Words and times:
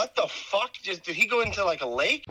what 0.00 0.16
the 0.16 0.26
fuck? 0.28 0.72
Just 0.82 1.04
did 1.04 1.14
he 1.14 1.26
go 1.26 1.42
into 1.42 1.62
like 1.62 1.82
a 1.82 1.86
lake? 1.86 2.24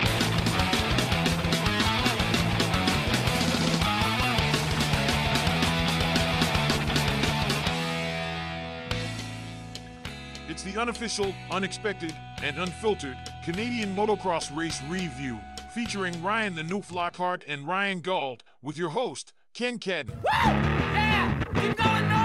It's 10.49 10.63
the 10.63 10.81
unofficial, 10.81 11.31
unexpected, 11.51 12.15
and 12.41 12.57
unfiltered 12.57 13.17
Canadian 13.43 13.95
motocross 13.95 14.55
race 14.57 14.81
review 14.89 15.37
featuring 15.71 16.23
Ryan 16.23 16.55
the 16.55 16.63
Newf 16.63 16.91
Lockhart 16.91 17.43
and 17.47 17.67
Ryan 17.67 17.99
Gauld 17.99 18.43
with 18.63 18.79
your 18.79 18.89
host, 18.89 19.31
Ken 19.53 19.77
Cadden. 19.77 20.15
Woo! 20.15 20.23
Yeah! 20.33 21.43
Keep 21.53 21.77
going 21.77 22.09
north, 22.09 22.18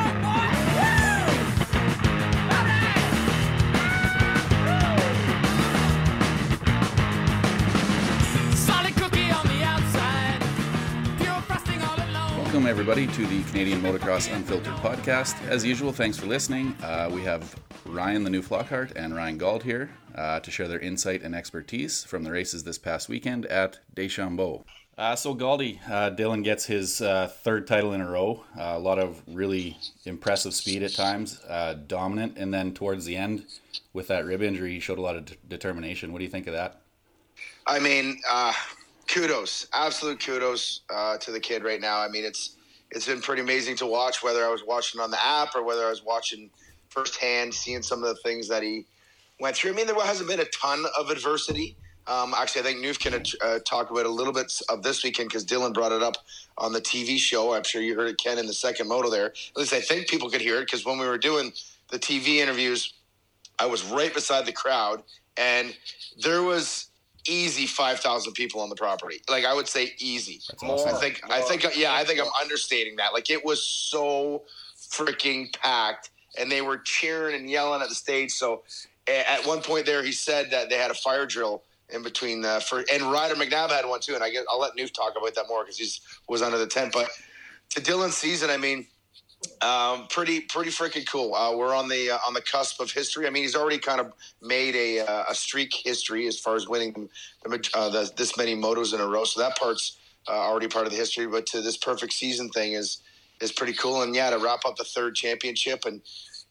Welcome, 12.64 12.80
everybody, 12.80 13.06
to 13.08 13.26
the 13.26 13.42
Canadian 13.50 13.82
Motocross 13.82 14.34
Unfiltered 14.34 14.72
podcast. 14.76 15.38
As 15.48 15.66
usual, 15.66 15.92
thanks 15.92 16.16
for 16.16 16.24
listening. 16.24 16.74
Uh, 16.82 17.10
we 17.12 17.20
have 17.20 17.54
Ryan 17.84 18.24
the 18.24 18.30
Newf 18.30 18.50
Lockhart 18.50 18.90
and 18.96 19.14
Ryan 19.14 19.36
Gauld 19.36 19.62
here 19.64 19.90
uh, 20.14 20.40
to 20.40 20.50
share 20.50 20.66
their 20.66 20.78
insight 20.78 21.20
and 21.20 21.34
expertise 21.34 22.04
from 22.04 22.24
the 22.24 22.32
races 22.32 22.64
this 22.64 22.78
past 22.78 23.10
weekend 23.10 23.44
at 23.44 23.80
Deschambault. 23.92 24.64
Uh, 24.96 25.14
so, 25.14 25.34
Gauldy, 25.34 25.78
uh, 25.90 26.12
Dylan 26.16 26.42
gets 26.42 26.64
his 26.64 27.02
uh, 27.02 27.28
third 27.28 27.66
title 27.66 27.92
in 27.92 28.00
a 28.00 28.10
row. 28.10 28.42
Uh, 28.58 28.62
a 28.62 28.78
lot 28.78 28.98
of 28.98 29.22
really 29.26 29.76
impressive 30.06 30.54
speed 30.54 30.82
at 30.82 30.94
times, 30.94 31.42
uh, 31.46 31.74
dominant, 31.86 32.38
and 32.38 32.54
then 32.54 32.72
towards 32.72 33.04
the 33.04 33.14
end, 33.14 33.44
with 33.92 34.08
that 34.08 34.24
rib 34.24 34.40
injury, 34.40 34.72
he 34.72 34.80
showed 34.80 34.96
a 34.96 35.02
lot 35.02 35.16
of 35.16 35.26
d- 35.26 35.36
determination. 35.48 36.14
What 36.14 36.20
do 36.20 36.24
you 36.24 36.30
think 36.30 36.46
of 36.46 36.54
that? 36.54 36.80
I 37.66 37.78
mean, 37.78 38.22
uh, 38.26 38.54
kudos, 39.06 39.66
absolute 39.72 40.20
kudos 40.20 40.80
uh, 40.90 41.16
to 41.18 41.30
the 41.30 41.40
kid 41.40 41.64
right 41.64 41.80
now. 41.80 42.00
I 42.00 42.08
mean, 42.08 42.24
it's 42.24 42.56
it's 42.90 43.06
been 43.06 43.20
pretty 43.20 43.42
amazing 43.42 43.76
to 43.76 43.86
watch. 43.86 44.22
Whether 44.22 44.44
I 44.44 44.48
was 44.48 44.62
watching 44.64 45.00
on 45.00 45.10
the 45.10 45.24
app 45.24 45.54
or 45.54 45.62
whether 45.62 45.84
I 45.84 45.90
was 45.90 46.04
watching 46.04 46.50
firsthand, 46.88 47.52
seeing 47.52 47.82
some 47.82 48.02
of 48.02 48.08
the 48.08 48.20
things 48.22 48.48
that 48.48 48.62
he 48.62 48.86
went 49.40 49.56
through. 49.56 49.72
I 49.72 49.74
mean, 49.74 49.86
there 49.86 49.96
hasn't 50.00 50.28
been 50.28 50.40
a 50.40 50.44
ton 50.46 50.84
of 50.98 51.10
adversity. 51.10 51.76
Um, 52.06 52.34
actually, 52.36 52.60
I 52.60 52.64
think 52.64 52.84
Newf 52.84 52.98
can 53.00 53.22
uh, 53.42 53.58
talk 53.66 53.90
about 53.90 54.06
a 54.06 54.10
little 54.10 54.32
bit 54.32 54.52
of 54.68 54.82
this 54.82 55.02
weekend 55.02 55.30
because 55.30 55.44
Dylan 55.44 55.72
brought 55.72 55.92
it 55.92 56.02
up 56.02 56.16
on 56.58 56.72
the 56.72 56.80
TV 56.80 57.18
show. 57.18 57.54
I'm 57.54 57.64
sure 57.64 57.80
you 57.80 57.94
heard 57.94 58.10
it, 58.10 58.18
Ken, 58.18 58.38
in 58.38 58.46
the 58.46 58.52
second 58.52 58.88
moto 58.88 59.10
there. 59.10 59.26
At 59.26 59.56
least 59.56 59.72
I 59.72 59.80
think 59.80 60.08
people 60.08 60.28
could 60.28 60.42
hear 60.42 60.58
it 60.58 60.66
because 60.66 60.84
when 60.84 60.98
we 60.98 61.06
were 61.06 61.18
doing 61.18 61.52
the 61.90 61.98
TV 61.98 62.36
interviews, 62.36 62.92
I 63.58 63.66
was 63.66 63.84
right 63.84 64.12
beside 64.12 64.46
the 64.46 64.52
crowd, 64.52 65.02
and 65.36 65.74
there 66.22 66.42
was 66.42 66.88
easy 67.26 67.66
five 67.66 68.00
thousand 68.00 68.32
people 68.34 68.60
on 68.60 68.68
the 68.68 68.76
property. 68.76 69.20
Like 69.28 69.44
I 69.44 69.54
would 69.54 69.68
say, 69.68 69.94
easy. 69.98 70.40
awesome. 70.62 70.94
I 70.94 70.98
think. 70.98 71.20
I 71.30 71.40
think. 71.40 71.66
Yeah, 71.76 71.94
I 71.94 72.04
think 72.04 72.20
I'm 72.20 72.32
understating 72.40 72.96
that. 72.96 73.12
Like 73.12 73.30
it 73.30 73.44
was 73.44 73.64
so 73.64 74.42
freaking 74.76 75.52
packed, 75.58 76.10
and 76.38 76.50
they 76.50 76.62
were 76.62 76.78
cheering 76.78 77.36
and 77.36 77.48
yelling 77.48 77.82
at 77.82 77.88
the 77.88 77.94
stage. 77.94 78.32
So 78.32 78.62
at 79.06 79.46
one 79.46 79.60
point 79.60 79.86
there, 79.86 80.02
he 80.02 80.12
said 80.12 80.50
that 80.50 80.70
they 80.70 80.76
had 80.76 80.90
a 80.90 80.94
fire 80.94 81.26
drill 81.26 81.62
in 81.90 82.02
between 82.02 82.40
the 82.40 82.64
for 82.68 82.84
and 82.92 83.02
Ryder 83.02 83.34
McNabb 83.34 83.70
had 83.70 83.86
one 83.86 84.00
too. 84.00 84.14
And 84.14 84.24
I 84.24 84.30
guess 84.30 84.44
I'll 84.50 84.60
let 84.60 84.76
Newf 84.76 84.92
talk 84.92 85.14
about 85.16 85.34
that 85.34 85.48
more 85.48 85.62
because 85.62 85.78
he's 85.78 86.00
was 86.28 86.42
under 86.42 86.58
the 86.58 86.66
tent. 86.66 86.92
But 86.92 87.08
to 87.70 87.80
Dylan's 87.80 88.16
season, 88.16 88.50
I 88.50 88.56
mean, 88.56 88.86
um, 89.62 90.06
pretty 90.08 90.40
pretty 90.40 90.70
freaking 90.70 91.06
cool. 91.06 91.34
Uh, 91.34 91.56
we're 91.56 91.74
on 91.74 91.88
the 91.88 92.10
uh, 92.10 92.18
on 92.26 92.34
the 92.34 92.40
cusp 92.40 92.80
of 92.80 92.90
history. 92.90 93.26
I 93.26 93.30
mean, 93.30 93.42
he's 93.42 93.56
already 93.56 93.78
kind 93.78 94.00
of 94.00 94.12
made 94.42 94.74
a 94.74 95.00
uh, 95.00 95.24
a 95.28 95.34
streak 95.34 95.72
history 95.72 96.26
as 96.26 96.38
far 96.38 96.56
as 96.56 96.68
winning 96.68 97.08
the, 97.44 97.70
uh, 97.74 97.88
the 97.88 98.10
this 98.16 98.36
many 98.36 98.54
motos 98.54 98.94
in 98.94 99.00
a 99.00 99.06
row. 99.06 99.24
So 99.24 99.40
that 99.40 99.56
part's 99.56 99.98
uh, 100.28 100.32
already 100.32 100.68
part 100.68 100.86
of 100.86 100.92
the 100.92 100.98
history. 100.98 101.26
But 101.26 101.46
to 101.46 101.60
this 101.60 101.76
perfect 101.76 102.12
season 102.12 102.48
thing 102.50 102.72
is 102.72 103.02
is 103.40 103.52
pretty 103.52 103.74
cool. 103.74 104.02
And 104.02 104.14
yeah, 104.14 104.30
to 104.30 104.38
wrap 104.38 104.64
up 104.64 104.76
the 104.76 104.84
third 104.84 105.14
championship, 105.14 105.84
and 105.84 106.00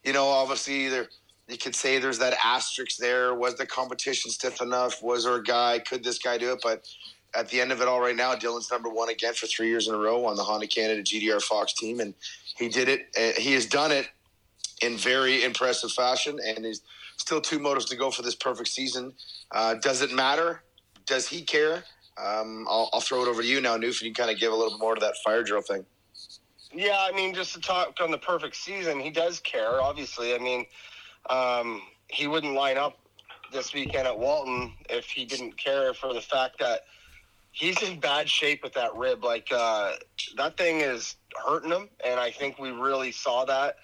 you 0.04 0.14
know, 0.14 0.26
obviously 0.26 0.90
there 0.90 1.08
you 1.48 1.58
could 1.58 1.76
say 1.76 2.00
there's 2.00 2.20
that 2.20 2.38
asterisk 2.44 2.98
there. 2.98 3.34
Was 3.34 3.56
the 3.56 3.66
competition 3.66 4.32
stiff 4.32 4.62
enough? 4.62 5.04
Was 5.04 5.26
there 5.26 5.36
a 5.36 5.44
guy? 5.44 5.80
Could 5.80 6.04
this 6.04 6.18
guy 6.18 6.38
do 6.38 6.54
it? 6.54 6.60
But 6.64 6.88
at 7.36 7.50
the 7.50 7.60
end 7.60 7.72
of 7.72 7.82
it 7.82 7.88
all, 7.88 8.00
right 8.00 8.16
now, 8.16 8.36
Dylan's 8.36 8.70
number 8.72 8.90
one 8.90 9.10
again 9.10 9.34
for 9.34 9.48
three 9.48 9.68
years 9.68 9.88
in 9.88 9.96
a 9.96 9.98
row 9.98 10.26
on 10.26 10.36
the 10.36 10.44
Honda 10.44 10.68
Canada 10.68 11.02
GDR 11.02 11.42
Fox 11.42 11.74
team, 11.74 12.00
and 12.00 12.14
he 12.58 12.70
did 12.70 12.88
it. 12.88 13.08
Uh, 13.18 13.40
he 13.40 13.54
has 13.54 13.66
done 13.66 13.92
it 13.92 14.10
in 14.82 14.98
very 14.98 15.44
impressive 15.44 15.92
fashion, 15.92 16.40
and 16.46 16.66
he's 16.66 16.82
still 17.18 17.42
two 17.42 17.60
motos 17.60 17.88
to 17.90 17.96
go 17.96 18.12
for 18.12 18.22
this 18.22 18.36
perfect 18.36 18.70
season. 18.70 19.14
Uh, 19.52 19.76
does 19.76 20.02
it 20.02 20.12
matter? 20.12 20.64
Does 21.06 21.28
he 21.28 21.42
care? 21.42 21.84
Um, 22.18 22.68
I'll, 22.70 22.90
I'll 22.94 23.02
throw 23.02 23.24
it 23.24 23.28
over 23.28 23.42
to 23.42 23.48
you 23.48 23.62
now, 23.62 23.78
Newf, 23.78 24.02
and 24.02 24.04
you 24.04 24.14
kind 24.14 24.30
of 24.30 24.40
give 24.40 24.52
a 24.52 24.56
little 24.56 24.78
more 24.78 24.94
to 24.94 25.02
that 25.02 25.16
fire 25.26 25.44
drill 25.44 25.62
thing. 25.62 25.86
Yeah, 26.72 26.98
I 27.00 27.12
mean, 27.16 27.34
just 27.34 27.54
to 27.54 27.60
talk 27.60 27.98
on 28.02 28.12
the 28.12 28.18
perfect 28.18 28.56
season, 28.56 29.00
he 29.00 29.10
does 29.10 29.40
care. 29.40 29.82
Obviously, 29.82 30.34
I 30.34 30.40
mean, 30.40 30.66
um, 31.30 31.82
he 32.08 32.28
wouldn't 32.28 32.54
line 32.54 32.78
up 32.78 32.98
this 33.52 33.74
weekend 33.74 34.08
at 34.08 34.18
Walton 34.18 34.74
if 34.90 35.06
he 35.06 35.26
didn't 35.26 35.56
care 35.58 35.94
for 35.94 36.14
the 36.14 36.22
fact 36.22 36.58
that 36.60 36.82
he's 37.54 37.82
in 37.82 38.00
bad 38.00 38.30
shape 38.30 38.62
with 38.64 38.74
that 38.74 38.94
rib. 38.96 39.24
Like 39.24 39.48
uh, 39.52 39.94
that 40.36 40.58
thing 40.58 40.82
is 40.82 41.16
hurting 41.48 41.72
him, 41.72 41.90
and 42.06 42.20
I 42.20 42.32
think 42.32 42.60
we 42.60 42.72
really 42.72 43.14
saw 43.14 43.46
that 43.46 43.78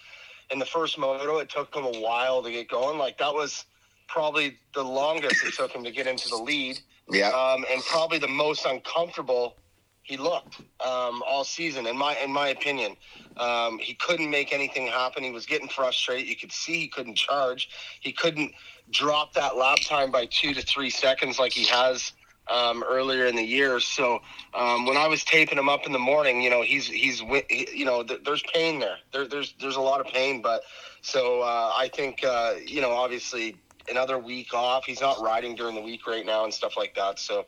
in 0.52 0.60
the 0.60 0.66
first 0.66 0.98
moto. 0.98 1.38
It 1.38 1.50
took 1.50 1.74
him 1.74 1.86
a 1.86 2.00
while 2.02 2.44
to 2.44 2.52
get 2.52 2.68
going. 2.70 2.98
Like 3.00 3.18
that 3.20 3.34
was 3.34 3.66
probably 4.08 4.58
the 4.74 4.84
longest 4.84 5.46
it 5.46 5.54
took 5.54 5.72
him 5.72 5.84
to 5.86 5.92
get 5.92 6.08
into 6.08 6.28
the 6.30 6.38
lead, 6.38 6.80
Yeah. 7.10 7.30
um, 7.30 7.64
and 7.72 7.82
probably 7.84 8.18
the 8.18 8.28
most 8.28 8.66
uncomfortable 8.66 9.56
he 10.02 10.18
looked 10.18 10.60
um, 10.84 11.22
all 11.28 11.44
season. 11.44 11.86
In 11.86 11.96
my 11.96 12.18
in 12.18 12.32
my 12.34 12.48
opinion, 12.50 12.98
um, 13.38 13.78
he 13.78 13.94
couldn't 13.94 14.30
make 14.32 14.52
anything 14.52 14.88
happen. 14.88 15.24
He 15.24 15.30
was 15.32 15.46
getting 15.46 15.70
frustrated. 15.70 16.28
You 16.28 16.36
could 16.36 16.52
see 16.52 16.80
he 16.80 16.88
couldn't 16.88 17.16
charge. 17.16 17.70
He 18.02 18.12
couldn't 18.12 18.52
drop 18.90 19.34
that 19.34 19.56
lap 19.56 19.78
time 19.86 20.10
by 20.12 20.26
two 20.26 20.56
to 20.56 20.64
three 20.64 20.90
seconds 20.90 21.38
like 21.38 21.52
he 21.52 21.66
has 21.68 22.12
um, 22.50 22.84
earlier 22.88 23.26
in 23.26 23.36
the 23.36 23.44
year. 23.44 23.80
So 23.80 24.20
um, 24.54 24.86
when 24.86 24.98
I 24.98 25.08
was 25.08 25.24
taping 25.24 25.58
him 25.58 25.70
up 25.70 25.86
in 25.86 25.92
the 25.92 26.00
morning, 26.00 26.42
you 26.42 26.50
know, 26.50 26.62
he's 26.62 26.88
he's 26.88 27.20
he, 27.50 27.68
you 27.74 27.86
know, 27.86 28.04
th- 28.04 28.22
there's 28.24 28.44
pain 28.54 28.80
there. 28.80 28.98
there. 29.12 29.28
There's 29.28 29.54
there's 29.60 29.76
a 29.76 29.82
lot 29.82 30.00
of 30.00 30.08
pain, 30.08 30.42
but 30.42 30.64
so 31.02 31.42
uh, 31.42 31.74
I 31.78 31.90
think 31.94 32.24
uh, 32.24 32.56
you 32.66 32.82
know, 32.82 32.92
obviously 32.92 33.56
another 33.90 34.20
week 34.20 34.54
off. 34.54 34.86
He's 34.86 35.02
not 35.02 35.22
riding 35.22 35.56
during 35.56 35.76
the 35.76 35.82
week 35.82 36.06
right 36.08 36.26
now 36.26 36.44
and 36.44 36.54
stuff 36.54 36.78
like 36.78 36.96
that, 36.96 37.20
so 37.20 37.46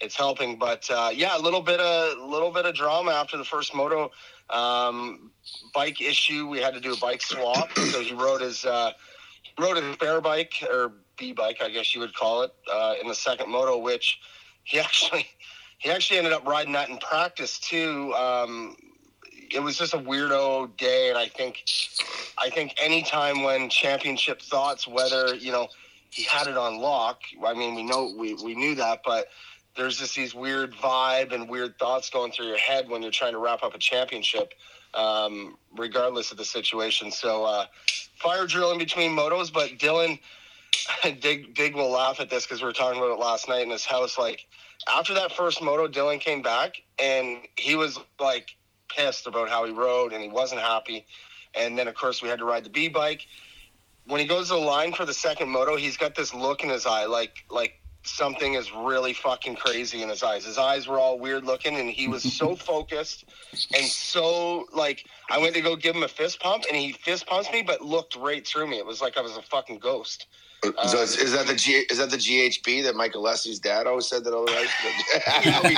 it's 0.00 0.16
helping. 0.16 0.58
But 0.58 0.88
uh, 0.90 1.10
yeah, 1.14 1.36
a 1.36 1.40
little 1.40 1.62
bit 1.62 1.80
of 1.80 2.18
little 2.18 2.50
bit 2.50 2.66
of 2.66 2.74
drama 2.74 3.12
after 3.12 3.36
the 3.36 3.44
first 3.44 3.74
moto 3.74 4.10
um, 4.50 5.30
bike 5.72 6.00
issue. 6.00 6.46
We 6.46 6.58
had 6.58 6.74
to 6.74 6.80
do 6.80 6.92
a 6.92 6.96
bike 6.96 7.22
swap, 7.22 7.72
so 7.76 8.00
he 8.00 8.14
rode 8.14 8.40
his 8.40 8.64
uh, 8.64 8.92
rode 9.58 9.82
his 9.82 9.96
bear 9.96 10.20
bike 10.20 10.54
or 10.70 10.92
B 11.16 11.32
bike, 11.32 11.58
I 11.62 11.70
guess 11.70 11.94
you 11.94 12.00
would 12.00 12.14
call 12.14 12.42
it, 12.42 12.52
uh, 12.72 12.94
in 13.00 13.08
the 13.08 13.14
second 13.14 13.50
moto, 13.50 13.78
which 13.78 14.18
he 14.64 14.78
actually 14.80 15.26
he 15.78 15.90
actually 15.90 16.18
ended 16.18 16.32
up 16.32 16.46
riding 16.46 16.72
that 16.72 16.88
in 16.88 16.98
practice 16.98 17.58
too. 17.58 18.12
Um, 18.14 18.76
it 19.52 19.62
was 19.62 19.78
just 19.78 19.94
a 19.94 19.98
weirdo 19.98 20.76
day, 20.76 21.10
and 21.10 21.18
I 21.18 21.28
think 21.28 21.62
I 22.38 22.50
think 22.50 22.74
anytime 22.78 23.42
when 23.42 23.68
championship 23.68 24.42
thoughts, 24.42 24.88
whether 24.88 25.34
you 25.34 25.52
know 25.52 25.68
he 26.14 26.22
had 26.22 26.46
it 26.46 26.56
on 26.56 26.78
lock. 26.78 27.22
I 27.44 27.54
mean, 27.54 27.74
we 27.74 27.82
know 27.82 28.14
we 28.16 28.34
we 28.34 28.54
knew 28.54 28.76
that, 28.76 29.00
but 29.04 29.26
there's 29.76 29.98
just 29.98 30.14
these 30.14 30.34
weird 30.34 30.72
vibe 30.74 31.32
and 31.32 31.48
weird 31.48 31.76
thoughts 31.78 32.08
going 32.08 32.30
through 32.30 32.46
your 32.46 32.58
head 32.58 32.88
when 32.88 33.02
you're 33.02 33.10
trying 33.10 33.32
to 33.32 33.38
wrap 33.38 33.64
up 33.64 33.74
a 33.74 33.78
championship, 33.78 34.54
um, 34.94 35.58
regardless 35.76 36.30
of 36.30 36.36
the 36.38 36.44
situation. 36.44 37.10
So 37.10 37.44
uh, 37.44 37.66
fire 38.14 38.46
drill 38.46 38.70
in 38.70 38.78
between 38.78 39.10
motos, 39.10 39.52
but 39.52 39.70
Dylan. 39.70 40.18
Dig 41.20 41.54
Dig 41.54 41.74
will 41.74 41.90
laugh 41.90 42.20
at 42.20 42.30
this 42.30 42.44
because 42.44 42.60
we 42.60 42.66
were 42.66 42.72
talking 42.72 42.98
about 42.98 43.12
it 43.12 43.18
last 43.18 43.48
night 43.48 43.62
in 43.62 43.70
his 43.70 43.84
house. 43.84 44.18
Like 44.18 44.46
after 44.92 45.14
that 45.14 45.32
first 45.32 45.62
moto, 45.62 45.88
Dylan 45.88 46.20
came 46.20 46.42
back 46.42 46.76
and 46.98 47.38
he 47.56 47.76
was 47.76 47.98
like 48.20 48.48
pissed 48.88 49.26
about 49.26 49.48
how 49.48 49.64
he 49.64 49.72
rode 49.72 50.12
and 50.12 50.22
he 50.22 50.28
wasn't 50.28 50.60
happy. 50.60 51.06
And 51.54 51.78
then 51.78 51.88
of 51.88 51.94
course 51.94 52.22
we 52.22 52.28
had 52.28 52.38
to 52.38 52.44
ride 52.44 52.64
the 52.64 52.70
B 52.70 52.88
bike. 52.88 53.26
When 54.06 54.20
he 54.20 54.26
goes 54.26 54.48
to 54.48 54.54
the 54.54 54.60
line 54.60 54.92
for 54.92 55.06
the 55.06 55.14
second 55.14 55.48
moto, 55.48 55.76
he's 55.76 55.96
got 55.96 56.14
this 56.14 56.34
look 56.34 56.62
in 56.62 56.68
his 56.68 56.86
eye, 56.86 57.06
like 57.06 57.36
like 57.50 57.74
something 58.06 58.52
is 58.52 58.70
really 58.70 59.14
fucking 59.14 59.56
crazy 59.56 60.02
in 60.02 60.10
his 60.10 60.22
eyes. 60.22 60.44
His 60.44 60.58
eyes 60.58 60.86
were 60.86 60.98
all 60.98 61.18
weird 61.18 61.44
looking, 61.44 61.76
and 61.76 61.88
he 61.88 62.06
was 62.06 62.22
so 62.22 62.54
focused 62.70 63.24
and 63.74 63.86
so 63.86 64.66
like. 64.72 65.06
I 65.30 65.38
went 65.38 65.54
to 65.54 65.62
go 65.62 65.74
give 65.74 65.96
him 65.96 66.02
a 66.02 66.08
fist 66.08 66.38
pump, 66.38 66.64
and 66.68 66.76
he 66.76 66.92
fist 66.92 67.26
pumps 67.26 67.50
me, 67.50 67.62
but 67.62 67.80
looked 67.80 68.14
right 68.14 68.46
through 68.46 68.66
me. 68.66 68.76
It 68.76 68.84
was 68.84 69.00
like 69.00 69.16
I 69.16 69.22
was 69.22 69.38
a 69.38 69.42
fucking 69.42 69.78
ghost. 69.78 70.26
So 70.62 71.02
is, 71.02 71.16
is 71.16 71.32
that 71.32 71.46
the 71.46 71.54
G, 71.54 71.84
is 71.90 71.98
that 71.98 72.10
the 72.10 72.16
GHB 72.16 72.84
that 72.84 72.96
Michael 72.96 73.22
Leslie's 73.22 73.58
dad 73.58 73.86
always 73.86 74.06
said 74.06 74.24
that 74.24 74.34
all 74.34 74.46
the 74.46 74.52
yeah, 75.44 75.60
we, 75.62 75.74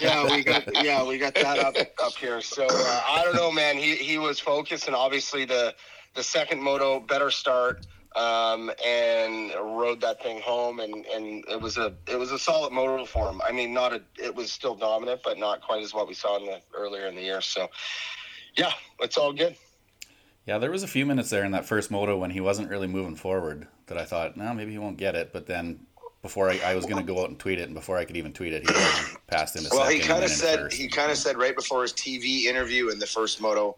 yeah, 0.00 0.36
we 0.36 0.42
got 0.42 0.84
yeah, 0.84 1.04
we 1.04 1.18
got 1.18 1.34
that 1.34 1.58
up 1.58 1.76
up 2.02 2.12
here. 2.14 2.40
So 2.40 2.66
uh, 2.68 3.02
I 3.06 3.22
don't 3.24 3.36
know, 3.36 3.52
man. 3.52 3.76
He 3.76 3.94
he 3.96 4.18
was 4.18 4.40
focused, 4.40 4.86
and 4.86 4.96
obviously 4.96 5.44
the 5.44 5.74
the 6.14 6.22
second 6.22 6.62
moto 6.62 7.00
better 7.00 7.30
start. 7.30 7.86
um, 8.16 8.70
and 8.84 9.52
rode 9.60 10.00
that 10.00 10.22
thing 10.22 10.40
home, 10.40 10.80
and, 10.80 11.04
and 11.06 11.44
it 11.48 11.60
was 11.60 11.76
a 11.76 11.92
it 12.08 12.18
was 12.18 12.32
a 12.32 12.38
solid 12.38 12.72
motor 12.72 13.04
for 13.04 13.28
him. 13.28 13.40
I 13.46 13.52
mean, 13.52 13.74
not 13.74 13.92
a 13.92 14.02
it 14.18 14.34
was 14.34 14.50
still 14.50 14.74
dominant, 14.74 15.20
but 15.22 15.38
not 15.38 15.60
quite 15.60 15.82
as 15.82 15.92
what 15.92 16.08
we 16.08 16.14
saw 16.14 16.38
in 16.38 16.46
the 16.46 16.60
earlier 16.74 17.06
in 17.06 17.14
the 17.14 17.22
year. 17.22 17.42
So, 17.42 17.68
yeah, 18.56 18.72
it's 19.00 19.18
all 19.18 19.32
good. 19.34 19.56
Yeah, 20.46 20.58
there 20.58 20.70
was 20.70 20.82
a 20.82 20.88
few 20.88 21.04
minutes 21.04 21.28
there 21.28 21.44
in 21.44 21.52
that 21.52 21.66
first 21.66 21.90
moto 21.90 22.16
when 22.16 22.30
he 22.30 22.40
wasn't 22.40 22.70
really 22.70 22.86
moving 22.86 23.16
forward 23.16 23.66
that 23.86 23.98
I 23.98 24.04
thought, 24.04 24.36
no, 24.36 24.52
maybe 24.54 24.72
he 24.72 24.78
won't 24.78 24.96
get 24.96 25.14
it. 25.14 25.32
But 25.32 25.46
then 25.46 25.78
before 26.22 26.50
I, 26.50 26.58
I 26.64 26.74
was 26.74 26.84
going 26.86 26.96
to 26.96 27.02
go 27.12 27.22
out 27.22 27.28
and 27.28 27.38
tweet 27.38 27.58
it, 27.58 27.62
and 27.64 27.74
before 27.74 27.96
I 27.98 28.04
could 28.04 28.16
even 28.16 28.32
tweet 28.32 28.52
it, 28.52 28.68
he 28.68 28.74
passed 29.28 29.56
into 29.56 29.68
Well, 29.72 29.84
second. 29.84 30.00
he 30.00 30.06
kind 30.06 30.24
of 30.24 30.30
said 30.30 30.58
first. 30.58 30.76
he 30.76 30.88
kind 30.88 31.10
of 31.10 31.16
said 31.16 31.36
right 31.36 31.54
before 31.54 31.82
his 31.82 31.92
TV 31.92 32.44
interview 32.44 32.88
in 32.90 32.98
the 32.98 33.06
first 33.06 33.40
moto 33.40 33.76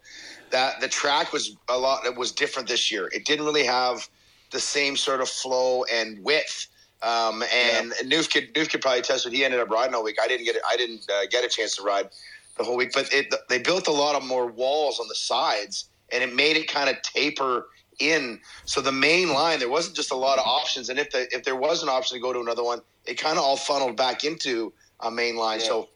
that 0.51 0.81
the 0.81 0.89
track 0.89 1.33
was 1.33 1.57
a 1.69 1.77
lot. 1.77 2.07
It 2.07 2.17
was 2.17 2.33
different 2.33 2.69
this 2.69 2.91
year. 2.91 3.09
It 3.13 3.27
didn't 3.27 3.45
really 3.45 3.65
have 3.67 4.09
the 4.51 4.61
same 4.61 4.97
sort 4.97 5.21
of 5.21 5.29
flow 5.29 5.85
and 5.93 6.23
width. 6.25 6.69
Um, 7.03 7.45
and 7.55 7.93
Newf 8.05 8.33
could 8.33 8.53
Newf 8.55 8.71
could 8.71 8.81
probably 8.81 9.03
test 9.03 9.25
what 9.27 9.35
he 9.35 9.45
ended 9.45 9.61
up 9.61 9.69
riding 9.69 9.95
all 9.95 10.03
week. 10.03 10.17
I 10.21 10.27
didn't 10.27 10.47
get 10.47 10.57
it. 10.57 10.63
I 10.69 10.77
didn't 10.77 11.09
uh, 11.11 11.27
get 11.31 11.45
a 11.45 11.49
chance 11.49 11.77
to 11.77 11.83
ride 11.83 12.09
the 12.57 12.65
whole 12.65 12.77
week, 12.77 12.93
but 12.93 13.13
it, 13.13 13.33
they 13.49 13.59
built 13.59 13.87
a 13.87 13.93
lot 13.93 14.17
of 14.17 14.25
more 14.27 14.47
walls 14.49 14.99
on 14.99 15.07
the 15.07 15.15
sides, 15.15 15.91
and 16.11 16.25
it 16.25 16.35
made 16.35 16.57
it 16.57 16.67
kind 16.67 16.89
of 16.91 17.01
taper 17.03 17.67
in. 17.99 18.41
So 18.65 18.81
the 18.81 18.93
main 18.93 19.33
line, 19.33 19.59
there 19.59 19.69
wasn't 19.69 19.97
just 19.97 20.11
a 20.11 20.17
lot 20.17 20.39
of 20.39 20.47
options, 20.47 20.89
and 20.89 20.99
if 20.99 21.11
the 21.11 21.29
if 21.35 21.45
there 21.45 21.57
was 21.57 21.83
an 21.83 21.89
option 21.89 22.17
to 22.17 22.23
go 22.23 22.33
to 22.33 22.41
another 22.41 22.65
one, 22.65 22.81
it 23.05 23.15
kind 23.15 23.39
of 23.39 23.45
all 23.45 23.57
funneled 23.57 23.97
back 23.97 24.25
into 24.25 24.73
a 25.01 25.11
main 25.11 25.37
line. 25.37 25.61
Yeah. 25.61 25.67
So 25.67 25.89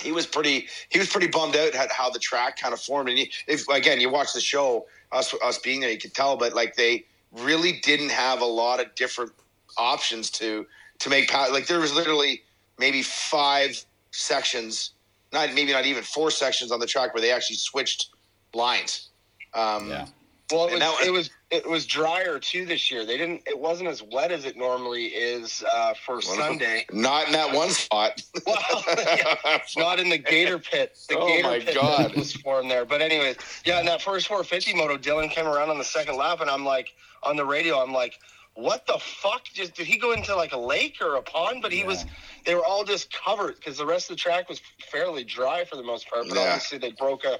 he 0.00 0.12
was 0.12 0.26
pretty 0.26 0.68
he 0.90 0.98
was 0.98 1.08
pretty 1.08 1.28
bummed 1.28 1.56
out 1.56 1.74
at 1.74 1.90
how 1.90 2.10
the 2.10 2.18
track 2.18 2.58
kind 2.58 2.72
of 2.72 2.80
formed. 2.80 3.08
And 3.08 3.18
he, 3.18 3.32
if 3.46 3.68
again 3.68 4.00
you 4.00 4.10
watch 4.10 4.32
the 4.32 4.40
show, 4.40 4.86
us 5.12 5.34
us 5.42 5.58
being 5.58 5.80
there, 5.80 5.90
you 5.90 5.98
could 5.98 6.14
tell, 6.14 6.36
but 6.36 6.54
like 6.54 6.76
they 6.76 7.04
really 7.32 7.80
didn't 7.82 8.10
have 8.10 8.40
a 8.40 8.46
lot 8.46 8.80
of 8.80 8.94
different 8.94 9.32
options 9.76 10.30
to 10.30 10.66
to 11.00 11.10
make 11.10 11.28
power. 11.30 11.50
Like 11.50 11.66
there 11.66 11.80
was 11.80 11.94
literally 11.94 12.42
maybe 12.78 13.02
five 13.02 13.84
sections, 14.10 14.92
not 15.32 15.52
maybe 15.54 15.72
not 15.72 15.86
even 15.86 16.02
four 16.02 16.30
sections 16.30 16.72
on 16.72 16.80
the 16.80 16.86
track 16.86 17.14
where 17.14 17.20
they 17.20 17.32
actually 17.32 17.56
switched 17.56 18.10
lines. 18.54 19.08
Um, 19.54 19.88
Yeah. 19.88 20.06
Well, 20.50 20.66
it 20.68 20.72
was, 20.72 20.80
that- 20.80 21.06
it 21.06 21.10
was 21.12 21.30
it 21.50 21.68
was 21.68 21.86
drier 21.86 22.38
too 22.38 22.66
this 22.66 22.90
year. 22.90 23.06
They 23.06 23.16
didn't. 23.16 23.42
It 23.46 23.58
wasn't 23.58 23.88
as 23.88 24.02
wet 24.02 24.30
as 24.32 24.44
it 24.44 24.56
normally 24.56 25.06
is 25.06 25.64
uh, 25.74 25.94
for 26.04 26.20
Sunday. 26.20 26.84
Not 26.92 27.26
in 27.26 27.32
that 27.32 27.54
one 27.54 27.70
spot. 27.70 28.22
Well, 28.46 28.84
yeah, 28.98 29.58
not 29.76 29.98
in 29.98 30.10
the 30.10 30.18
Gator 30.18 30.58
pit. 30.58 30.98
The 31.08 31.18
Oh 31.18 31.26
Gator 31.26 31.48
my 31.48 31.58
pit 31.60 31.74
God. 31.74 32.14
was 32.16 32.32
formed 32.34 32.70
there. 32.70 32.84
But 32.84 33.00
anyways, 33.00 33.36
yeah, 33.64 33.80
in 33.80 33.86
that 33.86 34.02
first 34.02 34.26
450 34.26 34.74
moto, 34.74 34.98
Dylan 34.98 35.30
came 35.30 35.46
around 35.46 35.70
on 35.70 35.78
the 35.78 35.84
second 35.84 36.16
lap, 36.16 36.40
and 36.42 36.50
I'm 36.50 36.64
like, 36.66 36.88
on 37.22 37.36
the 37.36 37.46
radio, 37.46 37.82
I'm 37.82 37.92
like, 37.94 38.14
what 38.54 38.86
the 38.86 38.98
fuck? 38.98 39.44
Just 39.54 39.74
did 39.74 39.86
he 39.86 39.96
go 39.98 40.12
into 40.12 40.34
like 40.36 40.52
a 40.52 40.58
lake 40.58 40.96
or 41.00 41.14
a 41.16 41.22
pond? 41.22 41.62
But 41.62 41.72
he 41.72 41.84
was. 41.84 42.04
They 42.44 42.54
were 42.54 42.64
all 42.64 42.84
just 42.84 43.10
covered 43.12 43.54
because 43.56 43.78
the 43.78 43.86
rest 43.86 44.10
of 44.10 44.16
the 44.16 44.20
track 44.20 44.48
was 44.50 44.60
fairly 44.90 45.24
dry 45.24 45.64
for 45.64 45.76
the 45.76 45.82
most 45.82 46.10
part. 46.10 46.26
But 46.28 46.36
Yeah. 46.36 46.42
obviously 46.42 46.76
they 46.78 46.92
broke 46.92 47.24
a 47.24 47.38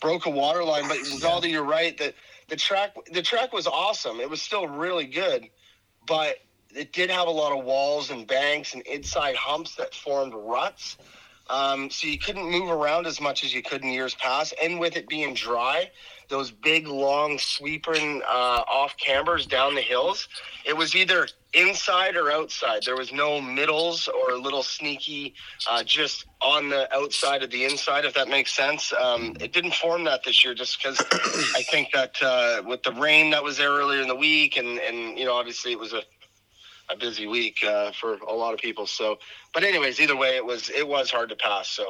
broke 0.00 0.26
a 0.26 0.30
water 0.30 0.64
line. 0.64 0.88
But 0.88 0.98
Gauldy, 1.20 1.50
you're 1.50 1.62
right 1.64 1.96
that 1.98 2.14
the 2.48 2.56
track 2.56 2.94
the 3.12 3.22
track 3.22 3.52
was 3.52 3.66
awesome. 3.66 4.20
It 4.20 4.30
was 4.30 4.42
still 4.42 4.66
really 4.66 5.06
good, 5.06 5.48
but 6.06 6.36
it 6.74 6.92
did 6.92 7.10
have 7.10 7.28
a 7.28 7.30
lot 7.30 7.56
of 7.56 7.64
walls 7.64 8.10
and 8.10 8.26
banks 8.26 8.74
and 8.74 8.82
inside 8.82 9.36
humps 9.36 9.76
that 9.76 9.94
formed 9.94 10.34
ruts. 10.34 10.96
Um, 11.50 11.90
so 11.90 12.06
you 12.06 12.18
couldn't 12.18 12.50
move 12.50 12.70
around 12.70 13.06
as 13.06 13.20
much 13.20 13.44
as 13.44 13.54
you 13.54 13.62
could 13.62 13.82
in 13.82 13.90
years 13.90 14.14
past. 14.14 14.54
And 14.62 14.80
with 14.80 14.96
it 14.96 15.08
being 15.08 15.34
dry, 15.34 15.90
those 16.28 16.50
big, 16.50 16.86
long, 16.86 17.38
sweeping 17.38 18.22
uh, 18.26 18.62
off 18.66 18.96
cambers 18.96 19.46
down 19.46 19.74
the 19.74 19.82
hills, 19.82 20.26
it 20.64 20.74
was 20.74 20.94
either 20.94 21.28
inside 21.52 22.16
or 22.16 22.30
outside. 22.30 22.82
There 22.84 22.96
was 22.96 23.12
no 23.12 23.40
middles 23.40 24.08
or 24.08 24.36
little 24.38 24.62
sneaky, 24.62 25.34
uh, 25.70 25.82
just 25.84 26.24
on 26.40 26.70
the 26.70 26.92
outside 26.94 27.42
of 27.42 27.50
the 27.50 27.64
inside, 27.64 28.04
if 28.04 28.14
that 28.14 28.28
makes 28.28 28.54
sense. 28.54 28.92
Um, 28.92 29.36
it 29.40 29.52
didn't 29.52 29.74
form 29.74 30.04
that 30.04 30.24
this 30.24 30.44
year 30.44 30.54
just 30.54 30.78
because 30.78 30.98
I 31.54 31.62
think 31.70 31.92
that 31.92 32.16
uh, 32.22 32.62
with 32.66 32.82
the 32.82 32.92
rain 32.92 33.30
that 33.30 33.44
was 33.44 33.58
there 33.58 33.70
earlier 33.70 34.00
in 34.00 34.08
the 34.08 34.16
week, 34.16 34.56
and, 34.56 34.78
and 34.78 35.18
you 35.18 35.26
know, 35.26 35.34
obviously 35.34 35.72
it 35.72 35.78
was 35.78 35.92
a 35.92 36.02
a 36.90 36.96
busy 36.96 37.26
week 37.26 37.64
uh, 37.66 37.92
for 37.92 38.14
a 38.16 38.32
lot 38.32 38.54
of 38.54 38.60
people. 38.60 38.86
So, 38.86 39.18
but 39.52 39.64
anyways, 39.64 40.00
either 40.00 40.16
way, 40.16 40.36
it 40.36 40.44
was 40.44 40.70
it 40.70 40.86
was 40.86 41.10
hard 41.10 41.28
to 41.30 41.36
pass. 41.36 41.68
So 41.68 41.86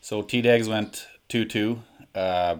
So 0.00 0.22
T 0.22 0.42
Dags 0.42 0.68
went 0.68 1.06
two 1.28 1.44
two. 1.44 1.82
Uh, 2.14 2.56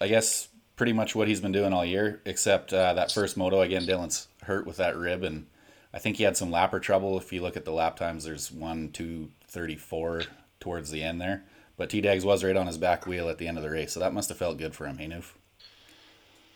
I 0.00 0.08
guess 0.08 0.48
pretty 0.76 0.92
much 0.92 1.14
what 1.14 1.28
he's 1.28 1.40
been 1.40 1.52
doing 1.52 1.72
all 1.72 1.84
year, 1.84 2.20
except 2.24 2.72
uh, 2.72 2.94
that 2.94 3.12
first 3.12 3.36
moto 3.36 3.60
again. 3.60 3.86
Dylan's 3.86 4.28
hurt 4.42 4.66
with 4.66 4.78
that 4.78 4.96
rib, 4.96 5.22
and 5.22 5.46
I 5.94 5.98
think 5.98 6.16
he 6.16 6.24
had 6.24 6.36
some 6.36 6.50
lapper 6.50 6.80
trouble. 6.80 7.18
If 7.18 7.32
you 7.32 7.42
look 7.42 7.56
at 7.56 7.64
the 7.64 7.70
lap 7.70 7.96
times, 7.96 8.24
there's 8.24 8.50
one 8.50 8.88
two 8.90 9.30
thirty 9.46 9.76
four 9.76 10.22
towards 10.58 10.90
the 10.90 11.02
end 11.02 11.20
there. 11.20 11.44
But 11.76 11.90
T 11.90 12.00
Dags 12.00 12.24
was 12.24 12.42
right 12.42 12.56
on 12.56 12.66
his 12.66 12.78
back 12.78 13.06
wheel 13.06 13.28
at 13.28 13.38
the 13.38 13.46
end 13.46 13.58
of 13.58 13.62
the 13.62 13.70
race, 13.70 13.92
so 13.92 14.00
that 14.00 14.12
must 14.12 14.28
have 14.30 14.38
felt 14.38 14.58
good 14.58 14.74
for 14.74 14.86
him. 14.86 14.98
Hey, 14.98 15.06
Newf? 15.06 15.32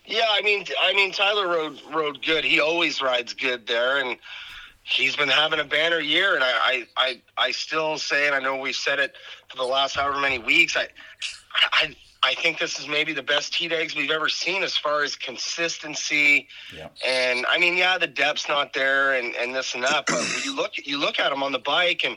Yeah, 0.07 0.27
I 0.31 0.43
mean, 0.43 0.65
I 0.81 0.93
mean, 0.95 1.13
Tyler 1.13 1.49
rode 1.49 1.81
rode 1.93 2.25
good. 2.25 2.45
He 2.45 2.61
always 2.61 3.03
rides 3.03 3.35
good 3.35 3.67
there, 3.67 3.99
and 3.99 4.17
he's 4.83 5.17
been 5.17 5.29
having 5.29 5.61
a 5.61 5.65
banner 5.65 6.01
year. 6.01 6.35
And 6.35 6.45
I 6.45 6.53
I 6.53 6.87
I, 6.97 7.23
I 7.37 7.51
still 7.51 7.99
say, 7.99 8.27
and 8.27 8.35
I 8.35 8.41
know 8.41 8.57
we've 8.57 8.77
said 8.77 8.99
it 8.99 9.15
for 9.49 9.57
the 9.57 9.65
last 9.65 9.97
however 9.97 10.21
many 10.21 10.39
weeks. 10.39 10.77
I 10.77 10.89
I. 11.73 11.97
I 12.23 12.35
think 12.35 12.59
this 12.59 12.81
is 12.81 12.89
maybe 12.89 13.13
the 13.13 13.23
best 13.23 13.55
T 13.55 13.69
Dags 13.69 13.95
we've 13.95 14.11
ever 14.11 14.29
seen 14.29 14.65
as 14.65 14.77
far 14.77 15.05
as 15.05 15.15
consistency. 15.15 16.49
Yeah. 16.75 16.89
And 17.07 17.47
I 17.47 17.57
mean, 17.57 17.77
yeah, 17.77 17.99
the 17.99 18.09
depth's 18.09 18.49
not 18.49 18.73
there 18.73 19.15
and, 19.15 19.37
and 19.37 19.55
this 19.55 19.75
and 19.75 19.85
that, 19.85 20.07
but 20.07 20.45
you 20.45 20.57
look 20.57 20.73
you 20.85 20.99
look 20.99 21.21
at 21.21 21.31
him 21.31 21.45
on 21.45 21.53
the 21.53 21.61
bike 21.61 22.05
and 22.05 22.17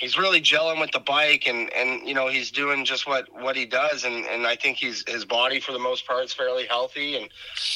he's 0.00 0.18
really 0.18 0.40
gelling 0.40 0.80
with 0.80 0.90
the 0.92 0.98
bike 0.98 1.46
and, 1.46 1.70
and 1.74 2.08
you 2.08 2.14
know, 2.14 2.26
he's 2.26 2.50
doing 2.50 2.86
just 2.86 3.06
what, 3.06 3.28
what 3.38 3.54
he 3.54 3.66
does 3.66 4.04
and, 4.04 4.24
and 4.24 4.46
I 4.46 4.56
think 4.56 4.78
he's 4.78 5.04
his 5.06 5.26
body 5.26 5.60
for 5.60 5.72
the 5.72 5.78
most 5.78 6.06
part 6.06 6.24
is 6.24 6.32
fairly 6.32 6.66
healthy 6.66 7.16
and 7.16 7.28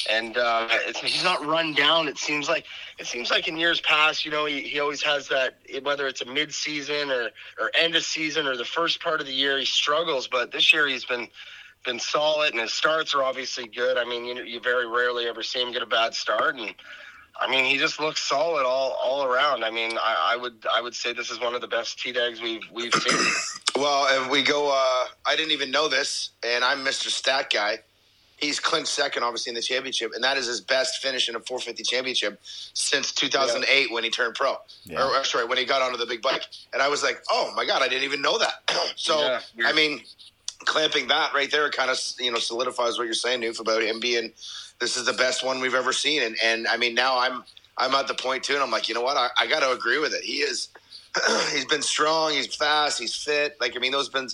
and 0.09 0.35
uh, 0.35 0.67
he's 1.03 1.23
not 1.23 1.45
run 1.45 1.73
down. 1.73 2.07
It 2.07 2.17
seems 2.17 2.49
like 2.49 2.65
it 2.97 3.05
seems 3.05 3.29
like 3.29 3.47
in 3.47 3.57
years 3.57 3.79
past, 3.81 4.25
you 4.25 4.31
know, 4.31 4.45
he, 4.45 4.61
he 4.61 4.79
always 4.79 5.03
has 5.03 5.27
that 5.27 5.59
whether 5.83 6.07
it's 6.07 6.21
a 6.21 6.25
mid 6.25 6.51
season 6.53 7.11
or, 7.11 7.29
or 7.59 7.71
end 7.77 7.95
of 7.95 8.03
season 8.03 8.47
or 8.47 8.57
the 8.57 8.65
first 8.65 9.01
part 9.01 9.21
of 9.21 9.27
the 9.27 9.33
year 9.33 9.59
he 9.59 9.65
struggles, 9.65 10.27
but 10.27 10.51
this 10.51 10.73
year 10.73 10.87
he's 10.87 11.05
been 11.05 11.27
been 11.85 11.99
solid 11.99 12.51
and 12.51 12.61
his 12.61 12.73
starts 12.73 13.13
are 13.13 13.23
obviously 13.23 13.67
good. 13.67 13.97
I 13.97 14.03
mean, 14.03 14.25
you 14.25 14.41
you 14.43 14.59
very 14.59 14.87
rarely 14.87 15.27
ever 15.27 15.43
see 15.43 15.61
him 15.61 15.71
get 15.71 15.83
a 15.83 15.85
bad 15.87 16.15
start 16.15 16.55
and 16.55 16.73
I 17.39 17.49
mean, 17.49 17.65
he 17.65 17.77
just 17.77 17.99
looks 17.99 18.21
solid 18.21 18.65
all, 18.65 18.97
all 19.03 19.23
around. 19.25 19.63
I 19.63 19.69
mean, 19.69 19.97
I, 19.97 20.33
I 20.33 20.37
would 20.37 20.65
I 20.73 20.81
would 20.81 20.95
say 20.95 21.13
this 21.13 21.29
is 21.29 21.39
one 21.39 21.53
of 21.53 21.61
the 21.61 21.67
best 21.67 21.99
T 21.99 22.11
dags 22.11 22.41
we've 22.41 22.63
we've 22.71 22.93
seen. 22.93 23.19
Well, 23.77 24.07
if 24.23 24.31
we 24.31 24.41
go, 24.41 24.69
uh, 24.69 25.07
I 25.27 25.35
didn't 25.35 25.51
even 25.51 25.69
know 25.69 25.89
this, 25.89 26.29
and 26.43 26.63
I'm 26.63 26.85
Mr. 26.85 27.09
Stat 27.09 27.49
Guy. 27.53 27.79
He's 28.37 28.57
clinched 28.57 28.87
second, 28.87 29.23
obviously, 29.23 29.49
in 29.49 29.55
the 29.55 29.61
championship, 29.61 30.11
and 30.15 30.23
that 30.23 30.37
is 30.37 30.47
his 30.47 30.61
best 30.61 31.01
finish 31.01 31.27
in 31.27 31.35
a 31.35 31.41
450 31.41 31.83
championship 31.83 32.39
since 32.43 33.11
2008 33.11 33.91
when 33.91 34.05
he 34.05 34.09
turned 34.09 34.35
pro. 34.35 34.55
Yeah. 34.85 35.03
Or, 35.03 35.17
or, 35.17 35.23
sorry, 35.25 35.43
when 35.43 35.57
he 35.57 35.65
got 35.65 35.81
onto 35.81 35.97
the 35.97 36.05
big 36.05 36.21
bike. 36.21 36.43
And 36.71 36.81
I 36.81 36.87
was 36.87 37.03
like, 37.03 37.21
oh 37.29 37.51
my 37.53 37.65
god, 37.65 37.81
I 37.81 37.89
didn't 37.89 38.05
even 38.05 38.21
know 38.21 38.37
that. 38.37 38.63
so, 38.95 39.19
Yeah. 39.19 39.41
I 39.65 39.73
mean, 39.73 40.01
clamping 40.59 41.07
that 41.09 41.33
right 41.33 41.51
there 41.51 41.69
kind 41.69 41.89
of 41.91 41.99
you 42.19 42.31
know 42.31 42.39
solidifies 42.39 42.97
what 42.97 43.05
you're 43.05 43.13
saying, 43.13 43.41
Newf, 43.41 43.59
about 43.59 43.81
him 43.83 43.99
being 43.99 44.31
this 44.79 44.97
is 44.97 45.05
the 45.05 45.13
best 45.13 45.43
one 45.43 45.59
we've 45.59 45.75
ever 45.75 45.93
seen. 45.93 46.21
And 46.21 46.35
and 46.43 46.67
I 46.67 46.77
mean, 46.77 46.95
now 46.95 47.17
I'm 47.19 47.43
I'm 47.77 47.93
at 47.93 48.07
the 48.07 48.13
point 48.13 48.43
too, 48.43 48.53
and 48.53 48.63
I'm 48.63 48.71
like, 48.71 48.87
you 48.87 48.95
know 48.95 49.01
what, 49.01 49.17
I, 49.17 49.29
I 49.39 49.47
got 49.47 49.59
to 49.61 49.71
agree 49.71 49.99
with 49.99 50.13
it. 50.13 50.23
He 50.23 50.37
is. 50.37 50.69
he's 51.53 51.65
been 51.65 51.81
strong. 51.81 52.31
He's 52.33 52.53
fast. 52.53 52.99
He's 52.99 53.15
fit. 53.15 53.57
Like 53.59 53.75
I 53.75 53.79
mean, 53.79 53.91
those 53.91 54.09
been. 54.09 54.27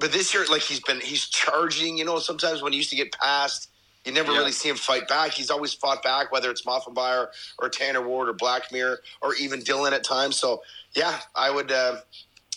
But 0.00 0.12
this 0.12 0.34
year, 0.34 0.44
like 0.50 0.62
he's 0.62 0.80
been, 0.80 1.00
he's 1.00 1.26
charging. 1.28 1.96
You 1.98 2.04
know, 2.04 2.18
sometimes 2.18 2.62
when 2.62 2.72
he 2.72 2.78
used 2.78 2.90
to 2.90 2.96
get 2.96 3.12
past, 3.12 3.70
you 4.04 4.12
never 4.12 4.32
Yeah. 4.32 4.38
really 4.38 4.52
see 4.52 4.68
him 4.68 4.76
fight 4.76 5.06
back. 5.06 5.32
He's 5.32 5.50
always 5.50 5.72
fought 5.72 6.02
back, 6.02 6.32
whether 6.32 6.50
it's 6.50 6.62
Moffenbauer 6.62 7.28
or 7.58 7.68
Tanner 7.68 8.02
Ward 8.06 8.28
or 8.28 8.34
Blackmer 8.34 8.96
or 9.22 9.34
even 9.36 9.60
Dylan 9.60 9.92
at 9.92 10.02
times. 10.02 10.36
So 10.36 10.62
yeah, 10.96 11.20
I 11.34 11.50
would. 11.50 11.70
Uh, 11.70 11.96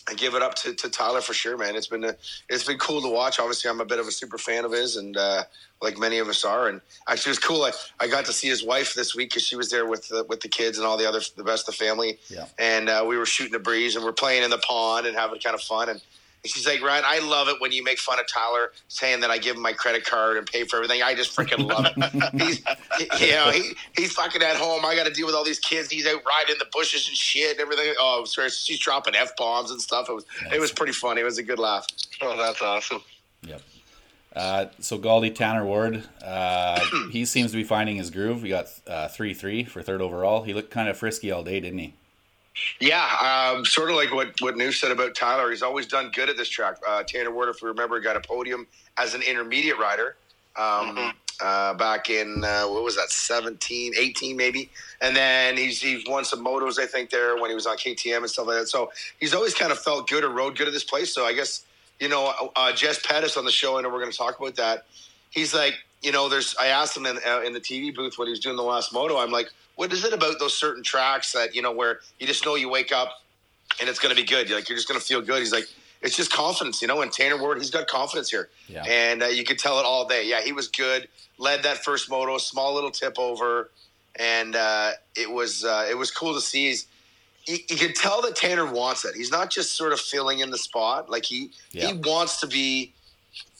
I 0.10 0.14
give 0.14 0.36
it 0.36 0.42
up 0.42 0.56
to, 0.56 0.74
to 0.74 0.90
Tyler 0.90 1.20
for 1.20 1.34
sure, 1.34 1.58
man. 1.58 1.76
It's 1.76 1.88
been 1.88 2.06
a, 2.06 2.16
it's 2.50 2.64
been 2.64 2.78
cool 2.78 3.02
to 3.02 3.10
watch. 3.10 3.40
Obviously, 3.40 3.70
I'm 3.70 3.82
a 3.82 3.86
bit 3.86 4.00
of 4.00 4.08
a 4.08 4.12
super 4.12 4.38
fan 4.38 4.64
of 4.64 4.72
his, 4.72 4.96
and 4.96 5.18
uh, 5.18 5.44
like 5.82 5.98
many 5.98 6.20
of 6.20 6.30
us 6.30 6.46
are. 6.46 6.70
And 6.70 6.80
actually, 7.10 7.32
it 7.32 7.38
was 7.38 7.40
cool. 7.40 7.64
I, 7.64 7.72
I 8.00 8.08
got 8.08 8.26
to 8.26 8.34
see 8.34 8.48
his 8.48 8.64
wife 8.64 8.94
this 8.94 9.16
week 9.16 9.32
because 9.32 9.44
she 9.44 9.58
was 9.58 9.70
there 9.70 9.86
with 9.86 10.08
the, 10.08 10.24
with 10.30 10.40
the 10.40 10.48
kids 10.48 10.78
and 10.78 10.88
all 10.88 10.98
the 10.98 11.08
other 11.08 11.20
the 11.36 11.44
rest 11.44 11.68
of 11.68 11.78
the 11.78 11.86
family. 11.86 12.20
Yeah. 12.30 12.46
And 12.58 12.88
uh, 12.88 13.04
we 13.06 13.18
were 13.18 13.26
shooting 13.26 13.56
a 13.56 13.60
breeze 13.60 13.96
and 13.96 14.06
we're 14.06 14.14
playing 14.14 14.44
in 14.44 14.50
the 14.50 14.60
pond 14.60 15.08
and 15.08 15.16
having 15.16 15.40
kind 15.40 15.56
of 15.56 15.62
fun. 15.62 15.90
And 15.90 16.02
she's 16.48 16.66
like, 16.66 16.82
Ryan, 16.82 17.04
I 17.06 17.20
love 17.20 17.48
it 17.48 17.60
when 17.60 17.72
you 17.72 17.84
make 17.84 18.00
fun 18.00 18.20
of 18.20 18.28
Tyler, 18.28 18.72
saying 18.88 19.22
that 19.22 19.30
I 19.30 19.38
give 19.38 19.56
him 19.56 19.62
my 19.62 19.74
credit 19.74 20.06
card 20.06 20.38
and 20.38 20.46
pay 20.46 20.64
for 20.64 20.78
everything. 20.78 21.02
I 21.04 21.16
just 21.16 21.36
freaking 21.36 21.68
love 21.70 21.86
it. 21.86 22.42
he's, 22.42 23.22
you 23.22 23.32
know, 23.34 23.52
he, 23.52 23.76
he's 23.96 24.14
fucking 24.14 24.42
at 24.42 24.56
home. 24.56 24.86
I 24.86 24.96
got 24.96 25.06
to 25.06 25.14
deal 25.14 25.26
with 25.26 25.36
all 25.36 25.44
these 25.44 25.60
kids. 25.60 25.90
He's 25.90 26.08
out 26.08 26.22
riding 26.26 26.54
in 26.54 26.60
the 26.60 26.68
bushes 26.72 27.08
and 27.08 27.16
shit 27.16 27.52
and 27.52 27.60
everything. 27.60 27.94
Oh, 28.00 28.26
sorry, 28.26 28.50
she's 28.50 28.80
dropping 28.80 29.16
f 29.16 29.36
bombs 29.38 29.72
and 29.72 29.82
stuff. 29.82 30.10
It 30.10 30.14
was 30.14 30.26
it 30.54 30.60
was 30.60 30.72
pretty 30.72 30.94
funny. 30.94 31.22
It 31.22 31.26
was 31.26 31.38
a 31.38 31.44
good 31.44 31.60
laugh. 31.60 31.88
oh, 32.22 32.38
that's 32.38 32.62
awesome. 32.62 33.02
Yep. 33.44 33.62
Uh, 34.36 34.68
so 34.80 35.00
Gauldy 35.00 35.34
Tanner 35.34 35.66
Ward, 35.66 36.04
uh, 36.24 36.80
he 37.12 37.26
seems 37.26 37.52
to 37.52 37.58
be 37.58 37.64
finding 37.64 37.96
his 37.96 38.12
groove. 38.12 38.44
He 38.44 38.50
got 38.50 38.68
uh, 38.86 39.08
three 39.08 39.34
three 39.34 39.64
for 39.64 39.82
third 39.82 40.02
overall. 40.02 40.44
He 40.44 40.54
looked 40.54 40.70
kind 40.70 40.88
of 40.88 40.98
frisky 40.98 41.32
all 41.32 41.44
day, 41.44 41.60
didn't 41.60 41.80
he? 41.80 41.94
Yeah, 42.80 43.54
um, 43.56 43.66
sort 43.66 43.90
of 43.90 43.96
like 43.96 44.14
what 44.14 44.40
what 44.42 44.56
Newf 44.56 44.76
said 44.76 44.92
about 44.92 45.16
Tyler. 45.16 45.50
He's 45.50 45.62
always 45.62 45.88
done 45.88 46.12
good 46.14 46.30
at 46.30 46.38
this 46.38 46.50
track. 46.50 46.78
Uh, 46.88 47.04
Tanner 47.04 47.32
Ward, 47.32 47.50
if 47.50 47.62
we 47.62 47.70
remember, 47.70 48.00
got 48.00 48.16
a 48.16 48.22
podium 48.22 48.68
as 48.98 49.14
an 49.14 49.22
intermediate 49.22 49.78
rider 49.78 50.16
um, 50.56 51.14
uh, 51.42 51.74
back 51.76 52.10
in 52.10 52.44
uh, 52.44 52.66
what 52.66 52.84
was 52.84 52.96
that 52.96 53.10
17, 53.10 53.94
18 53.98 54.36
maybe, 54.36 54.70
and 55.02 55.16
then 55.16 55.58
he's 55.58 55.82
he's 55.82 56.04
won 56.08 56.26
some 56.26 56.44
motos 56.44 56.80
I 56.80 56.86
think 56.86 57.10
there 57.10 57.36
when 57.38 57.50
he 57.50 57.56
was 57.56 57.68
on 57.68 57.78
KTM 57.78 58.18
and 58.18 58.30
stuff 58.30 58.48
like 58.48 58.60
that. 58.60 58.68
So 58.68 58.92
he's 59.20 59.34
always 59.34 59.54
kind 59.54 59.72
of 59.72 59.80
felt 59.80 60.10
good 60.10 60.24
or 60.24 60.30
rode 60.30 60.58
good 60.58 60.68
at 60.68 60.74
this 60.74 60.84
place. 60.84 61.14
So 61.14 61.26
I 61.26 61.34
guess 61.34 61.66
you 62.00 62.10
know 62.10 62.52
uh, 62.56 62.74
Jess 62.74 63.00
Pettis 63.06 63.38
on 63.38 63.46
the 63.46 63.52
show. 63.52 63.78
I 63.78 63.82
know 63.82 63.90
we're 63.90 64.00
going 64.00 64.12
to 64.12 64.18
talk 64.18 64.40
about 64.40 64.56
that. 64.56 64.86
He's 65.30 65.54
like, 65.54 65.76
you 66.02 66.12
know, 66.12 66.30
there's. 66.30 66.56
I 66.60 66.68
asked 66.68 66.96
him 66.96 67.06
in, 67.06 67.20
uh, 67.26 67.42
in 67.42 67.54
the 67.54 67.60
TV 67.60 67.94
booth 67.94 68.18
when 68.18 68.28
he 68.28 68.32
was 68.32 68.40
doing 68.40 68.56
the 68.56 68.64
last 68.64 68.94
moto. 68.94 69.18
I'm 69.18 69.32
like, 69.32 69.52
what 69.78 69.92
is 69.94 70.04
it 70.04 70.12
about 70.14 70.38
those 70.40 70.56
certain 70.58 70.84
tracks 70.84 71.32
that 71.32 71.56
you 71.56 71.62
know 71.62 71.72
where 71.72 72.02
you 72.20 72.28
just 72.28 72.46
know 72.46 72.56
you 72.56 72.70
wake 72.70 72.92
up 72.92 73.22
and 73.80 73.88
it's 73.90 74.00
going 74.00 74.14
to 74.16 74.22
be 74.22 74.28
good. 74.28 74.50
You're 74.50 74.58
like 74.60 74.68
you're 74.70 74.78
just 74.78 74.88
going 74.90 75.00
to 75.00 75.06
feel 75.06 75.22
good. 75.22 75.40
He's 75.40 75.52
like, 75.54 75.66
it's 76.02 76.16
just 76.18 76.32
confidence, 76.32 76.82
you 76.82 76.88
know. 76.88 77.02
And 77.02 77.12
Tanner 77.12 77.38
Ward, 77.40 77.58
he's 77.58 77.72
got 77.72 77.88
confidence 77.88 78.30
here, 78.30 78.50
Yeah. 78.68 78.84
and 78.88 79.24
uh, 79.24 79.28
you 79.28 79.44
could 79.44 79.58
tell 79.60 79.80
it 79.80 79.86
all 79.86 80.08
day. 80.08 80.28
Yeah, 80.28 80.42
he 80.42 80.52
was 80.52 80.68
good. 80.68 81.08
Led 81.40 81.64
that 81.64 81.78
first 81.84 82.10
moto, 82.10 82.38
small 82.38 82.74
little 82.76 82.92
tip 82.92 83.18
over, 83.20 83.70
and 84.16 84.56
uh, 84.56 84.92
it 85.16 85.30
was 85.32 85.64
uh, 85.64 85.88
it 85.90 85.98
was 85.98 86.12
cool 86.12 86.34
to 86.34 86.42
see. 86.42 86.68
He's, 86.68 86.88
you, 87.46 87.58
you 87.70 87.78
can 87.78 87.94
tell 87.94 88.22
that 88.24 88.36
Tanner 88.36 88.72
wants 88.72 89.06
it. 89.06 89.16
He's 89.16 89.32
not 89.32 89.50
just 89.52 89.76
sort 89.78 89.94
of 89.94 90.00
filling 90.00 90.40
in 90.40 90.50
the 90.52 90.58
spot. 90.58 91.10
Like 91.10 91.26
he 91.26 91.52
Yeah. 91.72 91.88
he 91.88 91.94
wants 91.94 92.40
to 92.42 92.48
be 92.48 92.94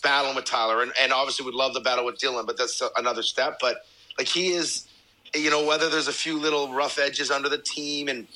battling 0.04 0.36
with 0.36 0.46
Tyler, 0.46 0.82
and, 0.82 0.92
and 1.00 1.14
obviously 1.14 1.46
would 1.46 1.54
love 1.54 1.74
the 1.76 1.80
battle 1.82 2.06
with 2.06 2.18
Dylan, 2.18 2.46
but 2.48 2.58
that's 2.58 2.82
another 2.98 3.22
step. 3.24 3.58
But 3.62 3.86
like 4.18 4.28
he 4.28 4.50
is, 4.54 4.87
you 5.40 5.50
know, 5.50 5.66
whether 5.66 5.90
there's 5.90 6.08
a 6.08 6.14
few 6.14 6.40
little 6.40 6.74
rough 6.74 7.00
edges 7.00 7.32
under 7.32 7.50
the 7.50 7.58
team 7.58 8.08
and 8.08 8.28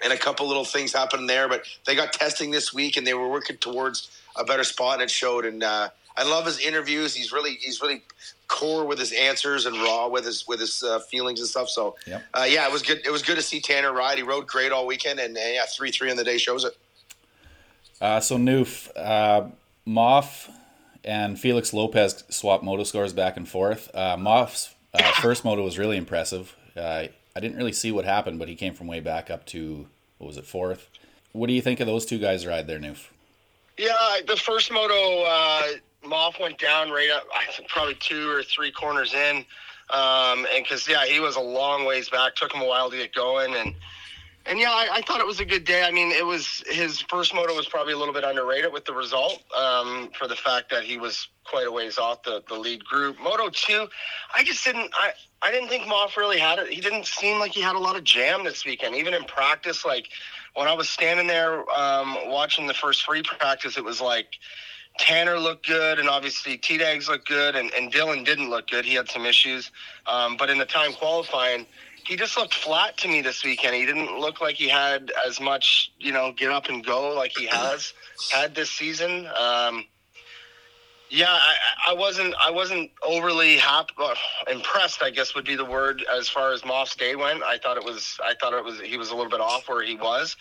and 0.00 0.12
a 0.12 0.16
couple 0.16 0.46
little 0.46 0.64
things 0.64 0.92
happened 0.92 1.28
there, 1.28 1.48
but 1.48 1.64
they 1.84 1.96
got 1.96 2.12
testing 2.12 2.52
this 2.52 2.72
week 2.72 2.96
and 2.96 3.04
they 3.06 3.14
were 3.14 3.28
working 3.28 3.56
towards 3.56 4.10
a 4.36 4.44
better 4.44 4.62
spot, 4.62 4.94
and 4.94 5.02
it 5.02 5.10
showed. 5.10 5.44
And 5.44 5.64
uh, 5.64 5.88
I 6.16 6.22
love 6.22 6.46
his 6.46 6.60
interviews. 6.60 7.14
He's 7.14 7.32
really 7.32 7.54
he's 7.54 7.80
really 7.82 8.02
core 8.46 8.84
with 8.86 8.98
his 8.98 9.12
answers 9.12 9.66
and 9.66 9.76
raw 9.76 10.08
with 10.08 10.24
his 10.24 10.46
with 10.46 10.60
his 10.60 10.82
uh, 10.82 11.00
feelings 11.00 11.40
and 11.40 11.48
stuff. 11.48 11.68
So 11.68 11.96
Yep. 12.06 12.22
uh, 12.34 12.46
yeah, 12.48 12.66
it 12.66 12.72
was 12.72 12.82
good. 12.82 13.00
It 13.04 13.10
was 13.10 13.22
good 13.22 13.36
to 13.36 13.42
see 13.42 13.60
Tanner 13.60 13.92
ride. 13.92 14.18
He 14.18 14.22
rode 14.22 14.46
great 14.46 14.72
all 14.72 14.86
weekend, 14.86 15.18
and 15.20 15.36
uh, 15.36 15.40
yeah, 15.40 15.64
three 15.66 15.90
three 15.90 16.10
on 16.10 16.16
the 16.16 16.24
day 16.24 16.38
shows 16.38 16.64
it. 16.64 16.76
Uh, 18.00 18.20
so 18.20 18.36
Newf, 18.36 18.88
uh, 18.96 19.48
Maff 19.86 20.48
and 21.04 21.38
Felix 21.40 21.72
Lopez 21.72 22.22
swap 22.30 22.62
moto 22.62 22.84
scores 22.84 23.12
back 23.12 23.36
and 23.36 23.48
forth. 23.48 23.90
Uh, 23.92 24.16
Maff's 24.16 24.74
uh, 24.94 25.12
first 25.20 25.44
moto 25.44 25.62
was 25.62 25.78
really 25.78 25.96
impressive. 25.96 26.56
Uh, 26.76 27.06
I 27.36 27.40
didn't 27.40 27.56
really 27.56 27.72
see 27.72 27.92
what 27.92 28.04
happened, 28.04 28.38
but 28.38 28.48
he 28.48 28.54
came 28.54 28.74
from 28.74 28.86
way 28.86 29.00
back 29.00 29.30
up 29.30 29.46
to 29.46 29.86
what 30.18 30.26
was 30.26 30.36
it 30.36 30.46
fourth. 30.46 30.88
What 31.32 31.46
do 31.46 31.52
you 31.52 31.62
think 31.62 31.80
of 31.80 31.86
those 31.86 32.06
two 32.06 32.18
guys 32.18 32.46
ride 32.46 32.66
there, 32.66 32.78
Newf? 32.78 33.06
Yeah, 33.76 33.94
the 34.26 34.36
first 34.36 34.72
moto, 34.72 35.22
uh, 35.24 35.62
went 36.40 36.58
down 36.58 36.90
right 36.90 37.10
up, 37.10 37.24
I 37.34 37.50
think 37.52 37.68
probably 37.68 37.94
two 37.94 38.30
or 38.30 38.42
three 38.42 38.72
corners 38.72 39.14
in. 39.14 39.44
Um, 39.90 40.46
and 40.52 40.64
because, 40.64 40.88
yeah, 40.88 41.06
he 41.06 41.20
was 41.20 41.36
a 41.36 41.40
long 41.40 41.86
ways 41.86 42.08
back, 42.08 42.34
took 42.34 42.52
him 42.52 42.62
a 42.62 42.66
while 42.66 42.90
to 42.90 42.96
get 42.96 43.14
going. 43.14 43.54
And, 43.54 43.74
and 44.48 44.58
yeah, 44.58 44.70
I, 44.70 44.88
I 44.94 45.02
thought 45.02 45.20
it 45.20 45.26
was 45.26 45.40
a 45.40 45.44
good 45.44 45.64
day. 45.64 45.82
I 45.82 45.90
mean, 45.90 46.10
it 46.10 46.24
was 46.24 46.62
his 46.66 47.00
first 47.02 47.34
moto 47.34 47.54
was 47.54 47.68
probably 47.68 47.92
a 47.92 47.98
little 47.98 48.14
bit 48.14 48.24
underrated 48.24 48.72
with 48.72 48.84
the 48.84 48.94
result 48.94 49.42
um, 49.56 50.10
for 50.18 50.26
the 50.26 50.36
fact 50.36 50.70
that 50.70 50.84
he 50.84 50.98
was 50.98 51.28
quite 51.44 51.66
a 51.66 51.72
ways 51.72 51.98
off 51.98 52.22
the, 52.22 52.42
the 52.48 52.54
lead 52.54 52.84
group. 52.84 53.20
Moto 53.20 53.48
two, 53.50 53.88
I 54.34 54.44
just 54.44 54.64
didn't, 54.64 54.90
I, 54.94 55.12
I 55.42 55.50
didn't 55.52 55.68
think 55.68 55.84
Maff 55.84 56.16
really 56.16 56.38
had 56.38 56.58
it. 56.58 56.68
He 56.68 56.80
didn't 56.80 57.06
seem 57.06 57.38
like 57.38 57.52
he 57.52 57.60
had 57.60 57.76
a 57.76 57.78
lot 57.78 57.96
of 57.96 58.04
jam 58.04 58.44
this 58.44 58.64
weekend, 58.64 58.96
even 58.96 59.14
in 59.14 59.24
practice. 59.24 59.84
Like 59.84 60.08
when 60.54 60.66
I 60.66 60.72
was 60.72 60.88
standing 60.88 61.26
there 61.26 61.60
um, 61.78 62.16
watching 62.26 62.66
the 62.66 62.74
first 62.74 63.04
free 63.04 63.22
practice, 63.22 63.76
it 63.76 63.84
was 63.84 64.00
like 64.00 64.34
Tanner 64.98 65.38
looked 65.38 65.66
good, 65.66 65.98
and 65.98 66.08
obviously 66.08 66.58
T 66.58 66.76
Dags 66.76 67.08
looked 67.08 67.28
good, 67.28 67.54
and, 67.54 67.72
and 67.74 67.92
Dylan 67.92 68.24
didn't 68.24 68.50
look 68.50 68.68
good. 68.68 68.84
He 68.84 68.94
had 68.94 69.08
some 69.08 69.24
issues. 69.26 69.70
Um, 70.06 70.36
but 70.36 70.50
in 70.50 70.58
the 70.58 70.66
time 70.66 70.92
qualifying, 70.92 71.66
he 72.08 72.16
just 72.16 72.38
looked 72.38 72.54
flat 72.54 72.96
to 72.96 73.08
me 73.08 73.20
this 73.20 73.44
weekend. 73.44 73.74
He 73.74 73.84
didn't 73.84 74.18
look 74.18 74.40
like 74.40 74.56
he 74.56 74.66
had 74.66 75.12
as 75.26 75.40
much, 75.40 75.92
you 75.98 76.10
know, 76.10 76.32
get 76.32 76.50
up 76.50 76.70
and 76.70 76.84
go 76.84 77.14
like 77.14 77.32
he 77.36 77.44
has 77.46 77.92
had 78.32 78.54
this 78.54 78.70
season. 78.70 79.26
Um, 79.38 79.84
yeah, 81.10 81.28
I, 81.28 81.90
I 81.90 81.92
wasn't 81.92 82.34
I 82.42 82.50
wasn't 82.50 82.90
overly 83.06 83.58
happy, 83.58 83.92
impressed. 84.50 85.02
I 85.02 85.10
guess 85.10 85.34
would 85.34 85.44
be 85.44 85.54
the 85.54 85.66
word 85.66 86.02
as 86.10 86.30
far 86.30 86.52
as 86.52 86.64
Maff's 86.64 86.96
day 86.96 87.14
went. 87.14 87.42
I 87.42 87.58
thought 87.58 87.76
it 87.76 87.84
was 87.84 88.18
I 88.24 88.32
thought 88.40 88.54
it 88.54 88.64
was 88.64 88.80
he 88.80 88.96
was 88.96 89.10
a 89.10 89.14
little 89.14 89.30
bit 89.30 89.40
off 89.40 89.68
where 89.68 89.82
he 89.82 89.94
was. 89.94 90.34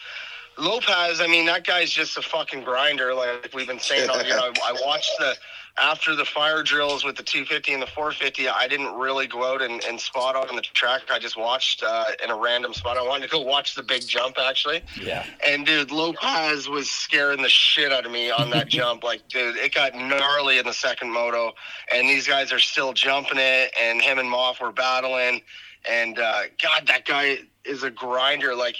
Lopez, 0.57 1.19
I 1.21 1.27
mean, 1.27 1.45
that 1.47 1.67
guy's 1.67 1.91
just 1.91 2.17
a 2.17 2.21
fucking 2.21 2.63
grinder. 2.63 3.13
Like 3.13 3.51
we've 3.53 3.67
been 3.67 3.79
saying, 3.79 4.09
all, 4.09 4.23
you 4.23 4.29
know, 4.29 4.51
I 4.65 4.75
watched 4.85 5.11
the 5.19 5.35
after 5.79 6.15
the 6.15 6.25
fire 6.25 6.63
drills 6.63 7.03
with 7.03 7.15
the 7.15 7.23
250 7.23 7.73
and 7.73 7.81
the 7.81 7.87
450. 7.87 8.49
I 8.49 8.67
didn't 8.67 8.95
really 8.95 9.27
go 9.27 9.53
out 9.53 9.61
and, 9.61 9.83
and 9.83 9.99
spot 9.99 10.35
on 10.35 10.55
the 10.55 10.61
track. 10.61 11.03
I 11.11 11.19
just 11.19 11.37
watched 11.37 11.83
uh, 11.83 12.05
in 12.23 12.31
a 12.31 12.35
random 12.35 12.73
spot. 12.73 12.97
I 12.97 13.03
wanted 13.03 13.25
to 13.25 13.29
go 13.29 13.41
watch 13.41 13.75
the 13.75 13.83
big 13.83 14.07
jump 14.07 14.37
actually. 14.39 14.81
Yeah. 14.99 15.25
And 15.45 15.65
dude, 15.65 15.91
Lopez 15.91 16.67
was 16.67 16.89
scaring 16.89 17.41
the 17.41 17.49
shit 17.49 17.91
out 17.91 18.05
of 18.05 18.11
me 18.11 18.31
on 18.31 18.49
that 18.51 18.67
jump. 18.77 19.03
Like, 19.03 19.27
dude, 19.27 19.55
it 19.57 19.73
got 19.73 19.93
gnarly 19.95 20.57
in 20.57 20.65
the 20.65 20.73
second 20.73 21.11
moto, 21.11 21.53
and 21.93 22.09
these 22.09 22.27
guys 22.27 22.51
are 22.51 22.59
still 22.59 22.93
jumping 22.93 23.37
it, 23.37 23.71
and 23.79 24.01
him 24.01 24.19
and 24.19 24.29
Maff 24.29 24.59
were 24.59 24.71
battling. 24.71 25.41
And 25.89 26.17
uh, 26.19 26.43
God, 26.61 26.87
that 26.87 27.05
guy 27.05 27.39
is 27.63 27.83
a 27.83 27.91
grinder. 27.91 28.55
Like, 28.55 28.77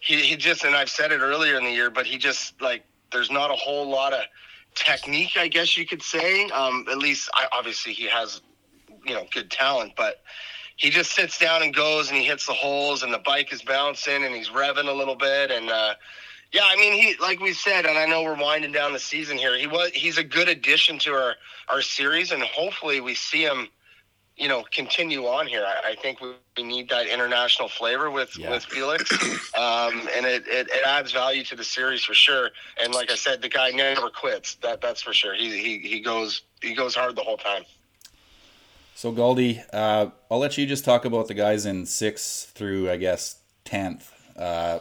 he, 0.00 0.16
he 0.16 0.36
just, 0.36 0.64
and 0.64 0.74
I've 0.74 0.90
said 0.90 1.12
it 1.12 1.20
earlier 1.20 1.56
in 1.56 1.64
the 1.64 1.70
year, 1.70 1.90
but 1.90 2.06
he 2.06 2.18
just 2.18 2.60
like, 2.60 2.84
there's 3.12 3.30
not 3.30 3.50
a 3.50 3.54
whole 3.54 3.88
lot 3.88 4.12
of 4.12 4.24
technique, 4.74 5.36
I 5.36 5.48
guess 5.48 5.76
you 5.76 5.86
could 5.86 6.02
say. 6.02 6.48
Um, 6.50 6.86
at 6.90 6.98
least, 6.98 7.30
I, 7.34 7.46
obviously, 7.52 7.92
he 7.92 8.06
has, 8.08 8.40
you 9.06 9.14
know, 9.14 9.26
good 9.32 9.50
talent, 9.50 9.92
but 9.96 10.22
he 10.76 10.90
just 10.90 11.12
sits 11.12 11.38
down 11.38 11.62
and 11.62 11.74
goes 11.74 12.08
and 12.08 12.18
he 12.18 12.24
hits 12.24 12.46
the 12.46 12.52
holes 12.52 13.02
and 13.02 13.12
the 13.12 13.18
bike 13.18 13.52
is 13.52 13.62
bouncing 13.62 14.24
and 14.24 14.34
he's 14.34 14.48
revving 14.48 14.88
a 14.88 14.92
little 14.92 15.14
bit 15.14 15.50
and 15.50 15.70
uh 15.70 15.94
yeah 16.52 16.62
i 16.64 16.76
mean 16.76 16.92
he 16.92 17.14
like 17.20 17.40
we 17.40 17.52
said 17.52 17.86
and 17.86 17.98
i 17.98 18.06
know 18.06 18.22
we're 18.22 18.36
winding 18.36 18.72
down 18.72 18.92
the 18.92 18.98
season 18.98 19.38
here 19.38 19.56
he 19.56 19.66
was 19.66 19.90
he's 19.92 20.18
a 20.18 20.24
good 20.24 20.48
addition 20.48 20.98
to 20.98 21.12
our 21.12 21.34
our 21.68 21.82
series 21.82 22.32
and 22.32 22.42
hopefully 22.42 23.00
we 23.00 23.14
see 23.14 23.42
him 23.42 23.68
you 24.36 24.48
know 24.48 24.64
continue 24.72 25.24
on 25.26 25.46
here 25.46 25.64
i, 25.64 25.90
I 25.90 25.94
think 25.94 26.20
we, 26.20 26.32
we 26.56 26.62
need 26.64 26.88
that 26.90 27.06
international 27.06 27.68
flavor 27.68 28.10
with 28.10 28.36
Yeah. 28.36 28.50
with 28.50 28.64
felix 28.64 29.10
um 29.56 30.08
and 30.16 30.26
it, 30.26 30.46
it 30.48 30.68
it 30.70 30.86
adds 30.86 31.12
value 31.12 31.44
to 31.44 31.56
the 31.56 31.64
series 31.64 32.02
for 32.04 32.14
sure 32.14 32.50
and 32.82 32.92
like 32.92 33.10
i 33.10 33.14
said 33.14 33.42
the 33.42 33.48
guy 33.48 33.70
never 33.70 34.10
quits 34.10 34.56
that 34.56 34.80
that's 34.80 35.02
for 35.02 35.12
sure 35.12 35.34
he 35.34 35.50
he, 35.60 35.78
he 35.78 36.00
goes 36.00 36.42
he 36.62 36.74
goes 36.74 36.94
hard 36.94 37.14
the 37.16 37.22
whole 37.22 37.36
time 37.36 37.62
So 38.96 39.12
Gauldy, 39.12 39.60
uh, 39.72 40.10
I'll 40.30 40.38
let 40.38 40.56
you 40.56 40.66
just 40.66 40.84
talk 40.84 41.04
about 41.04 41.26
the 41.28 41.34
guys 41.34 41.66
in 41.66 41.84
sixth 41.86 42.50
through 42.54 42.90
I 42.90 42.96
guess 42.96 43.38
tenth. 43.64 44.12
Uh, 44.36 44.78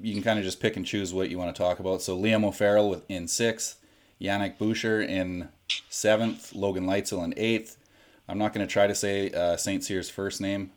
you 0.00 0.12
can 0.14 0.22
kind 0.22 0.38
of 0.38 0.44
just 0.44 0.58
pick 0.60 0.76
and 0.76 0.84
choose 0.84 1.14
what 1.14 1.30
you 1.30 1.38
want 1.38 1.54
to 1.54 1.62
talk 1.62 1.78
about. 1.78 2.02
So 2.02 2.16
Liam 2.18 2.44
O'Farrell 2.44 2.90
with 2.90 3.02
in 3.08 3.28
sixth, 3.28 3.78
Yannick 4.20 4.58
Boucher 4.58 5.00
in 5.00 5.48
seventh, 5.88 6.52
Logan 6.54 6.86
Leitzel 6.86 7.22
in 7.24 7.34
eighth. 7.36 7.76
I'm 8.28 8.38
not 8.38 8.52
going 8.52 8.66
to 8.66 8.72
try 8.72 8.86
to 8.86 8.94
say 8.94 9.30
uh, 9.30 9.56
Saint 9.56 9.84
Cyr's 9.84 10.08
first 10.08 10.40
name 10.40 10.72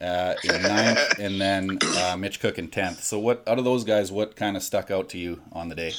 uh, 0.00 0.34
in 0.44 0.62
ninth, 0.62 0.98
and 1.18 1.40
then 1.40 1.78
uh, 1.98 2.16
Mitch 2.16 2.40
Cook 2.40 2.58
in 2.58 2.68
tenth. 2.68 3.02
So 3.02 3.18
what 3.18 3.46
out 3.46 3.58
of 3.58 3.64
those 3.64 3.84
guys, 3.84 4.10
what 4.10 4.36
kind 4.36 4.56
of 4.56 4.62
stuck 4.62 4.90
out 4.90 5.08
to 5.10 5.18
you 5.18 5.42
on 5.52 5.68
the 5.68 5.74
day? 5.74 5.92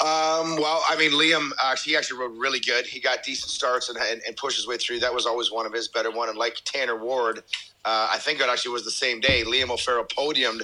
Um, 0.00 0.56
well, 0.56 0.82
I 0.88 0.96
mean, 0.98 1.12
Liam 1.12 1.50
actually 1.64 1.92
he 1.92 1.96
actually 1.96 2.18
rode 2.18 2.36
really 2.36 2.58
good. 2.58 2.86
He 2.86 2.98
got 2.98 3.22
decent 3.22 3.50
starts 3.50 3.88
and, 3.88 3.98
and, 3.98 4.20
and 4.26 4.36
pushed 4.36 4.56
his 4.56 4.66
way 4.66 4.76
through. 4.76 4.98
That 5.00 5.14
was 5.14 5.26
always 5.26 5.52
one 5.52 5.64
of 5.64 5.72
his 5.72 5.86
better 5.86 6.10
one. 6.10 6.28
And 6.28 6.36
like 6.36 6.56
Tanner 6.64 6.96
Ward, 6.96 7.44
uh, 7.84 8.08
I 8.10 8.18
think 8.18 8.40
it 8.40 8.48
actually 8.48 8.72
was 8.72 8.84
the 8.84 8.90
same 8.90 9.20
day. 9.20 9.44
Liam 9.44 9.70
O'Farrell 9.70 10.04
podiumed 10.04 10.62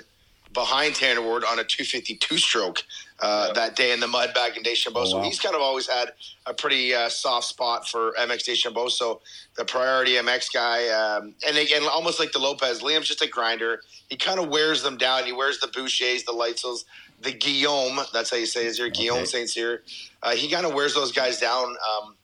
behind 0.52 0.95
Tanner 0.95 1.23
Ward 1.23 1.45
on 1.45 1.59
a 1.59 1.64
252 1.64 2.38
stroke 2.38 2.83
uh, 3.21 3.52
that 3.52 3.76
day 3.76 3.93
in 3.93 4.00
the 4.00 4.07
mud 4.07 4.33
back 4.35 4.57
in 4.57 4.62
Deschambault. 4.62 5.07
Oh, 5.09 5.11
So 5.11 5.17
wow. 5.19 5.23
he's 5.25 5.38
kind 5.40 5.55
of 5.55 5.61
always 5.61 5.87
had 5.88 6.12
a 6.47 6.55
pretty 6.55 6.95
uh, 6.95 7.09
soft 7.09 7.47
spot 7.47 7.88
for 7.88 8.12
MX 8.19 8.45
Deschambault. 8.45 8.93
So 8.93 9.21
the 9.57 9.64
priority 9.64 10.12
MX 10.12 10.52
guy, 10.52 10.88
um, 10.88 11.35
and 11.47 11.57
again, 11.57 11.83
almost 11.93 12.19
like 12.21 12.33
the 12.33 12.38
Lopez, 12.38 12.81
Liam's 12.81 13.09
just 13.09 13.23
a 13.23 13.28
grinder. 13.28 13.81
He 14.09 14.17
kind 14.17 14.40
of 14.40 14.49
wears 14.49 14.83
them 14.83 14.97
down. 14.97 15.25
He 15.25 15.33
wears 15.33 15.59
the 15.61 15.69
Bouchers, 15.69 16.25
the 16.25 16.33
Leitzels, 16.33 16.85
the 17.21 17.33
Guillaume. 17.33 18.00
That's 18.12 18.31
how 18.31 18.37
you 18.37 18.47
say 18.47 18.64
his 18.64 18.78
here, 18.78 18.88
Guillaume 18.88 19.19
Okay. 19.19 19.26
Saint 19.26 19.50
Cyr. 19.50 19.83
Uh, 20.23 20.31
he 20.31 20.50
kind 20.50 20.64
of 20.67 20.75
wears 20.75 20.95
those 20.95 21.12
guys 21.12 21.38
down. 21.40 21.64
Um, 21.69 22.14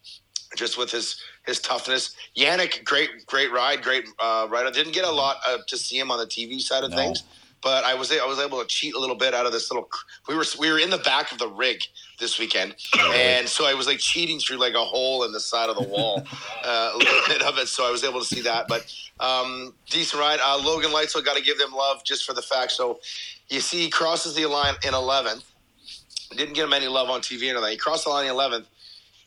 just 0.57 0.79
with 0.79 0.91
his 0.93 1.21
his 1.47 1.59
toughness, 1.61 2.15
Yannick, 2.37 2.85
great 2.85 3.11
great 3.27 3.51
ride, 3.53 3.83
great 3.83 4.05
uh, 4.21 4.47
rider. 4.49 4.71
Didn't 4.71 4.95
get 4.95 5.05
a 5.05 5.11
lot 5.11 5.39
uh, 5.49 5.59
to 5.67 5.77
see 5.77 5.99
him 5.99 6.13
on 6.13 6.19
the 6.21 6.27
TV 6.27 6.61
side 6.61 6.85
of 6.85 6.91
No. 6.91 6.97
things, 6.97 7.25
but 7.65 7.83
I 7.83 7.95
was 7.95 8.13
I 8.13 8.27
was 8.27 8.39
able 8.39 8.61
to 8.61 8.67
cheat 8.67 8.95
a 8.95 8.99
little 8.99 9.17
bit 9.17 9.33
out 9.33 9.47
of 9.47 9.53
this 9.53 9.71
little. 9.71 9.89
We 10.29 10.37
were 10.37 10.45
we 10.61 10.71
were 10.71 10.79
in 10.79 10.91
the 10.91 10.99
back 10.99 11.33
of 11.33 11.39
the 11.39 11.49
rig 11.49 11.83
this 12.21 12.39
weekend, 12.39 12.77
and 13.15 13.49
so 13.49 13.67
I 13.67 13.73
was 13.73 13.87
like 13.87 13.99
cheating 13.99 14.39
through 14.39 14.59
like 14.59 14.75
a 14.75 14.85
hole 14.85 15.25
in 15.25 15.33
the 15.33 15.41
side 15.41 15.71
of 15.71 15.77
the 15.77 15.89
wall, 15.89 16.23
uh, 16.65 16.91
a 16.95 16.99
little 16.99 17.23
bit 17.27 17.43
of 17.43 17.57
it. 17.59 17.67
So 17.69 17.89
I 17.89 17.91
was 17.91 18.05
able 18.05 18.21
to 18.21 18.27
see 18.27 18.43
that, 18.43 18.69
but 18.69 18.95
um, 19.19 19.75
decent 19.89 20.21
ride. 20.21 20.39
Uh, 20.45 20.61
Logan 20.63 20.91
Leitzel 20.91 21.25
got 21.25 21.37
to 21.37 21.43
give 21.43 21.59
them 21.59 21.73
love 21.73 22.05
just 22.05 22.25
for 22.25 22.35
the 22.35 22.43
fact. 22.43 22.73
So 22.73 23.01
you 23.49 23.61
see, 23.61 23.79
he 23.79 23.91
crosses 23.91 24.35
the 24.35 24.47
line 24.47 24.75
in 24.85 24.93
11th. 24.93 25.45
Didn't 26.37 26.55
get 26.55 26.65
him 26.65 26.73
any 26.73 26.89
love 26.89 27.09
on 27.09 27.21
TV 27.21 27.49
or 27.49 27.57
anything. 27.57 27.71
He 27.71 27.77
crossed 27.77 28.05
the 28.05 28.11
line 28.11 28.27
in 28.27 28.35
11th. 28.35 28.67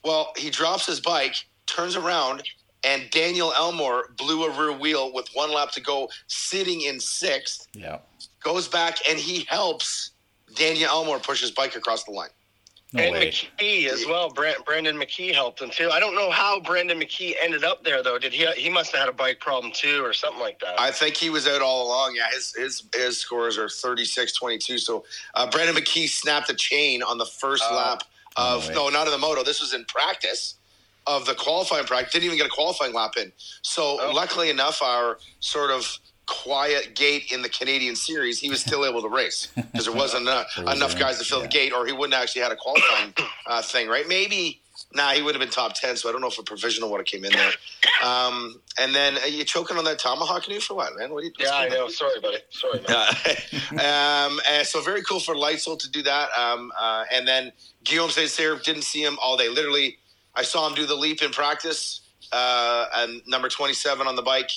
Well, 0.03 0.31
he 0.37 0.49
drops 0.49 0.85
his 0.85 0.99
bike, 0.99 1.35
turns 1.65 1.95
around, 1.95 2.43
and 2.83 3.09
Daniel 3.09 3.53
Elmore 3.53 4.09
blew 4.17 4.45
a 4.45 4.57
rear 4.57 4.77
wheel 4.77 5.13
with 5.13 5.27
one 5.33 5.53
lap 5.53 5.71
to 5.71 5.81
go, 5.81 6.09
sitting 6.27 6.81
in 6.81 6.99
sixth. 6.99 7.67
Yeah. 7.73 7.99
Goes 8.47 8.69
back 8.69 8.99
and 9.09 9.19
he 9.19 9.43
helps 9.49 10.11
Daniel 10.55 10.89
Elmore 10.89 11.19
push 11.19 11.41
his 11.41 11.51
bike 11.51 11.75
across 11.75 12.05
the 12.05 12.11
line. 12.11 12.29
No 12.93 13.03
and 13.03 13.11
way. 13.11 13.29
McKie 13.29 13.89
as 13.89 14.05
well. 14.05 14.29
Brand, 14.29 14.63
Brandon 14.65 14.95
McKie 14.95 15.33
helped 15.33 15.61
him 15.61 15.69
too. 15.69 15.89
I 15.91 15.99
don't 15.99 16.15
know 16.15 16.31
how 16.31 16.61
Brandon 16.61 16.97
McKie 16.97 17.33
ended 17.41 17.65
up 17.65 17.83
there 17.83 18.01
though. 18.01 18.17
Did 18.17 18.31
he? 18.31 18.45
He 18.53 18.69
must 18.69 18.91
have 18.93 19.01
had 19.01 19.09
a 19.09 19.11
bike 19.11 19.41
problem 19.41 19.73
too, 19.73 20.01
or 20.01 20.13
something 20.13 20.39
like 20.39 20.61
that. 20.61 20.79
I 20.79 20.91
think 20.91 21.17
he 21.17 21.29
was 21.29 21.45
out 21.45 21.61
all 21.61 21.87
along. 21.87 22.15
Yeah, 22.15 22.27
his 22.31 22.53
his 22.55 22.83
his 22.95 23.17
scores 23.17 23.57
are 23.57 23.65
36-22. 23.65 24.79
So 24.79 25.03
uh, 25.35 25.49
Brandon 25.51 25.75
McKie 25.75 26.07
snapped 26.07 26.49
a 26.49 26.55
chain 26.55 27.03
on 27.03 27.17
the 27.17 27.25
first 27.25 27.63
Oh. 27.67 27.75
lap 27.75 28.03
of 28.37 28.69
No 28.69 28.87
no, 28.87 28.89
not 28.89 29.07
in 29.07 29.11
the 29.11 29.17
moto. 29.17 29.43
This 29.43 29.59
was 29.59 29.73
in 29.73 29.83
practice 29.83 30.55
of 31.05 31.25
the 31.25 31.35
qualifying 31.35 31.83
practice. 31.85 32.13
Didn't 32.13 32.23
even 32.27 32.37
get 32.37 32.47
a 32.47 32.51
qualifying 32.51 32.93
lap 32.93 33.17
in. 33.17 33.33
So 33.63 33.99
Oh. 34.01 34.11
luckily 34.13 34.49
enough, 34.49 34.81
our 34.81 35.19
sort 35.41 35.71
of 35.71 35.85
quiet 36.27 36.93
gate 36.93 37.31
in 37.31 37.41
the 37.41 37.49
Canadian 37.49 37.95
series, 37.95 38.39
he 38.39 38.49
was 38.49 38.61
still 38.61 38.85
able 38.85 39.01
to 39.01 39.09
race 39.09 39.47
because 39.55 39.85
there 39.85 39.95
wasn't 39.95 40.21
enough, 40.27 40.47
There 40.55 40.65
was 40.65 40.75
enough 40.75 40.91
enough, 40.91 40.99
guys 41.01 41.19
to 41.19 41.25
fill 41.25 41.39
yeah. 41.39 41.43
the 41.45 41.49
gate, 41.49 41.73
or 41.73 41.85
he 41.85 41.93
wouldn't 41.93 42.13
actually 42.13 42.41
had 42.41 42.51
a 42.51 42.55
qualifying 42.55 43.13
uh, 43.45 43.61
thing, 43.61 43.87
right? 43.87 44.07
Maybe. 44.07 44.61
Nah, 44.93 45.11
he 45.11 45.21
would 45.21 45.33
have 45.33 45.41
been 45.41 45.49
top 45.49 45.73
ten, 45.73 45.97
so 45.97 46.07
I 46.07 46.11
don't 46.11 46.21
know 46.21 46.27
if 46.27 46.37
a 46.37 46.43
provisional 46.43 46.89
would 46.91 46.99
have 46.99 47.07
came 47.07 47.25
in 47.25 47.31
there. 47.31 47.51
Um, 48.03 48.61
and 48.79 48.93
then 48.93 49.17
uh, 49.17 49.25
you 49.25 49.43
choking 49.43 49.75
on 49.77 49.83
that 49.85 49.99
tomahawk 49.99 50.43
canoe 50.43 50.59
for 50.59 50.75
what, 50.75 50.95
man? 50.97 51.11
What 51.11 51.23
are 51.23 51.25
you, 51.25 51.31
what's 51.37 51.49
yeah, 51.49 51.57
I 51.57 51.67
going 51.67 51.81
on? 51.81 51.87
know. 51.87 51.91
Sorry, 51.91 52.19
buddy. 52.21 52.37
Sorry. 52.49 52.81
Man. 52.87 53.07
Uh, 53.79 54.27
um, 54.29 54.39
and 54.49 54.65
so 54.65 54.81
very 54.81 55.01
cool 55.03 55.19
for 55.19 55.35
Leitzel 55.35 55.77
to 55.79 55.89
do 55.91 56.01
that. 56.03 56.29
Um, 56.37 56.71
uh, 56.79 57.03
and 57.11 57.27
then 57.27 57.51
Guillaume 57.83 58.11
Saint 58.11 58.29
Cyr 58.29 58.55
didn't 58.63 58.83
see 58.83 59.03
him 59.03 59.17
all 59.21 59.35
day. 59.35 59.49
Literally, 59.49 59.97
I 60.35 60.43
saw 60.43 60.67
him 60.67 60.75
do 60.75 60.85
the 60.85 60.95
leap 60.95 61.21
in 61.21 61.31
practice. 61.31 62.01
Uh, 62.31 62.87
and 62.95 63.21
number 63.27 63.49
twenty-seven 63.49 64.05
on 64.05 64.15
the 64.15 64.21
bike, 64.21 64.51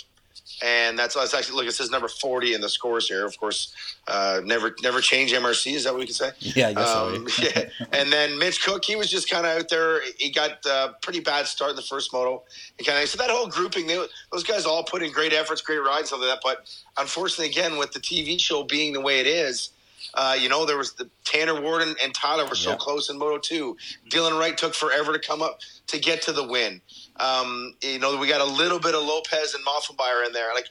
and 0.62 0.98
that's, 0.98 1.14
that's 1.14 1.32
actually 1.34 1.56
look. 1.56 1.66
It 1.66 1.72
says 1.72 1.90
number 1.90 2.08
forty 2.08 2.54
in 2.54 2.60
the 2.60 2.68
scores 2.68 3.08
here. 3.08 3.24
Of 3.24 3.38
course, 3.38 3.74
uh, 4.08 4.40
never 4.44 4.74
never 4.82 5.00
change 5.00 5.32
MRC. 5.32 5.74
Is 5.74 5.84
that 5.84 5.92
what 5.92 6.00
we 6.00 6.06
can 6.06 6.14
say? 6.14 6.30
Yeah, 6.40 6.68
I 6.68 6.72
guess 6.74 6.88
Um, 6.88 7.28
so. 7.28 7.42
yeah. 7.42 7.68
And 7.92 8.12
then 8.12 8.38
Mitch 8.38 8.62
Cook, 8.64 8.84
he 8.84 8.96
was 8.96 9.10
just 9.10 9.30
kind 9.30 9.46
of 9.46 9.56
out 9.58 9.68
there. 9.68 10.00
He 10.18 10.30
got 10.30 10.64
a 10.66 10.94
pretty 11.02 11.20
bad 11.20 11.46
start 11.46 11.70
in 11.70 11.76
the 11.76 11.82
first 11.82 12.12
moto. 12.12 12.42
He 12.78 12.84
kind 12.84 13.02
of 13.02 13.08
so 13.08 13.16
that 13.18 13.30
whole 13.30 13.46
grouping, 13.48 13.86
they, 13.86 14.04
those 14.32 14.44
guys 14.44 14.66
all 14.66 14.84
put 14.84 15.02
in 15.02 15.12
great 15.12 15.32
efforts, 15.32 15.62
great 15.62 15.78
rides, 15.78 16.12
like 16.12 16.20
that. 16.22 16.40
But 16.42 16.68
unfortunately, 16.98 17.46
again, 17.46 17.78
with 17.78 17.92
the 17.92 18.00
TV 18.00 18.38
show 18.40 18.62
being 18.64 18.92
the 18.92 19.00
way 19.00 19.20
it 19.20 19.26
is, 19.26 19.70
uh, 20.14 20.36
you 20.38 20.48
know, 20.48 20.66
there 20.66 20.76
was 20.78 20.94
the 20.94 21.08
Tanner 21.24 21.60
Warden 21.60 21.94
and 22.02 22.12
Tyler 22.14 22.44
were 22.46 22.54
so 22.56 22.70
Yeah. 22.70 22.76
close 22.76 23.10
in 23.10 23.18
Moto 23.18 23.38
Two. 23.38 23.76
Dylan 24.08 24.38
Wright 24.38 24.56
took 24.58 24.74
forever 24.74 25.12
to 25.12 25.18
come 25.18 25.40
up 25.42 25.60
to 25.86 25.98
get 25.98 26.20
to 26.22 26.32
the 26.32 26.42
win. 26.44 26.80
Um, 27.20 27.74
you 27.82 27.98
know, 27.98 28.16
we 28.16 28.28
got 28.28 28.40
a 28.40 28.44
little 28.52 28.78
bit 28.78 28.94
of 28.94 29.02
Lopez 29.02 29.54
and 29.54 29.64
Moffenbauer 29.64 30.26
in 30.26 30.32
there. 30.32 30.52
Like 30.54 30.68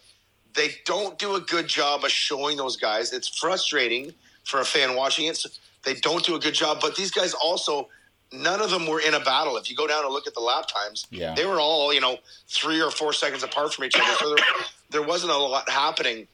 they 0.54 0.70
don't 0.86 1.18
do 1.20 1.36
a 1.36 1.42
good 1.42 1.68
job 1.68 2.04
of 2.04 2.12
showing 2.12 2.58
those 2.58 2.76
guys. 2.76 3.14
It's 3.14 3.28
frustrating 3.28 4.12
for 4.46 4.60
a 4.62 4.66
fan 4.66 4.96
watching 4.96 5.28
it. 5.28 5.38
So 5.38 5.50
they 5.84 5.94
don't 5.96 6.24
do 6.26 6.36
a 6.36 6.40
good 6.40 6.54
job, 6.56 6.80
but 6.82 6.96
these 6.96 7.12
guys 7.12 7.34
also. 7.34 7.90
None 8.32 8.62
of 8.62 8.70
them 8.70 8.86
were 8.86 9.00
in 9.00 9.16
a 9.16 9.20
battle. 9.20 9.58
If 9.58 9.72
you 9.72 9.76
go 9.76 9.88
down 9.88 10.04
and 10.06 10.14
look 10.14 10.28
at 10.28 10.36
the 10.36 10.40
lap 10.40 10.66
times, 10.68 11.08
Yeah. 11.10 11.34
they 11.34 11.48
were 11.48 11.60
all 11.60 11.92
you 11.92 12.00
know 12.00 12.20
three 12.48 12.80
or 12.80 12.92
four 12.92 13.12
seconds 13.12 13.42
apart 13.42 13.74
from 13.74 13.86
each 13.86 13.96
other. 14.00 14.14
So 14.20 14.36
there, 14.36 14.46
there 14.92 15.02
wasn't 15.02 15.32
a 15.32 15.38
lot 15.38 15.68
happening 15.68 16.28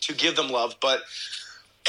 to 0.00 0.14
give 0.14 0.34
them 0.34 0.48
love. 0.48 0.76
But 0.80 1.02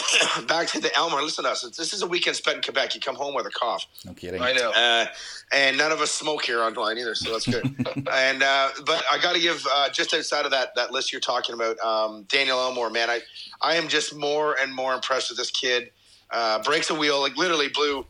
back 0.47 0.67
to 0.67 0.79
the 0.79 0.95
Elmore. 0.95 1.21
Listen 1.21 1.43
to 1.43 1.51
us. 1.51 1.61
This 1.61 1.93
is 1.93 2.01
a 2.01 2.07
weekend 2.07 2.35
spent 2.35 2.57
in 2.57 2.63
Quebec. 2.63 2.95
You 2.95 3.01
come 3.01 3.15
home 3.15 3.33
with 3.33 3.45
a 3.45 3.49
cough. 3.49 3.85
No 4.05 4.13
kidding. 4.13 4.41
I 4.41 4.53
know. 4.53 4.71
Uh, 4.71 5.05
and 5.51 5.77
none 5.77 5.91
of 5.91 6.01
us 6.01 6.11
smoke 6.11 6.45
here 6.45 6.61
on 6.61 6.73
line 6.73 6.97
either, 6.97 7.15
so 7.15 7.31
that's 7.31 7.47
good. 7.47 7.63
and 8.11 8.43
uh, 8.43 8.69
but 8.85 9.03
I 9.11 9.17
got 9.21 9.35
to 9.35 9.41
give 9.41 9.65
uh, 9.71 9.89
just 9.89 10.13
outside 10.13 10.45
of 10.45 10.51
that 10.51 10.75
that 10.75 10.91
list 10.91 11.11
you're 11.11 11.21
talking 11.21 11.55
about, 11.55 11.79
um, 11.79 12.23
Daniel 12.23 12.59
Elmore, 12.59 12.89
man, 12.89 13.09
I 13.09 13.21
I 13.61 13.75
am 13.75 13.87
just 13.87 14.15
more 14.15 14.57
and 14.61 14.73
more 14.73 14.93
impressed 14.93 15.29
with 15.29 15.37
this 15.37 15.51
kid. 15.51 15.91
Uh, 16.29 16.61
breaks 16.61 16.89
a 16.89 16.95
wheel, 16.95 17.21
like 17.21 17.37
literally 17.37 17.69
blew 17.69 18.05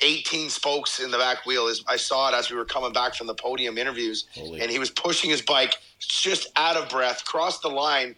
18 0.00 0.50
spokes 0.50 0.98
in 0.98 1.10
the 1.12 1.18
back 1.18 1.46
wheel. 1.46 1.68
Is 1.68 1.84
I 1.86 1.96
saw 1.96 2.28
it 2.28 2.34
as 2.34 2.50
we 2.50 2.56
were 2.56 2.64
coming 2.64 2.92
back 2.92 3.14
from 3.14 3.26
the 3.26 3.34
podium 3.34 3.78
interviews, 3.78 4.26
Holy. 4.34 4.60
and 4.60 4.70
he 4.70 4.78
was 4.78 4.90
pushing 4.90 5.30
his 5.30 5.40
bike 5.40 5.76
just 6.00 6.48
out 6.56 6.76
of 6.76 6.88
breath, 6.88 7.24
crossed 7.24 7.62
the 7.62 7.68
line. 7.68 8.16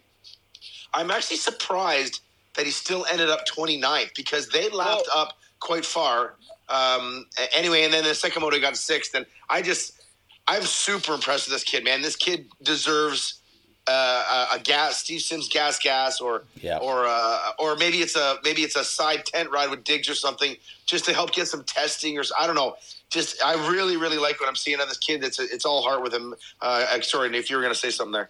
I'm 0.93 1.11
actually 1.11 1.37
surprised 1.37 2.21
that 2.57 2.65
he 2.65 2.71
still 2.71 3.05
ended 3.09 3.29
up 3.29 3.47
29th 3.47 4.13
because 4.15 4.49
they 4.49 4.67
lapped 4.69 5.07
up 5.15 5.37
quite 5.59 5.85
far. 5.85 6.33
Um, 6.67 7.25
anyway, 7.55 7.83
and 7.83 7.93
then 7.93 8.03
the 8.03 8.13
second 8.13 8.41
moto 8.41 8.55
he 8.57 8.61
got 8.61 8.75
sixth, 8.75 9.13
and 9.15 9.25
I 9.49 9.61
just 9.61 10.01
I'm 10.47 10.63
super 10.63 11.13
impressed 11.13 11.47
with 11.47 11.53
this 11.55 11.63
kid, 11.63 11.83
man. 11.85 12.01
This 12.01 12.15
kid 12.17 12.47
deserves 12.61 13.41
uh, 13.87 14.47
a, 14.51 14.55
a 14.55 14.59
gas, 14.59 14.97
Steve 14.97 15.21
Sims 15.21 15.47
gas, 15.47 15.79
gas, 15.79 16.19
or 16.19 16.43
Yeah. 16.61 16.77
or 16.79 17.05
uh, 17.07 17.51
or 17.57 17.77
maybe 17.77 17.99
it's 17.99 18.17
a 18.17 18.37
maybe 18.43 18.63
it's 18.63 18.75
a 18.75 18.83
side 18.83 19.25
tent 19.25 19.49
ride 19.49 19.69
with 19.69 19.85
digs 19.85 20.09
or 20.09 20.15
something, 20.15 20.57
just 20.85 21.05
to 21.05 21.13
help 21.13 21.31
get 21.31 21.47
some 21.47 21.63
testing 21.63 22.17
or 22.17 22.23
I 22.37 22.47
don't 22.47 22.55
know. 22.55 22.75
Just 23.09 23.41
I 23.45 23.53
really 23.69 23.95
really 23.95 24.17
like 24.17 24.41
what 24.41 24.49
I'm 24.49 24.55
seeing 24.57 24.81
on 24.81 24.89
this 24.89 24.97
kid. 24.97 25.23
It's 25.23 25.39
it's 25.39 25.63
all 25.63 25.83
heart 25.83 26.01
with 26.03 26.13
him. 26.13 26.33
Uh, 26.61 26.85
uh, 26.91 27.01
sorry, 27.01 27.33
if 27.37 27.49
you 27.49 27.55
were 27.55 27.61
going 27.61 27.73
to 27.73 27.79
say 27.79 27.91
something 27.91 28.11
there. 28.11 28.29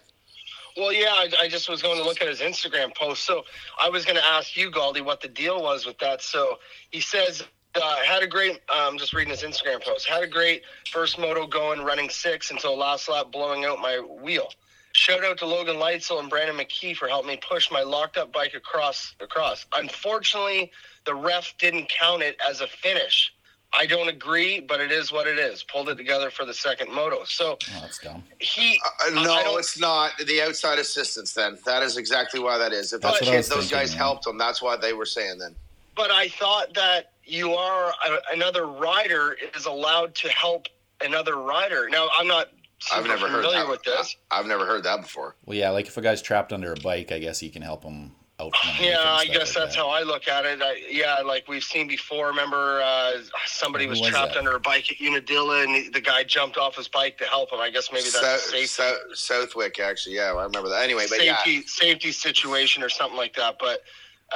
Well, 0.78 0.92
yeah, 0.92 1.08
I, 1.08 1.28
I 1.42 1.48
just 1.48 1.68
was 1.68 1.82
going 1.82 1.98
to 1.98 2.04
look 2.04 2.22
at 2.22 2.28
his 2.28 2.40
Instagram 2.40 2.94
post. 2.94 3.24
So 3.24 3.42
I 3.82 3.88
was 3.88 4.04
going 4.04 4.16
to 4.16 4.24
ask 4.24 4.56
you, 4.56 4.70
Gauldy, 4.70 5.04
what 5.04 5.20
the 5.20 5.28
deal 5.28 5.60
was 5.60 5.84
with 5.84 5.98
that. 5.98 6.22
So 6.22 6.58
he 6.90 7.00
says, 7.00 7.42
uh, 7.74 7.96
had 8.04 8.22
a 8.22 8.26
great, 8.26 8.60
um, 8.70 8.96
just 8.96 9.12
reading 9.12 9.30
his 9.30 9.42
Instagram 9.42 9.82
post, 9.82 10.08
had 10.08 10.22
a 10.22 10.26
great 10.26 10.62
first 10.90 11.18
moto 11.18 11.46
going, 11.46 11.80
running 11.82 12.08
six 12.08 12.50
until 12.50 12.76
last 12.78 13.08
lap, 13.08 13.32
blowing 13.32 13.64
out 13.64 13.80
my 13.80 13.98
wheel. 13.98 14.48
Shout 14.92 15.24
out 15.24 15.38
to 15.38 15.46
Logan 15.46 15.76
Leitzel 15.76 16.18
and 16.20 16.30
Brandon 16.30 16.56
McKie 16.56 16.96
for 16.96 17.08
helping 17.08 17.30
me 17.30 17.38
push 17.48 17.70
my 17.70 17.82
locked 17.82 18.16
up 18.16 18.32
bike 18.32 18.54
across. 18.54 19.14
Across. 19.20 19.66
Unfortunately, 19.76 20.70
the 21.04 21.14
ref 21.14 21.54
didn't 21.58 21.88
count 21.88 22.22
it 22.22 22.36
as 22.48 22.60
a 22.60 22.66
finish. 22.66 23.32
I 23.74 23.86
don't 23.86 24.08
agree, 24.08 24.60
but 24.60 24.80
it 24.80 24.90
is 24.90 25.12
what 25.12 25.26
it 25.26 25.38
is. 25.38 25.62
Pulled 25.62 25.88
it 25.90 25.96
together 25.96 26.30
for 26.30 26.44
the 26.44 26.54
second 26.54 26.90
moto. 26.92 27.24
So 27.24 27.58
Oh, 27.76 27.78
that's 27.82 27.98
dumb. 27.98 28.24
he, 28.40 28.80
Uh, 29.06 29.10
no, 29.22 29.56
it's 29.58 29.78
not 29.78 30.12
the 30.26 30.40
outside 30.42 30.78
assistance. 30.78 31.34
Then 31.34 31.58
that 31.66 31.82
is 31.82 31.96
exactly 31.98 32.40
why 32.40 32.56
that 32.58 32.72
is. 32.72 32.92
If 32.92 33.02
That's 33.02 33.20
those, 33.20 33.28
what 33.28 33.34
kids, 33.34 33.48
those 33.48 33.58
thinking, 33.64 33.78
guys 33.78 33.92
yeah. 33.92 33.98
helped 33.98 34.24
them, 34.24 34.38
that's 34.38 34.62
why 34.62 34.76
they 34.76 34.94
were 34.94 35.06
saying. 35.06 35.38
Then 35.38 35.54
But 35.94 36.10
I 36.10 36.28
thought 36.28 36.72
that 36.74 37.12
you 37.24 37.52
are 37.54 37.90
a, 37.90 38.18
another 38.32 38.66
rider 38.66 39.36
is 39.54 39.66
allowed 39.66 40.14
to 40.16 40.28
help 40.30 40.66
another 41.04 41.36
rider. 41.36 41.88
Now 41.90 42.08
I'm 42.16 42.26
not 42.26 42.48
super 42.78 43.00
I've 43.02 43.06
never 43.06 43.28
heard 43.28 43.44
that. 43.52 43.68
with 43.68 43.82
this. 43.82 44.16
I've 44.30 44.46
never 44.46 44.64
heard 44.64 44.82
that 44.84 45.02
before. 45.02 45.36
Well, 45.44 45.58
yeah, 45.58 45.70
like 45.70 45.86
if 45.88 45.96
a 45.98 46.00
guy's 46.00 46.22
trapped 46.22 46.52
under 46.54 46.72
a 46.72 46.76
bike, 46.76 47.12
I 47.12 47.18
guess 47.18 47.42
you 47.42 47.50
can 47.50 47.62
help 47.62 47.84
him 47.84 48.12
out 48.40 48.56
from 48.56 48.84
Yeah, 48.84 48.98
I 49.00 49.26
guess 49.26 49.54
like 49.54 49.54
that's 49.54 49.54
that. 49.54 49.76
how 49.76 49.88
I 49.88 50.02
look 50.02 50.28
at 50.28 50.44
it. 50.44 50.60
I, 50.62 50.82
yeah, 50.90 51.16
like 51.24 51.48
we've 51.48 51.62
seen 51.62 51.88
before. 51.88 52.28
Remember, 52.28 52.80
uh, 52.82 53.12
somebody 53.46 53.84
Who 53.84 53.90
was, 53.90 54.00
was 54.00 54.10
trapped 54.10 54.34
that? 54.34 54.38
under 54.38 54.54
a 54.54 54.60
bike 54.60 54.90
at 54.90 55.00
Unadilla, 55.00 55.62
and 55.64 55.74
the, 55.74 55.88
the 55.90 56.00
guy 56.00 56.22
jumped 56.24 56.56
off 56.56 56.76
his 56.76 56.88
bike 56.88 57.18
to 57.18 57.24
help 57.24 57.52
him. 57.52 57.60
I 57.60 57.70
guess 57.70 57.90
maybe 57.92 58.04
that's 58.04 58.16
a 58.16 58.20
South, 58.20 58.40
safety, 58.40 58.66
South, 58.66 58.96
Southwick, 59.14 59.80
actually. 59.80 60.16
Yeah, 60.16 60.32
I 60.32 60.44
remember 60.44 60.68
that. 60.68 60.82
Anyway, 60.82 61.06
but 61.08 61.24
yeah, 61.24 61.36
safety 61.38 61.66
safety 61.66 62.12
situation 62.12 62.82
or 62.82 62.88
something 62.88 63.16
like 63.16 63.34
that. 63.34 63.56
But 63.58 63.80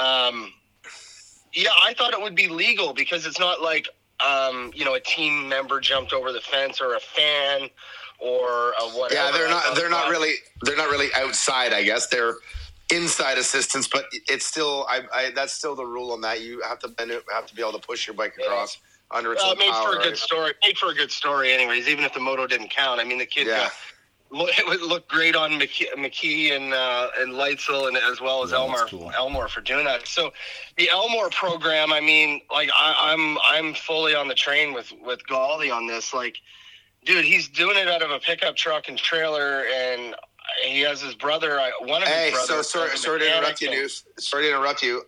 um, 0.01 0.53
yeah, 1.55 1.71
I 1.83 1.95
thought 1.95 2.13
it 2.13 2.21
would 2.21 2.35
be 2.37 2.49
legal 2.49 2.93
because 2.95 3.27
it's 3.27 3.39
not 3.39 3.63
like 3.63 3.89
um, 4.25 4.73
you 4.75 4.85
know 4.85 4.95
a 4.95 5.01
team 5.01 5.49
member 5.49 5.81
jumped 5.81 6.13
over 6.13 6.33
the 6.33 6.41
fence 6.41 6.81
or 6.81 6.95
a 6.95 7.01
fan 7.01 7.69
or 8.19 8.73
a 8.81 8.89
whatever. 8.97 9.15
yeah, 9.15 9.31
they're 9.33 9.49
not. 9.49 9.77
They're 9.77 9.91
not 9.91 10.11
really. 10.11 10.35
They're 10.63 10.77
not 10.77 10.91
really 10.91 11.09
outside. 11.17 11.73
I 11.73 11.83
guess 11.85 12.09
they're 12.09 12.35
inside 12.93 13.39
assistance, 13.39 13.89
but 13.89 14.05
it's 14.29 14.47
still. 14.47 14.87
I, 14.89 15.01
I 15.13 15.31
that's 15.35 15.53
still 15.53 15.75
the 15.75 15.87
rule 15.87 16.13
on 16.13 16.21
that. 16.23 16.43
You 16.43 16.61
have 16.63 16.79
to 16.81 16.89
bend 16.89 17.11
it, 17.11 17.23
have 17.33 17.47
to 17.47 17.55
be 17.55 17.63
able 17.63 17.73
to 17.73 17.79
push 17.87 18.07
your 18.07 18.15
bike 18.15 18.35
across 18.39 18.79
under 19.11 19.33
its 19.33 19.43
Well, 19.43 19.53
own 19.53 19.59
made 19.59 19.71
power. 19.73 19.93
for 19.93 19.99
a 19.99 20.03
good 20.03 20.09
right? 20.11 20.17
story. 20.19 20.53
Made 20.67 20.79
for 20.79 20.91
a 20.91 20.95
good 20.95 21.11
story, 21.11 21.53
anyways. 21.53 21.89
Even 21.89 22.05
if 22.05 22.15
the 22.15 22.21
moto 22.21 22.47
didn't 22.47 22.71
count, 22.71 23.01
I 23.01 23.05
mean, 23.05 23.19
the 23.19 23.27
kid 23.27 23.47
Yeah. 23.47 23.59
got, 23.65 23.73
it 24.59 24.67
would 24.67 24.81
look 24.81 25.07
great 25.09 25.37
on 25.37 25.51
McKie, 25.53 25.93
McKie 25.97 26.53
and 26.57 26.73
uh, 26.73 27.09
and 27.19 27.33
Leitzel, 27.35 27.89
and 27.89 27.97
as 27.97 28.21
well 28.21 28.43
as 28.43 28.51
Yeah, 28.51 28.59
Elmore 28.59 28.87
cool. 28.87 29.13
Elmore 29.17 29.49
for 29.49 29.61
doing 29.61 29.85
that. 29.85 30.07
So, 30.09 30.33
the 30.79 30.89
Elmore 30.89 31.29
program, 31.31 31.93
I 31.93 32.01
mean, 32.01 32.41
like 32.51 32.71
I, 32.75 33.13
I'm 33.13 33.39
I'm 33.51 33.75
fully 33.75 34.15
on 34.15 34.29
the 34.29 34.35
train 34.35 34.73
with 34.73 34.91
with 35.05 35.21
Gauldy 35.27 35.71
on 35.75 35.87
this. 35.87 36.15
Like, 36.15 36.37
dude, 37.05 37.25
he's 37.27 37.49
doing 37.49 37.77
it 37.77 37.89
out 37.89 38.01
of 38.03 38.11
a 38.11 38.19
pickup 38.21 38.57
truck 38.57 38.89
and 38.89 38.97
trailer, 38.97 39.65
and 39.67 40.15
he 40.65 40.81
has 40.83 41.01
his 41.01 41.15
brother. 41.15 41.59
Uh, 41.61 41.71
one 41.81 42.03
of 42.03 42.09
his 42.09 42.17
Hey, 42.17 42.31
brothers. 42.31 42.49
so 42.49 42.63
sorry, 42.63 42.97
sorry 42.97 43.21
to 43.21 43.37
interrupt 43.39 43.61
you, 43.61 43.69
Newf. 43.71 44.03
Sorry 44.19 44.45
to 44.45 44.49
interrupt 44.51 44.83
you. 44.83 45.03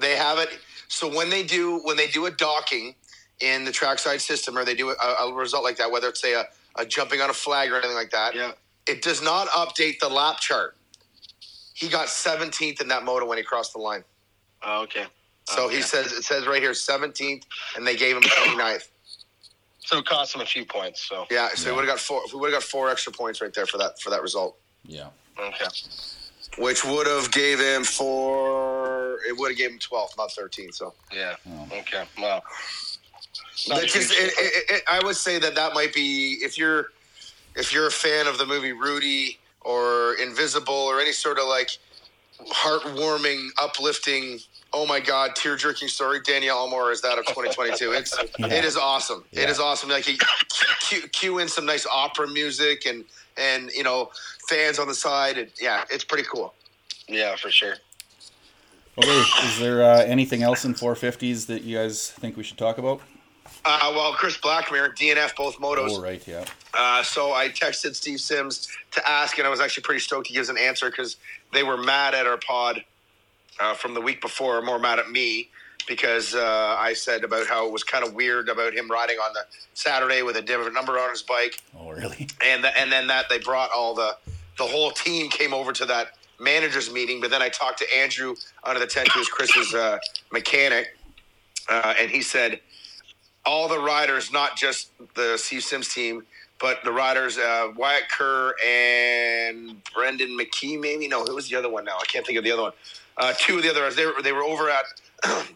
They 0.00 0.16
have 0.16 0.38
it. 0.38 0.58
So 0.88 1.08
when 1.14 1.30
they 1.30 1.42
do 1.42 1.80
when 1.84 1.96
they 1.96 2.06
do 2.08 2.26
a 2.26 2.30
docking 2.30 2.94
in 3.40 3.64
the 3.64 3.72
trackside 3.72 4.20
system, 4.20 4.56
or 4.56 4.64
they 4.64 4.74
do 4.74 4.90
a, 4.90 4.94
a 5.24 5.32
result 5.34 5.64
like 5.64 5.76
that, 5.76 5.90
whether 5.90 6.08
it's 6.08 6.20
say 6.20 6.34
a, 6.34 6.46
a 6.76 6.86
jumping 6.86 7.20
on 7.20 7.30
a 7.30 7.34
flag 7.34 7.70
or 7.70 7.76
anything 7.76 7.96
like 7.96 8.10
that, 8.10 8.34
Yeah. 8.34 8.52
it 8.86 9.02
does 9.02 9.22
not 9.22 9.48
update 9.48 9.98
the 10.00 10.08
lap 10.08 10.38
chart. 10.40 10.76
He 11.74 11.88
got 11.88 12.08
17th 12.08 12.80
in 12.80 12.88
that 12.88 13.04
moto 13.04 13.26
when 13.26 13.38
he 13.38 13.44
crossed 13.44 13.72
the 13.72 13.78
line. 13.78 14.02
Oh, 14.64 14.82
okay. 14.82 15.06
So 15.44 15.68
he 15.68 15.76
Okay. 15.76 15.82
says 15.82 16.12
it 16.12 16.24
says 16.24 16.46
right 16.46 16.60
here 16.62 16.72
17th, 16.72 17.44
and 17.76 17.86
they 17.86 17.96
gave 17.96 18.16
him 18.16 18.22
29th. 18.24 18.88
So 19.80 19.98
it 19.98 20.06
cost 20.06 20.34
him 20.34 20.40
a 20.40 20.46
few 20.46 20.64
points. 20.66 21.02
So 21.08 21.26
Yeah, 21.30 21.50
so 21.54 21.68
Yeah. 21.70 21.72
we 21.72 21.76
would 21.80 21.88
have 21.88 21.96
got 21.96 22.00
four. 22.00 22.22
We 22.32 22.38
would 22.40 22.52
have 22.52 22.62
got 22.62 22.68
four 22.68 22.90
extra 22.90 23.12
points 23.12 23.40
right 23.40 23.52
there 23.54 23.66
for 23.66 23.78
that 23.78 24.00
for 24.00 24.10
that 24.10 24.22
result, 24.22 24.58
Yeah. 24.88 25.08
okay. 25.38 25.66
which 26.56 26.84
would 26.84 27.06
have 27.06 27.30
gave 27.30 27.60
him 27.60 27.84
four. 27.84 29.18
It 29.28 29.36
would 29.38 29.50
have 29.50 29.58
gave 29.58 29.70
him 29.70 29.78
12, 29.78 30.10
not 30.18 30.32
13. 30.32 30.72
So. 30.72 30.94
Yeah. 31.14 31.36
Oh. 31.48 31.68
Okay. 31.80 32.04
Well. 32.18 32.42
not 33.68 33.84
It's 33.84 33.92
just, 33.92 34.12
it, 34.12 34.32
it, 34.38 34.64
it, 34.70 34.82
I 34.90 34.98
would 35.04 35.14
say 35.16 35.38
that 35.38 35.54
that 35.54 35.74
might 35.74 35.92
be 35.94 36.38
if 36.42 36.56
you're 36.58 36.86
if 37.54 37.72
you're 37.72 37.86
a 37.88 37.92
fan 37.92 38.26
of 38.26 38.38
the 38.38 38.46
movie 38.46 38.72
Rudy 38.72 39.38
or 39.60 40.14
Invincible 40.14 40.72
or 40.74 41.00
any 41.00 41.12
sort 41.12 41.38
of 41.38 41.46
like 41.48 41.70
heartwarming, 42.52 43.48
uplifting, 43.60 44.38
oh 44.72 44.86
my 44.86 45.00
god, 45.00 45.34
tear 45.34 45.56
jerking 45.56 45.88
story. 45.88 46.20
Danielle 46.24 46.58
Elmore 46.58 46.92
is 46.92 47.00
that 47.02 47.18
of 47.18 47.26
2022. 47.26 47.92
It's 47.92 48.16
it 48.38 48.64
is 48.64 48.76
awesome. 48.76 49.24
It 49.32 49.40
Yeah. 49.40 49.50
is 49.50 49.58
awesome. 49.60 49.90
Like 49.90 50.08
you 50.08 50.16
cue, 50.80 51.02
cue 51.08 51.38
in 51.38 51.48
some 51.48 51.66
nice 51.66 51.86
opera 51.86 52.28
music 52.28 52.86
and 52.86 53.04
and 53.38 53.70
you 53.70 53.82
know 53.82 54.10
fans 54.48 54.78
on 54.78 54.88
the 54.88 54.94
side. 54.94 55.38
And, 55.38 55.50
yeah, 55.60 55.84
it's 55.90 56.04
pretty 56.04 56.24
cool. 56.24 56.54
Yeah, 57.08 57.36
for 57.36 57.50
sure. 57.50 57.74
Okay. 58.98 59.24
Is 59.44 59.58
there 59.60 59.82
uh, 59.82 60.02
anything 60.02 60.42
else 60.42 60.64
in 60.64 60.74
450s 60.74 61.46
that 61.46 61.62
you 61.62 61.76
guys 61.76 62.10
think 62.10 62.36
we 62.36 62.42
should 62.42 62.58
talk 62.58 62.78
about? 62.78 63.00
Uh, 63.64 63.92
well, 63.94 64.12
Chris 64.12 64.36
Blackmer, 64.38 64.94
DNF, 64.96 65.36
both 65.36 65.56
motos. 65.58 65.90
Oh, 65.90 66.02
right. 66.02 66.26
Yeah. 66.26 66.44
Uh, 66.74 67.02
so 67.02 67.32
I 67.32 67.48
texted 67.48 67.94
Steve 67.94 68.20
Sims 68.20 68.68
to 68.92 69.08
ask, 69.08 69.38
and 69.38 69.46
I 69.46 69.50
was 69.50 69.60
actually 69.60 69.84
pretty 69.84 70.00
stoked 70.00 70.26
he 70.26 70.34
gives 70.34 70.48
an 70.48 70.58
answer 70.58 70.90
because 70.90 71.16
they 71.52 71.62
were 71.62 71.76
mad 71.76 72.14
at 72.14 72.26
our 72.26 72.38
pod 72.38 72.84
uh, 73.60 73.74
from 73.74 73.94
the 73.94 74.00
week 74.00 74.20
before, 74.20 74.60
more 74.62 74.78
mad 74.78 74.98
at 74.98 75.10
me 75.10 75.48
because 75.88 76.34
uh, 76.34 76.76
I 76.78 76.92
said 76.92 77.24
about 77.24 77.46
how 77.46 77.66
it 77.66 77.72
was 77.72 77.82
kind 77.82 78.04
of 78.06 78.14
weird 78.14 78.48
about 78.48 78.74
him 78.74 78.88
riding 78.90 79.16
on 79.16 79.32
the 79.32 79.40
Saturday 79.74 80.22
with 80.22 80.36
a 80.36 80.42
different 80.42 80.74
number 80.74 80.98
on 80.98 81.10
his 81.10 81.22
bike, 81.22 81.60
Oh, 81.76 81.90
really? 81.90 82.28
and 82.44 82.62
th- 82.62 82.74
and 82.76 82.92
then 82.92 83.06
that 83.08 83.28
they 83.28 83.38
brought 83.38 83.70
all 83.74 83.94
the 83.94 84.16
the 84.58 84.64
whole 84.66 84.90
team 84.90 85.30
came 85.30 85.54
over 85.54 85.72
to 85.72 85.86
that 85.86 86.08
managers 86.38 86.92
meeting. 86.92 87.20
But 87.20 87.30
then 87.30 87.42
I 87.42 87.48
talked 87.48 87.78
to 87.78 87.86
Andrew 87.96 88.34
under 88.62 88.78
the 88.78 88.86
tent, 88.86 89.08
who's 89.12 89.28
Chris's 89.28 89.74
uh, 89.74 89.98
mechanic, 90.32 90.96
uh, 91.68 91.94
and 91.98 92.10
he 92.10 92.22
said 92.22 92.60
all 93.46 93.68
the 93.68 93.78
riders, 93.78 94.30
not 94.32 94.56
just 94.56 94.90
the 95.14 95.36
Steve 95.38 95.62
Sims 95.62 95.88
team, 95.88 96.24
but 96.60 96.82
the 96.84 96.92
riders, 96.92 97.38
uh, 97.38 97.68
Wyatt 97.76 98.10
Kerr 98.10 98.52
and 98.66 99.80
Brendan 99.94 100.36
McKie, 100.36 100.78
maybe. 100.78 101.08
No, 101.08 101.24
who 101.24 101.34
was 101.36 101.48
the 101.48 101.56
other 101.56 101.70
one 101.70 101.84
now? 101.84 101.96
I 101.98 102.04
can't 102.04 102.26
think 102.26 102.36
of 102.36 102.44
the 102.44 102.50
other 102.50 102.62
one. 102.62 102.72
Uh, 103.16 103.32
two 103.38 103.56
of 103.56 103.62
the 103.62 103.70
other 103.70 103.90
they 103.90 104.06
were, 104.06 104.22
they 104.22 104.32
were 104.32 104.42
over 104.44 104.68
at 104.70 104.84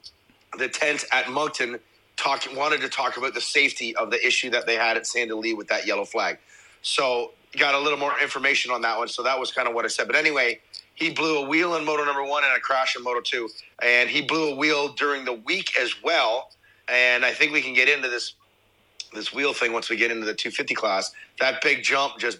the 0.58 0.68
tent 0.68 1.04
at 1.12 1.30
Moncton, 1.30 1.78
talking 2.16 2.56
wanted 2.56 2.80
to 2.82 2.88
talk 2.88 3.16
about 3.16 3.34
the 3.34 3.40
safety 3.40 3.94
of 3.96 4.10
the 4.10 4.24
issue 4.24 4.50
that 4.50 4.66
they 4.66 4.76
had 4.76 4.96
at 4.96 5.06
Sand 5.06 5.32
Lee 5.32 5.54
with 5.54 5.68
that 5.68 5.86
yellow 5.86 6.04
flag. 6.04 6.38
So 6.82 7.32
got 7.58 7.74
a 7.74 7.78
little 7.78 7.98
more 7.98 8.18
information 8.20 8.70
on 8.72 8.80
that 8.82 8.98
one. 8.98 9.08
So 9.08 9.22
that 9.22 9.38
was 9.38 9.52
kind 9.52 9.68
of 9.68 9.74
what 9.74 9.84
I 9.84 9.88
said. 9.88 10.06
But 10.06 10.16
anyway, 10.16 10.60
he 10.94 11.10
blew 11.10 11.42
a 11.44 11.48
wheel 11.48 11.76
in 11.76 11.84
Moto 11.84 12.04
number 12.04 12.24
one 12.24 12.44
and 12.44 12.52
a 12.56 12.60
crash 12.60 12.96
in 12.96 13.02
Moto 13.02 13.20
two, 13.20 13.48
and 13.82 14.08
he 14.10 14.22
blew 14.22 14.52
a 14.52 14.56
wheel 14.56 14.88
during 14.94 15.24
the 15.24 15.32
week 15.32 15.72
as 15.80 15.94
well. 16.02 16.50
And 16.88 17.24
I 17.24 17.32
think 17.32 17.52
we 17.52 17.62
can 17.62 17.74
get 17.74 17.88
into 17.88 18.08
this 18.08 18.34
this 19.14 19.32
wheel 19.32 19.52
thing 19.52 19.72
once 19.72 19.90
we 19.90 19.96
get 19.96 20.10
into 20.10 20.24
the 20.24 20.34
250 20.34 20.74
class. 20.74 21.12
That 21.38 21.60
big 21.62 21.82
jump 21.82 22.18
just 22.18 22.38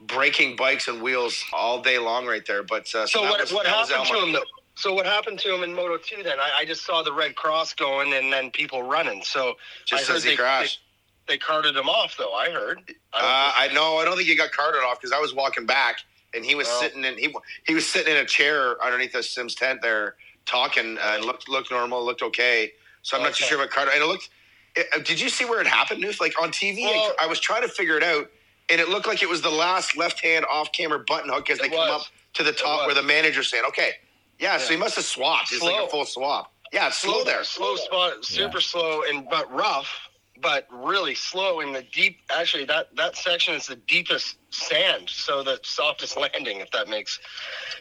breaking 0.00 0.54
bikes 0.56 0.86
and 0.88 1.02
wheels 1.02 1.42
all 1.52 1.80
day 1.82 1.98
long 1.98 2.26
right 2.26 2.44
there. 2.46 2.62
But 2.62 2.92
uh, 2.94 3.06
So 3.06 3.22
that 3.22 3.30
what, 3.30 3.40
was- 3.40 3.52
what 3.52 3.66
happened 3.66 4.06
to 4.06 4.14
him 4.20 4.32
though? 4.32 4.42
So 4.76 4.92
what 4.92 5.06
happened 5.06 5.38
to 5.40 5.54
him 5.54 5.62
in 5.62 5.74
Moto 5.74 5.96
Two 5.98 6.22
then? 6.22 6.38
I, 6.40 6.50
I 6.60 6.64
just 6.64 6.84
saw 6.84 7.02
the 7.02 7.12
red 7.12 7.36
cross 7.36 7.74
going 7.74 8.12
and 8.12 8.32
then 8.32 8.50
people 8.50 8.82
running. 8.82 9.22
So 9.22 9.54
Just 9.84 10.10
I 10.10 10.14
as 10.16 10.24
he 10.24 10.30
they, 10.30 10.36
crashed. 10.36 10.80
They, 11.28 11.34
they 11.34 11.38
carted 11.38 11.76
him 11.76 11.88
off 11.88 12.16
though. 12.18 12.32
I 12.32 12.50
heard. 12.50 12.80
I 13.12 13.18
Uh, 13.18 13.70
I 13.70 13.74
know. 13.74 13.96
I 13.98 14.04
don't 14.04 14.16
think 14.16 14.28
he 14.28 14.36
got 14.36 14.50
carted 14.52 14.82
off 14.82 15.00
because 15.00 15.12
I 15.12 15.20
was 15.20 15.32
walking 15.34 15.64
back 15.66 15.98
and 16.34 16.44
he 16.44 16.54
was 16.54 16.66
Oh. 16.68 16.80
sitting 16.80 17.04
in 17.04 17.16
he 17.16 17.34
he 17.66 17.74
was 17.74 17.86
sitting 17.88 18.12
in 18.14 18.20
a 18.20 18.26
chair 18.26 18.82
underneath 18.84 19.12
the 19.12 19.22
Sims 19.22 19.54
tent 19.54 19.80
there 19.80 20.16
talking 20.44 20.98
uh, 20.98 21.12
and 21.14 21.24
looked 21.24 21.48
looked 21.48 21.70
normal, 21.70 22.04
looked 22.04 22.22
okay. 22.22 22.72
So 23.02 23.16
I'm 23.16 23.22
not 23.22 23.34
too 23.34 23.44
sure 23.44 23.58
about 23.58 23.70
Carter. 23.70 23.92
And 23.92 24.02
it 24.02 24.06
looked. 24.06 24.30
It, 24.76 24.88
uh, 24.92 24.98
did 24.98 25.20
you 25.20 25.28
see 25.28 25.44
where 25.44 25.60
it 25.60 25.68
happened, 25.68 26.02
Newf? 26.02 26.20
Like 26.20 26.40
on 26.42 26.50
TV, 26.50 26.84
I- 26.84 26.90
Well- 26.90 27.14
I, 27.20 27.26
was 27.28 27.38
trying 27.38 27.62
to 27.62 27.68
figure 27.68 27.96
it 27.96 28.02
out, 28.02 28.28
and 28.70 28.80
it 28.80 28.88
looked 28.88 29.06
like 29.06 29.22
it 29.22 29.28
was 29.28 29.40
the 29.40 29.50
last 29.50 29.96
left 29.96 30.20
hand 30.20 30.44
off 30.50 30.72
camera 30.72 30.98
button 30.98 31.30
hook 31.32 31.48
as 31.48 31.58
they 31.60 31.68
come 31.68 31.78
up 31.90 32.02
to 32.32 32.42
the 32.42 32.50
top 32.52 32.86
where 32.86 32.94
the 32.94 33.02
manager's 33.02 33.48
saying, 33.50 33.62
"Okay, 33.68 33.92
yeah." 34.38 34.58
So 34.58 34.72
he 34.72 34.78
must 34.78 34.96
have 34.96 35.04
swapped. 35.04 35.52
It's 35.52 35.62
like 35.62 35.84
a 35.84 35.88
full 35.88 36.04
swap. 36.04 36.52
Yeah, 36.72 36.88
it's 36.88 36.98
slow 36.98 37.22
there. 37.24 37.44
slow 37.44 37.76
spot, 37.76 38.24
super 38.24 38.60
slow 38.60 39.02
and 39.08 39.28
but 39.30 39.50
rough, 39.52 39.96
but 40.42 40.66
really 40.72 41.14
slow 41.14 41.60
in 41.60 41.72
the 41.72 41.82
deep. 41.82 42.18
Actually, 42.30 42.64
that 42.64 42.94
that 42.96 43.16
section 43.16 43.54
is 43.54 43.66
the 43.66 43.76
deepest 43.76 44.36
sand, 44.50 45.08
so 45.08 45.42
the 45.42 45.60
softest 45.62 46.16
landing, 46.16 46.60
if 46.60 46.70
that 46.72 46.88
makes 46.88 47.20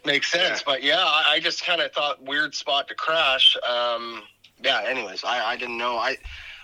makes 0.05 0.31
sense. 0.31 0.59
Yeah. 0.59 0.63
But 0.65 0.83
yeah, 0.83 1.03
I, 1.03 1.23
I 1.33 1.39
just 1.39 1.65
kind 1.65 1.81
of 1.81 1.91
thought 1.91 2.21
weird 2.23 2.53
spot 2.53 2.87
to 2.89 2.95
crash. 2.95 3.57
Um, 3.67 4.23
yeah. 4.63 4.83
Anyways, 4.85 5.23
I 5.23 5.43
I 5.43 5.55
didn't 5.55 5.77
know. 5.77 5.97
I. 5.97 6.17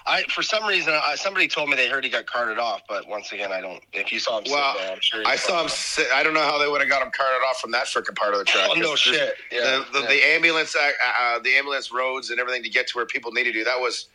I, 0.05 0.23
for 0.23 0.41
some 0.41 0.65
reason, 0.65 0.93
I, 0.93 1.15
somebody 1.15 1.47
told 1.47 1.69
me 1.69 1.75
they 1.75 1.87
heard 1.89 2.03
he 2.03 2.09
got 2.09 2.25
carted 2.25 2.57
off, 2.57 2.81
but 2.87 3.07
once 3.07 3.31
again, 3.31 3.51
I 3.51 3.61
don't. 3.61 3.81
If 3.93 4.11
you 4.11 4.19
saw 4.19 4.39
him 4.39 4.45
Well, 4.49 4.75
there, 4.77 4.91
I'm 4.93 4.99
sure. 5.01 5.23
I 5.25 5.35
saw 5.35 5.61
him. 5.61 5.69
Sit, 5.69 6.07
I 6.13 6.23
don't 6.23 6.33
know 6.33 6.41
how 6.43 6.57
they 6.57 6.67
would 6.67 6.81
have 6.81 6.89
got 6.89 7.01
him 7.01 7.11
carted 7.15 7.41
off 7.47 7.59
from 7.59 7.71
that 7.71 7.85
freaking 7.85 8.15
part 8.15 8.33
of 8.33 8.39
the 8.39 8.45
track. 8.45 8.69
Oh 8.71 8.73
no 8.75 8.95
just- 8.95 9.03
shit! 9.03 9.33
Yeah, 9.51 9.83
the, 9.91 9.99
the, 9.99 9.99
yeah. 10.01 10.07
the 10.07 10.27
ambulance 10.29 10.75
uh, 10.75 10.89
uh, 11.21 11.39
the 11.39 11.51
ambulance 11.55 11.91
roads 11.91 12.29
and 12.29 12.39
everything 12.39 12.63
to 12.63 12.69
get 12.69 12.87
to 12.87 12.97
where 12.97 13.05
people 13.05 13.31
need 13.31 13.43
to 13.45 13.51
do 13.51 13.63
that 13.63 13.79
was 13.79 14.07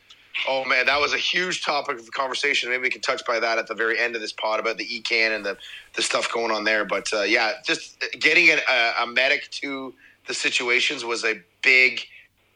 oh 0.48 0.64
man 0.64 0.84
that 0.86 0.98
was 1.00 1.12
a 1.12 1.16
huge 1.18 1.64
topic 1.64 1.96
of 1.98 2.10
conversation 2.10 2.68
maybe 2.68 2.82
we 2.82 2.90
can 2.90 3.00
touch 3.00 3.24
by 3.24 3.38
that 3.38 3.56
at 3.56 3.68
the 3.68 3.74
very 3.74 4.00
end 4.00 4.16
of 4.16 4.20
this 4.20 4.32
pod 4.32 4.58
about 4.58 4.76
the 4.76 4.84
ecan 4.84 5.34
and 5.34 5.46
the, 5.46 5.56
the 5.94 6.02
stuff 6.02 6.28
going 6.32 6.50
on 6.50 6.64
there 6.64 6.84
but 6.84 7.08
uh, 7.12 7.22
yeah 7.22 7.52
just 7.64 8.02
getting 8.18 8.48
a, 8.50 8.92
a 9.00 9.06
medic 9.06 9.48
to 9.52 9.94
the 10.26 10.34
situations 10.34 11.04
was 11.04 11.24
a 11.24 11.40
big 11.62 12.00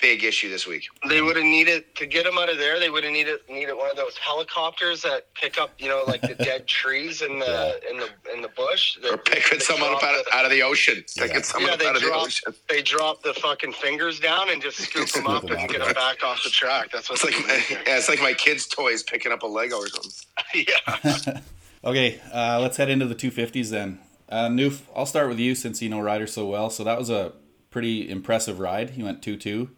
big 0.01 0.23
issue 0.23 0.49
this 0.49 0.67
week 0.67 0.85
They 1.09 1.21
would 1.21 1.35
have 1.37 1.45
needed 1.45 1.85
to 1.97 2.07
get 2.07 2.25
him 2.25 2.39
out 2.39 2.49
of 2.49 2.57
there. 2.59 2.79
They 2.79 2.89
would 2.91 3.03
have 3.05 3.13
needed 3.13 3.41
needed 3.49 3.75
one 3.75 3.91
of 3.91 3.97
those 3.97 4.17
helicopters 4.17 5.03
that 5.03 5.33
pick 5.35 5.59
up, 5.61 5.71
you 5.79 5.89
know, 5.89 6.05
like 6.07 6.21
the 6.23 6.35
dead 6.45 6.67
trees 6.69 7.23
in 7.23 7.39
the 7.41 7.81
in 7.91 7.97
the 7.99 8.09
in 8.33 8.43
the 8.43 8.49
bush. 8.49 8.97
They- 9.03 9.09
or 9.09 9.17
picking 9.19 9.59
they 9.59 9.65
someone 9.65 9.93
up 9.93 10.03
out 10.03 10.15
of, 10.19 10.25
the- 10.27 10.37
out 10.37 10.45
of 10.45 10.51
the 10.51 10.63
ocean 10.63 11.05
picking 11.17 11.37
Yeah. 11.37 11.43
someone 11.43 11.69
Yeah, 11.69 11.75
up 11.75 11.81
they 11.81 11.87
out 11.89 11.97
of 11.97 12.03
the 12.03 12.09
drop- 12.09 12.27
ocean 12.27 12.55
They 12.69 12.83
drop 12.83 13.23
the 13.23 13.35
fucking 13.35 13.73
fingers 13.73 14.21
down 14.21 14.51
and 14.51 14.63
just 14.63 14.79
scoop 14.79 15.09
them 15.11 15.27
up 15.27 15.45
and 15.51 15.69
get 15.69 15.81
them 15.81 15.93
back 15.95 16.23
off 16.23 16.43
the 16.45 16.51
track. 16.51 16.91
That's 16.93 17.11
what. 17.11 17.23
it's 17.23 17.25
like 17.25 17.47
they 17.47 17.75
do. 17.75 17.81
yeah, 17.91 17.97
it's 17.99 18.09
like 18.09 18.21
my 18.23 18.35
kids 18.35 18.67
toys 18.67 19.03
picking 19.03 19.33
up 19.33 19.43
a 19.43 19.47
lego 19.47 19.77
or 19.79 19.89
something 19.89 20.13
yeah. 20.55 21.41
Okay, 21.85 22.21
uh, 22.35 22.59
let's 22.61 22.77
head 22.77 22.89
into 22.91 23.07
the 23.07 23.15
250s 23.15 23.71
then. 23.71 24.01
Uh, 24.29 24.49
Newf, 24.49 24.83
I'll 24.97 25.07
start 25.07 25.29
with 25.29 25.39
you 25.39 25.55
since 25.55 25.81
you 25.81 25.89
know 25.89 26.01
Ryder 26.01 26.27
so 26.27 26.45
well. 26.45 26.71
So 26.71 26.83
that 26.85 26.99
was 26.99 27.09
a 27.09 27.33
pretty 27.71 28.11
impressive 28.11 28.59
ride. 28.59 28.91
He 28.91 29.03
went 29.03 29.23
2 29.23 29.37
2. 29.37 29.71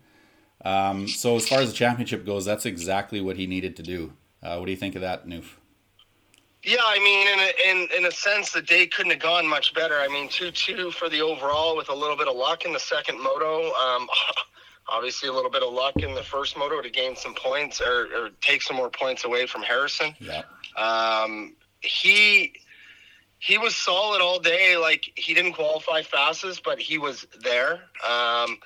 Um, 0.64 1.08
so 1.08 1.36
as 1.36 1.48
far 1.48 1.60
as 1.60 1.70
the 1.70 1.76
championship 1.76 2.26
goes, 2.26 2.44
that's 2.44 2.66
exactly 2.66 3.20
what 3.20 3.36
he 3.36 3.46
needed 3.46 3.76
to 3.76 3.82
do. 3.82 4.12
Uh, 4.42 4.56
what 4.56 4.66
do 4.66 4.70
you 4.70 4.76
think 4.76 4.94
of 4.94 5.02
that, 5.02 5.26
Newf? 5.26 5.56
Yeah, 6.62 6.76
I 6.84 6.98
mean, 6.98 7.26
in 7.26 7.38
a, 7.38 7.70
in 7.70 7.98
in 7.98 8.06
a 8.06 8.12
sense, 8.12 8.52
the 8.52 8.60
day 8.60 8.86
couldn't 8.86 9.12
have 9.12 9.20
gone 9.20 9.46
much 9.46 9.72
better. 9.72 9.96
I 9.96 10.08
mean, 10.08 10.28
two 10.28 10.50
two 10.50 10.90
for 10.90 11.08
the 11.08 11.22
overall 11.22 11.74
with 11.74 11.88
a 11.88 11.94
little 11.94 12.16
bit 12.16 12.28
of 12.28 12.36
luck 12.36 12.66
in 12.66 12.72
the 12.72 12.78
second 12.78 13.18
moto. 13.18 13.72
Um, 13.72 14.08
obviously, 14.88 15.30
a 15.30 15.32
little 15.32 15.50
bit 15.50 15.62
of 15.62 15.72
luck 15.72 15.96
in 15.96 16.14
the 16.14 16.22
first 16.22 16.58
moto 16.58 16.82
to 16.82 16.90
gain 16.90 17.16
some 17.16 17.34
points 17.34 17.80
or, 17.80 18.08
or 18.14 18.30
take 18.42 18.60
some 18.60 18.76
more 18.76 18.90
points 18.90 19.24
away 19.24 19.46
from 19.46 19.62
Harrison. 19.62 20.14
Yeah. 20.20 20.42
Um, 20.76 21.56
he 21.80 22.52
he 23.38 23.56
was 23.56 23.74
solid 23.74 24.20
all 24.20 24.38
day. 24.38 24.76
Like 24.76 25.10
he 25.14 25.32
didn't 25.32 25.54
qualify 25.54 26.02
fastest, 26.02 26.62
but 26.62 26.78
he 26.78 26.98
was 26.98 27.26
there. 27.42 27.80
Um, 28.06 28.58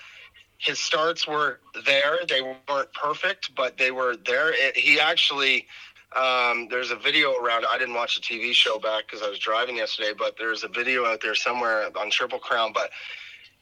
his 0.59 0.79
starts 0.79 1.27
were 1.27 1.61
there. 1.85 2.19
They 2.29 2.43
weren't 2.43 2.93
perfect, 2.93 3.55
but 3.55 3.77
they 3.79 3.91
were 3.91 4.17
there. 4.17 4.53
It, 4.53 4.77
he 4.77 5.01
actually. 5.01 5.67
Um, 6.17 6.69
there's 6.71 6.93
a 6.93 6.97
video 6.97 7.33
around. 7.33 7.67
I 7.69 7.77
didn't 7.77 7.95
watch 7.95 8.15
the 8.15 8.21
TV 8.21 8.53
show 8.53 8.79
back 8.79 9.05
because 9.07 9.21
I 9.21 9.29
was 9.29 9.41
driving 9.41 9.79
yesterday, 9.79 10.13
but 10.17 10.37
there's 10.39 10.63
a 10.63 10.69
video 10.69 11.05
out 11.07 11.21
there 11.21 11.35
somewhere 11.35 11.91
on 11.99 12.09
Triple 12.09 12.39
Crown. 12.39 12.73
But 12.73 12.91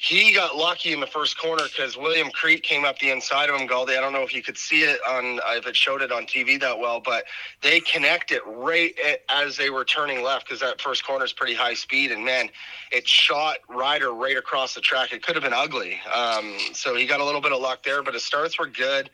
he 0.03 0.33
got 0.33 0.57
lucky 0.57 0.93
in 0.93 0.99
the 0.99 1.07
first 1.07 1.39
corner 1.39 1.63
because 1.63 1.97
William 1.97 2.29
Crete 2.33 2.65
came 2.65 2.85
up 2.85 2.99
the 2.99 3.11
inside 3.11 3.49
of 3.49 3.61
him, 3.61 3.69
Gauldy. 3.69 3.97
I 3.97 4.01
don't 4.01 4.13
know 4.13 4.23
if 4.23 4.35
you 4.35 4.43
could 4.43 4.59
see 4.59 4.83
it 4.83 4.99
on 5.09 5.39
uh, 5.39 5.55
if 5.55 5.67
it 5.69 5.77
showed 5.77 6.03
it 6.03 6.11
on 6.11 6.25
TV 6.27 6.59
that 6.61 6.77
well, 6.77 6.99
but 6.99 7.23
they 7.63 7.79
connected 7.79 8.41
right 8.45 8.93
at, 9.09 9.21
as 9.29 9.57
they 9.57 9.71
were 9.71 9.85
turning 9.85 10.25
left 10.25 10.45
because 10.45 10.59
that 10.59 10.81
first 10.81 11.07
corner 11.07 11.25
is 11.25 11.33
pretty 11.33 11.55
high 11.55 11.75
speed, 11.75 12.11
and 12.11 12.25
man, 12.25 12.51
it 12.91 13.07
shot 13.07 13.59
Ryder 13.69 14.13
right 14.13 14.37
across 14.37 14.75
the 14.75 14.81
track. 14.81 15.13
It 15.13 15.23
could 15.23 15.37
have 15.37 15.45
been 15.45 15.53
ugly. 15.53 16.01
Um, 16.13 16.57
so 16.73 16.97
he 16.97 17.07
got 17.07 17.21
a 17.21 17.25
little 17.25 17.41
bit 17.41 17.53
of 17.53 17.61
luck 17.61 17.85
there, 17.85 18.03
but 18.03 18.15
his 18.15 18.25
starts 18.25 18.59
were 18.59 18.67
good, 18.67 19.09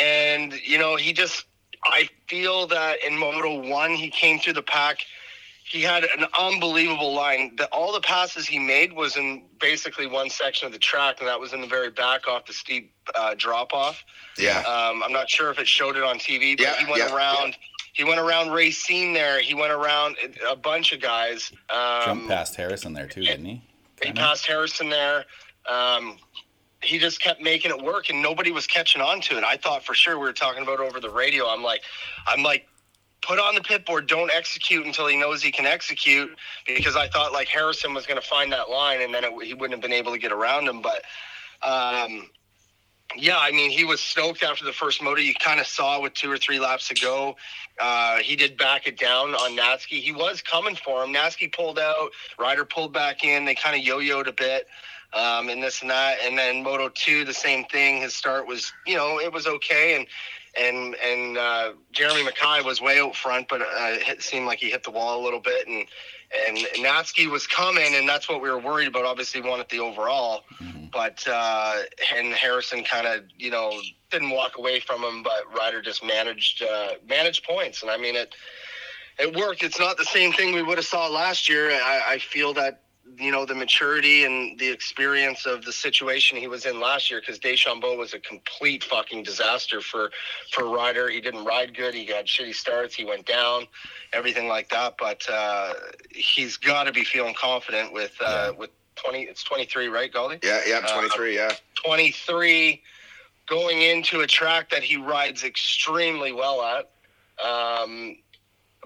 and 0.00 0.54
you 0.64 0.78
know 0.78 0.96
he 0.96 1.12
just. 1.12 1.44
I 1.84 2.08
feel 2.26 2.66
that 2.68 3.04
in 3.06 3.16
Moto 3.16 3.68
One, 3.68 3.92
he 3.92 4.08
came 4.08 4.40
through 4.40 4.54
the 4.54 4.62
pack 4.62 5.00
he 5.68 5.82
had 5.82 6.04
an 6.04 6.26
unbelievable 6.38 7.12
line. 7.12 7.56
The, 7.56 7.66
all 7.66 7.92
the 7.92 8.00
passes 8.00 8.46
he 8.46 8.58
made 8.58 8.92
was 8.92 9.16
in 9.16 9.44
basically 9.60 10.06
one 10.06 10.30
section 10.30 10.66
of 10.66 10.72
the 10.72 10.78
track, 10.78 11.16
and 11.20 11.28
that 11.28 11.38
was 11.40 11.52
in 11.52 11.60
the 11.60 11.66
very 11.66 11.90
back 11.90 12.28
off 12.28 12.46
the 12.46 12.52
steep 12.52 12.92
uh, 13.16 13.34
drop 13.36 13.72
off. 13.72 14.04
Yeah. 14.38 14.58
Um, 14.60 15.02
I'm 15.02 15.12
not 15.12 15.28
sure 15.28 15.50
if 15.50 15.58
it 15.58 15.66
showed 15.66 15.96
it 15.96 16.02
on 16.04 16.18
TV, 16.18 16.56
but 16.56 16.62
Yeah, 16.62 16.76
he 16.76 16.84
went 16.90 16.98
yeah, 16.98 17.14
around. 17.14 17.56
He 17.94 18.04
went 18.04 18.20
around 18.20 18.50
Racine 18.52 19.12
there. 19.12 19.40
He 19.40 19.54
went 19.54 19.72
around 19.72 20.16
a 20.48 20.54
bunch 20.54 20.92
of 20.92 21.00
guys. 21.00 21.50
Um, 21.70 22.02
Jumped 22.04 22.28
past 22.28 22.54
Harrison 22.54 22.92
there 22.92 23.06
too, 23.08 23.22
didn't 23.22 23.46
he? 23.46 23.52
he 23.54 24.06
Kinda? 24.06 24.20
passed 24.20 24.46
Harrison 24.46 24.88
there. 24.90 25.24
Um, 25.68 26.18
he 26.82 26.98
just 26.98 27.20
kept 27.20 27.40
making 27.42 27.70
it 27.72 27.82
work, 27.82 28.10
and 28.10 28.22
nobody 28.22 28.52
was 28.52 28.66
catching 28.66 29.00
on 29.02 29.20
to 29.22 29.38
it. 29.38 29.42
I 29.42 29.56
thought 29.56 29.84
for 29.84 29.94
sure 29.94 30.16
we 30.18 30.26
were 30.26 30.32
talking 30.34 30.62
about 30.62 30.78
over 30.78 31.00
the 31.00 31.10
radio. 31.10 31.48
I'm 31.48 31.62
like, 31.62 31.80
I'm 32.26 32.42
like, 32.42 32.68
put 33.26 33.38
on 33.38 33.54
the 33.54 33.60
pit 33.60 33.84
board. 33.84 34.06
Don't 34.06 34.30
execute 34.30 34.86
until 34.86 35.06
he 35.06 35.16
knows 35.16 35.42
he 35.42 35.50
can 35.50 35.66
execute, 35.66 36.30
because 36.66 36.96
I 36.96 37.08
thought 37.08 37.32
like 37.32 37.48
Harrison 37.48 37.94
was 37.94 38.06
going 38.06 38.20
to 38.20 38.26
find 38.26 38.52
that 38.52 38.70
line, 38.70 39.00
and 39.02 39.12
then 39.12 39.24
it, 39.24 39.32
he 39.42 39.54
wouldn't 39.54 39.72
have 39.72 39.82
been 39.82 39.92
able 39.92 40.12
to 40.12 40.18
get 40.18 40.32
around 40.32 40.68
him. 40.68 40.80
But 40.80 41.02
um, 41.62 42.30
yeah, 43.16 43.38
I 43.38 43.50
mean, 43.52 43.70
he 43.70 43.84
was 43.84 44.00
stoked 44.00 44.42
after 44.42 44.64
the 44.64 44.72
first 44.72 45.02
motor. 45.02 45.20
You 45.20 45.34
kind 45.34 45.60
of 45.60 45.66
saw 45.66 46.00
with 46.00 46.14
two 46.14 46.30
or 46.30 46.38
three 46.38 46.60
laps 46.60 46.88
to 46.88 46.94
go. 46.94 47.36
Uh, 47.80 48.18
he 48.18 48.36
did 48.36 48.56
back 48.56 48.86
it 48.86 48.98
down 48.98 49.34
on 49.34 49.56
Natzke. 49.56 50.00
He 50.00 50.12
was 50.12 50.42
coming 50.42 50.76
for 50.76 51.04
him. 51.04 51.12
Natzke 51.12 51.52
pulled 51.52 51.78
out. 51.78 52.10
Ryder 52.38 52.64
pulled 52.64 52.92
back 52.92 53.24
in. 53.24 53.44
They 53.44 53.54
kind 53.54 53.76
of 53.76 53.82
yo-yoed 53.82 54.28
a 54.28 54.32
bit. 54.32 54.66
Um, 55.12 55.48
and 55.48 55.62
this 55.62 55.82
and 55.82 55.90
that, 55.90 56.18
and 56.22 56.36
then 56.36 56.62
Moto 56.62 56.90
two, 56.92 57.24
the 57.24 57.32
same 57.32 57.64
thing. 57.66 58.02
His 58.02 58.12
start 58.12 58.46
was, 58.46 58.72
you 58.86 58.96
know, 58.96 59.20
it 59.20 59.32
was 59.32 59.46
okay, 59.46 59.96
and 59.96 60.06
and 60.58 60.94
and 60.96 61.38
uh, 61.38 61.72
Jeremy 61.92 62.24
Mackay 62.24 62.62
was 62.62 62.80
way 62.80 63.00
out 63.00 63.14
front, 63.14 63.48
but 63.48 63.62
uh, 63.62 63.66
it 63.70 64.22
seemed 64.22 64.46
like 64.46 64.58
he 64.58 64.70
hit 64.70 64.84
the 64.84 64.90
wall 64.90 65.20
a 65.20 65.22
little 65.24 65.40
bit, 65.40 65.66
and 65.66 65.86
and 66.48 66.58
Natzke 66.84 67.30
was 67.30 67.46
coming, 67.46 67.94
and 67.94 68.08
that's 68.08 68.28
what 68.28 68.42
we 68.42 68.50
were 68.50 68.58
worried 68.58 68.88
about. 68.88 69.04
Obviously, 69.04 69.40
wanted 69.40 69.68
the 69.68 69.80
overall, 69.80 70.44
but 70.92 71.26
uh, 71.28 71.82
and 72.14 72.32
Harrison 72.32 72.84
kind 72.84 73.06
of, 73.06 73.24
you 73.36 73.50
know, 73.50 73.72
didn't 74.10 74.30
walk 74.30 74.58
away 74.58 74.80
from 74.80 75.02
him, 75.02 75.22
but 75.22 75.44
Ryder 75.56 75.82
just 75.82 76.04
managed 76.04 76.62
uh, 76.62 76.94
managed 77.08 77.44
points, 77.44 77.82
and 77.82 77.90
I 77.90 77.96
mean 77.96 78.16
it. 78.16 78.34
It 79.18 79.34
worked. 79.34 79.62
It's 79.62 79.80
not 79.80 79.96
the 79.96 80.04
same 80.04 80.34
thing 80.34 80.54
we 80.54 80.62
would 80.62 80.76
have 80.76 80.84
saw 80.84 81.08
last 81.08 81.48
year. 81.48 81.70
I, 81.70 82.02
I 82.06 82.18
feel 82.18 82.52
that 82.52 82.82
you 83.18 83.30
know 83.30 83.44
the 83.44 83.54
maturity 83.54 84.24
and 84.24 84.58
the 84.58 84.68
experience 84.68 85.46
of 85.46 85.64
the 85.64 85.72
situation 85.72 86.36
he 86.36 86.48
was 86.48 86.66
in 86.66 86.80
last 86.80 87.10
year 87.10 87.20
because 87.20 87.38
Deschambault 87.38 87.98
was 87.98 88.14
a 88.14 88.18
complete 88.18 88.84
fucking 88.84 89.22
disaster 89.22 89.80
for 89.80 90.10
for 90.52 90.68
Ryder. 90.68 91.08
He 91.08 91.20
didn't 91.20 91.44
ride 91.44 91.76
good. 91.76 91.94
He 91.94 92.04
got 92.04 92.26
shitty 92.26 92.54
starts. 92.54 92.94
He 92.94 93.04
went 93.04 93.26
down, 93.26 93.66
everything 94.12 94.48
like 94.48 94.68
that. 94.70 94.94
But 94.98 95.28
uh, 95.30 95.74
he's 96.10 96.56
got 96.56 96.84
to 96.84 96.92
be 96.92 97.04
feeling 97.04 97.34
confident 97.34 97.92
with 97.92 98.14
uh, 98.20 98.52
with 98.58 98.70
twenty. 98.96 99.22
It's 99.22 99.42
twenty 99.42 99.64
three, 99.64 99.88
right, 99.88 100.12
Gauldy? 100.12 100.44
Yeah, 100.44 100.60
yeah, 100.66 100.80
23, 100.80 101.34
yeah. 101.34 101.52
23 101.84 102.82
going 103.46 103.82
into 103.82 104.20
a 104.20 104.26
track 104.26 104.70
that 104.70 104.82
he 104.82 104.96
rides 104.96 105.44
extremely 105.44 106.32
well 106.32 106.62
at. 106.62 106.90
Um, 107.44 108.16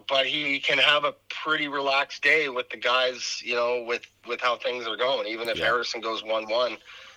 but 0.08 0.26
he 0.26 0.58
can 0.60 0.78
have 0.78 1.04
a 1.04 1.14
pretty 1.28 1.68
relaxed 1.68 2.22
day 2.22 2.48
with 2.48 2.68
the 2.70 2.76
guys, 2.76 3.40
you 3.44 3.54
know, 3.54 3.84
with, 3.86 4.02
with 4.28 4.40
how 4.40 4.56
things 4.56 4.86
are 4.86 4.96
going. 4.96 5.26
Even 5.26 5.48
if 5.48 5.58
Yeah. 5.58 5.66
Harrison 5.66 6.00
goes 6.00 6.22
1 6.22 6.48
1, 6.48 6.76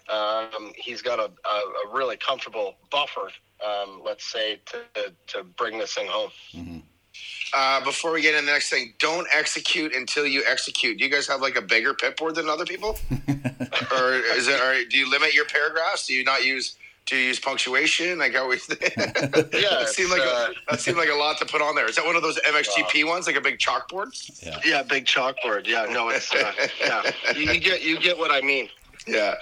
um, 0.10 0.74
he's 0.76 1.02
got 1.02 1.20
a, 1.20 1.32
a, 1.48 1.88
a 1.90 1.94
really 1.94 2.18
comfortable 2.18 2.76
buffer, 2.92 3.30
um, 3.66 4.02
let's 4.04 4.26
say, 4.32 4.60
to, 4.66 5.14
to 5.28 5.44
bring 5.44 5.78
this 5.78 5.94
thing 5.94 6.08
home. 6.08 6.32
Uh, 7.56 7.84
before 7.84 8.12
we 8.12 8.22
get 8.22 8.34
into 8.34 8.46
the 8.48 8.52
next 8.52 8.70
thing, 8.70 8.94
don't 9.00 9.28
execute 9.34 9.94
until 9.94 10.26
you 10.26 10.44
execute. 10.48 10.98
Do 10.98 11.04
you 11.06 11.12
guys 11.12 11.28
have 11.28 11.42
like 11.42 11.56
a 11.56 11.62
bigger 11.62 11.94
pit 11.94 12.18
board 12.18 12.36
than 12.36 12.50
other 12.50 12.66
people? 12.66 12.98
or 13.12 14.14
is 14.14 14.48
it, 14.48 14.60
or 14.60 14.84
do 14.90 14.98
you 14.98 15.10
limit 15.10 15.34
your 15.36 15.46
paragraphs? 15.46 16.08
Do 16.08 16.14
you 16.14 16.24
not 16.24 16.44
use, 16.44 16.76
do 17.06 17.16
you 17.18 17.28
use 17.28 17.40
punctuation? 17.40 18.20
Like 18.20 18.34
how 18.34 18.48
we, 18.48 18.56
that 18.68 19.86
seemed 19.94 20.10
like, 20.12 20.22
uh, 20.22 20.50
a, 20.50 20.72
that 20.72 20.80
seemed 20.80 20.98
like 20.98 21.10
a 21.10 21.16
lot 21.16 21.38
to 21.40 21.46
put 21.46 21.62
on 21.62 21.76
there. 21.76 21.88
Is 21.88 21.96
that 21.98 22.06
one 22.06 22.16
of 22.16 22.22
those 22.22 22.40
MXGP 22.48 23.06
ones, 23.08 23.28
like 23.28 23.36
a 23.36 23.42
big 23.42 23.58
chalkboard? 23.58 24.12
Yeah. 24.42 24.60
Yeah, 24.66 24.84
big 24.84 25.06
chalkboard. 25.06 25.68
Yeah, 25.68 25.86
no, 25.90 26.10
it's 26.10 26.34
uh, 26.34 26.52
yeah. 26.80 27.12
You, 27.36 27.52
you 27.52 27.60
get 27.60 27.84
you 27.84 28.00
get 28.00 28.18
what 28.18 28.32
I 28.32 28.42
mean. 28.42 28.70
Yeah. 29.06 29.36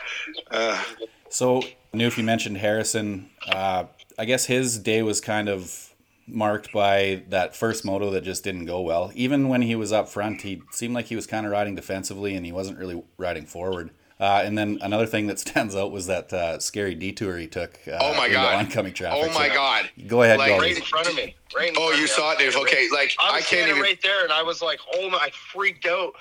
Uh, 0.49 0.83
So, 1.29 1.63
Newf, 1.93 2.17
you 2.17 2.23
mentioned 2.23 2.57
Harrison. 2.57 3.29
Uh, 3.47 3.85
I 4.17 4.25
guess 4.25 4.45
his 4.45 4.77
day 4.79 5.01
was 5.01 5.21
kind 5.21 5.47
of 5.47 5.93
marked 6.27 6.71
by 6.73 7.23
that 7.29 7.55
first 7.55 7.85
moto 7.85 8.11
that 8.11 8.23
just 8.23 8.43
didn't 8.43 8.65
go 8.65 8.81
well. 8.81 9.11
Even 9.15 9.49
when 9.49 9.61
he 9.61 9.75
was 9.75 9.91
up 9.91 10.09
front, 10.09 10.41
he 10.41 10.61
seemed 10.71 10.93
like 10.93 11.05
he 11.05 11.15
was 11.15 11.27
kind 11.27 11.45
of 11.45 11.51
riding 11.51 11.75
defensively 11.75 12.35
and 12.35 12.45
he 12.45 12.51
wasn't 12.51 12.77
really 12.77 13.01
riding 13.17 13.45
forward. 13.45 13.91
Uh, 14.21 14.43
and 14.45 14.55
then 14.55 14.77
another 14.83 15.07
thing 15.07 15.25
that 15.27 15.39
stands 15.45 15.75
out 15.75 15.91
was 15.91 16.05
that 16.05 16.31
uh, 16.31 16.59
scary 16.59 16.93
detour 16.93 17.37
he 17.37 17.47
took. 17.47 17.79
Uh, 17.87 17.97
oh 17.99 18.13
my 18.15 18.25
into 18.27 18.37
God. 18.37 18.53
oncoming 18.55 18.93
traffic. 18.93 19.19
Oh 19.23 19.33
my 19.33 19.47
So 19.49 19.53
God. 19.55 19.89
Go 20.07 20.21
ahead, 20.21 20.37
Like, 20.37 20.51
Gauldy. 20.51 20.59
Right 20.59 20.77
in 20.77 20.83
front 20.83 21.09
of 21.09 21.15
me. 21.15 21.35
Right. 21.55 21.71
Oh, 21.75 21.91
you 21.91 22.03
me. 22.03 22.07
saw 22.07 22.31
it, 22.33 22.37
Dave. 22.39 22.55
Okay. 22.55 22.87
Like, 22.93 23.15
I 23.21 23.37
I 23.37 23.41
can't 23.41 23.67
even. 23.69 23.81
right 23.81 23.99
there, 24.03 24.23
and 24.23 24.31
I 24.31 24.43
was 24.43 24.61
like, 24.61 24.79
"Oh 24.95 25.09
my!" 25.09 25.17
I 25.17 25.31
freaked 25.51 25.85
out 25.87 26.13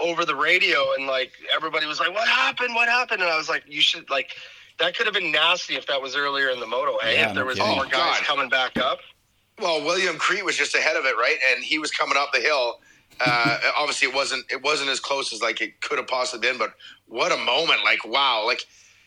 over 0.00 0.24
the 0.24 0.36
radio, 0.36 0.94
and 0.96 1.06
like 1.08 1.32
everybody 1.54 1.84
was 1.86 1.98
like, 2.00 2.14
"What 2.14 2.28
happened? 2.28 2.74
What 2.76 2.88
happened?" 2.88 3.20
And 3.22 3.30
I 3.30 3.36
was 3.36 3.48
like, 3.48 3.64
"You 3.66 3.80
should 3.80 4.08
like." 4.08 4.30
That 4.78 4.96
could 4.96 5.06
have 5.06 5.14
been 5.14 5.32
nasty 5.32 5.74
if 5.74 5.86
that 5.88 6.00
was 6.00 6.14
earlier 6.14 6.50
in 6.50 6.60
the 6.60 6.66
moto. 6.68 6.96
Hey, 7.02 7.16
Yeah, 7.16 7.30
if 7.30 7.34
there 7.34 7.44
was 7.44 7.58
kidding. 7.58 7.74
more 7.74 7.84
Oh, 7.86 7.88
guys 7.88 8.18
God. 8.18 8.22
coming 8.22 8.48
back 8.48 8.78
up. 8.78 9.00
Well, 9.58 9.84
William 9.84 10.16
Crete 10.18 10.44
was 10.44 10.56
just 10.56 10.76
ahead 10.76 10.94
of 10.94 11.04
it, 11.04 11.16
right? 11.16 11.36
And 11.52 11.64
he 11.64 11.80
was 11.80 11.90
coming 11.90 12.16
up 12.16 12.30
the 12.32 12.38
hill. 12.38 12.78
Uh, 13.20 13.58
obviously, 13.76 14.08
it 14.08 14.14
wasn't 14.14 14.44
it 14.50 14.62
wasn't 14.62 14.90
as 14.90 15.00
close 15.00 15.32
as 15.32 15.42
like 15.42 15.60
it 15.60 15.80
could 15.80 15.98
have 15.98 16.06
possibly 16.06 16.46
been. 16.46 16.58
But 16.58 16.74
what 17.06 17.32
a 17.32 17.36
moment! 17.36 17.80
Like 17.84 18.06
wow! 18.06 18.44
Like 18.46 18.62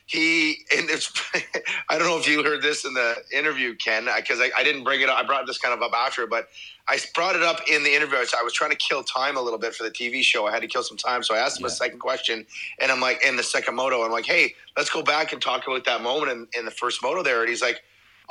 he 0.05 0.65
and 0.75 0.89
it's. 0.89 1.11
I 1.89 1.97
don't 1.97 2.07
know 2.07 2.17
if 2.17 2.27
you 2.27 2.43
heard 2.43 2.61
this 2.61 2.85
in 2.85 2.93
the 2.93 3.15
interview, 3.33 3.75
Ken, 3.75 4.07
because 4.15 4.39
I, 4.39 4.49
I 4.57 4.63
didn't 4.63 4.83
bring 4.83 5.01
it 5.01 5.09
up. 5.09 5.17
I 5.17 5.23
brought 5.23 5.47
this 5.47 5.57
kind 5.57 5.73
of 5.73 5.81
up 5.81 5.93
after, 5.93 6.27
but 6.27 6.49
I 6.87 6.97
brought 7.13 7.35
it 7.35 7.43
up 7.43 7.61
in 7.69 7.83
the 7.83 7.93
interview. 7.93 8.17
I 8.17 8.21
was, 8.21 8.33
I 8.39 8.43
was 8.43 8.53
trying 8.53 8.71
to 8.71 8.77
kill 8.77 9.03
time 9.03 9.37
a 9.37 9.41
little 9.41 9.59
bit 9.59 9.73
for 9.73 9.83
the 9.83 9.91
TV 9.91 10.21
show. 10.23 10.47
I 10.47 10.51
had 10.51 10.61
to 10.61 10.67
kill 10.67 10.83
some 10.83 10.97
time, 10.97 11.23
so 11.23 11.35
I 11.35 11.39
asked 11.39 11.59
him 11.59 11.65
a 11.65 11.69
second 11.69 11.99
question, 11.99 12.45
and 12.79 12.91
I'm 12.91 12.99
like, 12.99 13.25
in 13.25 13.35
the 13.37 13.43
second 13.43 13.75
moto, 13.75 14.03
I'm 14.03 14.11
like, 14.11 14.25
hey, 14.25 14.55
let's 14.75 14.89
go 14.89 15.01
back 15.01 15.31
and 15.31 15.41
talk 15.41 15.67
about 15.67 15.85
that 15.85 16.01
moment 16.01 16.31
in, 16.31 16.47
in 16.59 16.65
the 16.65 16.71
first 16.71 17.01
moto 17.03 17.23
there, 17.23 17.41
and 17.41 17.49
he's 17.49 17.61
like 17.61 17.81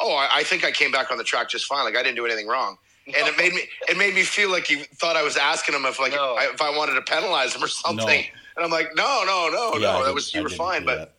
oh, 0.01 0.15
I, 0.15 0.39
I 0.39 0.43
think 0.43 0.65
I 0.65 0.71
came 0.71 0.91
back 0.91 1.11
on 1.11 1.19
the 1.19 1.25
track 1.25 1.49
just 1.49 1.67
fine. 1.67 1.85
Like 1.85 1.97
I 1.97 2.03
didn't 2.03 2.17
do 2.17 2.27
anything 2.27 2.49
wrong. 2.49 2.79
And 3.07 3.17
it 3.29 3.37
made 3.37 3.53
me 3.55 3.63
it 3.89 3.97
made 3.97 4.15
me 4.15 4.23
feel 4.23 4.51
like 4.51 4.67
he 4.67 4.77
thought 4.97 5.17
I 5.17 5.23
was 5.23 5.37
asking 5.37 5.75
him 5.75 5.85
if 5.87 5.99
like 5.99 6.13
No. 6.13 6.35
I, 6.39 6.51
if 6.53 6.61
I 6.61 6.71
wanted 6.77 6.95
to 6.95 7.03
penalize 7.03 7.55
him 7.55 7.65
or 7.65 7.69
something. 7.69 8.07
No. 8.07 8.13
And 8.57 8.65
I'm 8.65 8.71
like, 8.71 8.91
no, 8.95 9.23
no, 9.27 9.49
no, 9.53 9.73
Yeah, 9.75 9.81
no. 9.87 9.93
That 9.93 9.99
didn't- 10.01 10.15
was 10.15 10.35
I 10.35 10.39
you 10.39 10.45
were 10.45 10.51
fine. 10.51 10.85
But 10.85 10.99
that. 10.99 11.13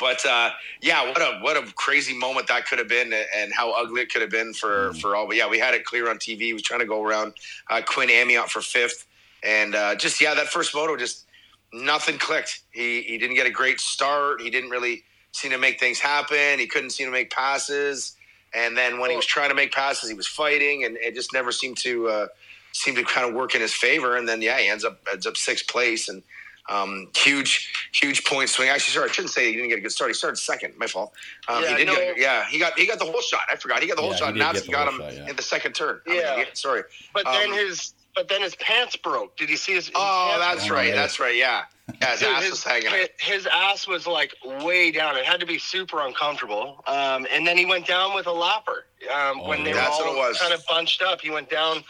but 0.00 0.24
uh, 0.26 0.50
yeah, 0.80 1.04
what 1.06 1.20
a 1.20 1.38
what 1.40 1.56
a 1.56 1.70
crazy 1.74 2.16
moment 2.16 2.46
that 2.48 2.66
could 2.66 2.78
have 2.78 2.88
been, 2.88 3.12
and 3.36 3.52
how 3.52 3.72
ugly 3.72 4.00
it 4.02 4.10
could 4.12 4.22
have 4.22 4.30
been 4.30 4.52
for 4.54 4.90
Mm. 4.90 5.00
for 5.00 5.14
all. 5.16 5.26
But 5.26 5.36
yeah, 5.36 5.48
we 5.48 5.58
had 5.58 5.74
it 5.74 5.84
clear 5.84 6.08
on 6.10 6.18
TV. 6.18 6.38
We 6.38 6.52
was 6.54 6.62
trying 6.62 6.80
to 6.80 6.86
go 6.86 7.04
around 7.04 7.34
uh, 7.70 7.82
Quinn 7.86 8.08
Amyotte 8.08 8.48
for 8.48 8.60
fifth, 8.62 9.06
and 9.42 9.74
uh, 9.74 9.94
just 9.96 10.20
yeah, 10.20 10.34
that 10.34 10.48
first 10.48 10.74
moto 10.74 10.96
just 10.96 11.26
nothing 11.72 12.18
clicked. 12.18 12.60
He 12.70 13.02
he 13.02 13.18
didn't 13.18 13.36
get 13.36 13.46
a 13.46 13.50
great 13.50 13.80
start. 13.80 14.40
He 14.40 14.50
didn't 14.50 14.70
really 14.70 15.04
seem 15.32 15.50
to 15.52 15.58
make 15.58 15.78
things 15.78 15.98
happen. 16.00 16.58
He 16.58 16.66
couldn't 16.66 16.90
seem 16.90 17.06
to 17.06 17.12
make 17.12 17.30
passes, 17.30 18.16
and 18.54 18.76
then 18.76 18.98
when 19.00 19.10
he 19.10 19.16
was 19.16 19.26
trying 19.26 19.48
to 19.50 19.54
make 19.54 19.72
passes, 19.72 20.08
he 20.08 20.14
was 20.16 20.26
fighting, 20.26 20.84
and 20.84 20.96
it 20.98 21.14
just 21.14 21.32
never 21.32 21.52
seemed 21.52 21.76
to 21.78 22.08
uh, 22.08 22.26
seem 22.72 22.94
to 22.94 23.02
kind 23.04 23.28
of 23.28 23.34
work 23.34 23.54
in 23.54 23.60
his 23.60 23.74
favor. 23.74 24.16
And 24.16 24.28
then 24.28 24.40
yeah, 24.42 24.58
he 24.58 24.68
ends 24.68 24.84
up 24.84 25.00
ends 25.12 25.26
up 25.26 25.36
sixth 25.36 25.68
place 25.68 26.08
and. 26.08 26.22
Um, 26.70 27.08
huge, 27.16 27.72
huge 27.94 28.26
point 28.26 28.50
swing. 28.50 28.68
Actually, 28.68 28.92
sorry, 28.92 29.08
I 29.08 29.12
shouldn't 29.12 29.32
say 29.32 29.46
he 29.46 29.54
didn't 29.54 29.70
get 29.70 29.78
a 29.78 29.80
good 29.80 29.90
start. 29.90 30.10
He 30.10 30.14
started 30.14 30.36
second. 30.36 30.74
My 30.76 30.86
fault. 30.86 31.14
Um, 31.48 31.62
Yeah, 31.62 31.70
he 31.70 31.76
did 31.76 31.86
no. 31.86 31.94
get, 31.94 32.18
yeah, 32.18 32.44
he 32.44 32.58
got 32.58 32.78
he 32.78 32.86
got 32.86 32.98
the 32.98 33.06
whole 33.06 33.22
shot. 33.22 33.40
I 33.50 33.56
forgot 33.56 33.80
he 33.80 33.88
got 33.88 33.96
the 33.96 34.02
whole 34.02 34.10
Yeah, 34.10 34.16
shot. 34.18 34.34
he 34.34 34.38
did 34.40 34.44
Natzke 34.46 34.52
get 34.52 34.64
the 34.66 34.72
got 34.72 34.88
him 34.92 35.00
shot, 35.00 35.14
yeah. 35.14 35.30
in 35.30 35.36
the 35.36 35.42
second 35.42 35.72
turn. 35.72 36.02
I 36.06 36.10
mean, 36.10 36.20
Yeah. 36.20 36.44
sorry. 36.52 36.82
But 37.14 37.24
then 37.24 37.52
Um, 37.52 37.56
his 37.56 37.94
but 38.18 38.28
then 38.28 38.42
his 38.42 38.56
pants 38.56 38.96
broke. 38.96 39.36
Did 39.36 39.48
you 39.48 39.56
see 39.56 39.74
his? 39.74 39.86
his 39.86 39.94
Oh, 39.96 40.36
pants 40.40 40.60
that's 40.60 40.70
right. 40.70 40.92
That's 40.92 41.20
right. 41.20 41.36
Yeah, 41.36 41.62
yeah. 42.02 42.10
His 42.10 42.20
Dude, 42.20 42.28
ass 42.30 42.50
was 42.50 42.64
hanging. 42.64 42.88
out. 42.88 42.94
his, 42.94 43.08
his 43.20 43.46
ass 43.46 43.86
was 43.86 44.08
like 44.08 44.34
way 44.44 44.90
down. 44.90 45.16
It 45.16 45.24
had 45.24 45.38
to 45.40 45.46
be 45.46 45.58
super 45.58 46.00
uncomfortable. 46.04 46.82
Um, 46.88 47.26
and 47.32 47.46
then 47.46 47.56
he 47.56 47.64
went 47.64 47.86
down 47.86 48.14
with 48.16 48.26
a 48.26 48.30
lapper. 48.30 48.82
Um, 49.14 49.40
Oh, 49.40 49.48
when 49.48 49.62
they 49.62 49.70
yeah. 49.70 49.86
were 49.88 49.92
all 49.92 50.00
what 50.00 50.14
it 50.14 50.18
was. 50.30 50.38
kind 50.40 50.52
of 50.52 50.66
bunched 50.66 51.00
up, 51.02 51.20
he 51.20 51.30
went 51.30 51.48
down 51.48 51.84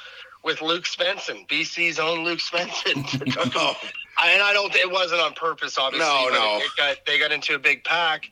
with 0.45 0.61
Luke 0.63 0.85
Svensson, 0.85 1.49
BC's 1.49 1.99
own 1.99 2.25
Luke 2.25 2.39
Svensson. 2.41 3.05
to. 3.19 3.51
Oh, 3.59 3.75
I, 4.21 4.33
and 4.33 4.43
I 4.43 4.53
don't. 4.53 4.75
It 4.77 4.91
wasn't 4.91 5.21
on 5.23 5.33
purpose, 5.33 5.79
obviously. 5.79 6.07
No, 6.09 6.27
but 6.31 6.35
no. 6.39 6.57
It, 6.59 6.63
it 6.65 6.71
got, 6.77 6.97
they 7.07 7.19
got 7.19 7.33
into 7.33 7.55
a 7.55 7.59
big 7.59 7.83
pack, 7.85 8.31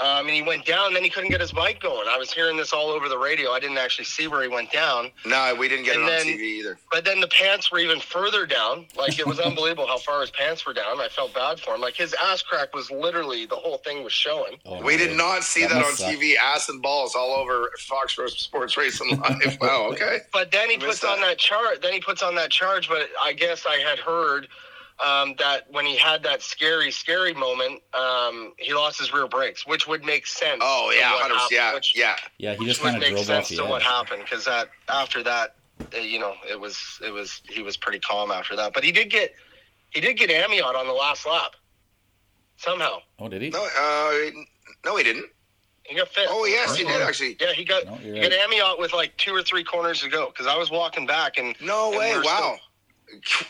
um, 0.00 0.26
and 0.26 0.30
he 0.30 0.42
went 0.42 0.64
down. 0.64 0.88
and 0.88 0.96
Then 0.96 1.04
he 1.04 1.10
couldn't 1.10 1.30
get 1.30 1.40
his 1.40 1.52
bike 1.52 1.80
going. 1.80 2.06
I 2.08 2.16
was 2.16 2.32
hearing 2.32 2.56
this 2.56 2.72
all 2.72 2.88
over 2.88 3.08
the 3.08 3.18
radio. 3.18 3.50
I 3.50 3.60
didn't 3.60 3.78
actually 3.78 4.06
see 4.06 4.26
where 4.28 4.42
he 4.42 4.48
went 4.48 4.72
down. 4.72 5.10
No, 5.26 5.54
we 5.58 5.68
didn't 5.68 5.84
get 5.84 5.96
And 5.96 6.04
it 6.08 6.12
on 6.20 6.26
then- 6.26 6.38
TV 6.38 6.40
either. 6.60 6.78
But 6.90 7.04
then 7.04 7.20
the 7.20 7.28
pants 7.28 7.70
were 7.70 7.78
even 7.78 8.00
further 8.00 8.46
down. 8.46 8.86
Like 8.96 9.18
it 9.18 9.26
was 9.26 9.38
unbelievable 9.38 9.86
how 9.86 9.98
far 9.98 10.20
his 10.22 10.30
pants 10.30 10.64
were 10.66 10.72
down. 10.72 11.00
I 11.00 11.08
felt 11.08 11.34
bad 11.34 11.60
for 11.60 11.74
him. 11.74 11.80
Like 11.80 11.94
his 11.94 12.14
ass 12.14 12.42
crack 12.42 12.74
was 12.74 12.90
literally 12.90 13.46
the 13.46 13.56
whole 13.56 13.78
thing 13.78 14.02
was 14.02 14.12
showing. 14.12 14.56
Oh, 14.64 14.78
We 14.82 14.96
my 14.96 15.04
did 15.04 15.16
not 15.16 15.44
see 15.44 15.66
that, 15.66 15.72
on 15.84 15.94
suck. 15.94 16.10
TV. 16.14 16.34
Ass 16.36 16.68
and 16.68 16.80
balls 16.82 17.14
all 17.14 17.32
over 17.32 17.70
Fox 17.80 18.16
Sports 18.36 18.76
Racing 18.76 19.18
Live. 19.20 19.58
wow. 19.60 19.88
Okay. 19.92 20.18
But 20.32 20.50
then 20.50 20.68
he 20.70 20.76
I 20.76 20.78
missed 20.78 21.02
puts 21.02 21.04
on 21.04 21.20
that. 21.20 21.26
that 21.28 21.38
chart. 21.38 21.82
Then 21.82 21.92
he 21.92 22.00
puts 22.00 22.22
on 22.22 22.34
that 22.36 22.50
charge. 22.50 22.88
But 22.88 23.08
I 23.22 23.32
guess 23.32 23.66
I 23.66 23.76
had 23.76 23.98
heard 23.98 24.48
um, 25.04 25.34
that 25.38 25.64
when 25.70 25.86
he 25.86 25.96
had 25.96 26.22
that 26.24 26.42
scary, 26.42 26.90
scary 26.90 27.32
moment, 27.34 27.80
um, 27.94 28.52
he 28.58 28.74
lost 28.74 28.98
his 28.98 29.12
rear 29.12 29.26
brakes, 29.28 29.66
which 29.66 29.86
would 29.86 30.04
make 30.04 30.26
sense. 30.26 30.60
Oh 30.62 30.92
yeah, 30.96 31.08
hundred. 31.18 31.34
happened, 31.36 31.50
Yeah, 31.50 31.74
which, 31.74 31.92
yeah. 31.96 32.16
Yeah, 32.38 32.54
he 32.54 32.64
just 32.64 32.80
Which 32.80 32.92
kind 32.92 32.96
would 33.00 33.08
of 33.08 33.08
make 33.08 33.10
drove 33.26 33.26
sense 33.26 33.50
off 33.52 33.56
to 33.56 33.64
edge. 33.64 33.70
what 33.70 33.82
happened 33.82 34.22
because 34.24 34.44
that 34.44 34.68
after 34.88 35.22
that, 35.22 35.56
uh, 35.94 35.98
you 35.98 36.18
know, 36.18 36.34
it 36.48 36.58
was 36.60 36.78
it 37.04 37.10
was 37.12 37.40
he 37.48 37.62
was 37.62 37.76
pretty 37.76 37.98
calm 38.00 38.30
after 38.30 38.56
that. 38.56 38.72
But 38.74 38.84
he 38.84 38.92
did 38.92 39.10
get 39.10 39.32
he 39.90 40.00
did 40.00 40.16
get 40.18 40.30
Amyotte 40.30 40.74
on 40.74 40.86
the 40.86 40.92
last 40.92 41.26
lap 41.26 41.52
somehow. 42.56 42.98
Oh, 43.18 43.28
did 43.28 43.42
he? 43.42 43.50
No, 43.50 43.62
uh, 43.64 44.30
no, 44.84 44.96
he 44.96 45.04
didn't. 45.04 45.26
He 45.84 45.96
got 45.96 46.08
fifth. 46.08 46.28
Oh 46.30 46.44
yes, 46.44 46.76
he 46.76 46.84
did 46.84 47.00
actually. 47.02 47.36
Yeah, 47.40 47.52
he 47.52 47.64
got 47.64 47.84
No, 47.86 47.98
you're 48.02 48.16
he 48.16 48.20
got 48.20 48.32
Amyotte 48.32 48.78
with 48.78 48.92
like 48.92 49.16
two 49.16 49.34
or 49.34 49.42
three 49.42 49.64
corners 49.64 50.02
to 50.02 50.08
go 50.08 50.26
because 50.26 50.46
I 50.46 50.56
was 50.56 50.70
walking 50.70 51.06
back 51.06 51.38
and 51.38 51.56
No 51.60 51.88
And 51.90 51.98
way! 51.98 52.12
we're 52.12 52.22
Wow. 52.22 52.58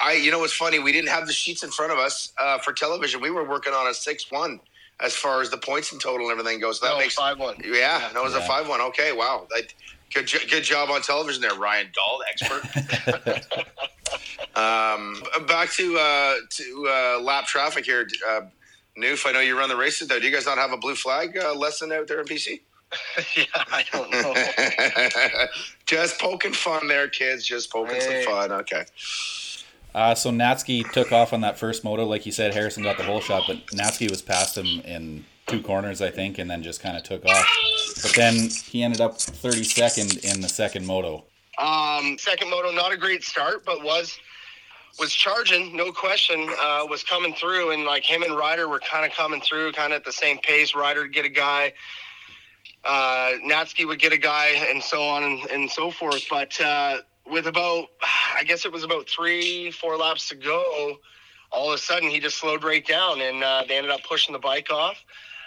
I, 0.00 0.14
you 0.14 0.30
know 0.30 0.38
what's 0.38 0.52
funny? 0.54 0.78
We 0.78 0.92
didn't 0.92 1.10
have 1.10 1.26
the 1.26 1.32
sheets 1.32 1.62
in 1.62 1.70
front 1.70 1.92
of 1.92 1.98
us 1.98 2.32
uh, 2.38 2.58
for 2.58 2.72
television. 2.72 3.20
We 3.20 3.30
were 3.30 3.44
working 3.48 3.72
on 3.72 3.86
a 3.88 3.94
six-one 3.94 4.60
as 5.00 5.14
far 5.16 5.40
as 5.40 5.50
the 5.50 5.56
points 5.58 5.92
in 5.92 5.98
total 5.98 6.28
and 6.30 6.38
everything 6.38 6.60
goes. 6.60 6.80
So 6.80 6.86
that 6.86 6.92
no, 6.92 6.98
makes 6.98 7.14
five 7.14 7.38
one. 7.38 7.56
yeah. 7.64 8.10
No, 8.14 8.20
it 8.20 8.24
was 8.24 8.34
a 8.34 8.42
five-one. 8.42 8.80
Okay, 8.82 9.12
wow. 9.12 9.46
That, 9.50 9.72
good, 10.12 10.30
good 10.50 10.62
job 10.64 10.90
on 10.90 11.02
television 11.02 11.40
there, 11.42 11.54
Ryan 11.54 11.88
Dahl, 11.94 12.20
expert. 12.28 13.56
um, 14.56 15.22
back 15.46 15.70
to 15.72 15.96
uh, 15.98 16.34
to 16.50 16.86
uh, 16.88 17.20
lap 17.20 17.46
traffic 17.46 17.84
here. 17.86 18.06
Uh, 18.28 18.42
Newf, 18.98 19.26
I 19.26 19.32
know 19.32 19.40
you 19.40 19.56
run 19.56 19.68
the 19.68 19.76
races 19.76 20.08
though. 20.08 20.18
Do 20.18 20.26
you 20.26 20.32
guys 20.32 20.46
not 20.46 20.58
have 20.58 20.72
a 20.72 20.76
blue 20.76 20.94
flag 20.94 21.36
uh, 21.36 21.54
lesson 21.54 21.92
out 21.92 22.06
there 22.08 22.20
in 22.20 22.26
BC? 22.26 22.60
yeah, 23.36 23.44
I 23.54 23.84
don't 23.92 24.10
know. 24.10 24.34
just 25.86 26.20
poking 26.20 26.52
fun 26.52 26.88
there, 26.88 27.08
kids. 27.08 27.46
Just 27.46 27.70
poking 27.70 27.94
Hey. 27.96 28.24
some 28.24 28.32
fun. 28.34 28.52
Okay. 28.52 28.84
Uh, 29.94 30.14
so 30.14 30.30
Natzke 30.30 30.90
took 30.92 31.12
off 31.12 31.32
on 31.32 31.40
that 31.40 31.58
first 31.58 31.84
moto. 31.84 32.04
Like 32.04 32.26
you 32.26 32.32
said, 32.32 32.54
Harrison 32.54 32.82
got 32.82 32.96
the 32.96 33.02
whole 33.04 33.20
shot, 33.20 33.44
but 33.46 33.58
Natzke 33.66 34.10
was 34.10 34.22
past 34.22 34.56
him 34.56 34.80
in 34.84 35.24
two 35.46 35.60
corners, 35.60 36.00
I 36.00 36.10
think, 36.10 36.38
and 36.38 36.48
then 36.48 36.62
just 36.62 36.80
kind 36.80 36.96
of 36.96 37.02
took 37.02 37.24
off. 37.26 37.46
But 38.02 38.12
then 38.14 38.48
he 38.66 38.82
ended 38.82 39.00
up 39.00 39.18
32nd 39.18 40.32
in 40.32 40.40
the 40.40 40.48
second 40.48 40.86
moto. 40.86 41.24
Um, 41.58 42.16
second 42.18 42.50
moto, 42.50 42.70
not 42.70 42.92
a 42.92 42.96
great 42.96 43.22
start, 43.22 43.64
but 43.64 43.82
was 43.82 44.18
was 44.98 45.12
charging, 45.12 45.76
no 45.76 45.92
question. 45.92 46.48
Uh, 46.60 46.84
was 46.88 47.02
coming 47.02 47.32
through, 47.34 47.70
and 47.70 47.84
like 47.84 48.02
him 48.02 48.22
and 48.22 48.36
Ryder 48.36 48.68
were 48.68 48.80
kind 48.80 49.04
of 49.04 49.16
coming 49.16 49.40
through, 49.40 49.72
kind 49.72 49.92
of 49.92 49.98
at 49.98 50.04
the 50.04 50.12
same 50.12 50.38
pace. 50.38 50.74
Ryder 50.74 51.06
get 51.06 51.24
a 51.24 51.28
guy, 51.28 51.72
uh, 52.84 53.32
Natzke 53.44 53.86
would 53.86 53.98
get 53.98 54.12
a 54.12 54.18
guy, 54.18 54.48
and 54.68 54.82
so 54.82 55.02
on 55.02 55.22
and, 55.22 55.50
and 55.50 55.70
so 55.70 55.90
forth. 55.90 56.24
But 56.28 56.60
uh, 56.60 56.98
with 57.30 57.46
about, 57.46 57.86
I 58.36 58.44
guess 58.44 58.64
it 58.64 58.72
was 58.72 58.84
about 58.84 59.08
three, 59.08 59.70
four 59.70 59.96
laps 59.96 60.28
to 60.30 60.34
go, 60.34 60.98
all 61.52 61.72
of 61.72 61.74
a 61.74 61.78
sudden 61.78 62.10
he 62.10 62.20
just 62.20 62.38
slowed 62.38 62.64
right 62.64 62.86
down, 62.86 63.20
and 63.20 63.42
uh, 63.42 63.64
they 63.66 63.76
ended 63.76 63.90
up 63.90 64.02
pushing 64.04 64.32
the 64.32 64.38
bike 64.38 64.70
off. 64.70 64.96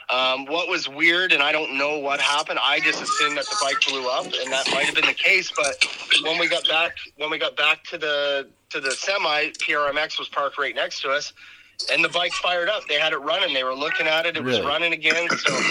Um, 0.09 0.45
what 0.45 0.67
was 0.67 0.89
weird, 0.89 1.31
and 1.31 1.41
I 1.41 1.51
don't 1.53 1.77
know 1.77 1.97
what 1.97 2.19
happened. 2.19 2.59
I 2.61 2.81
just 2.81 3.01
assumed 3.01 3.37
that 3.37 3.45
the 3.45 3.55
bike 3.61 3.77
blew 3.87 4.09
up, 4.09 4.25
and 4.25 4.51
that 4.51 4.67
might 4.71 4.85
have 4.85 4.95
been 4.95 5.05
the 5.05 5.13
case. 5.13 5.51
But 5.55 5.85
when 6.23 6.37
we 6.39 6.49
got 6.49 6.67
back, 6.67 6.97
when 7.17 7.29
we 7.29 7.37
got 7.37 7.55
back 7.55 7.83
to 7.85 7.97
the 7.97 8.49
to 8.71 8.81
the 8.81 8.91
semi, 8.91 9.51
PRMX 9.51 10.19
was 10.19 10.27
parked 10.27 10.57
right 10.57 10.75
next 10.75 11.01
to 11.03 11.09
us, 11.09 11.31
and 11.91 12.03
the 12.03 12.09
bike 12.09 12.33
fired 12.33 12.67
up. 12.67 12.83
They 12.89 12.99
had 12.99 13.13
it 13.13 13.19
running. 13.19 13.53
They 13.53 13.63
were 13.63 13.73
looking 13.73 14.05
at 14.05 14.25
it. 14.25 14.35
It 14.35 14.43
was 14.43 14.59
running 14.61 14.91
again. 14.91 15.29
So 15.29 15.61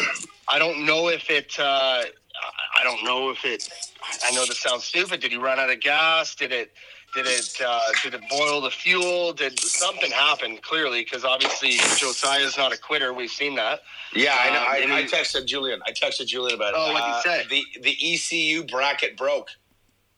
I 0.49 0.59
don't 0.59 0.87
know 0.87 1.09
if 1.09 1.29
it. 1.29 1.59
Uh, 1.59 2.05
I- 2.81 2.85
don't 2.85 3.05
know 3.05 3.31
if 3.31 3.45
it. 3.45 3.69
I 4.27 4.33
know 4.33 4.45
this 4.45 4.59
sounds 4.59 4.85
stupid. 4.85 5.21
Did 5.21 5.31
he 5.31 5.37
run 5.39 5.59
out 5.61 5.71
of 5.71 5.81
gas? 5.81 6.35
Did 6.35 6.51
it? 6.53 6.73
Did 7.15 7.27
it? 7.27 7.61
Uh, 7.65 7.81
did 8.03 8.15
it 8.15 8.23
boil 8.29 8.61
the 8.61 8.71
fuel? 8.71 9.33
Did 9.33 9.59
something 9.61 10.11
happen? 10.11 10.57
Clearly, 10.59 11.05
because 11.05 11.25
obviously 11.25 11.73
Josiah's 11.97 12.57
not 12.57 12.73
a 12.73 12.77
quitter. 12.79 13.13
We've 13.13 13.31
seen 13.31 13.55
that. 13.57 13.81
Yeah, 14.15 14.35
I 14.39 14.51
know. 14.51 14.87
Um, 14.87 14.93
I, 14.93 14.99
I 15.01 15.03
texted 15.05 15.47
Julian. 15.47 15.81
I 15.87 15.93
texted 15.93 16.27
Julian 16.27 16.57
about 16.57 16.71
it. 16.75 16.77
Oh, 16.79 16.93
what'd 16.93 17.07
he 17.07 17.13
Uh, 17.13 17.23
say? 17.23 17.47
The 17.49 17.65
the 17.83 18.15
ECU 18.15 18.65
bracket 18.65 19.17
broke. 19.17 19.49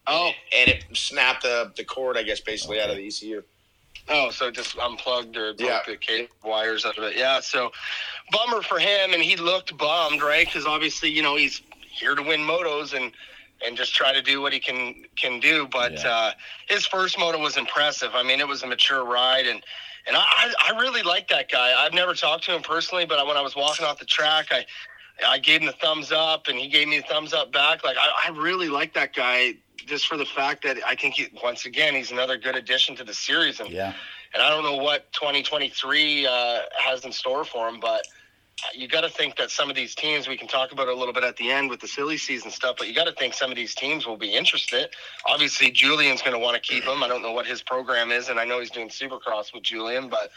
Oh, 0.07 0.31
and 0.57 0.71
it 0.71 0.85
snapped 0.95 1.43
the 1.43 1.73
the 1.77 1.85
cord, 1.85 2.17
I 2.17 2.23
guess, 2.23 2.41
basically 2.41 2.81
out 2.81 2.91
of 2.91 2.97
the 2.97 3.07
ECU. 3.07 3.43
Oh, 4.09 4.31
so 4.31 4.49
it 4.49 4.55
just 4.55 4.77
unplugged 4.79 5.37
or 5.37 5.55
broke 5.55 5.61
Yeah. 5.69 5.81
the 5.87 5.97
cable 5.97 6.29
wires 6.45 6.85
out 6.85 6.99
of 6.99 7.05
it. 7.05 7.17
Yeah, 7.17 7.41
so 7.41 7.73
bummer 8.31 8.61
for 8.63 8.79
him, 8.79 9.15
and 9.15 9.23
he 9.23 9.37
looked 9.37 9.77
bummed, 9.79 10.21
right? 10.23 10.47
Because 10.47 10.67
obviously, 10.67 11.11
you 11.11 11.23
know, 11.23 11.37
he's 11.37 11.63
here 11.95 12.15
to 12.15 12.23
win 12.23 12.41
motos 12.41 12.93
and 12.95 13.13
and 13.65 13.77
just 13.77 13.95
try 13.95 14.13
to 14.13 14.21
do 14.21 14.41
what 14.43 14.53
he 14.53 14.61
can 14.61 15.05
can 15.17 15.41
do. 15.41 15.67
But 15.71 15.93
Yeah. 15.93 16.09
uh, 16.11 16.33
his 16.69 16.87
first 16.87 17.19
moto 17.19 17.39
was 17.39 17.57
impressive. 17.57 18.15
I 18.15 18.23
mean, 18.23 18.41
it 18.41 18.49
was 18.49 18.63
a 18.63 18.67
mature 18.67 19.05
ride, 19.05 19.47
and 19.47 19.63
and 20.07 20.17
I 20.17 20.53
I 20.69 20.79
really 20.79 21.03
like 21.03 21.29
that 21.29 21.51
guy. 21.51 21.73
I've 21.77 21.95
never 21.95 22.15
talked 22.15 22.45
to 22.45 22.55
him 22.55 22.63
personally, 22.63 23.07
but 23.07 23.25
when 23.27 23.37
I 23.37 23.41
was 23.41 23.57
walking 23.57 23.87
off 23.87 23.99
the 23.99 24.07
track, 24.07 24.47
I. 24.51 24.67
I 25.25 25.39
gave 25.39 25.61
him 25.61 25.67
the 25.69 25.73
thumbs 25.75 26.11
up, 26.11 26.49
and 26.49 26.59
he 26.59 26.67
gave 26.67 26.89
me 26.89 26.97
the 26.97 27.05
thumbs 27.05 27.33
up 27.33 27.53
back. 27.53 27.85
Like 27.85 27.97
I, 27.97 28.27
I 28.27 28.31
really 28.37 28.69
like 28.69 28.95
that 28.95 29.15
guy, 29.15 29.55
just 29.87 30.09
for 30.09 30.17
the 30.17 30.25
fact 30.25 30.65
that 30.65 30.79
I 30.85 30.97
think 30.97 31.15
he, 31.15 31.29
once 31.41 31.67
again 31.67 31.95
he's 31.95 32.11
another 32.11 32.37
good 32.37 32.57
addition 32.57 32.97
to 32.97 33.05
the 33.05 33.15
series. 33.15 33.61
And 33.61 33.71
Yeah. 33.71 33.93
and 34.35 34.43
I 34.43 34.51
don't 34.51 34.65
know 34.65 34.75
what 34.77 35.13
2023 35.13 36.27
uh, 36.27 36.59
has 36.77 37.05
in 37.05 37.13
store 37.13 37.45
for 37.45 37.69
him, 37.69 37.79
but 37.79 38.03
you 38.75 38.89
got 38.89 39.03
to 39.03 39.09
think 39.09 39.37
that 39.37 39.51
some 39.51 39.69
of 39.69 39.77
these 39.77 39.95
teams, 39.95 40.29
we 40.29 40.37
can 40.37 40.49
talk 40.49 40.73
about 40.73 40.89
a 40.89 40.95
little 40.95 41.13
bit 41.13 41.25
at 41.25 41.37
the 41.37 41.51
end 41.51 41.71
with 41.71 41.81
the 41.81 41.89
silly 41.89 42.17
season 42.17 42.51
stuff, 42.51 42.77
but 42.79 42.89
you 42.89 42.95
got 42.95 43.07
to 43.07 43.13
think 43.13 43.35
some 43.35 43.51
of 43.51 43.57
these 43.57 43.75
teams 43.75 44.07
will 44.07 44.17
be 44.17 44.35
interested. 44.35 44.89
Obviously, 45.27 45.71
Julian's 45.71 46.23
going 46.23 46.33
to 46.33 46.39
want 46.39 46.55
to 46.55 46.61
keep 46.61 46.85
him. 46.85 47.03
I 47.03 47.09
don't 47.09 47.23
know 47.23 47.33
what 47.33 47.47
his 47.47 47.63
program 47.63 48.11
is, 48.11 48.29
and 48.29 48.39
I 48.39 48.45
know 48.45 48.61
he's 48.61 48.71
doing 48.71 48.89
Supercross 48.89 49.53
with 49.53 49.63
Julian, 49.63 50.09
but 50.09 50.31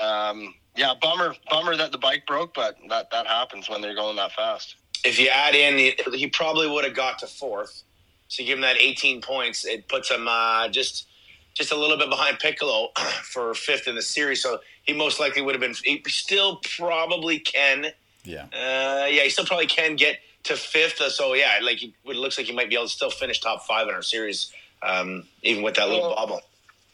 um, 0.00 0.54
yeah, 0.76 0.94
bummer, 1.00 1.34
bummer 1.50 1.76
that 1.76 1.92
the 1.92 1.98
bike 1.98 2.24
broke, 2.26 2.54
but 2.54 2.76
that 2.88 3.10
that 3.10 3.26
happens 3.26 3.68
when 3.68 3.80
they're 3.80 3.94
going 3.94 4.16
that 4.16 4.32
fast. 4.32 4.76
If 5.04 5.18
you 5.18 5.28
add 5.28 5.54
in, 5.54 5.76
he, 5.76 5.94
he 6.16 6.28
probably 6.28 6.70
would 6.70 6.84
have 6.84 6.94
got 6.94 7.18
to 7.20 7.26
fourth. 7.26 7.82
So 8.28 8.42
you 8.42 8.48
give 8.48 8.58
him 8.58 8.62
that 8.62 8.78
18 8.78 9.20
points, 9.20 9.66
it 9.66 9.88
puts 9.88 10.10
him 10.10 10.26
uh, 10.28 10.68
just 10.68 11.06
just 11.54 11.72
a 11.72 11.76
little 11.76 11.96
bit 11.96 12.08
behind 12.08 12.38
Piccolo 12.38 12.88
for 13.22 13.54
fifth 13.54 13.86
in 13.88 13.94
the 13.94 14.02
series. 14.02 14.42
So 14.42 14.60
he 14.84 14.92
most 14.92 15.20
likely 15.20 15.42
would 15.42 15.54
have 15.54 15.60
been. 15.60 15.74
He 15.84 16.02
still 16.08 16.56
probably 16.76 17.38
can. 17.38 17.86
Yeah. 18.24 18.44
Uh, 18.52 19.06
yeah, 19.06 19.22
he 19.22 19.30
still 19.30 19.44
probably 19.44 19.66
can 19.66 19.96
get 19.96 20.18
to 20.44 20.56
fifth. 20.56 21.00
Uh, 21.00 21.10
So 21.10 21.34
yeah, 21.34 21.58
like 21.62 21.78
he, 21.78 21.94
it 22.04 22.16
looks 22.16 22.38
like 22.38 22.46
he 22.46 22.52
might 22.54 22.68
be 22.68 22.74
able 22.76 22.86
to 22.86 22.90
still 22.92 23.10
finish 23.10 23.40
top 23.40 23.66
five 23.66 23.88
in 23.88 23.94
our 23.94 24.02
series, 24.02 24.52
um, 24.82 25.24
even 25.42 25.62
with 25.62 25.74
that 25.74 25.88
little 25.88 26.08
Well, 26.08 26.16
bobble. 26.16 26.40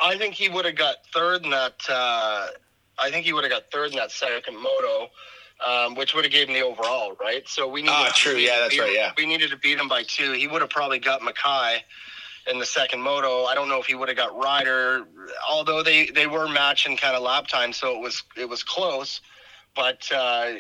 I 0.00 0.16
think 0.16 0.34
he 0.34 0.48
would 0.48 0.64
have 0.64 0.76
got 0.76 0.96
third 1.12 1.44
in 1.44 1.50
that. 1.50 1.74
Uh, 1.88 2.48
I 3.00 3.10
think 3.10 3.26
he 3.26 3.32
would 3.32 3.44
have 3.44 3.52
got 3.52 3.70
third 3.70 3.90
in 3.90 3.96
that 3.96 4.10
second 4.10 4.56
moto, 4.56 5.10
um, 5.66 5.94
which 5.96 6.14
would 6.14 6.24
have 6.24 6.32
gave 6.32 6.48
him 6.48 6.54
the 6.54 6.62
overall, 6.64 7.14
right? 7.20 7.46
So 7.48 7.66
we 7.68 7.82
needed. 7.82 7.94
Ah, 7.96 8.12
true. 8.14 8.32
we 8.34 8.38
needed 8.40 8.50
Yeah, 8.52 8.60
that's 8.60 8.74
beat 8.74 8.80
right, 8.80 8.92
yeah. 8.94 9.12
we 9.16 9.26
needed 9.26 9.50
to 9.50 9.56
beat 9.56 9.78
him 9.78 9.88
by 9.88 10.02
two. 10.04 10.32
He 10.32 10.46
would 10.46 10.60
have 10.62 10.70
probably 10.70 10.98
got 10.98 11.20
McKie 11.20 11.80
in 12.50 12.58
the 12.58 12.66
second 12.66 13.00
moto. 13.00 13.44
I 13.44 13.54
don't 13.54 13.68
know 13.68 13.78
if 13.78 13.86
he 13.86 13.94
would 13.94 14.08
have 14.08 14.16
got 14.16 14.36
Ryder, 14.36 15.06
although 15.48 15.82
they 15.82 16.06
they 16.06 16.26
were 16.26 16.48
matching 16.48 16.96
kind 16.96 17.14
of 17.14 17.22
lap 17.22 17.46
time, 17.46 17.72
so 17.72 17.94
it 17.94 18.00
was 18.00 18.22
it 18.36 18.48
was 18.48 18.62
close. 18.62 19.20
But 19.74 20.10
uh, 20.12 20.52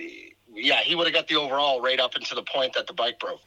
yeah, 0.52 0.80
he 0.80 0.94
would 0.94 1.06
have 1.06 1.14
got 1.14 1.28
the 1.28 1.36
overall 1.36 1.80
right 1.80 1.98
up 2.00 2.16
into 2.16 2.34
the 2.34 2.42
point 2.42 2.74
that 2.74 2.86
the 2.86 2.92
bike 2.92 3.18
broke. 3.18 3.40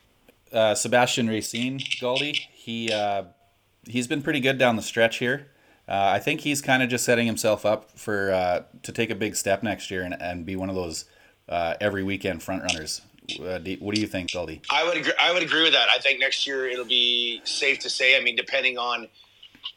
Uh, 0.51 0.75
Sebastian 0.75 1.27
Racine, 1.27 1.79
Gauldy, 1.79 2.35
he 2.51 2.91
uh, 2.91 3.23
he's 3.87 4.07
been 4.07 4.21
pretty 4.21 4.39
good 4.39 4.57
down 4.57 4.75
the 4.75 4.81
stretch 4.81 5.17
here. 5.17 5.47
Uh, 5.87 6.11
I 6.13 6.19
think 6.19 6.41
he's 6.41 6.61
kind 6.61 6.83
of 6.83 6.89
just 6.89 7.03
setting 7.03 7.25
himself 7.25 7.65
up 7.65 7.91
for 7.97 8.31
uh, 8.31 8.63
to 8.83 8.91
take 8.91 9.09
a 9.09 9.15
big 9.15 9.35
step 9.35 9.63
next 9.63 9.91
year 9.91 10.03
and, 10.03 10.19
and 10.21 10.45
be 10.45 10.55
one 10.55 10.69
of 10.69 10.75
those 10.75 11.05
uh, 11.49 11.73
every 11.81 12.03
weekend 12.03 12.43
front 12.43 12.63
runners. 12.63 13.01
Uh, 13.39 13.57
do, 13.57 13.75
what 13.79 13.95
do 13.95 14.01
you 14.01 14.07
think, 14.07 14.29
Gauldy? 14.29 14.61
I 14.69 14.83
would 14.83 14.97
agree, 14.97 15.13
I 15.19 15.33
would 15.33 15.43
agree 15.43 15.63
with 15.63 15.73
that. 15.73 15.89
I 15.89 15.99
think 15.99 16.19
next 16.19 16.47
year 16.47 16.67
it'll 16.67 16.85
be 16.85 17.41
safe 17.43 17.79
to 17.79 17.89
say. 17.89 18.17
I 18.17 18.21
mean, 18.21 18.35
depending 18.35 18.77
on 18.77 19.07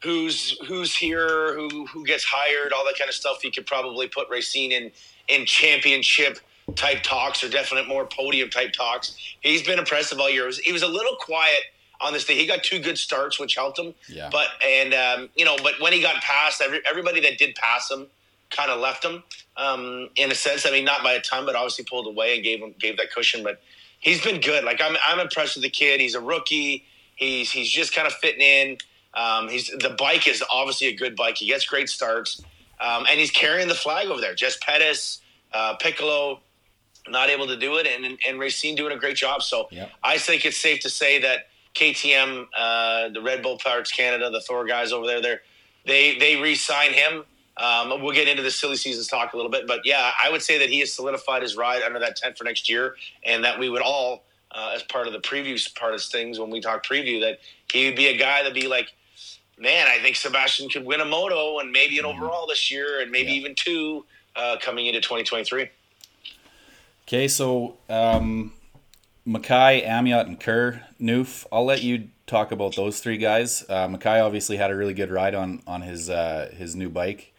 who's 0.03 0.59
who's 0.67 0.95
here, 0.95 1.55
who 1.55 1.87
who 1.87 2.05
gets 2.05 2.25
hired, 2.25 2.73
all 2.73 2.85
that 2.85 2.99
kind 2.99 3.09
of 3.09 3.15
stuff, 3.15 3.45
you 3.45 3.51
could 3.51 3.67
probably 3.67 4.09
put 4.09 4.29
Racine 4.31 4.73
in 4.73 4.91
in 5.29 5.47
championship 5.47 6.39
type 6.77 7.03
talks 7.03 7.45
or 7.45 7.49
definite 7.49 7.87
more 7.87 8.07
podium 8.07 8.51
type 8.51 8.73
talks. 8.73 9.17
He's 9.41 9.63
been 9.63 9.79
impressive 9.79 10.19
all 10.19 10.31
year. 10.31 10.43
He 10.43 10.47
was, 10.47 10.59
he 10.59 10.73
was 10.73 10.83
a 10.83 10.89
little 10.89 11.17
quiet 11.17 11.61
on 12.01 12.13
this 12.13 12.25
day. 12.25 12.37
He 12.37 12.47
got 12.47 12.63
two 12.63 12.79
good 12.79 12.99
starts, 12.99 13.39
which 13.39 13.55
helped 13.55 13.79
him. 13.79 13.95
Yeah. 14.09 14.29
But 14.31 14.49
and 14.67 14.95
um, 14.95 15.29
you 15.37 15.45
know, 15.45 15.57
but 15.63 15.75
when 15.81 15.93
he 15.93 16.01
got 16.01 16.17
past 16.23 16.61
every, 16.61 16.81
everybody 16.89 17.21
that 17.21 17.39
did 17.39 17.55
pass 17.55 17.91
him, 17.91 18.07
kind 18.55 18.71
of 18.71 18.81
left 18.81 19.05
him 19.05 19.23
um, 19.57 20.09
in 20.17 20.31
a 20.31 20.35
sense. 20.35 20.67
I 20.67 20.71
mean, 20.71 20.85
not 20.85 21.03
by 21.03 21.13
a 21.13 21.21
ton, 21.21 21.45
but 21.45 21.55
obviously 21.57 21.85
pulled 21.85 22.07
away 22.07 22.37
and 22.37 22.45
gave 22.45 22.61
him 22.61 22.75
gave 22.79 22.97
that 22.97 23.13
cushion. 23.13 23.43
But 23.43 23.61
he's 24.01 24.23
been 24.23 24.41
good. 24.41 24.65
Like 24.65 24.81
I'm 24.81 24.97
I'm 25.07 25.19
impressed 25.21 25.57
with 25.57 25.65
the 25.65 25.71
kid. 25.71 26.01
He's 26.01 26.15
a 26.15 26.21
rookie. 26.21 26.85
He's 27.17 27.51
he's 27.51 27.71
just 27.71 27.95
kind 27.95 28.07
of 28.07 28.13
fitting 28.15 28.41
in. 28.41 28.79
Um, 29.15 29.49
he's 29.49 29.69
the 29.69 29.95
bike 29.99 30.27
is 30.29 30.43
obviously 30.51 30.89
a 30.89 30.97
good 30.97 31.17
bike. 31.17 31.37
He 31.37 31.47
gets 31.47 31.65
great 31.67 31.89
starts, 31.89 32.43
um, 32.81 33.07
and 33.11 33.19
he's 33.21 33.31
carrying 33.31 33.69
the 33.69 33.75
flag 33.75 34.09
over 34.09 34.21
there. 34.21 34.35
Jess 34.35 34.57
Pettis, 34.61 35.21
uh, 35.53 35.77
Piccolo, 35.77 36.41
not 37.09 37.31
able 37.31 37.47
to 37.47 37.57
do 37.57 37.77
it, 37.77 37.87
and 37.87 38.19
and 38.27 38.39
Racine 38.41 38.75
doing 38.75 38.93
a 38.93 38.99
great 38.99 39.17
job. 39.17 39.43
So 39.43 39.69
Yep. 39.71 39.91
I 40.03 40.19
think 40.19 40.45
it's 40.45 40.57
safe 40.57 40.81
to 40.81 40.91
say 40.91 41.21
that 41.21 41.49
KTM, 41.75 42.47
uh, 42.57 43.09
the 43.11 43.21
Red 43.23 43.43
Bull 43.43 43.59
Parts 43.59 43.93
Canada, 43.93 44.31
the 44.31 44.41
Thor 44.41 44.65
guys 44.65 44.93
over 44.93 45.07
there, 45.07 45.21
they 45.21 45.39
they 45.87 46.19
they 46.19 46.37
re-sign 46.41 46.93
him. 46.93 47.25
Um, 47.57 48.03
we'll 48.03 48.15
get 48.15 48.27
into 48.27 48.43
the 48.43 48.51
silly 48.51 48.77
seasons 48.77 49.07
talk 49.07 49.33
a 49.33 49.37
little 49.37 49.51
bit, 49.51 49.67
but 49.67 49.81
yeah, 49.85 50.11
I 50.23 50.29
would 50.31 50.43
say 50.43 50.59
that 50.59 50.71
he 50.71 50.81
has 50.81 50.93
solidified 50.93 51.43
his 51.43 51.57
ride 51.57 51.83
under 51.83 52.01
that 52.01 52.17
tent 52.17 52.37
for 52.37 52.43
next 52.45 52.69
year, 52.69 52.97
and 53.25 53.45
that 53.45 53.59
we 53.59 53.69
would 53.69 53.83
all, 53.83 54.25
uh, 54.51 54.73
as 54.75 54.83
part 54.83 55.07
of 55.07 55.13
the 55.13 55.21
preview 55.21 55.57
part 55.77 55.95
of 55.95 56.03
things 56.03 56.39
when 56.41 56.51
we 56.51 56.61
talk 56.61 56.85
preview, 56.85 57.21
that 57.21 57.39
he 57.73 57.87
would 57.87 57.95
be 57.97 58.09
a 58.09 58.17
guy 58.17 58.43
that'd 58.43 58.55
be 58.55 58.67
like, 58.67 58.89
man, 59.57 59.87
I 59.89 60.01
think 60.03 60.17
Sebastian 60.17 60.69
could 60.69 60.85
win 60.85 61.01
a 61.01 61.05
moto 61.05 61.61
and 61.61 61.71
maybe 61.71 61.99
an 62.01 62.05
overall 62.05 62.47
this 62.49 62.73
year, 62.73 63.01
and 63.01 63.11
maybe 63.13 63.31
Yeah. 63.31 63.39
even 63.39 63.55
two 63.55 64.05
uh, 64.35 64.57
coming 64.61 64.87
into 64.87 65.01
2023. 65.01 65.69
Okay, 67.07 67.29
so 67.29 67.77
um, 67.89 68.53
McKie, 69.27 69.87
Amyotte, 69.87 70.27
and 70.27 70.41
Kerr, 70.41 70.83
Newf. 71.01 71.47
I'll 71.53 71.65
let 71.65 71.83
you 71.83 72.09
talk 72.27 72.51
about 72.51 72.75
those 72.75 72.99
three 73.01 73.19
guys. 73.19 73.65
Uh, 73.69 73.87
McKie 73.87 74.25
obviously 74.25 74.57
had 74.57 74.71
a 74.71 74.75
really 74.75 74.95
good 74.95 75.11
ride 75.13 75.35
on 75.37 75.63
on 75.67 75.83
his 75.83 76.11
uh, 76.11 76.51
his 76.57 76.75
new 76.75 76.89
bike. 76.89 77.33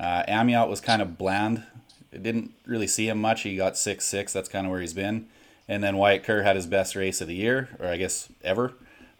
Uh, 0.00 0.24
Amyotte 0.26 0.68
was 0.68 0.80
kind 0.80 1.02
of 1.02 1.18
bland. 1.18 1.62
It 2.10 2.22
didn't 2.22 2.54
really 2.66 2.86
see 2.86 3.08
him 3.08 3.20
much. 3.20 3.42
He 3.42 3.56
got 3.56 3.76
six 3.76 4.06
six. 4.06 4.32
That's 4.32 4.48
kind 4.48 4.66
of 4.66 4.72
where 4.72 4.80
he's 4.80 4.94
been. 4.94 5.28
And 5.68 5.84
then 5.84 5.98
Wyatt 5.98 6.24
Kerr 6.24 6.42
had 6.42 6.56
his 6.56 6.66
best 6.66 6.96
race 6.96 7.20
of 7.20 7.28
the 7.28 7.34
year, 7.34 7.68
or 7.78 7.86
I 7.86 7.96
guess 7.96 8.28
ever, 8.42 8.72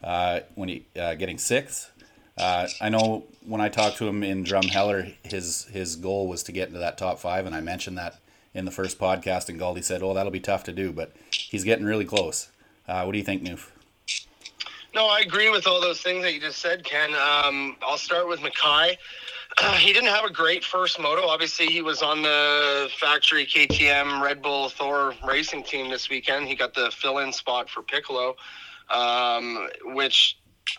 uh, 0.03 0.41
when 0.55 0.71
he 0.71 0.87
uh, 0.99 1.15
getting 1.15 1.39
sixth. 1.39 1.93
Uh, 2.37 2.67
I 2.81 2.89
know 2.89 3.27
when 3.45 3.61
I 3.61 3.69
talked 3.69 3.99
to 3.99 4.09
him 4.09 4.23
in 4.23 4.43
Drumheller, 4.43 5.15
his 5.23 5.67
his 5.67 5.97
goal 5.97 6.27
was 6.27 6.43
to 6.45 6.53
get 6.53 6.69
into 6.69 6.81
that 6.81 6.97
top 6.97 7.19
five, 7.19 7.45
and 7.45 7.55
I 7.55 7.61
mentioned 7.61 7.99
that 7.99 8.19
in 8.55 8.65
the 8.65 8.71
first 8.71 8.99
podcast, 8.99 9.49
and 9.51 9.61
Gauldy 9.61 9.85
said, 9.85 10.03
"Oh, 10.03 10.15
that'll 10.15 10.33
be 10.33 10.41
tough 10.41 10.65
to 10.65 10.73
do," 10.73 10.93
but 10.93 11.13
he's 11.31 11.63
getting 11.63 11.85
really 11.85 12.07
close. 12.07 12.49
Uh, 12.89 13.03
what 13.05 13.13
do 13.13 13.19
you 13.19 13.25
think, 13.25 13.43
Newf? 13.43 13.69
No, 14.95 15.07
I 15.07 15.21
agree 15.21 15.51
with 15.51 15.67
all 15.67 15.81
those 15.81 16.01
things 16.01 16.25
that 16.25 16.33
you 16.35 16.41
just 16.41 16.59
said, 16.59 16.83
Ken. 16.83 17.11
Um, 17.15 17.77
I'll 17.83 17.99
start 17.99 18.27
with 18.27 18.41
McKie. 18.41 18.97
He 19.77 19.93
didn't 19.93 20.11
have 20.11 20.25
a 20.25 20.33
great 20.33 20.65
first 20.65 20.99
moto. 20.99 21.27
Obviously, 21.27 21.67
he 21.67 21.83
was 21.83 22.03
on 22.03 22.23
the 22.23 22.89
factory 22.99 23.47
KTM 23.47 24.23
Red 24.23 24.43
Bull 24.43 24.69
Thor 24.69 25.15
racing 25.27 25.65
team 25.65 25.91
this 25.91 26.09
weekend. 26.09 26.47
He 26.47 26.55
got 26.55 26.75
the 26.75 26.91
fill-in 26.91 27.33
spot 27.33 27.69
for 27.69 27.83
Piccolo, 27.83 28.37
um, 28.89 29.69
which 29.85 30.39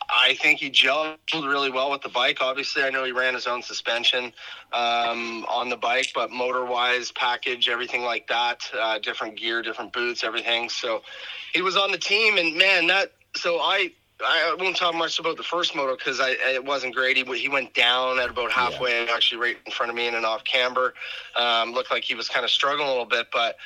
I 0.09 0.36
think 0.36 0.59
he 0.59 0.69
gelled 0.69 1.17
really 1.34 1.72
well 1.72 1.91
with 1.91 2.01
the 2.01 2.09
bike. 2.09 2.38
Obviously, 2.41 2.84
I 2.84 2.89
know 2.89 3.03
he 3.03 3.11
ran 3.11 3.34
his 3.34 3.47
own 3.47 3.61
suspension 3.61 4.34
um, 4.72 5.45
on 5.45 5.69
the 5.69 5.78
bike, 5.78 6.11
but 6.15 6.32
motor-wise, 6.32 7.11
package, 7.11 7.67
everything 7.69 8.03
like 8.03 8.28
that, 8.28 8.69
uh, 8.80 8.99
different 8.99 9.38
gear, 9.38 9.61
different 9.61 9.93
boots, 9.93 10.24
everything. 10.24 10.69
So 10.69 11.01
he 11.53 11.61
was 11.61 11.76
on 11.76 11.91
the 11.91 11.97
team, 11.97 12.38
and 12.38 12.57
man, 12.57 12.88
that. 12.88 13.11
So 13.36 13.59
I 13.59 13.91
I 14.26 14.55
won't 14.59 14.76
talk 14.76 14.93
much 14.95 15.19
about 15.19 15.38
the 15.38 15.43
first 15.43 15.76
moto 15.76 15.95
because 15.95 16.19
I 16.19 16.32
it 16.53 16.63
wasn't 16.63 16.95
great. 16.95 17.17
He, 17.17 17.24
he 17.38 17.49
went 17.49 17.74
down 17.74 18.19
at 18.19 18.30
about 18.30 18.51
halfway, 18.51 19.07
actually 19.09 19.41
right 19.41 19.57
in 19.65 19.72
front 19.72 19.89
of 19.89 19.95
me 19.95 20.07
in 20.07 20.15
an 20.15 20.26
off 20.26 20.43
camber. 20.43 20.93
Um, 21.36 21.74
looked 21.74 21.91
like 21.91 22.03
he 22.03 22.15
was 22.15 22.28
kind 22.30 22.43
of 22.43 22.51
struggling 22.51 22.88
a 22.88 22.89
little 22.91 23.05
bit, 23.05 23.28
but 23.32 23.57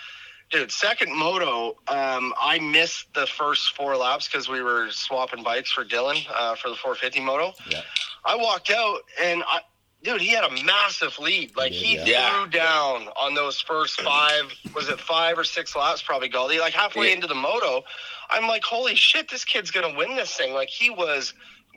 dude, 0.52 0.72
second 0.72 1.16
moto, 1.18 1.70
um, 1.88 2.34
I 2.40 2.60
missed 2.62 3.14
the 3.14 3.26
first 3.28 3.76
four 3.76 3.96
laps 3.98 4.28
because 4.28 4.48
we 4.48 4.62
were 4.62 4.88
swapping 4.92 5.44
bikes 5.44 5.72
for 5.72 5.84
Dylan 5.84 6.26
uh, 6.34 6.56
for 6.56 6.70
the 6.70 6.76
450 6.76 7.20
moto. 7.22 7.54
Yeah. 7.70 7.82
I 8.24 8.36
walked 8.36 8.70
out 8.72 9.00
and 9.22 9.44
I. 9.48 9.62
Dude, 10.04 10.22
he 10.22 10.28
had 10.36 10.44
a 10.44 10.64
massive 10.64 11.18
lead. 11.18 11.56
Like 11.58 11.72
He 11.72 11.96
yeah. 11.98 12.30
threw 12.44 12.48
down 12.52 13.08
on 13.20 13.34
those 13.34 13.60
first 13.60 14.00
five. 14.02 14.54
Was 14.76 14.88
it 14.88 15.00
five 15.00 15.36
or 15.36 15.44
six 15.44 15.76
laps? 15.76 16.04
Probably 16.04 16.30
Gauldy. 16.30 16.60
Like 16.60 16.74
halfway 16.76 17.08
Yeah. 17.08 17.16
into 17.16 17.26
the 17.26 17.34
moto, 17.34 17.82
I'm 18.30 18.48
like, 18.48 18.64
holy 18.64 18.96
shit, 18.96 19.30
this 19.30 19.46
kid's 19.46 19.72
gonna 19.72 19.96
win 19.96 20.16
this 20.16 20.36
thing. 20.36 20.54
Like 20.54 20.70
he 20.70 20.90
was 20.90 21.34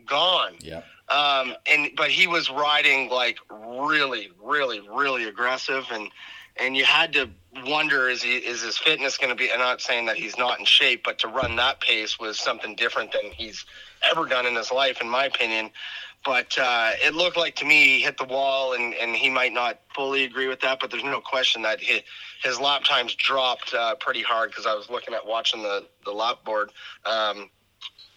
gone. 0.07 0.55
Yeah. 0.61 0.82
Um, 1.09 1.55
and 1.66 1.90
but 1.96 2.11
he 2.11 2.26
was 2.26 2.51
riding 2.51 3.09
like 3.09 3.38
really, 3.51 4.30
really, 4.42 4.80
really 4.80 5.24
aggressive, 5.24 5.84
and 5.90 6.11
and 6.59 6.76
you 6.76 6.84
had 6.84 7.12
to 7.14 7.30
wonder 7.66 8.09
is 8.09 8.22
he 8.22 8.36
is 8.36 8.62
his 8.62 8.76
fitness 8.76 9.16
going 9.16 9.30
to 9.30 9.36
be? 9.36 9.51
I'm 9.51 9.59
not 9.59 9.80
saying 9.80 10.07
that 10.07 10.16
he's 10.16 10.36
not 10.36 10.59
in 10.59 10.64
shape, 10.64 11.03
but 11.05 11.18
to 11.20 11.28
run 11.28 11.57
that 11.57 11.80
pace 11.80 12.18
was 12.18 12.38
something 12.38 12.74
different 12.76 13.12
than 13.12 13.30
he's 13.32 13.64
ever 14.11 14.26
done 14.26 14.46
in 14.46 14.55
his 14.55 14.70
life, 14.70 15.01
in 15.01 15.09
my 15.09 15.24
opinion. 15.24 15.70
But 16.29 16.59
uh, 16.59 16.91
it 17.03 17.14
looked 17.14 17.39
like 17.39 17.57
to 17.57 17.64
me 17.64 17.85
he 17.85 18.01
hit 18.03 18.18
the 18.18 18.24
wall, 18.24 18.74
and, 18.74 18.93
and 18.93 19.16
he 19.16 19.31
might 19.31 19.55
not 19.55 19.81
fully 19.95 20.24
agree 20.24 20.47
with 20.47 20.61
that. 20.61 20.79
But 20.79 20.91
there's 20.91 21.03
no 21.03 21.22
question 21.22 21.62
that 21.62 21.81
his, 21.81 22.03
his 22.43 22.61
lap 22.61 22.85
times 22.85 23.14
dropped 23.14 23.72
uh, 23.72 23.95
pretty 23.95 24.20
hard 24.20 24.51
because 24.51 24.66
I 24.66 24.74
was 24.74 24.91
looking 24.91 25.14
at 25.14 25.26
watching 25.26 25.62
the 25.62 25.87
the 26.05 26.12
lap 26.12 26.45
board. 26.45 26.70
Um, 27.07 27.49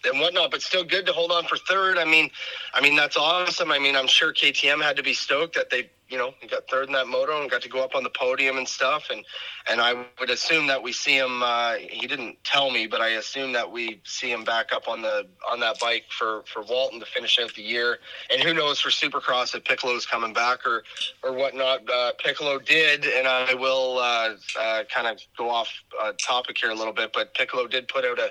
and 0.04 0.20
whatnot, 0.20 0.50
but 0.50 0.60
still 0.60 0.84
good 0.84 1.06
to 1.06 1.12
hold 1.14 1.32
on 1.32 1.44
for 1.44 1.56
third. 1.56 1.96
I 1.96 2.04
mean, 2.04 2.28
I 2.74 2.82
mean 2.82 2.96
that's 2.96 3.16
awesome. 3.16 3.72
I 3.72 3.78
mean, 3.78 3.96
I'm 3.96 4.08
sure 4.08 4.34
KTM 4.34 4.82
had 4.82 4.96
to 4.96 5.02
be 5.02 5.14
stoked 5.14 5.54
that 5.54 5.70
they, 5.70 5.88
you 6.12 6.18
know, 6.18 6.34
he 6.40 6.46
got 6.46 6.68
third 6.68 6.88
in 6.88 6.92
that 6.92 7.06
moto 7.06 7.40
and 7.40 7.50
got 7.50 7.62
to 7.62 7.70
go 7.70 7.82
up 7.82 7.94
on 7.94 8.02
the 8.02 8.10
podium 8.10 8.58
and 8.58 8.68
stuff. 8.68 9.08
And 9.10 9.24
and 9.70 9.80
I 9.80 10.04
would 10.20 10.28
assume 10.28 10.66
that 10.66 10.82
we 10.82 10.92
see 10.92 11.16
him. 11.16 11.42
Uh, 11.42 11.76
he 11.76 12.06
didn't 12.06 12.36
tell 12.44 12.70
me, 12.70 12.86
but 12.86 13.00
I 13.00 13.08
assume 13.10 13.52
that 13.52 13.72
we 13.72 14.02
see 14.04 14.30
him 14.30 14.44
back 14.44 14.74
up 14.74 14.88
on 14.88 15.00
the 15.00 15.26
on 15.50 15.58
that 15.60 15.80
bike 15.80 16.04
for 16.10 16.42
for 16.52 16.62
Walton 16.64 17.00
to 17.00 17.06
finish 17.06 17.38
out 17.38 17.54
the 17.54 17.62
year. 17.62 17.98
And 18.30 18.42
who 18.42 18.52
knows 18.52 18.78
for 18.78 18.90
Supercross 18.90 19.54
if 19.54 19.64
Piccolo's 19.64 20.04
coming 20.04 20.34
back 20.34 20.66
or 20.66 20.82
or 21.22 21.32
whatnot. 21.32 21.88
Uh, 21.90 22.12
Piccolo 22.22 22.58
did, 22.58 23.06
and 23.06 23.26
I 23.26 23.54
will 23.54 23.98
uh, 23.98 24.34
uh, 24.60 24.84
kind 24.94 25.06
of 25.06 25.18
go 25.38 25.48
off 25.48 25.72
uh, 25.98 26.12
topic 26.20 26.58
here 26.58 26.70
a 26.70 26.74
little 26.74 26.92
bit, 26.92 27.12
but 27.14 27.32
Piccolo 27.32 27.66
did 27.66 27.88
put 27.88 28.04
out 28.04 28.18
a 28.18 28.28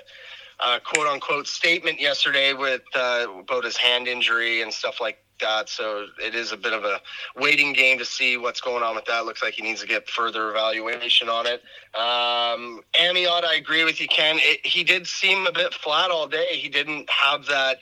uh, 0.60 0.78
quote 0.84 1.08
unquote 1.08 1.48
statement 1.48 2.00
yesterday 2.00 2.52
with 2.52 2.82
uh, 2.94 3.26
about 3.40 3.64
his 3.64 3.76
hand 3.76 4.06
injury 4.06 4.62
and 4.62 4.72
stuff 4.72 5.00
like 5.00 5.18
that. 5.42 5.68
So 5.68 6.06
it 6.18 6.34
is 6.34 6.52
a 6.52 6.56
bit 6.56 6.72
of 6.72 6.84
a 6.84 7.00
waiting 7.36 7.74
game 7.74 7.98
to 7.98 8.04
see 8.04 8.38
what's 8.38 8.60
going 8.62 8.82
on 8.82 8.94
with 8.94 9.04
that. 9.04 9.26
Looks 9.26 9.42
like 9.42 9.54
he 9.54 9.62
needs 9.62 9.82
to 9.82 9.86
get 9.86 10.08
further 10.08 10.50
evaluation 10.50 11.28
on 11.28 11.46
it. 11.46 11.62
Um, 11.94 12.80
Amyotte, 12.94 13.44
I 13.44 13.56
agree 13.56 13.84
with 13.84 14.00
you, 14.00 14.08
Ken. 14.08 14.36
It, 14.38 14.64
he 14.66 14.82
did 14.82 15.06
seem 15.06 15.46
a 15.46 15.52
bit 15.52 15.74
flat 15.74 16.10
all 16.10 16.26
day. 16.26 16.48
He 16.52 16.70
didn't 16.70 17.10
have 17.10 17.44
that 17.46 17.80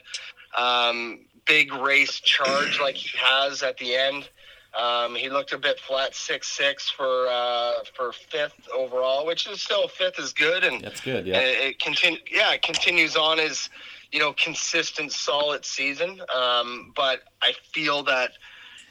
um, 0.57 1.19
big 1.47 1.73
race 1.73 2.19
charge 2.19 2.79
like 2.81 2.95
he 2.95 3.17
has 3.17 3.63
at 3.63 3.77
the 3.77 3.95
end. 3.95 4.29
Um, 4.73 5.15
he 5.15 5.29
looked 5.29 5.51
a 5.51 5.57
bit 5.57 5.79
flat, 5.79 6.15
six 6.15 6.47
six 6.47 6.89
for 6.89 7.27
uh, 7.29 7.73
for 7.93 8.13
fifth 8.13 8.69
overall, 8.73 9.25
which 9.25 9.45
is 9.45 9.61
still 9.61 9.89
fifth 9.89 10.17
is 10.17 10.31
good, 10.31 10.63
and 10.63 10.81
That's 10.81 11.01
good. 11.01 11.27
Yeah. 11.27 11.39
it, 11.39 11.67
it 11.67 11.79
continue, 11.79 12.19
yeah, 12.31 12.53
it 12.53 12.61
continues 12.61 13.17
on 13.17 13.37
his, 13.37 13.69
you 14.11 14.19
know, 14.19 14.33
consistent, 14.33 15.11
solid 15.11 15.65
season. 15.65 16.21
Um, 16.33 16.93
but 16.95 17.21
I 17.41 17.53
feel 17.73 18.03
that 18.03 18.31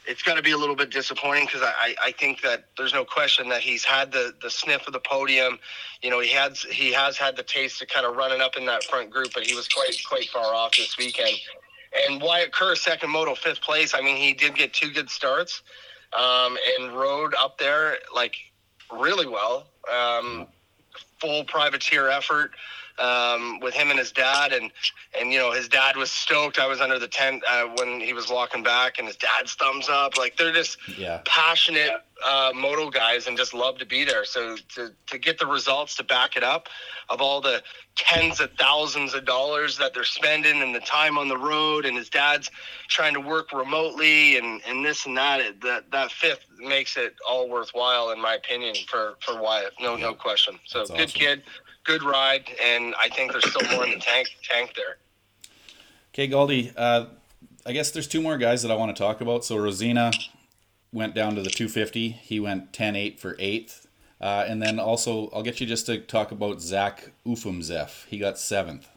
it's 0.05 0.23
going 0.23 0.37
to 0.37 0.43
be 0.43 0.51
a 0.51 0.57
little 0.57 0.75
bit 0.75 0.89
disappointing 0.89 1.45
because 1.45 1.61
I, 1.61 1.95
I, 2.03 2.11
think 2.11 2.41
that 2.41 2.65
there's 2.75 2.93
no 2.93 3.05
question 3.05 3.49
that 3.49 3.61
he's 3.61 3.83
had 3.83 4.11
the, 4.11 4.33
the 4.41 4.49
sniff 4.49 4.87
of 4.87 4.93
the 4.93 4.99
podium. 4.99 5.59
You 6.01 6.09
know, 6.09 6.19
he 6.19 6.29
had 6.29 6.57
he 6.57 6.91
has 6.93 7.17
had 7.17 7.35
the 7.35 7.43
taste 7.43 7.81
of 7.83 7.87
kind 7.87 8.05
of 8.05 8.15
running 8.15 8.41
up 8.41 8.57
in 8.57 8.65
that 8.65 8.83
front 8.83 9.11
group, 9.11 9.29
but 9.33 9.45
he 9.45 9.53
was 9.53 9.67
quite 9.67 9.95
quite 10.07 10.27
far 10.29 10.55
off 10.55 10.75
this 10.75 10.97
weekend. 10.97 11.35
And 12.07 12.21
Wyatt 12.21 12.51
Kerr, 12.51 12.75
second 12.75 13.11
moto, 13.11 13.35
fifth 13.35 13.61
place. 13.61 13.93
I 13.93 14.01
mean, 14.01 14.17
he 14.17 14.33
did 14.33 14.55
get 14.55 14.73
two 14.73 14.91
good 14.91 15.09
starts 15.09 15.61
um, 16.13 16.57
and 16.79 16.93
rode 16.93 17.35
up 17.35 17.59
there 17.59 17.97
like 18.15 18.35
really 18.91 19.27
well. 19.27 19.67
Um, 19.91 20.47
full 21.19 21.43
privateer 21.43 22.09
effort 22.09 22.51
um, 23.01 23.59
with 23.59 23.73
him 23.73 23.89
and 23.89 23.99
his 23.99 24.11
dad, 24.11 24.53
and 24.53 24.71
and 25.19 25.31
you 25.33 25.39
know 25.39 25.51
his 25.51 25.67
dad 25.67 25.95
was 25.97 26.11
stoked. 26.11 26.59
I 26.59 26.67
was 26.67 26.81
under 26.81 26.99
the 26.99 27.07
tent 27.07 27.43
uh, 27.49 27.65
when 27.77 27.99
he 27.99 28.13
was 28.13 28.29
walking 28.29 28.63
back, 28.63 28.99
and 28.99 29.07
his 29.07 29.17
dad's 29.17 29.53
thumbs 29.55 29.89
up. 29.89 30.17
Like 30.17 30.37
they're 30.37 30.53
just 30.53 30.77
Yeah. 30.97 31.21
passionate 31.25 31.91
uh, 32.25 32.51
moto 32.55 32.89
guys 32.89 33.27
and 33.27 33.35
just 33.37 33.53
love 33.53 33.77
to 33.79 33.85
be 33.85 34.03
there. 34.05 34.25
So 34.25 34.55
to 34.75 34.91
to 35.07 35.17
get 35.17 35.39
the 35.39 35.47
results 35.47 35.95
to 35.97 36.03
back 36.03 36.35
it 36.37 36.43
up, 36.43 36.67
of 37.09 37.21
all 37.21 37.41
the 37.41 37.63
tens 37.97 38.39
of 38.39 38.49
thousands 38.57 39.13
of 39.13 39.25
dollars 39.25 39.77
that 39.77 39.93
they're 39.93 40.03
spending 40.03 40.61
and 40.61 40.73
the 40.73 40.79
time 40.79 41.17
on 41.17 41.27
the 41.27 41.37
road, 41.37 41.85
and 41.85 41.97
his 41.97 42.09
dad's 42.09 42.49
trying 42.87 43.13
to 43.13 43.19
work 43.19 43.51
remotely 43.51 44.37
and, 44.37 44.61
and 44.67 44.83
this 44.85 45.05
and 45.05 45.17
that, 45.17 45.39
it, 45.41 45.61
that 45.61 45.89
that 45.91 46.11
fifth 46.11 46.45
makes 46.59 46.97
it 46.97 47.15
all 47.27 47.49
worthwhile 47.49 48.11
in 48.11 48.21
my 48.21 48.35
opinion 48.35 48.75
for 48.87 49.15
for 49.21 49.41
Wyatt. 49.41 49.73
No 49.79 49.95
no 49.95 50.13
question. 50.13 50.59
So 50.65 50.79
That's 50.79 50.91
good 50.91 50.99
awesome. 51.09 51.19
kid, 51.19 51.43
good 51.83 52.03
ride, 52.03 52.49
and 52.63 52.93
I 52.99 53.09
think 53.09 53.31
there's 53.31 53.49
still 53.49 53.69
more 53.71 53.85
in 53.85 53.91
the 53.91 53.99
tank 53.99 54.29
tank 54.43 54.73
there. 54.75 54.97
Okay, 56.13 56.27
Gauldy. 56.27 56.73
Uh, 56.75 57.05
I 57.65 57.73
guess 57.73 57.91
there's 57.91 58.07
two 58.07 58.21
more 58.21 58.37
guys 58.37 58.61
that 58.63 58.71
I 58.71 58.75
want 58.75 58.95
to 58.95 59.01
talk 59.01 59.21
about. 59.21 59.45
So 59.45 59.55
Wrozyna, 59.55 60.13
went 60.93 61.15
down 61.15 61.35
to 61.35 61.41
the 61.41 61.49
250. 61.49 62.09
He 62.09 62.39
went 62.39 62.71
10-8 62.73 63.19
for 63.19 63.35
eighth. 63.39 63.87
Uh, 64.19 64.45
and 64.47 64.61
then 64.61 64.79
also, 64.79 65.29
I'll 65.33 65.41
get 65.41 65.59
you 65.59 65.67
just 65.67 65.85
to 65.87 65.99
talk 65.99 66.31
about 66.31 66.61
Zach 66.61 67.11
Ufimzeff. 67.25 68.05
He 68.07 68.19
got 68.19 68.37
seventh 68.37 68.87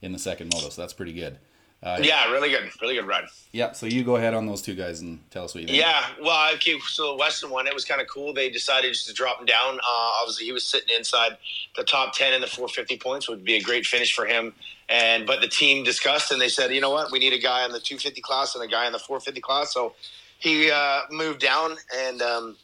in 0.00 0.12
the 0.12 0.18
second 0.18 0.52
moto, 0.54 0.70
so 0.70 0.80
that's 0.80 0.94
pretty 0.94 1.12
good. 1.12 1.38
Uh, 1.82 1.98
Yeah, 2.02 2.30
really 2.30 2.50
good, 2.50 2.70
really 2.82 2.94
good 2.94 3.06
run. 3.06 3.26
yeah. 3.52 3.72
So 3.72 3.86
you 3.86 4.04
go 4.04 4.16
ahead 4.16 4.34
on 4.34 4.46
those 4.46 4.60
two 4.60 4.74
guys 4.74 5.00
and 5.00 5.18
tell 5.30 5.44
us 5.44 5.54
what 5.54 5.62
you 5.62 5.68
think. 5.68 5.78
Yeah, 5.78 6.04
well, 6.22 6.52
okay. 6.54 6.78
So 6.80 7.12
the 7.12 7.16
Western 7.16 7.50
one, 7.50 7.66
it 7.66 7.72
was 7.72 7.86
kind 7.86 8.00
of 8.02 8.06
cool. 8.06 8.34
They 8.34 8.50
decided 8.50 8.92
just 8.92 9.06
to 9.08 9.14
drop 9.14 9.40
him 9.40 9.46
down. 9.46 9.78
Uh, 9.78 10.10
obviously, 10.20 10.44
he 10.44 10.52
was 10.52 10.64
sitting 10.64 10.94
inside 10.94 11.38
the 11.76 11.84
top 11.84 12.14
ten 12.14 12.34
in 12.34 12.42
the 12.42 12.46
450 12.46 12.98
points. 12.98 13.28
Would 13.30 13.44
be 13.44 13.56
a 13.56 13.62
great 13.62 13.86
finish 13.86 14.12
for 14.14 14.26
him. 14.26 14.52
And 14.90 15.26
but 15.26 15.40
the 15.40 15.48
team 15.48 15.84
discussed 15.84 16.32
and 16.32 16.40
they 16.40 16.48
said, 16.48 16.74
you 16.74 16.80
know 16.80 16.90
what, 16.90 17.12
we 17.12 17.18
need 17.18 17.32
a 17.32 17.38
guy 17.38 17.64
in 17.64 17.72
the 17.72 17.80
250 17.80 18.20
class 18.20 18.54
and 18.54 18.62
a 18.64 18.68
guy 18.68 18.86
in 18.86 18.92
the 18.92 18.98
450 18.98 19.40
class. 19.40 19.72
So 19.72 19.94
he 20.38 20.70
uh, 20.70 21.00
moved 21.10 21.40
down 21.40 21.76
and. 21.96 22.20
Um, 22.22 22.56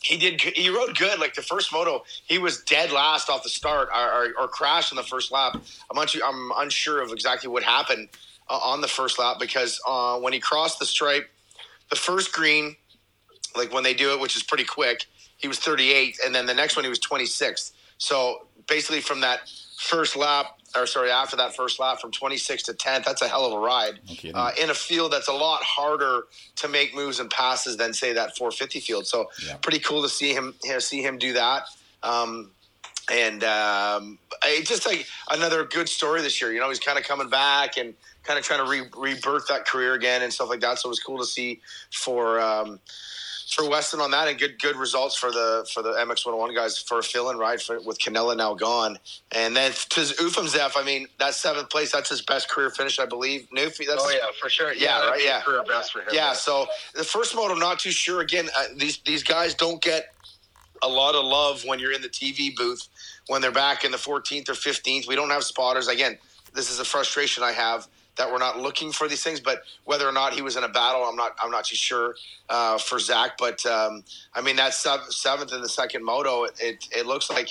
he 0.00 0.18
did. 0.18 0.38
He 0.42 0.68
rode 0.68 0.98
good. 0.98 1.18
Like 1.18 1.32
the 1.32 1.40
first 1.40 1.72
moto, 1.72 2.04
he 2.26 2.36
was 2.36 2.60
dead 2.64 2.92
last 2.92 3.30
off 3.30 3.42
the 3.42 3.48
start, 3.48 3.88
or, 3.88 4.12
or, 4.12 4.28
or 4.38 4.48
crashed 4.48 4.92
in 4.92 4.96
the 4.96 5.02
first 5.02 5.32
lap. 5.32 5.56
I'm 5.90 5.96
unsure, 5.96 6.20
I'm 6.22 6.52
unsure 6.58 7.00
of 7.00 7.10
exactly 7.10 7.48
what 7.48 7.62
happened 7.62 8.10
uh, 8.48 8.58
on 8.62 8.80
the 8.80 8.88
first 8.88 9.18
lap 9.18 9.36
because 9.40 9.80
uh, 9.86 10.18
when 10.18 10.32
he 10.32 10.40
crossed 10.40 10.78
the 10.78 10.86
stripe, 10.86 11.28
the 11.90 11.96
first 11.96 12.32
green, 12.32 12.76
like 13.56 13.72
when 13.72 13.84
they 13.84 13.94
do 13.94 14.12
it, 14.12 14.20
which 14.20 14.36
is 14.36 14.42
pretty 14.42 14.64
quick, 14.64 15.06
he 15.36 15.48
was 15.48 15.58
38, 15.58 16.18
and 16.24 16.34
then 16.34 16.46
the 16.46 16.54
next 16.54 16.76
one 16.76 16.84
he 16.84 16.88
was 16.88 17.00
26th. 17.00 17.72
So 17.98 18.46
basically, 18.68 19.00
from 19.00 19.20
that 19.20 19.40
first 19.78 20.16
lap, 20.16 20.46
or 20.76 20.86
sorry, 20.86 21.10
after 21.10 21.36
that 21.36 21.54
first 21.54 21.78
lap, 21.78 22.00
from 22.00 22.10
26 22.10 22.64
to 22.64 22.72
10th, 22.72 23.04
that's 23.04 23.22
a 23.22 23.28
hell 23.28 23.44
of 23.46 23.52
a 23.52 23.58
ride 23.58 24.00
kidding. 24.08 24.34
uh, 24.34 24.50
in 24.60 24.70
a 24.70 24.74
field 24.74 25.12
that's 25.12 25.28
a 25.28 25.32
lot 25.32 25.62
harder 25.62 26.22
to 26.56 26.68
make 26.68 26.94
moves 26.94 27.20
and 27.20 27.30
passes 27.30 27.76
than 27.76 27.92
say 27.92 28.12
that 28.12 28.36
450 28.36 28.80
field. 28.80 29.06
So 29.06 29.30
Yeah. 29.46 29.56
pretty 29.58 29.78
cool 29.78 30.02
to 30.02 30.08
see 30.08 30.32
him 30.32 30.54
see 30.80 31.02
him 31.02 31.18
do 31.18 31.34
that. 31.34 31.66
Um, 32.02 32.50
and 33.10 33.44
um, 33.44 34.18
it's 34.44 34.68
just 34.68 34.86
like 34.86 35.06
another 35.30 35.64
good 35.64 35.88
story 35.88 36.22
this 36.22 36.40
year. 36.40 36.52
You 36.52 36.60
know, 36.60 36.68
he's 36.70 36.80
kind 36.80 36.98
of 36.98 37.04
coming 37.04 37.28
back 37.28 37.76
and 37.76 37.94
kind 38.24 38.38
of 38.38 38.44
trying 38.44 38.64
to 38.64 38.70
re- 38.70 38.88
rebirth 38.96 39.46
that 39.48 39.66
career 39.66 39.94
again 39.94 40.22
and 40.22 40.32
stuff 40.32 40.48
like 40.48 40.60
that. 40.60 40.78
So 40.78 40.88
it 40.88 40.90
was 40.90 41.00
cool 41.00 41.18
to 41.18 41.26
see 41.26 41.60
for 41.90 42.40
um, 42.40 42.80
for 43.50 43.68
Weston 43.68 44.00
on 44.00 44.10
that 44.10 44.26
and 44.28 44.38
good 44.38 44.60
good 44.60 44.76
results 44.76 45.16
for 45.16 45.30
the 45.30 45.66
for 45.72 45.82
the 45.82 45.90
MX 45.90 46.26
101 46.26 46.54
guys 46.54 46.78
for 46.78 46.98
a 46.98 47.02
fill-in 47.02 47.36
ride 47.36 47.60
for, 47.60 47.80
with 47.80 47.98
Canella 47.98 48.36
now 48.36 48.54
gone. 48.54 48.98
And 49.32 49.54
then 49.54 49.70
to 49.70 50.00
Ufimzeff, 50.00 50.72
I 50.76 50.84
mean, 50.84 51.06
that 51.18 51.34
seventh 51.34 51.70
place, 51.70 51.92
that's 51.92 52.08
his 52.08 52.22
best 52.22 52.48
career 52.48 52.70
finish, 52.70 52.98
I 52.98 53.06
believe. 53.06 53.46
Newfie, 53.54 53.86
that's 53.86 54.02
Oh 54.02 54.10
yeah, 54.10 54.26
for 54.40 54.48
sure. 54.48 54.72
Yeah, 54.72 54.98
that'd 54.98 55.10
right, 55.10 55.24
yeah. 55.24 55.42
career 55.42 55.62
best 55.66 55.92
for 55.92 56.00
him. 56.00 56.08
yeah, 56.12 56.32
so 56.32 56.66
the 56.94 57.04
first 57.04 57.34
moto, 57.34 57.54
not 57.54 57.78
too 57.78 57.92
sure. 57.92 58.20
Again, 58.20 58.48
uh, 58.56 58.64
these 58.76 58.98
these 58.98 59.22
guys 59.22 59.54
don't 59.54 59.82
get 59.82 60.14
a 60.82 60.88
lot 60.88 61.14
of 61.14 61.24
love 61.24 61.64
when 61.64 61.78
you're 61.78 61.92
in 61.92 62.02
the 62.02 62.08
TV 62.08 62.54
booth 62.54 62.88
when 63.28 63.40
they're 63.40 63.52
back 63.52 63.84
in 63.84 63.90
the 63.90 63.96
14th 63.96 64.48
or 64.50 64.52
15th. 64.52 65.08
We 65.08 65.14
don't 65.14 65.30
have 65.30 65.44
spotters. 65.44 65.88
Again, 65.88 66.18
this 66.54 66.70
is 66.70 66.78
a 66.78 66.84
frustration 66.84 67.42
I 67.42 67.52
have 67.52 67.88
that 68.16 68.30
we're 68.30 68.38
not 68.38 68.58
looking 68.58 68.92
for 68.92 69.08
these 69.08 69.22
things. 69.22 69.40
But 69.40 69.62
whether 69.84 70.08
or 70.08 70.12
not 70.12 70.34
he 70.34 70.42
was 70.42 70.56
in 70.56 70.64
a 70.64 70.68
battle, 70.68 71.02
I'm 71.04 71.16
not 71.16 71.36
I'm 71.42 71.50
not 71.50 71.64
too 71.64 71.76
sure 71.76 72.14
uh, 72.48 72.78
for 72.78 72.98
Zach. 72.98 73.32
But 73.38 73.64
um, 73.66 74.04
I 74.34 74.40
mean, 74.40 74.56
that 74.56 74.74
sev- 74.74 75.06
seventh 75.10 75.52
in 75.52 75.60
the 75.62 75.68
second 75.68 76.04
moto, 76.04 76.44
it, 76.44 76.54
it 76.60 76.88
it 76.96 77.06
looks 77.06 77.30
like 77.30 77.48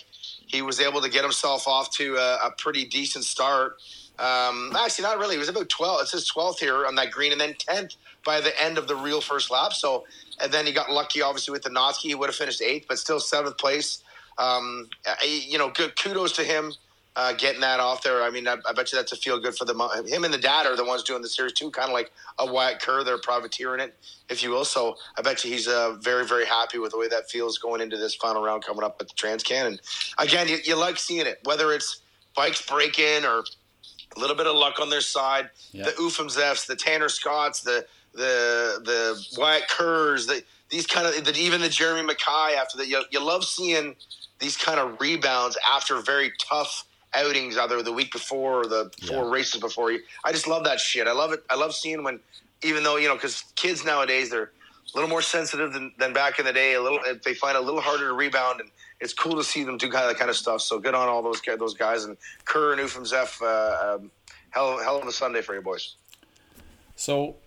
he 0.48 0.62
was 0.62 0.80
able 0.80 1.02
to 1.02 1.10
get 1.10 1.24
himself 1.24 1.68
off 1.68 1.92
to 1.92 2.16
a, 2.16 2.48
a 2.48 2.52
pretty 2.58 2.86
decent 2.86 3.26
start. 3.26 3.78
Um, 4.20 4.72
actually, 4.78 5.04
not 5.04 5.18
really. 5.18 5.36
It 5.36 5.40
was 5.40 5.50
about 5.50 5.70
12. 5.70 6.02
It 6.02 6.08
says 6.08 6.30
12th 6.30 6.60
here 6.60 6.86
on 6.86 6.96
that 6.96 7.10
green, 7.10 7.32
and 7.32 7.42
then 7.42 7.54
10th 7.54 7.96
by 8.24 8.42
the 8.42 8.62
end 8.62 8.78
of 8.78 8.88
the 8.88 8.96
real 8.96 9.22
first 9.22 9.50
lap. 9.50 9.74
So, 9.74 10.06
and 10.40 10.52
then 10.52 10.68
he 10.68 10.72
got 10.72 10.92
lucky, 10.92 11.22
obviously, 11.22 11.52
with 11.52 11.64
the 11.64 11.72
Natzke. 11.72 12.02
He 12.02 12.16
would 12.16 12.30
have 12.30 12.36
finished 12.36 12.62
eighth, 12.62 12.86
but 12.88 13.00
still 13.00 13.20
seventh 13.20 13.58
place. 13.58 14.04
Um, 14.38 14.90
you 15.26 15.58
know, 15.58 15.72
good 15.72 16.00
kudos 16.00 16.34
to 16.34 16.44
him 16.44 16.74
uh, 17.16 17.34
getting 17.34 17.62
that 17.62 17.80
off 17.80 18.02
there. 18.04 18.24
I 18.24 18.30
mean, 18.30 18.48
I, 18.48 18.58
I 18.68 18.74
bet 18.74 18.92
you 18.92 18.98
that's 18.98 19.12
a 19.12 19.16
feel 19.16 19.40
good 19.40 19.56
for 19.56 19.66
the 19.66 19.74
him 20.08 20.24
and 20.24 20.34
the 20.34 20.38
dad 20.38 20.66
are 20.66 20.76
the 20.76 20.86
ones 20.86 21.04
doing 21.04 21.22
the 21.22 21.30
series 21.30 21.54
too, 21.54 21.70
kind 21.70 21.90
of 21.90 21.94
like 21.94 22.12
a 22.40 22.52
Wyatt 22.52 22.82
Kerr. 22.82 23.04
They're 23.04 23.20
privateering 23.20 23.80
it, 23.80 23.96
if 24.30 24.42
you 24.42 24.50
will. 24.50 24.66
So 24.66 24.96
I 25.18 25.22
bet 25.22 25.44
you 25.44 25.52
he's 25.52 25.68
uh, 25.68 25.96
very, 26.02 26.26
very 26.26 26.46
happy 26.46 26.80
with 26.80 26.92
the 26.92 26.98
way 26.98 27.08
that 27.10 27.30
feels 27.30 27.58
going 27.58 27.82
into 27.82 27.98
this 27.98 28.16
final 28.16 28.42
round 28.44 28.66
coming 28.66 28.84
up 28.84 28.98
at 29.00 29.08
the 29.08 29.14
Transcan. 29.14 29.68
And 29.68 29.82
again, 30.18 30.48
you, 30.48 30.58
you 30.64 30.76
like 30.76 30.98
seeing 30.98 31.28
it, 31.28 31.40
whether 31.44 31.72
it's 31.72 32.02
bikes 32.36 32.66
breaking 32.66 33.26
or 33.26 33.44
a 34.16 34.20
little 34.20 34.36
bit 34.36 34.48
of 34.48 34.56
luck 34.56 34.80
on 34.80 34.90
their 34.90 35.02
side. 35.02 35.50
The 35.86 35.92
Ufimzeffs, 35.92 36.66
the 36.66 36.76
Tanner 36.76 37.10
Scotts, 37.10 37.62
the 37.62 37.86
the 38.14 38.80
the 38.84 39.40
Wyatt 39.40 39.68
Kerrs, 39.70 40.28
the, 40.28 40.44
these 40.70 40.86
kind 40.88 41.08
of 41.08 41.26
the, 41.26 41.36
even 41.40 41.62
the 41.62 41.70
Jeremy 41.70 42.12
McKie. 42.12 42.56
After 42.56 42.78
that, 42.78 42.88
you, 42.88 43.04
you 43.12 43.24
love 43.24 43.44
seeing 43.44 43.96
these 44.40 44.58
kind 44.58 44.80
of 44.80 45.00
rebounds 45.00 45.58
after 45.72 46.00
very 46.02 46.32
tough 46.40 46.86
outings, 47.16 47.58
either 47.58 47.82
the 47.82 47.94
week 47.94 48.12
before 48.12 48.62
or 48.62 48.68
the 48.68 48.92
four 49.08 49.26
Yeah. 49.26 49.32
races 49.32 49.60
before 49.62 49.92
you. 49.92 50.02
I 50.24 50.32
just 50.32 50.48
love 50.48 50.64
that 50.66 50.80
shit. 50.80 51.08
I 51.08 51.12
love 51.14 51.32
it. 51.34 51.44
I 51.50 51.56
love 51.56 51.74
seeing 51.76 52.04
when, 52.04 52.20
even 52.64 52.84
though 52.84 52.98
you 52.98 53.08
know, 53.08 53.16
because 53.16 53.44
kids 53.56 53.86
nowadays 53.86 54.30
they're 54.30 54.52
a 54.94 54.98
little 54.98 55.10
more 55.10 55.22
sensitive 55.22 55.74
than, 55.74 55.94
than 55.98 56.14
back 56.14 56.40
in 56.40 56.46
the 56.46 56.54
day. 56.54 56.74
A 56.74 56.82
little, 56.82 57.00
they 57.24 57.34
find 57.34 57.58
a 57.58 57.62
little 57.62 57.82
harder 57.82 58.08
to 58.10 58.14
rebound, 58.14 58.60
and 58.62 58.70
it's 59.00 59.14
cool 59.14 59.36
to 59.36 59.44
see 59.44 59.64
them 59.64 59.78
do 59.78 59.90
kind 59.90 60.06
of 60.06 60.12
that 60.12 60.18
kind 60.20 60.30
of 60.30 60.36
stuff. 60.36 60.62
So 60.62 60.80
good 60.80 60.94
on 60.96 61.08
all 61.08 61.22
those 61.24 61.42
guys, 61.42 61.58
those 61.58 61.74
guys, 61.74 62.04
and 62.06 62.18
Kerr 62.46 62.74
and 62.74 62.82
Ufimzeff. 62.82 63.42
Uh, 63.42 63.96
um, 63.96 64.12
hell, 64.52 64.78
hell 64.80 65.00
of 65.02 65.08
a 65.08 65.12
Sunday 65.12 65.42
for 65.42 65.56
you 65.56 65.62
boys. 65.62 65.96
So 66.96 67.38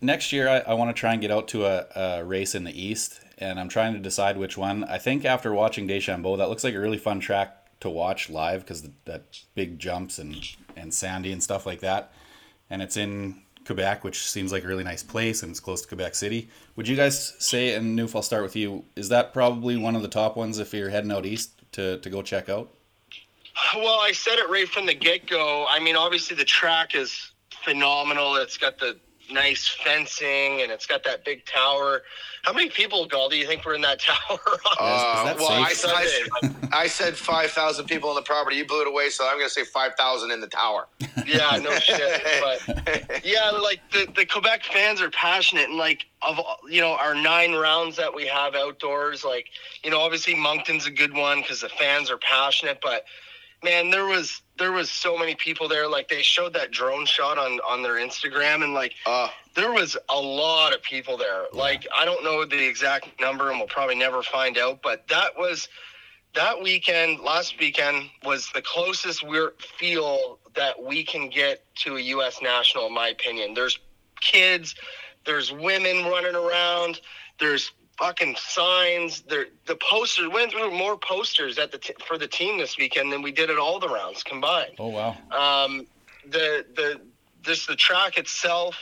next 0.00 0.32
year, 0.32 0.48
I, 0.48 0.58
I 0.58 0.74
want 0.74 0.94
to 0.94 0.98
try 0.98 1.12
and 1.12 1.20
get 1.22 1.30
out 1.30 1.48
to 1.48 1.64
a, 1.64 1.86
a 1.94 2.24
race 2.24 2.54
in 2.54 2.64
the 2.64 2.78
east, 2.78 3.20
and 3.38 3.58
I'm 3.58 3.68
trying 3.68 3.94
to 3.94 3.98
decide 3.98 4.36
which 4.36 4.58
one. 4.58 4.84
I 4.84 4.98
think 4.98 5.24
after 5.24 5.52
watching 5.52 5.86
Deschambault, 5.86 6.38
that 6.38 6.48
looks 6.48 6.64
like 6.64 6.74
a 6.74 6.80
really 6.80 6.98
fun 6.98 7.20
track 7.20 7.56
to 7.82 7.90
watch 7.90 8.30
live 8.30 8.62
because 8.62 8.88
that 9.04 9.40
big 9.54 9.78
jumps 9.78 10.18
and 10.18 10.36
and 10.76 10.92
sandy 10.92 11.32
and 11.32 11.42
stuff 11.42 11.66
like 11.66 11.80
that, 11.80 12.12
and 12.70 12.80
it's 12.82 12.96
in 12.96 13.42
Quebec, 13.64 14.04
which 14.04 14.28
seems 14.28 14.52
like 14.52 14.64
a 14.64 14.66
really 14.66 14.84
nice 14.84 15.02
place, 15.02 15.42
and 15.42 15.50
it's 15.50 15.60
close 15.60 15.82
to 15.82 15.88
Quebec 15.88 16.14
City. 16.14 16.48
Would 16.76 16.88
you 16.88 16.96
guys 16.96 17.34
say, 17.38 17.74
and 17.74 17.98
Newf, 17.98 18.14
I'll 18.14 18.22
start 18.22 18.42
with 18.42 18.56
you, 18.56 18.84
is 18.96 19.08
that 19.10 19.32
probably 19.32 19.76
one 19.76 19.94
of 19.94 20.02
the 20.02 20.08
top 20.08 20.36
ones 20.36 20.58
if 20.58 20.72
you're 20.72 20.90
heading 20.90 21.12
out 21.12 21.26
east 21.26 21.50
to, 21.72 21.98
to 21.98 22.10
go 22.10 22.22
check 22.22 22.48
out? 22.48 22.70
Well, 23.76 24.00
I 24.00 24.12
said 24.12 24.38
it 24.38 24.48
right 24.48 24.68
from 24.68 24.86
the 24.86 24.94
get 24.94 25.26
go. 25.26 25.66
I 25.68 25.78
mean, 25.78 25.96
obviously 25.96 26.36
the 26.36 26.44
track 26.44 26.94
is 26.94 27.32
phenomenal. 27.64 28.36
It's 28.36 28.56
got 28.56 28.78
the 28.78 28.96
nice 29.30 29.68
fencing 29.68 30.62
and 30.62 30.70
it's 30.70 30.86
got 30.86 31.04
that 31.04 31.24
big 31.24 31.44
tower. 31.46 32.02
How 32.44 32.52
many 32.52 32.70
people, 32.70 33.06
Gal, 33.06 33.28
do 33.28 33.36
you 33.36 33.46
think 33.46 33.64
were 33.64 33.74
in 33.74 33.82
that 33.82 34.00
tower? 34.00 34.38
Uh, 34.80 35.24
that 35.24 35.36
well, 35.38 35.50
I. 35.50 35.74
I, 35.86 36.50
I 36.82 36.86
said 36.86 37.16
five 37.16 37.50
thousand 37.50 37.86
people 37.86 38.08
on 38.08 38.14
the 38.14 38.22
property. 38.22 38.56
You 38.56 38.66
blew 38.66 38.82
it 38.82 38.88
away, 38.88 39.10
so 39.10 39.26
I'm 39.26 39.36
going 39.36 39.46
to 39.46 39.52
say 39.52 39.64
five 39.64 39.92
thousand 39.96 40.30
in 40.30 40.40
the 40.40 40.46
tower. 40.48 40.88
yeah, 41.26 41.58
no 41.62 41.78
shit. 41.78 42.22
But 42.40 43.24
yeah, 43.24 43.50
like 43.50 43.80
the, 43.92 44.10
the 44.16 44.26
Quebec 44.26 44.64
fans 44.64 45.00
are 45.00 45.10
passionate, 45.10 45.68
and 45.68 45.78
like 45.78 46.06
of 46.22 46.40
you 46.68 46.80
know 46.80 46.92
our 46.92 47.14
nine 47.14 47.52
rounds 47.52 47.96
that 47.96 48.14
we 48.14 48.26
have 48.26 48.54
outdoors, 48.54 49.24
like 49.24 49.46
you 49.84 49.90
know 49.90 50.00
obviously 50.00 50.34
Moncton's 50.34 50.86
a 50.86 50.90
good 50.90 51.14
one 51.14 51.42
because 51.42 51.60
the 51.60 51.68
fans 51.68 52.10
are 52.10 52.18
passionate, 52.18 52.78
but 52.82 53.04
man, 53.62 53.90
there 53.90 54.06
was 54.06 54.42
there 54.62 54.72
was 54.72 54.88
so 54.90 55.18
many 55.18 55.34
people 55.34 55.66
there. 55.66 55.88
Like 55.88 56.08
they 56.08 56.22
showed 56.22 56.52
that 56.54 56.70
drone 56.70 57.04
shot 57.04 57.36
on 57.36 57.58
on 57.68 57.82
their 57.82 57.94
Instagram, 57.94 58.62
and 58.62 58.72
like 58.72 58.94
Uh, 59.04 59.28
there 59.54 59.72
was 59.72 59.96
a 60.08 60.20
lot 60.20 60.72
of 60.72 60.80
people 60.82 61.16
there. 61.16 61.46
Like 61.52 61.86
I 61.94 62.04
don't 62.04 62.22
know 62.22 62.44
the 62.44 62.64
exact 62.64 63.20
number, 63.20 63.50
and 63.50 63.58
we'll 63.58 63.68
probably 63.68 63.96
never 63.96 64.22
find 64.22 64.56
out. 64.56 64.80
But 64.80 65.08
that 65.08 65.36
was 65.36 65.68
that 66.34 66.62
weekend. 66.62 67.20
Last 67.20 67.58
weekend 67.58 68.08
was 68.24 68.48
the 68.54 68.62
closest 68.62 69.26
we 69.26 69.40
feel 69.78 70.38
that 70.54 70.80
we 70.80 71.02
can 71.02 71.28
get 71.28 71.64
to 71.76 71.96
a 71.96 72.00
U.S. 72.00 72.40
national, 72.40 72.86
in 72.86 72.94
my 72.94 73.08
opinion. 73.08 73.54
There's 73.54 73.78
kids, 74.20 74.76
there's 75.26 75.52
women 75.52 76.04
running 76.06 76.36
around, 76.36 77.00
there's 77.40 77.72
fucking 77.98 78.36
signs. 78.38 79.22
There, 79.22 79.46
the 79.66 79.76
posters 79.76 80.28
went 80.32 80.52
through 80.52 80.70
more 80.76 80.96
posters 80.96 81.58
at 81.58 81.72
the 81.72 81.78
t- 81.78 81.94
for 82.06 82.18
the 82.18 82.28
team 82.28 82.58
this 82.58 82.76
weekend 82.78 83.12
than 83.12 83.22
we 83.22 83.32
did 83.32 83.50
at 83.50 83.58
all 83.58 83.78
the 83.78 83.88
rounds 83.88 84.22
combined 84.22 84.74
Oh, 84.78 84.88
wow. 84.88 85.16
um, 85.30 85.86
the 86.28 86.64
the 86.76 87.00
just 87.42 87.66
the 87.66 87.74
track 87.76 88.18
itself 88.18 88.76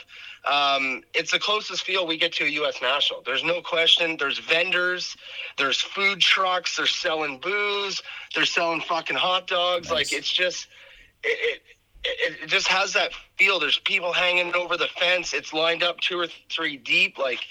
um, 0.49 1.03
it's 1.13 1.31
the 1.31 1.37
closest 1.39 1.83
field 1.83 2.07
we 2.07 2.17
get 2.17 2.33
to 2.33 2.45
a 2.45 2.47
U.S. 2.47 2.81
national. 2.81 3.21
There's 3.23 3.43
no 3.43 3.61
question. 3.61 4.17
There's 4.17 4.39
vendors, 4.39 5.15
there's 5.59 5.79
food 5.79 6.19
trucks. 6.19 6.77
They're 6.77 6.87
selling 6.87 7.37
booze. 7.39 8.01
They're 8.33 8.45
selling 8.45 8.81
fucking 8.81 9.17
hot 9.17 9.45
dogs. 9.45 9.89
Nice. 9.89 10.11
Like 10.11 10.13
it's 10.13 10.31
just 10.31 10.65
it, 11.23 11.61
it, 12.03 12.39
it 12.43 12.47
just 12.47 12.67
has 12.69 12.93
that 12.93 13.11
feel. 13.37 13.59
There's 13.59 13.77
people 13.79 14.13
hanging 14.13 14.55
over 14.55 14.77
the 14.77 14.87
fence. 14.87 15.35
It's 15.35 15.53
lined 15.53 15.83
up 15.83 15.99
two 15.99 16.17
or 16.19 16.25
three 16.49 16.75
deep. 16.75 17.19
Like 17.19 17.41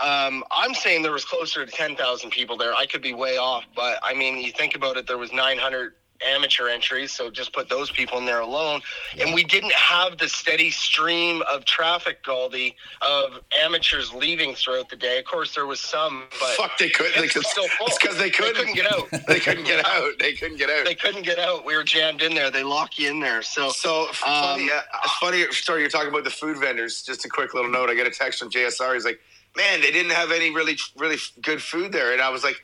um, 0.00 0.44
I'm 0.50 0.74
saying 0.74 1.02
there 1.02 1.12
was 1.12 1.24
closer 1.24 1.64
to 1.66 1.70
ten 1.70 1.96
thousand 1.96 2.30
people 2.30 2.56
there. 2.56 2.74
I 2.74 2.86
could 2.86 3.02
be 3.02 3.14
way 3.14 3.36
off, 3.36 3.64
but 3.74 3.98
I 4.02 4.14
mean, 4.14 4.38
you 4.38 4.52
think 4.52 4.74
about 4.74 4.96
it. 4.96 5.06
There 5.06 5.18
was 5.18 5.32
900 5.32 5.94
amateur 6.34 6.66
entries, 6.68 7.12
so 7.12 7.30
just 7.30 7.52
put 7.52 7.68
those 7.68 7.92
people 7.92 8.18
in 8.18 8.24
there 8.24 8.40
alone. 8.40 8.80
And 9.20 9.32
we 9.32 9.44
didn't 9.44 9.72
have 9.74 10.18
the 10.18 10.28
steady 10.28 10.68
stream 10.70 11.42
of 11.48 11.64
traffic, 11.64 12.24
Gauldy, 12.24 12.74
of 13.02 13.38
amateurs 13.62 14.12
leaving 14.12 14.56
throughout 14.56 14.88
the 14.88 14.96
day. 14.96 15.20
Of 15.20 15.26
course, 15.26 15.54
there 15.54 15.66
was 15.66 15.78
some, 15.78 16.24
but 16.40 16.48
Fuck, 16.56 16.76
they 16.78 16.88
couldn't. 16.88 17.22
It's 17.22 17.34
They, 17.34 17.40
still 17.42 17.68
full. 17.68 17.86
it's 17.86 17.98
because 17.98 18.18
they 18.18 18.30
couldn't. 18.30 18.56
couldn't 18.56 18.74
get 18.74 18.92
out. 18.92 19.08
they 19.28 19.38
couldn't 19.38 19.62
get 19.64 19.86
out. 19.86 20.10
They 20.18 20.32
couldn't 20.32 20.56
get 20.58 20.70
out. 20.70 20.84
they 20.86 20.96
couldn't 20.96 21.22
get 21.22 21.38
out. 21.38 21.64
We 21.64 21.76
were 21.76 21.84
jammed 21.84 22.20
in 22.22 22.34
there. 22.34 22.50
They 22.50 22.64
lock 22.64 22.98
you 22.98 23.10
in 23.10 23.20
there. 23.20 23.42
So 23.42 23.70
So 23.70 24.06
funny, 24.12 24.64
Um, 24.64 24.70
uh, 24.76 25.08
funny 25.20 25.44
story. 25.52 25.82
You're 25.82 25.88
talking 25.90 26.08
about 26.08 26.24
the 26.24 26.30
food 26.30 26.58
vendors. 26.58 27.02
Just 27.02 27.24
a 27.26 27.28
quick 27.28 27.54
little 27.54 27.70
note. 27.70 27.90
I 27.90 27.94
get 27.94 28.08
a 28.08 28.10
text 28.10 28.40
from 28.40 28.50
JSR. 28.50 28.94
He's 28.94 29.04
like, 29.04 29.20
"Man, 29.56 29.80
they 29.80 29.90
didn't 29.90 30.12
have 30.12 30.30
any 30.30 30.54
really, 30.54 30.76
really 30.96 31.16
good 31.42 31.62
food 31.62 31.92
there." 31.92 32.12
And 32.12 32.20
I 32.22 32.30
was 32.30 32.44
like, 32.44 32.56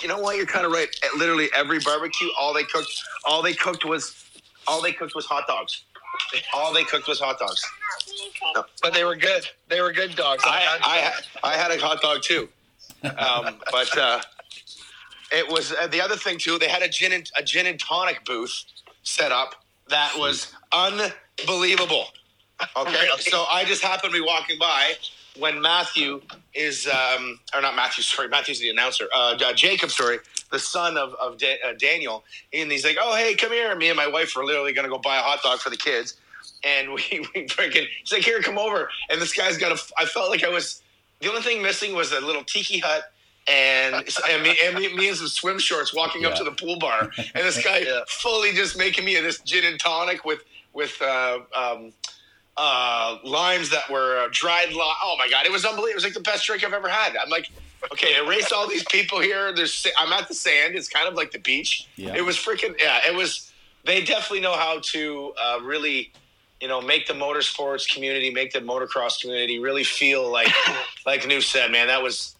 "You 0.00 0.08
know 0.08 0.18
what? 0.18 0.36
You're 0.36 0.46
kind 0.46 0.66
of 0.66 0.72
right. 0.72 0.88
At 1.04 1.18
literally 1.18 1.48
every 1.56 1.78
barbecue, 1.80 2.28
all 2.38 2.52
they 2.52 2.64
cooked, 2.64 2.92
all 3.24 3.42
they 3.42 3.54
cooked 3.54 3.84
was, 3.84 4.24
all 4.66 4.82
they 4.82 4.92
cooked 4.92 5.14
was 5.14 5.26
hot 5.26 5.46
dogs. 5.46 5.84
All 6.52 6.72
they 6.72 6.84
cooked 6.84 7.06
was 7.08 7.20
hot 7.20 7.38
dogs. 7.38 7.64
but 8.82 8.92
they 8.94 9.04
were 9.04 9.16
good. 9.16 9.46
They 9.68 9.80
were 9.80 9.92
good 9.92 10.16
dogs. 10.16 10.42
I, 10.46 10.58
had 10.60 10.80
I. 10.82 11.12
I 11.44 11.56
had 11.56 11.70
a 11.70 11.78
hot 11.78 12.00
dog 12.02 12.22
too, 12.22 12.48
um, 13.04 13.56
but 13.70 13.96
uh, 13.96 14.20
it 15.32 15.48
was 15.48 15.72
uh, 15.72 15.86
the 15.86 16.00
other 16.00 16.16
thing 16.16 16.38
too. 16.38 16.58
They 16.58 16.68
had 16.68 16.82
a 16.82 16.88
gin 16.88 17.12
and 17.12 17.30
a 17.36 17.42
gin 17.42 17.66
and 17.66 17.78
tonic 17.78 18.24
booth 18.24 18.64
set 19.02 19.32
up 19.32 19.54
that 19.88 20.12
was 20.18 20.52
unbelievable. 20.72 22.06
Okay, 22.76 23.08
so 23.20 23.44
I 23.50 23.64
just 23.64 23.82
happened 23.82 24.12
to 24.12 24.20
be 24.20 24.24
walking 24.24 24.58
by 24.58 24.94
when 25.36 25.60
Matthew 25.60 26.20
is, 26.54 26.86
um, 26.88 27.38
or 27.54 27.60
not 27.60 27.76
Matthew, 27.76 28.02
sorry, 28.04 28.28
Matthew's 28.28 28.60
the 28.60 28.70
announcer. 28.70 29.06
Uh, 29.14 29.36
uh, 29.40 29.52
Jacob, 29.52 29.90
sorry, 29.90 30.18
the 30.50 30.58
son 30.58 30.96
of, 30.96 31.14
of 31.14 31.38
da- 31.38 31.58
uh, 31.64 31.72
Daniel, 31.78 32.24
and 32.52 32.70
he's 32.70 32.84
like, 32.84 32.96
"Oh, 33.00 33.14
hey, 33.16 33.34
come 33.34 33.52
here." 33.52 33.74
Me 33.76 33.88
and 33.88 33.96
my 33.96 34.06
wife 34.06 34.34
were 34.36 34.44
literally 34.44 34.72
going 34.72 34.84
to 34.84 34.90
go 34.90 34.98
buy 34.98 35.16
a 35.18 35.22
hot 35.22 35.42
dog 35.42 35.60
for 35.60 35.70
the 35.70 35.76
kids, 35.76 36.14
and 36.64 36.88
we, 36.94 37.26
we 37.34 37.46
freaking, 37.46 37.86
he's 38.00 38.12
like, 38.12 38.22
"Here, 38.22 38.40
come 38.40 38.58
over." 38.58 38.88
And 39.10 39.20
this 39.20 39.32
guy's 39.32 39.58
got 39.58 39.72
a. 39.72 39.92
I 39.98 40.04
felt 40.06 40.30
like 40.30 40.44
I 40.44 40.48
was. 40.48 40.82
The 41.20 41.28
only 41.28 41.42
thing 41.42 41.60
missing 41.62 41.94
was 41.94 42.12
a 42.12 42.20
little 42.20 42.44
tiki 42.44 42.78
hut. 42.78 43.02
And, 43.50 43.94
and, 44.30 44.42
me, 44.42 44.58
and 44.62 44.74
me, 44.76 44.94
me 44.94 45.08
in 45.08 45.14
some 45.14 45.26
swim 45.26 45.58
shorts 45.58 45.94
walking 45.94 46.26
up 46.26 46.34
to 46.34 46.44
the 46.44 46.50
pool 46.50 46.78
bar, 46.78 47.10
and 47.16 47.46
this 47.46 47.64
guy 47.64 47.78
Yeah. 47.86 48.00
fully 48.06 48.52
just 48.52 48.76
making 48.76 49.06
me 49.06 49.14
this 49.20 49.40
gin 49.40 49.64
and 49.64 49.80
tonic 49.80 50.26
with 50.26 50.42
with 50.74 51.00
uh, 51.00 51.38
um, 51.56 51.92
uh, 52.58 53.18
limes 53.24 53.70
that 53.70 53.88
were 53.90 54.18
uh, 54.18 54.28
dried. 54.30 54.68
Oh 54.72 55.16
my 55.18 55.28
god, 55.28 55.46
it 55.46 55.52
was 55.52 55.64
unbelievable! 55.64 55.90
It 55.90 55.94
was 55.94 56.04
like 56.04 56.14
the 56.14 56.20
best 56.20 56.46
drink 56.46 56.64
I've 56.64 56.72
ever 56.72 56.88
had. 56.88 57.16
I'm 57.16 57.30
like, 57.30 57.48
okay, 57.92 58.16
erase 58.16 58.52
all 58.52 58.68
these 58.68 58.84
people 58.84 59.20
here. 59.20 59.52
There's, 59.52 59.86
I'm 59.98 60.12
at 60.12 60.28
the 60.28 60.34
sand. 60.34 60.74
It's 60.74 60.88
kind 60.88 61.08
of 61.08 61.14
like 61.14 61.30
the 61.30 61.38
beach. 61.38 61.88
Yeah. 61.96 62.14
It 62.16 62.24
was 62.24 62.36
freaking 62.36 62.74
yeah. 62.80 63.00
It 63.06 63.14
was. 63.14 63.52
They 63.84 64.02
definitely 64.02 64.40
know 64.40 64.56
how 64.56 64.80
to 64.80 65.32
uh, 65.40 65.60
really, 65.62 66.12
you 66.60 66.68
know, 66.68 66.80
make 66.80 67.06
the 67.06 67.14
motorsports 67.14 67.88
community, 67.88 68.30
make 68.30 68.52
the 68.52 68.58
motocross 68.58 69.20
community 69.20 69.60
really 69.60 69.84
feel 69.84 70.30
like, 70.30 70.48
like 71.06 71.22
Newf 71.22 71.44
said, 71.44 71.70
man, 71.70 71.86
that 71.86 72.02
was. 72.02 72.34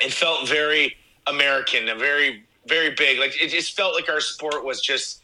It 0.00 0.12
felt 0.12 0.48
very 0.48 0.96
American, 1.26 1.88
and 1.88 1.98
very 1.98 2.44
very 2.66 2.90
big. 2.90 3.18
Like 3.18 3.40
it 3.40 3.48
just 3.48 3.76
felt 3.76 3.94
like 3.94 4.08
our 4.08 4.20
sport 4.20 4.64
was 4.64 4.80
just 4.80 5.22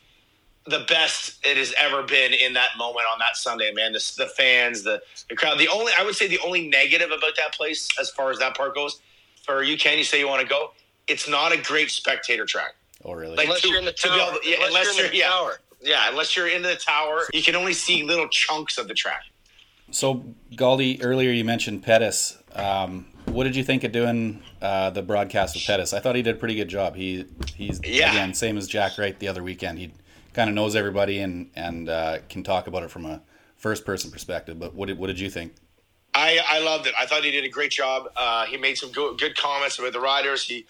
the 0.70 0.84
best 0.88 1.44
it 1.44 1.56
has 1.56 1.74
ever 1.78 2.02
been 2.02 2.32
in 2.32 2.52
that 2.54 2.70
moment 2.78 3.06
on 3.12 3.18
that 3.18 3.36
Sunday, 3.36 3.72
man. 3.72 3.92
The, 3.92 4.12
the 4.16 4.26
fans, 4.26 4.82
the, 4.82 5.02
the 5.28 5.36
crowd. 5.36 5.58
The 5.58 5.68
only, 5.68 5.92
I 5.98 6.04
would 6.04 6.14
say, 6.14 6.28
the 6.28 6.38
only 6.44 6.68
negative 6.68 7.10
about 7.10 7.36
that 7.36 7.52
place, 7.54 7.88
as 8.00 8.10
far 8.10 8.30
as 8.30 8.38
that 8.38 8.56
part 8.56 8.74
goes, 8.74 9.00
for 9.44 9.62
you, 9.62 9.76
can 9.76 9.98
you 9.98 10.04
say 10.04 10.18
you 10.18 10.28
want 10.28 10.42
to 10.42 10.48
go? 10.48 10.72
It's 11.08 11.28
not 11.28 11.52
a 11.52 11.58
great 11.58 11.90
spectator 11.90 12.46
track. 12.46 12.74
Oh, 13.04 13.12
really? 13.12 13.36
Like 13.36 13.46
unless 13.46 13.62
to- 13.62 13.68
you're 13.68 13.78
in 13.78 13.84
the 13.84 13.92
to 13.92 14.08
be 14.08 14.16
tower. 14.18 14.30
able 14.30 14.38
yeah, 14.44 14.56
unless, 14.56 14.68
unless 14.68 14.96
you're 14.96 15.06
in 15.06 15.10
the 15.12 15.16
yeah. 15.16 15.28
tower. 15.28 15.60
Yeah, 15.82 16.10
unless 16.10 16.36
you're 16.36 16.48
in 16.48 16.62
the 16.62 16.76
tower, 16.76 17.22
you 17.32 17.42
can 17.42 17.56
only 17.56 17.72
see 17.72 18.02
little 18.02 18.28
chunks 18.28 18.76
of 18.76 18.86
the 18.86 18.94
track. 18.94 19.22
So, 19.90 20.22
Gauldy, 20.52 21.02
earlier 21.02 21.30
you 21.30 21.44
mentioned 21.44 21.82
Pettis. 21.82 22.36
Um, 22.54 23.06
what 23.24 23.44
did 23.44 23.56
you 23.56 23.64
think 23.64 23.82
of 23.84 23.90
doing 23.92 24.42
uh, 24.60 24.90
the 24.90 25.02
broadcast 25.02 25.54
with 25.54 25.64
Pettis? 25.64 25.92
I 25.94 26.00
thought 26.00 26.16
he 26.16 26.22
did 26.22 26.36
a 26.36 26.38
pretty 26.38 26.54
good 26.54 26.68
job. 26.68 26.96
He 26.96 27.24
he's 27.56 27.80
Yeah. 27.82 28.10
again 28.10 28.34
same 28.34 28.56
as 28.58 28.68
Jack 28.68 28.98
Wright 28.98 29.18
the 29.18 29.28
other 29.28 29.42
weekend. 29.42 29.78
He 29.78 29.90
kind 30.32 30.48
of 30.48 30.54
knows 30.54 30.76
everybody 30.76 31.18
and 31.18 31.50
and 31.54 31.88
uh, 31.88 32.18
can 32.28 32.42
talk 32.42 32.66
about 32.66 32.82
it 32.82 32.90
from 32.90 33.06
a 33.06 33.22
first 33.56 33.84
person 33.84 34.10
perspective. 34.10 34.58
But 34.58 34.74
what 34.74 34.86
did 34.88 34.98
what 34.98 35.08
did 35.08 35.20
you 35.20 35.30
think? 35.30 35.54
I, 36.14 36.40
I 36.48 36.58
loved 36.58 36.86
it. 36.88 36.94
I 36.98 37.06
thought 37.06 37.22
he 37.22 37.30
did 37.30 37.44
a 37.44 37.48
great 37.48 37.70
job. 37.70 38.10
Uh, 38.16 38.44
he 38.46 38.56
made 38.56 38.76
some 38.76 38.90
good, 38.90 39.18
good 39.18 39.36
comments 39.36 39.78
about 39.78 39.92
the 39.92 40.00
riders. 40.00 40.42
He 40.44 40.66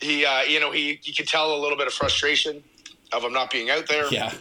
he 0.00 0.24
uh, 0.24 0.42
you 0.42 0.60
know 0.60 0.70
he 0.70 1.00
you 1.02 1.14
could 1.14 1.28
tell 1.28 1.54
a 1.54 1.58
little 1.60 1.78
bit 1.78 1.86
of 1.86 1.92
frustration 1.92 2.62
of 3.12 3.24
him 3.24 3.32
not 3.32 3.50
being 3.50 3.70
out 3.70 3.86
there. 3.86 4.06
Yeah, 4.12 4.32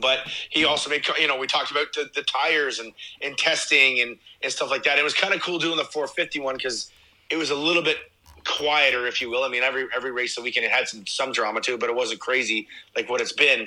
but 0.00 0.20
he 0.50 0.64
also 0.64 0.90
made 0.90 1.06
you 1.18 1.26
know 1.26 1.38
we 1.38 1.46
talked 1.46 1.70
about 1.70 1.92
the, 1.94 2.10
the 2.14 2.22
tires 2.22 2.78
and 2.78 2.92
and 3.22 3.36
testing 3.38 4.00
and 4.00 4.18
and 4.42 4.52
stuff 4.52 4.70
like 4.70 4.82
that. 4.84 4.98
It 4.98 5.04
was 5.04 5.14
kind 5.14 5.34
of 5.34 5.40
cool 5.40 5.58
doing 5.58 5.76
the 5.76 5.84
450 5.84 6.40
one 6.40 6.56
because 6.56 6.90
it 7.30 7.36
was 7.36 7.50
a 7.50 7.54
little 7.54 7.82
bit 7.82 7.96
quieter, 8.44 9.06
if 9.06 9.20
you 9.20 9.30
will. 9.30 9.42
I 9.44 9.48
mean, 9.48 9.62
every 9.62 9.86
every 9.94 10.12
race 10.12 10.34
the 10.34 10.42
weekend 10.42 10.66
it 10.66 10.72
had 10.72 10.88
some 10.88 11.06
some 11.06 11.32
drama 11.32 11.60
to 11.62 11.74
it, 11.74 11.80
but 11.80 11.88
it 11.88 11.96
wasn't 11.96 12.20
crazy 12.20 12.68
like 12.96 13.08
what 13.08 13.20
it's 13.20 13.32
been. 13.32 13.66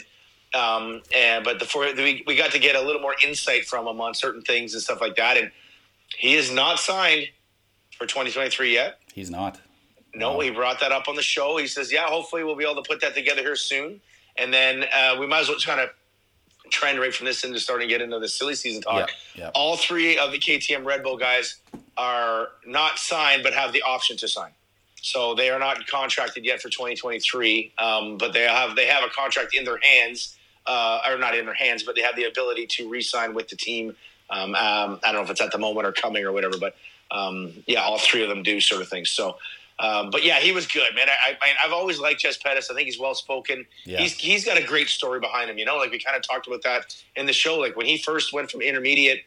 Um, 0.53 1.01
and 1.13 1.43
but 1.43 1.59
the 1.59 1.65
four 1.65 1.86
we, 1.95 2.23
we 2.25 2.36
got 2.36 2.51
to 2.51 2.59
get 2.59 2.75
a 2.75 2.82
little 2.82 3.01
more 3.01 3.15
insight 3.25 3.65
from 3.65 3.88
him 3.88 3.99
on 3.99 4.13
certain 4.13 4.41
things 4.41 4.73
and 4.73 4.82
stuff 4.82 5.01
like 5.01 5.15
that. 5.17 5.38
And 5.38 5.51
he 6.17 6.36
is 6.36 6.51
not 6.51 6.80
signed 6.80 7.28
for 7.97 8.05
2023 8.05 8.73
yet. 8.73 8.99
he's 9.13 9.30
not. 9.30 9.59
No, 10.15 10.39
he 10.39 10.49
brought 10.49 10.80
that 10.80 10.91
up 10.91 11.07
on 11.07 11.15
the 11.15 11.21
show. 11.21 11.57
He 11.57 11.67
says, 11.67 11.91
"Yeah, 11.91 12.07
hopefully 12.07 12.43
we'll 12.43 12.55
be 12.55 12.63
able 12.63 12.82
to 12.82 12.88
put 12.88 13.01
that 13.01 13.13
together 13.13 13.41
here 13.41 13.55
soon." 13.55 14.01
And 14.38 14.53
then 14.53 14.86
uh, 14.95 15.17
we 15.19 15.28
might 15.28 15.41
as 15.41 15.49
well 15.49 15.57
kind 15.59 15.80
of 15.82 15.89
trend 16.69 16.99
right 16.99 17.13
from 17.13 17.25
this 17.25 17.43
into 17.43 17.59
starting 17.59 17.88
to 17.88 17.93
get 17.93 18.01
into 18.01 18.19
the 18.19 18.28
silly 18.28 18.55
season 18.55 18.82
talk. 18.82 19.09
Yeah. 19.36 19.51
All 19.53 19.78
three 19.78 20.17
of 20.17 20.32
the 20.32 20.39
KTM 20.39 20.86
Red 20.86 21.03
Bull 21.03 21.17
guys 21.17 21.55
are 21.97 22.49
not 22.65 22.99
signed, 22.99 23.43
but 23.43 23.53
have 23.53 23.73
the 23.73 23.82
option 23.82 24.17
to 24.17 24.28
sign. 24.28 24.51
So 25.07 25.33
they 25.35 25.49
are 25.49 25.57
not 25.57 25.87
contracted 25.87 26.43
yet 26.43 26.61
for 26.61 26.67
2023, 26.67 27.71
um, 27.77 28.17
but 28.17 28.33
they 28.33 28.41
have 28.41 28.75
they 28.75 28.87
have 28.87 29.05
a 29.05 29.09
contract 29.09 29.55
in 29.55 29.63
their 29.63 29.79
hands, 29.81 30.37
uh, 30.65 30.99
or 31.07 31.17
not 31.17 31.33
in 31.33 31.45
their 31.45 31.55
hands, 31.55 31.83
but 31.83 31.95
they 31.95 32.01
have 32.01 32.17
the 32.17 32.25
ability 32.25 32.67
to 32.71 32.89
re-sign 32.89 33.33
with 33.33 33.47
the 33.47 33.55
team. 33.55 33.95
Um, 34.29 34.53
um, 34.53 34.99
I 35.05 35.13
don't 35.13 35.15
know 35.15 35.21
if 35.21 35.29
it's 35.29 35.39
at 35.39 35.53
the 35.53 35.57
moment 35.57 35.87
or 35.87 35.93
coming 35.93 36.25
or 36.25 36.33
whatever, 36.33 36.57
but 36.57 36.75
um, 37.09 37.53
yeah, 37.67 37.83
all 37.83 37.97
three 37.97 38.21
of 38.21 38.27
them 38.27 38.43
do 38.43 38.59
sort 38.59 38.81
of 38.81 38.89
things. 38.89 39.09
So, 39.09 39.37
um, 39.79 40.09
but 40.09 40.25
yeah, 40.25 40.39
he 40.39 40.51
was 40.51 40.67
good, 40.67 40.93
man. 40.93 41.07
I, 41.07 41.37
I, 41.41 41.53
I've 41.65 41.71
always 41.71 42.01
liked 42.01 42.19
Jess 42.19 42.35
Pettis. 42.35 42.69
I 42.69 42.75
think 42.75 42.87
he's 42.87 42.99
well 42.99 43.15
spoken. 43.15 43.65
Yeah. 43.85 43.99
He's 43.99 44.17
he's 44.17 44.43
got 44.43 44.57
a 44.57 44.63
great 44.63 44.89
story 44.89 45.21
behind 45.21 45.49
him. 45.49 45.57
You 45.57 45.63
know, 45.63 45.77
like 45.77 45.91
we 45.91 45.99
kind 45.99 46.17
of 46.17 46.27
talked 46.27 46.47
about 46.47 46.63
that 46.63 46.93
in 47.15 47.27
the 47.27 47.33
show. 47.33 47.57
Like 47.57 47.77
when 47.77 47.85
he 47.85 47.97
first 47.97 48.33
went 48.33 48.51
from 48.51 48.61
intermediate 48.61 49.21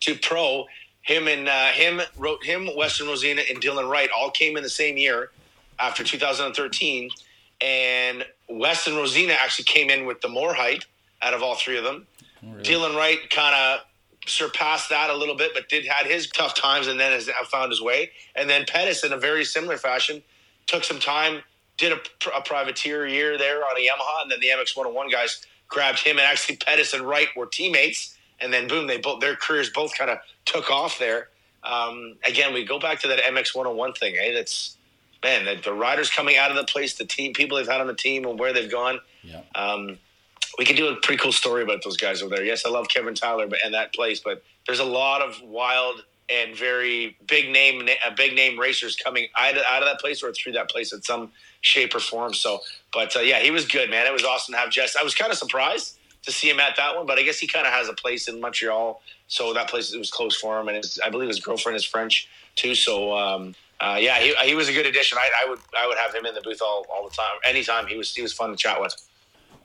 to 0.00 0.16
pro, 0.16 0.66
him 1.02 1.28
and 1.28 1.48
uh, 1.48 1.68
him 1.68 2.00
wrote 2.16 2.44
him, 2.44 2.66
Westen 2.66 3.06
Wrozyna, 3.06 3.48
and 3.50 3.60
Dylan 3.60 3.90
Wright 3.90 4.08
all 4.16 4.30
came 4.30 4.56
in 4.56 4.62
the 4.62 4.68
same 4.68 4.96
year 4.96 5.30
after 5.78 6.04
2013, 6.04 7.10
and 7.60 8.24
Westen 8.50 8.94
Wrozyna 8.94 9.34
actually 9.36 9.64
came 9.64 9.90
in 9.90 10.06
with 10.06 10.20
the 10.20 10.28
more 10.28 10.54
height 10.54 10.84
out 11.22 11.34
of 11.34 11.42
all 11.42 11.54
three 11.54 11.78
of 11.78 11.84
them. 11.84 12.06
Dylan 12.62 12.96
Wright 12.96 13.18
kind 13.30 13.54
of 13.54 13.80
surpassed 14.26 14.88
that 14.90 15.10
a 15.10 15.16
little 15.16 15.34
bit, 15.34 15.52
but 15.54 15.68
did 15.68 15.84
had 15.86 16.06
his 16.06 16.28
tough 16.28 16.54
times 16.54 16.86
and 16.86 16.98
then 16.98 17.12
has 17.12 17.28
found 17.50 17.70
his 17.70 17.80
way. 17.80 18.10
And 18.34 18.48
then 18.48 18.64
Pettis, 18.66 19.04
in 19.04 19.12
a 19.12 19.18
very 19.18 19.44
similar 19.44 19.76
fashion, 19.76 20.22
took 20.66 20.84
some 20.84 20.98
time, 20.98 21.42
did 21.76 21.92
a, 21.92 22.00
a 22.36 22.40
privateer 22.42 23.06
year 23.06 23.36
there 23.38 23.64
on 23.64 23.76
a 23.76 23.80
Yamaha, 23.80 24.22
and 24.22 24.30
then 24.30 24.40
the 24.40 24.48
MX 24.48 24.76
101 24.76 25.10
guys 25.10 25.44
grabbed 25.68 26.00
him, 26.00 26.18
and 26.18 26.26
actually 26.26 26.56
Pettis 26.56 26.94
and 26.94 27.02
Wright 27.02 27.28
were 27.36 27.46
teammates. 27.46 28.16
And 28.40 28.52
then 28.52 28.68
boom, 28.68 28.86
they 28.86 28.98
both 28.98 29.20
their 29.20 29.36
careers 29.36 29.70
both 29.70 29.96
kind 29.96 30.10
of 30.10 30.18
took 30.44 30.70
off 30.70 30.98
there. 30.98 31.28
Um, 31.62 32.16
again, 32.24 32.54
we 32.54 32.64
go 32.64 32.78
back 32.78 33.00
to 33.00 33.08
that 33.08 33.20
MX 33.20 33.54
101 33.54 33.92
thing. 33.94 34.16
Eh? 34.18 34.32
That's 34.32 34.76
man, 35.22 35.44
the, 35.44 35.60
the 35.62 35.72
riders 35.72 36.10
coming 36.10 36.36
out 36.36 36.50
of 36.50 36.56
the 36.56 36.64
place, 36.64 36.94
the 36.94 37.04
team 37.04 37.32
people 37.32 37.58
they've 37.58 37.68
had 37.68 37.80
on 37.80 37.86
the 37.86 37.94
team, 37.94 38.24
and 38.24 38.38
where 38.38 38.52
they've 38.52 38.70
gone. 38.70 39.00
Yeah. 39.22 39.42
Um, 39.54 39.98
we 40.58 40.64
could 40.64 40.76
do 40.76 40.88
a 40.88 40.96
pretty 40.96 41.22
cool 41.22 41.32
story 41.32 41.62
about 41.62 41.82
those 41.84 41.96
guys 41.96 42.22
over 42.22 42.34
there. 42.34 42.44
Yes, 42.44 42.64
I 42.66 42.70
love 42.70 42.88
Kevin 42.88 43.14
Tyler 43.14 43.46
but, 43.46 43.60
and 43.64 43.74
that 43.74 43.94
place, 43.94 44.20
but 44.20 44.42
there's 44.66 44.80
a 44.80 44.84
lot 44.84 45.22
of 45.22 45.40
wild 45.42 46.04
and 46.28 46.56
very 46.56 47.16
big 47.26 47.50
name, 47.50 47.88
uh, 48.06 48.10
big 48.16 48.34
name 48.34 48.58
racers 48.58 48.96
coming 48.96 49.28
out 49.38 49.56
of, 49.56 49.62
out 49.68 49.82
of 49.82 49.88
that 49.88 50.00
place 50.00 50.22
or 50.22 50.32
through 50.32 50.52
that 50.52 50.70
place 50.70 50.92
in 50.92 51.02
some 51.02 51.32
shape 51.60 51.94
or 51.94 52.00
form. 52.00 52.34
So, 52.34 52.60
but 52.92 53.16
uh, 53.16 53.20
yeah, 53.20 53.40
he 53.40 53.50
was 53.50 53.66
good, 53.66 53.90
man. 53.90 54.06
It 54.06 54.12
was 54.12 54.24
awesome 54.24 54.54
to 54.54 54.58
have 54.58 54.70
Jess. 54.70 54.96
I 54.98 55.02
was 55.04 55.14
kind 55.14 55.32
of 55.32 55.38
surprised 55.38 55.98
to 56.22 56.32
see 56.32 56.50
him 56.50 56.60
at 56.60 56.76
that 56.76 56.96
one, 56.96 57.06
but 57.06 57.18
I 57.18 57.22
guess 57.22 57.38
he 57.38 57.46
kind 57.46 57.66
of 57.66 57.72
has 57.72 57.88
a 57.88 57.94
place 57.94 58.28
in 58.28 58.40
Montreal, 58.40 59.00
so 59.28 59.54
that 59.54 59.68
place 59.68 59.92
it 59.92 59.98
was 59.98 60.10
close 60.10 60.36
for 60.36 60.60
him. 60.60 60.68
And 60.68 60.76
his, 60.76 61.00
I 61.04 61.10
believe 61.10 61.28
his 61.28 61.40
girlfriend 61.40 61.76
is 61.76 61.84
French 61.84 62.28
too. 62.56 62.74
So, 62.74 63.16
um, 63.16 63.54
uh, 63.80 63.96
yeah, 63.98 64.18
he, 64.18 64.34
he 64.44 64.54
was 64.54 64.68
a 64.68 64.72
good 64.72 64.86
addition. 64.86 65.16
I, 65.18 65.30
I 65.44 65.48
would 65.48 65.58
I 65.78 65.86
would 65.86 65.96
have 65.96 66.14
him 66.14 66.26
in 66.26 66.34
the 66.34 66.42
booth 66.42 66.60
all, 66.62 66.86
all 66.92 67.08
the 67.08 67.14
time, 67.14 67.36
anytime. 67.44 67.86
He 67.86 67.96
was 67.96 68.14
he 68.14 68.22
was 68.22 68.32
fun 68.32 68.50
to 68.50 68.56
chat 68.56 68.80
with. 68.80 68.94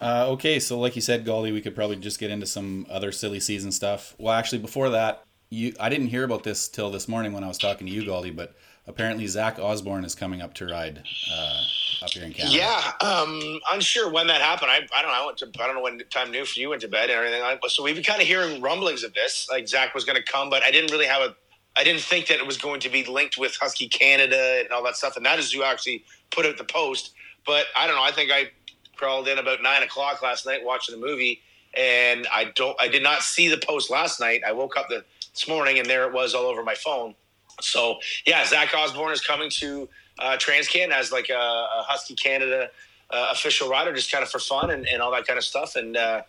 Uh, 0.01 0.27
okay, 0.29 0.59
so 0.59 0.79
like 0.79 0.95
you 0.95 1.01
said, 1.01 1.25
Gauldy, 1.25 1.53
we 1.53 1.61
could 1.61 1.75
probably 1.75 1.95
just 1.95 2.19
get 2.19 2.29
into 2.29 2.45
some 2.45 2.85
other 2.89 3.11
silly 3.11 3.39
season 3.39 3.71
stuff. 3.71 4.13
Well, 4.17 4.33
actually, 4.33 4.59
before 4.59 4.89
that, 4.89 5.23
you 5.49 5.73
I 5.79 5.89
didn't 5.89 6.07
hear 6.07 6.23
about 6.23 6.43
this 6.43 6.67
till 6.67 6.89
this 6.89 7.07
morning 7.07 7.33
when 7.33 7.43
I 7.43 7.47
was 7.47 7.57
talking 7.57 7.87
to 7.87 7.93
you, 7.93 8.03
Gauldy, 8.03 8.35
but 8.35 8.55
apparently 8.87 9.27
Zach 9.27 9.59
Osborne 9.59 10.05
is 10.05 10.15
coming 10.15 10.41
up 10.41 10.53
to 10.55 10.65
ride 10.65 11.03
uh, 11.31 11.61
up 12.03 12.11
here 12.11 12.23
in 12.23 12.33
Canada. 12.33 12.55
Yeah, 12.55 12.91
um, 13.01 13.59
unsure 13.71 14.09
when 14.09 14.27
that 14.27 14.41
happened. 14.41 14.71
I, 14.71 14.87
I 14.95 15.01
don't 15.01 15.11
know. 15.11 15.23
I 15.23 15.25
went 15.25 15.37
to 15.39 15.51
I 15.59 15.65
don't 15.65 15.75
know 15.75 15.81
when 15.81 15.99
time 16.09 16.31
new 16.31 16.45
for 16.45 16.59
you 16.59 16.69
went 16.69 16.81
to 16.81 16.87
bed 16.87 17.09
and 17.09 17.19
everything. 17.19 17.41
like 17.41 17.59
So 17.67 17.83
we've 17.83 17.95
been 17.95 18.03
kind 18.03 18.21
of 18.21 18.27
hearing 18.27 18.61
rumblings 18.61 19.03
of 19.03 19.13
this, 19.13 19.47
like 19.49 19.67
Zach 19.67 19.93
was 19.93 20.05
going 20.05 20.17
to 20.17 20.23
come, 20.23 20.49
but 20.49 20.63
I 20.63 20.71
didn't 20.71 20.91
really 20.91 21.07
have 21.07 21.21
a. 21.21 21.35
I 21.77 21.83
didn't 21.83 22.01
think 22.01 22.27
that 22.27 22.39
it 22.39 22.47
was 22.47 22.57
going 22.57 22.79
to 22.81 22.89
be 22.89 23.03
linked 23.03 23.37
with 23.37 23.57
Husky 23.57 23.89
Canada 23.89 24.61
and 24.63 24.71
all 24.71 24.81
that 24.85 24.95
stuff, 24.95 25.17
and 25.17 25.25
that 25.25 25.39
is 25.39 25.51
who 25.51 25.61
actually 25.61 26.05
put 26.31 26.45
out 26.45 26.57
the 26.57 26.63
post. 26.63 27.13
But 27.45 27.65
I 27.75 27.85
don't 27.85 27.97
know. 27.97 28.03
I 28.03 28.11
think 28.11 28.31
I 28.31 28.49
crawled 28.95 29.27
in 29.27 29.39
about 29.39 29.61
nine 29.61 29.83
o'clock 29.83 30.21
last 30.21 30.45
night 30.45 30.63
watching 30.63 30.97
the 30.97 31.05
movie, 31.05 31.41
and 31.75 32.27
I 32.31 32.51
don't. 32.55 32.79
I 32.79 32.87
did 32.87 33.03
not 33.03 33.23
see 33.23 33.49
the 33.49 33.57
post 33.57 33.89
last 33.89 34.21
night. 34.21 34.41
I 34.47 34.53
woke 34.53 34.77
up 34.77 34.87
the, 34.87 35.03
this 35.33 35.49
morning 35.49 35.79
and 35.79 35.89
there 35.89 36.07
it 36.07 36.13
was 36.13 36.33
all 36.33 36.45
over 36.45 36.63
my 36.63 36.75
phone. 36.75 37.13
So 37.61 37.99
yeah, 38.25 38.45
Zach 38.45 38.73
Osborne 38.75 39.13
is 39.13 39.21
coming 39.21 39.49
to 39.51 39.87
uh, 40.19 40.37
Transcan 40.37 40.89
as 40.89 41.11
like 41.11 41.29
a, 41.29 41.33
a 41.33 41.83
Husky 41.87 42.15
Canada 42.15 42.69
uh, 43.11 43.29
official 43.31 43.69
rider, 43.69 43.93
just 43.93 44.11
kind 44.11 44.23
of 44.23 44.29
for 44.29 44.39
fun 44.39 44.71
and, 44.71 44.87
and 44.87 45.01
all 45.01 45.11
that 45.11 45.27
kind 45.27 45.37
of 45.37 45.43
stuff. 45.43 45.75
And 45.75 45.95
uh, 45.97 46.21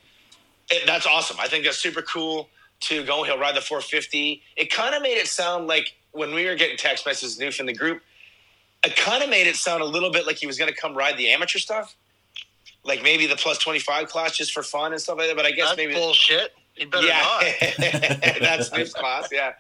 it, 0.71 0.87
that's 0.87 1.07
awesome. 1.07 1.37
I 1.41 1.49
think 1.49 1.65
that's 1.65 1.79
super 1.79 2.03
cool 2.03 2.49
to 2.81 3.05
go. 3.05 3.23
He'll 3.25 3.39
ride 3.39 3.57
the 3.57 3.61
450. 3.61 4.43
It 4.57 4.71
kind 4.71 4.95
of 4.95 5.03
made 5.03 5.17
it 5.17 5.27
sound 5.27 5.67
like 5.67 5.95
when 6.13 6.35
we 6.35 6.47
were 6.47 6.55
getting 6.55 6.77
text 6.77 7.07
messages 7.07 7.39
new 7.39 7.51
from 7.51 7.67
the 7.67 7.75
group, 7.75 8.03
it 8.85 8.97
kind 8.97 9.23
of 9.23 9.31
made 9.31 9.47
it 9.47 9.57
sound 9.57 9.83
a 9.83 9.87
little 9.87 10.11
bit 10.11 10.27
like 10.27 10.37
he 10.37 10.47
was 10.47 10.59
going 10.59 10.73
to 10.73 10.79
come 10.79 10.95
ride 10.95 11.17
the 11.17 11.31
amateur 11.31 11.59
stuff. 11.59 11.97
Like 12.85 13.03
maybe 13.03 13.27
the 13.27 13.37
plus 13.37 13.59
25 13.59 14.09
class 14.09 14.37
just 14.37 14.53
for 14.53 14.63
fun 14.63 14.93
and 14.93 15.01
stuff 15.01 15.19
like 15.19 15.29
that. 15.29 15.37
But 15.37 15.47
I 15.47 15.51
guess 15.51 15.69
That's 15.69 15.77
maybe 15.77 15.95
bullshit. 15.95 16.53
You 16.77 16.89
better 16.89 17.09
not. 17.09 17.45
yeah, 17.79 18.39
that's 18.41 18.69
Snoop's 18.69 18.93
class. 18.93 19.29
Yeah, 19.33 19.55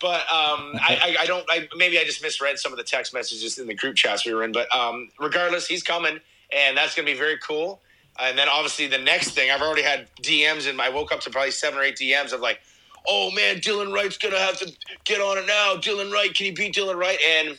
but 0.00 0.20
um, 0.30 0.74
I, 0.76 1.16
I, 1.18 1.22
I 1.22 1.26
don't. 1.26 1.44
I, 1.48 1.68
maybe 1.76 1.98
I 1.98 2.04
just 2.04 2.22
misread 2.22 2.58
some 2.58 2.72
of 2.72 2.78
the 2.78 2.84
text 2.84 3.12
messages 3.12 3.58
in 3.58 3.66
the 3.66 3.74
group 3.74 3.96
chats 3.96 4.24
we 4.24 4.32
were 4.32 4.44
in. 4.44 4.52
But 4.52 4.72
um, 4.74 5.10
regardless, 5.18 5.66
he's 5.66 5.82
coming, 5.82 6.20
and 6.52 6.76
that's 6.76 6.94
going 6.94 7.06
to 7.06 7.12
be 7.12 7.18
very 7.18 7.38
cool. 7.38 7.80
And 8.20 8.36
then 8.36 8.48
obviously 8.48 8.86
the 8.86 8.98
next 8.98 9.30
thing, 9.30 9.50
I've 9.50 9.62
already 9.62 9.82
had 9.82 10.08
DMs, 10.22 10.68
and 10.68 10.80
I 10.80 10.88
woke 10.88 11.12
up 11.12 11.20
to 11.20 11.30
probably 11.30 11.50
seven 11.50 11.78
or 11.78 11.82
eight 11.82 11.96
DMs 11.96 12.32
of 12.32 12.40
like, 12.40 12.60
"Oh 13.08 13.30
man, 13.32 13.56
Dylan 13.56 13.92
Wright's 13.92 14.18
going 14.18 14.34
to 14.34 14.40
have 14.40 14.58
to 14.58 14.72
get 15.04 15.20
on 15.20 15.38
it 15.38 15.46
now. 15.46 15.74
Dylan 15.76 16.12
Wright, 16.12 16.32
can 16.32 16.46
he 16.46 16.52
beat 16.52 16.74
Dylan 16.74 16.96
Wright?" 16.96 17.18
And 17.28 17.58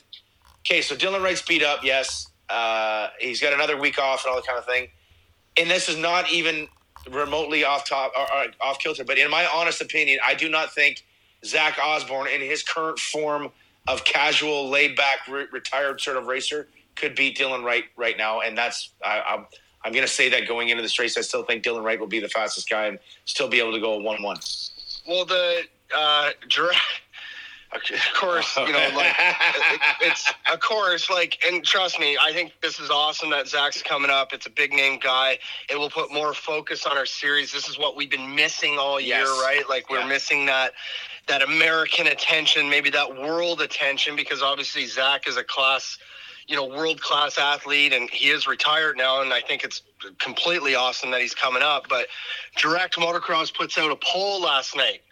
okay, 0.59 0.81
so 0.81 0.95
Dylan 0.95 1.21
Wright's 1.21 1.41
beat 1.41 1.63
up. 1.63 1.83
Yes, 1.83 2.27
uh, 2.49 3.09
he's 3.19 3.41
got 3.41 3.53
another 3.53 3.77
week 3.77 3.99
off 3.99 4.23
and 4.23 4.31
all 4.31 4.37
that 4.37 4.47
kind 4.47 4.59
of 4.59 4.65
thing. 4.65 4.87
And 5.57 5.69
this 5.69 5.89
is 5.89 5.97
not 5.97 6.31
even 6.31 6.69
remotely 7.09 7.65
off 7.65 7.87
top 7.87 8.13
or, 8.17 8.21
or 8.21 8.45
off 8.61 8.79
kilter. 8.79 9.03
But 9.03 9.17
in 9.17 9.29
my 9.29 9.45
honest 9.53 9.81
opinion, 9.81 10.19
I 10.25 10.35
do 10.35 10.49
not 10.49 10.73
think 10.73 11.03
Zach 11.45 11.77
Osborne, 11.83 12.27
in 12.27 12.41
his 12.41 12.63
current 12.63 12.99
form 12.99 13.49
of 13.87 14.03
casual, 14.03 14.69
laid 14.69 14.95
back, 14.95 15.27
re- 15.27 15.47
retired 15.51 16.01
sort 16.01 16.17
of 16.17 16.27
racer, 16.27 16.67
could 16.95 17.15
beat 17.15 17.37
Dylan 17.37 17.63
Wright 17.63 17.85
right 17.95 18.17
now. 18.17 18.41
And 18.41 18.57
that's 18.57 18.91
I, 19.03 19.21
I'm 19.21 19.45
I'm 19.83 19.93
going 19.93 20.05
to 20.05 20.11
say 20.11 20.29
that 20.29 20.47
going 20.47 20.69
into 20.69 20.83
this 20.83 20.99
race, 20.99 21.17
I 21.17 21.21
still 21.21 21.43
think 21.43 21.63
Dylan 21.63 21.83
Wright 21.83 21.99
will 21.99 22.07
be 22.07 22.19
the 22.19 22.27
fastest 22.27 22.69
guy 22.69 22.87
and 22.87 22.99
still 23.25 23.47
be 23.47 23.59
able 23.59 23.71
to 23.71 23.79
go 23.79 23.97
one 23.97 24.21
one. 24.21 24.37
Well, 25.07 25.25
the 25.25 25.63
uh. 25.95 26.31
Of 27.71 27.81
course, 28.15 28.57
you 28.57 28.71
know, 28.71 28.89
like 28.95 29.13
it- 29.19 29.81
it's 30.01 30.33
of 30.51 30.59
course, 30.59 31.09
like, 31.09 31.37
and 31.45 31.63
trust 31.63 31.99
me, 31.99 32.17
I 32.19 32.31
think 32.33 32.53
this 32.61 32.79
is 32.79 32.89
awesome 32.89 33.29
that 33.29 33.47
Zach's 33.47 33.83
coming 33.83 34.09
up. 34.09 34.33
It's 34.33 34.47
a 34.47 34.49
big 34.49 34.71
name 34.73 34.99
guy. 34.99 35.37
It 35.69 35.77
will 35.77 35.89
put 35.91 36.11
more 36.11 36.33
focus 36.33 36.85
on 36.87 36.97
our 36.97 37.05
series. 37.05 37.51
This 37.51 37.69
is 37.69 37.77
what 37.77 37.95
we've 37.95 38.09
been 38.09 38.33
missing 38.35 38.77
all 38.79 38.99
year, 38.99 39.19
Yes. 39.19 39.41
right? 39.43 39.69
Like 39.69 39.89
we're 39.89 39.99
Yeah. 39.99 40.07
missing 40.07 40.45
that 40.47 40.73
that 41.27 41.43
American 41.43 42.07
attention, 42.07 42.67
maybe 42.71 42.89
that 42.89 43.15
world 43.15 43.61
attention, 43.61 44.15
because 44.15 44.41
obviously 44.41 44.87
Zach 44.87 45.27
is 45.27 45.37
a 45.37 45.43
class, 45.43 45.99
you 46.47 46.55
know, 46.55 46.65
world 46.65 46.99
class 47.01 47.37
athlete, 47.37 47.93
and 47.93 48.09
he 48.09 48.29
is 48.31 48.47
retired 48.47 48.97
now, 48.97 49.21
and 49.21 49.31
I 49.31 49.41
think 49.41 49.63
it's 49.63 49.83
completely 50.17 50.73
awesome 50.73 51.11
that 51.11 51.21
he's 51.21 51.35
coming 51.35 51.61
up. 51.61 51.87
But 51.87 52.07
Direct 52.57 52.95
Motocross 52.95 53.53
puts 53.53 53.77
out 53.77 53.91
a 53.91 53.95
poll 53.97 54.41
last 54.41 54.75
night 54.75 55.03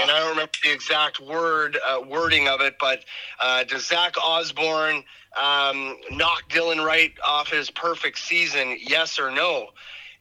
and 0.00 0.10
I 0.10 0.18
don't 0.20 0.30
remember 0.30 0.52
the 0.62 0.72
exact 0.72 1.20
word 1.20 1.78
uh, 1.86 2.00
wording 2.00 2.48
of 2.48 2.60
it, 2.60 2.76
but 2.78 3.04
uh, 3.40 3.64
does 3.64 3.86
Zach 3.86 4.14
Osborne 4.22 5.04
um, 5.40 5.96
knock 6.10 6.48
Dylan 6.48 6.84
Wright 6.84 7.12
off 7.26 7.50
his 7.50 7.70
perfect 7.70 8.18
season? 8.18 8.76
Yes 8.80 9.18
or 9.18 9.30
no? 9.30 9.68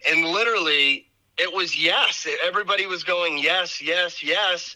And 0.10 0.26
literally, 0.26 1.08
it 1.38 1.54
was 1.54 1.78
yes. 1.82 2.28
Everybody 2.46 2.86
was 2.86 3.04
going 3.04 3.38
yes, 3.38 3.82
yes, 3.82 4.24
yes. 4.24 4.76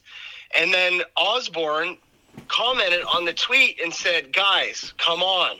And 0.58 0.74
then 0.74 1.02
Osborne 1.18 1.98
commented 2.48 3.04
on 3.14 3.26
the 3.26 3.34
tweet 3.34 3.80
and 3.82 3.94
said, 3.94 4.34
"Guys, 4.34 4.94
come 4.98 5.22
on, 5.22 5.58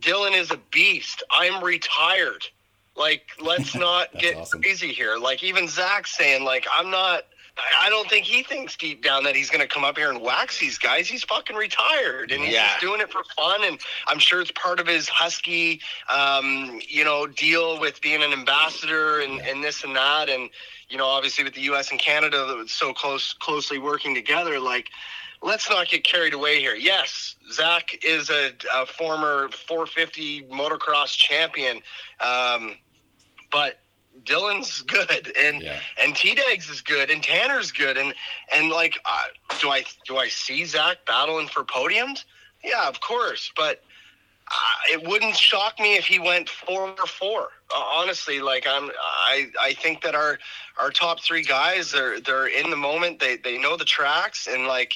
Dylan 0.00 0.36
is 0.36 0.50
a 0.50 0.58
beast. 0.70 1.22
I'm 1.30 1.62
retired. 1.62 2.44
Like, 2.96 3.22
let's 3.40 3.74
not 3.88 4.12
get 4.18 4.36
awesome. 4.36 4.62
crazy 4.62 4.92
here. 4.92 5.16
Like, 5.16 5.42
even 5.42 5.68
Zach 5.68 6.06
saying, 6.06 6.44
like, 6.44 6.66
I'm 6.72 6.90
not." 6.90 7.24
I- 7.56 7.88
don't 7.88 8.08
think 8.10 8.24
he 8.26 8.42
thinks 8.42 8.76
deep 8.76 9.02
down 9.02 9.24
that 9.24 9.36
he's 9.36 9.48
going 9.50 9.60
to 9.60 9.66
come 9.68 9.84
up 9.84 9.96
here 9.96 10.10
and 10.10 10.20
wax 10.20 10.58
these 10.58 10.78
guys. 10.78 11.06
He's 11.08 11.22
fucking 11.24 11.54
retired, 11.54 12.32
and 12.32 12.42
he's 12.42 12.54
Yeah. 12.54 12.68
just 12.68 12.80
doing 12.80 13.00
it 13.00 13.10
for 13.12 13.22
fun. 13.36 13.62
And 13.64 13.78
I'm 14.06 14.18
sure 14.18 14.40
it's 14.40 14.50
part 14.52 14.80
of 14.80 14.86
his 14.86 15.08
husky, 15.08 15.80
um, 16.08 16.80
you 16.88 17.04
know, 17.04 17.26
deal 17.26 17.78
with 17.78 18.00
being 18.00 18.22
an 18.22 18.32
ambassador 18.32 19.20
and, 19.20 19.40
and 19.42 19.62
this 19.62 19.84
and 19.84 19.94
that. 19.96 20.28
And 20.28 20.50
you 20.88 20.98
know, 20.98 21.06
obviously 21.06 21.44
with 21.44 21.54
the 21.54 21.62
U.S. 21.62 21.90
and 21.90 22.00
Canada 22.00 22.44
that 22.46 22.56
was 22.56 22.72
so 22.72 22.92
close, 22.92 23.32
closely 23.34 23.78
working 23.78 24.14
together, 24.14 24.58
like. 24.58 24.88
Let's 25.42 25.68
not 25.68 25.88
get 25.90 26.04
carried 26.04 26.32
away 26.32 26.58
here. 26.58 26.74
Yes, 26.74 27.34
Zach 27.52 28.02
is 28.02 28.30
a, 28.30 28.52
a 28.74 28.86
former 28.86 29.50
450 29.66 30.44
motocross 30.44 31.14
champion, 31.14 31.82
um, 32.18 32.76
but 33.52 33.78
Dylan's 34.22 34.82
good, 34.82 35.32
and 35.36 35.62
Yeah. 35.62 35.80
and 35.98 36.14
T 36.16 36.34
Dags 36.34 36.68
is 36.70 36.80
good, 36.80 37.10
and 37.10 37.22
Tanner's 37.22 37.72
good, 37.72 37.96
and 37.96 38.14
and 38.52 38.70
like, 38.70 38.98
uh, 39.04 39.24
do 39.60 39.70
I 39.70 39.84
do 40.06 40.18
I 40.18 40.28
see 40.28 40.64
Zach 40.64 40.98
battling 41.06 41.48
for 41.48 41.64
podiums? 41.64 42.24
Yeah, 42.62 42.88
of 42.88 43.00
course, 43.00 43.50
but 43.56 43.82
uh, 44.50 44.92
it 44.92 45.06
wouldn't 45.06 45.36
shock 45.36 45.78
me 45.80 45.96
if 45.96 46.06
he 46.06 46.18
went 46.18 46.48
four 46.48 46.88
or 46.88 47.06
four. 47.06 47.48
Uh, 47.74 47.78
honestly, 47.94 48.40
like 48.40 48.66
I'm, 48.66 48.90
I 49.02 49.48
I 49.60 49.74
think 49.74 50.02
that 50.02 50.14
our 50.14 50.38
our 50.78 50.90
top 50.90 51.20
three 51.20 51.42
guys 51.42 51.90
they're 51.92 52.20
they're 52.20 52.46
in 52.46 52.70
the 52.70 52.76
moment. 52.76 53.20
They 53.20 53.36
they 53.36 53.58
know 53.58 53.76
the 53.76 53.84
tracks, 53.84 54.46
and 54.46 54.66
like 54.66 54.94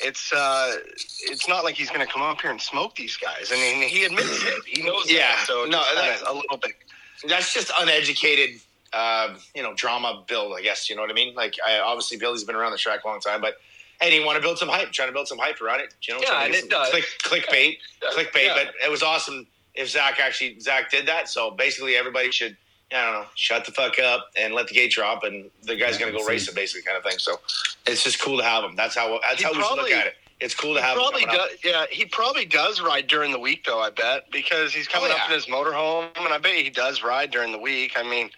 it's 0.00 0.32
uh 0.32 0.76
it's 1.22 1.48
not 1.48 1.64
like 1.64 1.74
he's 1.74 1.90
going 1.90 2.06
to 2.06 2.12
come 2.12 2.22
up 2.22 2.40
here 2.40 2.50
and 2.50 2.60
smoke 2.60 2.94
these 2.94 3.16
guys. 3.16 3.50
I 3.52 3.56
mean, 3.56 3.88
he 3.88 4.04
admits 4.04 4.44
it. 4.44 4.62
He 4.66 4.82
knows. 4.82 5.10
Yeah, 5.10 5.36
that, 5.36 5.46
so 5.46 5.64
no, 5.64 5.82
just 5.94 6.24
a 6.24 6.32
little 6.32 6.58
bit. 6.58 6.72
That's 7.26 7.52
just 7.52 7.70
uneducated, 7.80 8.60
uh, 8.92 9.34
you 9.54 9.62
know, 9.62 9.74
drama 9.74 10.24
build. 10.28 10.54
I 10.56 10.62
guess 10.62 10.88
you 10.88 10.96
know 10.96 11.02
what 11.02 11.10
I 11.10 11.14
mean. 11.14 11.34
Like, 11.34 11.54
I, 11.66 11.78
obviously, 11.80 12.16
Billy's 12.18 12.44
been 12.44 12.54
around 12.56 12.72
the 12.72 12.78
track 12.78 13.04
a 13.04 13.08
long 13.08 13.20
time, 13.20 13.40
but 13.40 13.56
hey, 14.00 14.10
do 14.10 14.16
you 14.16 14.24
want 14.24 14.36
to 14.36 14.42
build 14.42 14.58
some 14.58 14.68
hype? 14.68 14.92
Trying 14.92 15.08
to 15.08 15.12
build 15.12 15.26
some 15.28 15.38
hype 15.38 15.60
around 15.60 15.80
it, 15.80 15.94
you 16.02 16.14
know? 16.14 16.20
Yeah, 16.20 16.28
trying 16.28 16.40
to 16.40 16.44
and 16.46 16.54
it 16.54 16.60
some 16.60 16.68
does. 16.68 16.90
Click, 16.90 17.04
clickbait, 17.24 17.78
clickbait. 18.14 18.44
Yeah. 18.44 18.54
But 18.64 18.74
it 18.84 18.90
was 18.90 19.02
awesome 19.02 19.46
if 19.74 19.88
Zach 19.90 20.20
actually 20.20 20.60
Zach 20.60 20.90
did 20.90 21.06
that. 21.06 21.28
So 21.28 21.50
basically, 21.50 21.96
everybody 21.96 22.30
should. 22.30 22.56
I 22.90 23.04
don't 23.04 23.12
know. 23.20 23.26
Shut 23.34 23.66
the 23.66 23.72
fuck 23.72 23.98
up 23.98 24.30
and 24.34 24.54
let 24.54 24.68
the 24.68 24.72
gate 24.74 24.92
drop, 24.92 25.22
and 25.22 25.50
the 25.64 25.76
guy's 25.76 25.94
Yeah, 25.94 26.00
gonna 26.06 26.12
go 26.12 26.18
we'll 26.18 26.26
see. 26.26 26.32
racing, 26.32 26.54
basically, 26.54 26.82
kind 26.82 26.96
of 26.96 27.02
thing. 27.04 27.18
So 27.18 27.38
it's 27.86 28.02
just 28.02 28.18
cool 28.18 28.38
to 28.38 28.44
have 28.44 28.64
him. 28.64 28.76
That's 28.76 28.96
how 28.96 29.18
that's 29.28 29.40
He 29.40 29.44
how 29.44 29.52
we 29.52 29.62
should 29.62 29.76
look 29.76 29.90
at 29.90 30.06
it. 30.06 30.14
It's 30.40 30.54
cool 30.54 30.74
to 30.74 30.80
have 30.80 30.92
him. 30.96 31.02
probably 31.02 31.24
coming 31.24 31.40
up. 31.40 31.48
does. 31.50 31.58
Yeah, 31.64 31.84
he 31.90 32.04
probably 32.04 32.44
does 32.44 32.80
ride 32.80 33.08
during 33.08 33.32
the 33.32 33.38
week, 33.40 33.64
though. 33.64 33.80
I 33.80 33.90
bet 33.90 34.30
because 34.30 34.72
he's 34.72 34.86
coming 34.86 35.10
Oh, 35.12 35.16
up 35.16 35.28
in 35.28 35.34
his 35.34 35.46
motorhome, 35.46 36.08
and 36.16 36.32
I 36.32 36.38
bet 36.38 36.54
he 36.54 36.70
does 36.70 37.02
ride 37.02 37.30
during 37.32 37.50
the 37.50 37.58
week. 37.58 37.94
I 37.96 38.04
mean, 38.04 38.30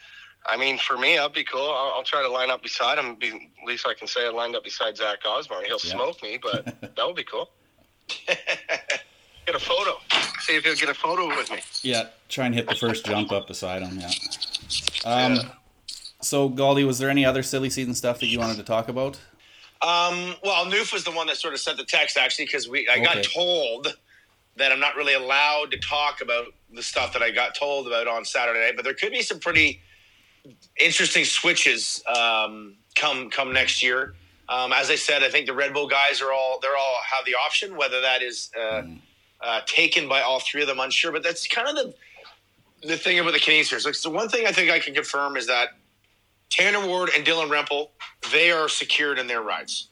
I 0.46 0.56
mean, 0.56 0.78
for 0.78 0.96
me, 0.96 1.16
that'd 1.16 1.34
be 1.34 1.44
cool. 1.44 1.60
I'll, 1.70 1.92
I'll 1.96 2.02
try 2.02 2.22
to 2.22 2.28
line 2.30 2.50
up 2.50 2.62
beside 2.62 2.96
him. 2.98 3.16
Be, 3.16 3.28
at 3.28 3.66
least 3.66 3.86
I 3.86 3.92
can 3.92 4.06
say 4.06 4.26
I 4.26 4.30
lined 4.30 4.56
up 4.56 4.64
beside 4.64 4.96
Zach 4.96 5.18
Osborne. 5.26 5.64
He'll 5.66 5.78
Yeah. 5.84 5.92
smoke 5.92 6.22
me, 6.22 6.38
but 6.42 6.64
that 6.96 7.06
would 7.06 7.16
be 7.16 7.24
cool. 7.24 7.50
get 8.26 9.54
a 9.54 9.58
photo. 9.58 9.92
See 10.40 10.56
if 10.56 10.64
he'll 10.64 10.74
get 10.76 10.88
a 10.88 10.94
photo 10.94 11.28
with 11.28 11.50
me. 11.50 11.58
Yeah, 11.82 12.04
try 12.28 12.46
and 12.46 12.54
hit 12.54 12.66
the 12.68 12.74
first 12.74 13.04
jump 13.04 13.30
up 13.32 13.46
beside 13.46 13.82
him. 13.82 14.00
Yeah. 14.00 14.10
Um, 15.04 15.38
So, 16.22 16.48
Gauldy, 16.50 16.86
was 16.86 16.98
there 16.98 17.08
any 17.10 17.24
other 17.24 17.42
silly 17.42 17.70
season 17.70 17.94
stuff 17.94 18.20
that 18.20 18.26
you 18.26 18.38
wanted 18.38 18.56
to 18.56 18.62
talk 18.62 18.88
about? 18.88 19.18
Um, 19.82 20.34
well, 20.44 20.66
Newf 20.66 20.92
was 20.92 21.04
the 21.04 21.10
one 21.10 21.26
that 21.28 21.36
sort 21.36 21.54
of 21.54 21.60
sent 21.60 21.78
the 21.78 21.84
text 21.84 22.18
actually 22.18 22.44
because 22.44 22.68
we 22.68 22.86
I 22.88 22.98
got 22.98 23.22
told 23.22 23.96
that 24.56 24.72
I'm 24.72 24.80
not 24.80 24.94
really 24.94 25.14
allowed 25.14 25.70
to 25.70 25.78
talk 25.78 26.20
about 26.20 26.46
the 26.72 26.82
stuff 26.82 27.14
that 27.14 27.22
I 27.22 27.30
got 27.30 27.54
told 27.54 27.86
about 27.86 28.06
on 28.06 28.24
Saturday 28.24 28.60
night, 28.60 28.74
but 28.76 28.84
there 28.84 28.94
could 28.94 29.10
be 29.12 29.22
some 29.22 29.38
pretty 29.38 29.80
interesting 30.78 31.24
switches 31.24 32.02
um, 32.06 32.76
come 32.94 33.30
come 33.30 33.52
next 33.52 33.82
year. 33.82 34.14
Um, 34.48 34.72
as 34.72 34.90
I 34.90 34.96
said, 34.96 35.22
I 35.22 35.30
think 35.30 35.46
the 35.46 35.54
Red 35.54 35.72
Bull 35.72 35.86
guys 35.86 36.20
are 36.20 36.32
all 36.32 36.58
they're 36.60 36.76
all 36.76 36.98
have 37.16 37.24
the 37.24 37.34
option. 37.34 37.76
Whether 37.76 38.00
that 38.00 38.22
is 38.22 38.50
uh, 38.58 38.82
uh, 39.40 39.60
taken 39.66 40.08
by 40.08 40.20
all 40.20 40.40
three 40.40 40.62
of 40.62 40.68
them, 40.68 40.80
unsure. 40.80 41.12
But 41.12 41.22
that's 41.22 41.46
kind 41.46 41.68
of 41.68 41.76
the 41.76 41.94
the 42.88 42.96
thing 42.96 43.18
about 43.18 43.32
the 43.32 43.40
Canadian 43.40 43.64
series. 43.64 43.86
Like, 43.86 43.94
so 43.94 44.10
one 44.10 44.28
thing 44.28 44.46
I 44.46 44.52
think 44.52 44.70
I 44.70 44.78
can 44.78 44.94
confirm 44.94 45.36
is 45.36 45.46
that 45.46 45.68
Tanner 46.50 46.84
Ward 46.86 47.10
and 47.16 47.24
Dylan 47.24 47.48
Rempel, 47.48 47.88
they 48.32 48.50
are 48.50 48.68
secured 48.68 49.18
in 49.18 49.26
their 49.26 49.42
rights. 49.42 49.86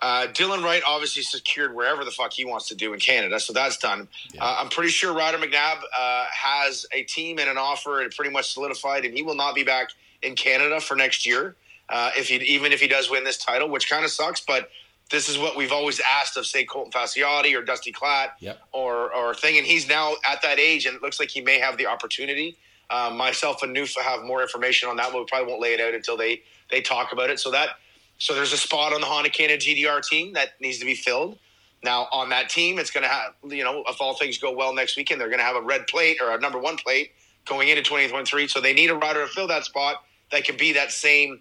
Uh, 0.00 0.26
Dylan 0.26 0.62
Wright 0.62 0.82
obviously 0.86 1.22
secured 1.22 1.74
wherever 1.74 2.04
the 2.04 2.10
fuck 2.10 2.32
he 2.32 2.44
wants 2.44 2.68
to 2.68 2.74
do 2.74 2.92
in 2.92 3.00
Canada, 3.00 3.40
so 3.40 3.52
that's 3.52 3.78
done. 3.78 4.08
Yeah. 4.34 4.44
Uh, 4.44 4.56
I'm 4.60 4.68
pretty 4.68 4.90
sure 4.90 5.14
Ryder 5.14 5.38
McNabb 5.38 5.78
uh, 5.98 6.26
has 6.30 6.84
a 6.92 7.02
team 7.04 7.38
and 7.38 7.48
an 7.48 7.56
offer 7.56 8.02
and 8.02 8.10
pretty 8.12 8.30
much 8.30 8.52
solidified, 8.52 9.04
and 9.06 9.14
he 9.14 9.22
will 9.22 9.34
not 9.34 9.54
be 9.54 9.64
back 9.64 9.88
in 10.22 10.34
Canada 10.36 10.80
for 10.80 10.96
next 10.96 11.24
year. 11.26 11.56
Uh, 11.88 12.10
if 12.16 12.28
he 12.28 12.36
even 12.36 12.72
if 12.72 12.80
he 12.80 12.88
does 12.88 13.08
win 13.10 13.24
this 13.24 13.38
title, 13.38 13.68
which 13.70 13.88
kind 13.88 14.04
of 14.04 14.10
sucks, 14.10 14.40
but 14.40 14.70
this 15.10 15.28
is 15.28 15.38
what 15.38 15.56
we've 15.56 15.72
always 15.72 16.00
asked 16.00 16.36
of 16.36 16.44
say 16.44 16.64
Colton 16.64 16.90
Facciotti 16.92 17.56
or 17.56 17.62
Dusty 17.62 17.92
Klatt 17.92 18.30
Yep. 18.40 18.58
or 18.72 19.14
or 19.14 19.34
thing, 19.34 19.56
and 19.56 19.66
he's 19.66 19.88
now 19.88 20.14
at 20.28 20.42
that 20.42 20.58
age, 20.58 20.84
and 20.84 20.96
it 20.96 21.00
looks 21.02 21.20
like 21.20 21.30
he 21.30 21.40
may 21.40 21.58
have 21.60 21.78
the 21.78 21.86
opportunity. 21.86 22.56
Um, 22.90 23.16
myself 23.16 23.62
and 23.62 23.74
Newf 23.76 23.98
have 24.00 24.22
more 24.22 24.42
information 24.42 24.88
on 24.88 24.96
that, 24.96 25.10
but 25.12 25.18
we 25.18 25.24
probably 25.26 25.48
won't 25.48 25.60
lay 25.62 25.74
it 25.74 25.80
out 25.80 25.94
until 25.94 26.16
they 26.16 26.42
they 26.70 26.80
talk 26.80 27.12
about 27.12 27.30
it. 27.30 27.40
So 27.40 27.50
that 27.50 27.70
so 28.18 28.34
there's 28.34 28.52
a 28.52 28.58
spot 28.58 28.92
on 28.92 29.00
the 29.00 29.06
Honda 29.06 29.30
Canada 29.30 29.58
GDR 29.58 30.02
team 30.02 30.32
that 30.34 30.60
needs 30.60 30.78
to 30.78 30.84
be 30.84 30.94
filled. 30.94 31.38
Now 31.82 32.08
on 32.12 32.28
that 32.30 32.48
team, 32.48 32.78
it's 32.78 32.90
going 32.90 33.02
to 33.02 33.10
have 33.10 33.32
you 33.44 33.64
know 33.64 33.82
if 33.88 34.00
all 34.00 34.14
things 34.14 34.38
go 34.38 34.52
well 34.52 34.74
next 34.74 34.96
weekend, 34.96 35.20
they're 35.20 35.28
going 35.28 35.40
to 35.40 35.44
have 35.44 35.56
a 35.56 35.62
red 35.62 35.86
plate 35.86 36.18
or 36.22 36.30
a 36.30 36.40
number 36.40 36.58
one 36.58 36.76
plate 36.76 37.12
going 37.44 37.68
into 37.68 37.82
2023. 37.82 38.48
So 38.48 38.60
they 38.60 38.72
need 38.72 38.90
a 38.90 38.94
rider 38.94 39.26
to 39.26 39.28
fill 39.28 39.48
that 39.48 39.64
spot 39.64 40.02
that 40.30 40.44
can 40.44 40.56
be 40.56 40.72
that 40.72 40.92
same 40.92 41.40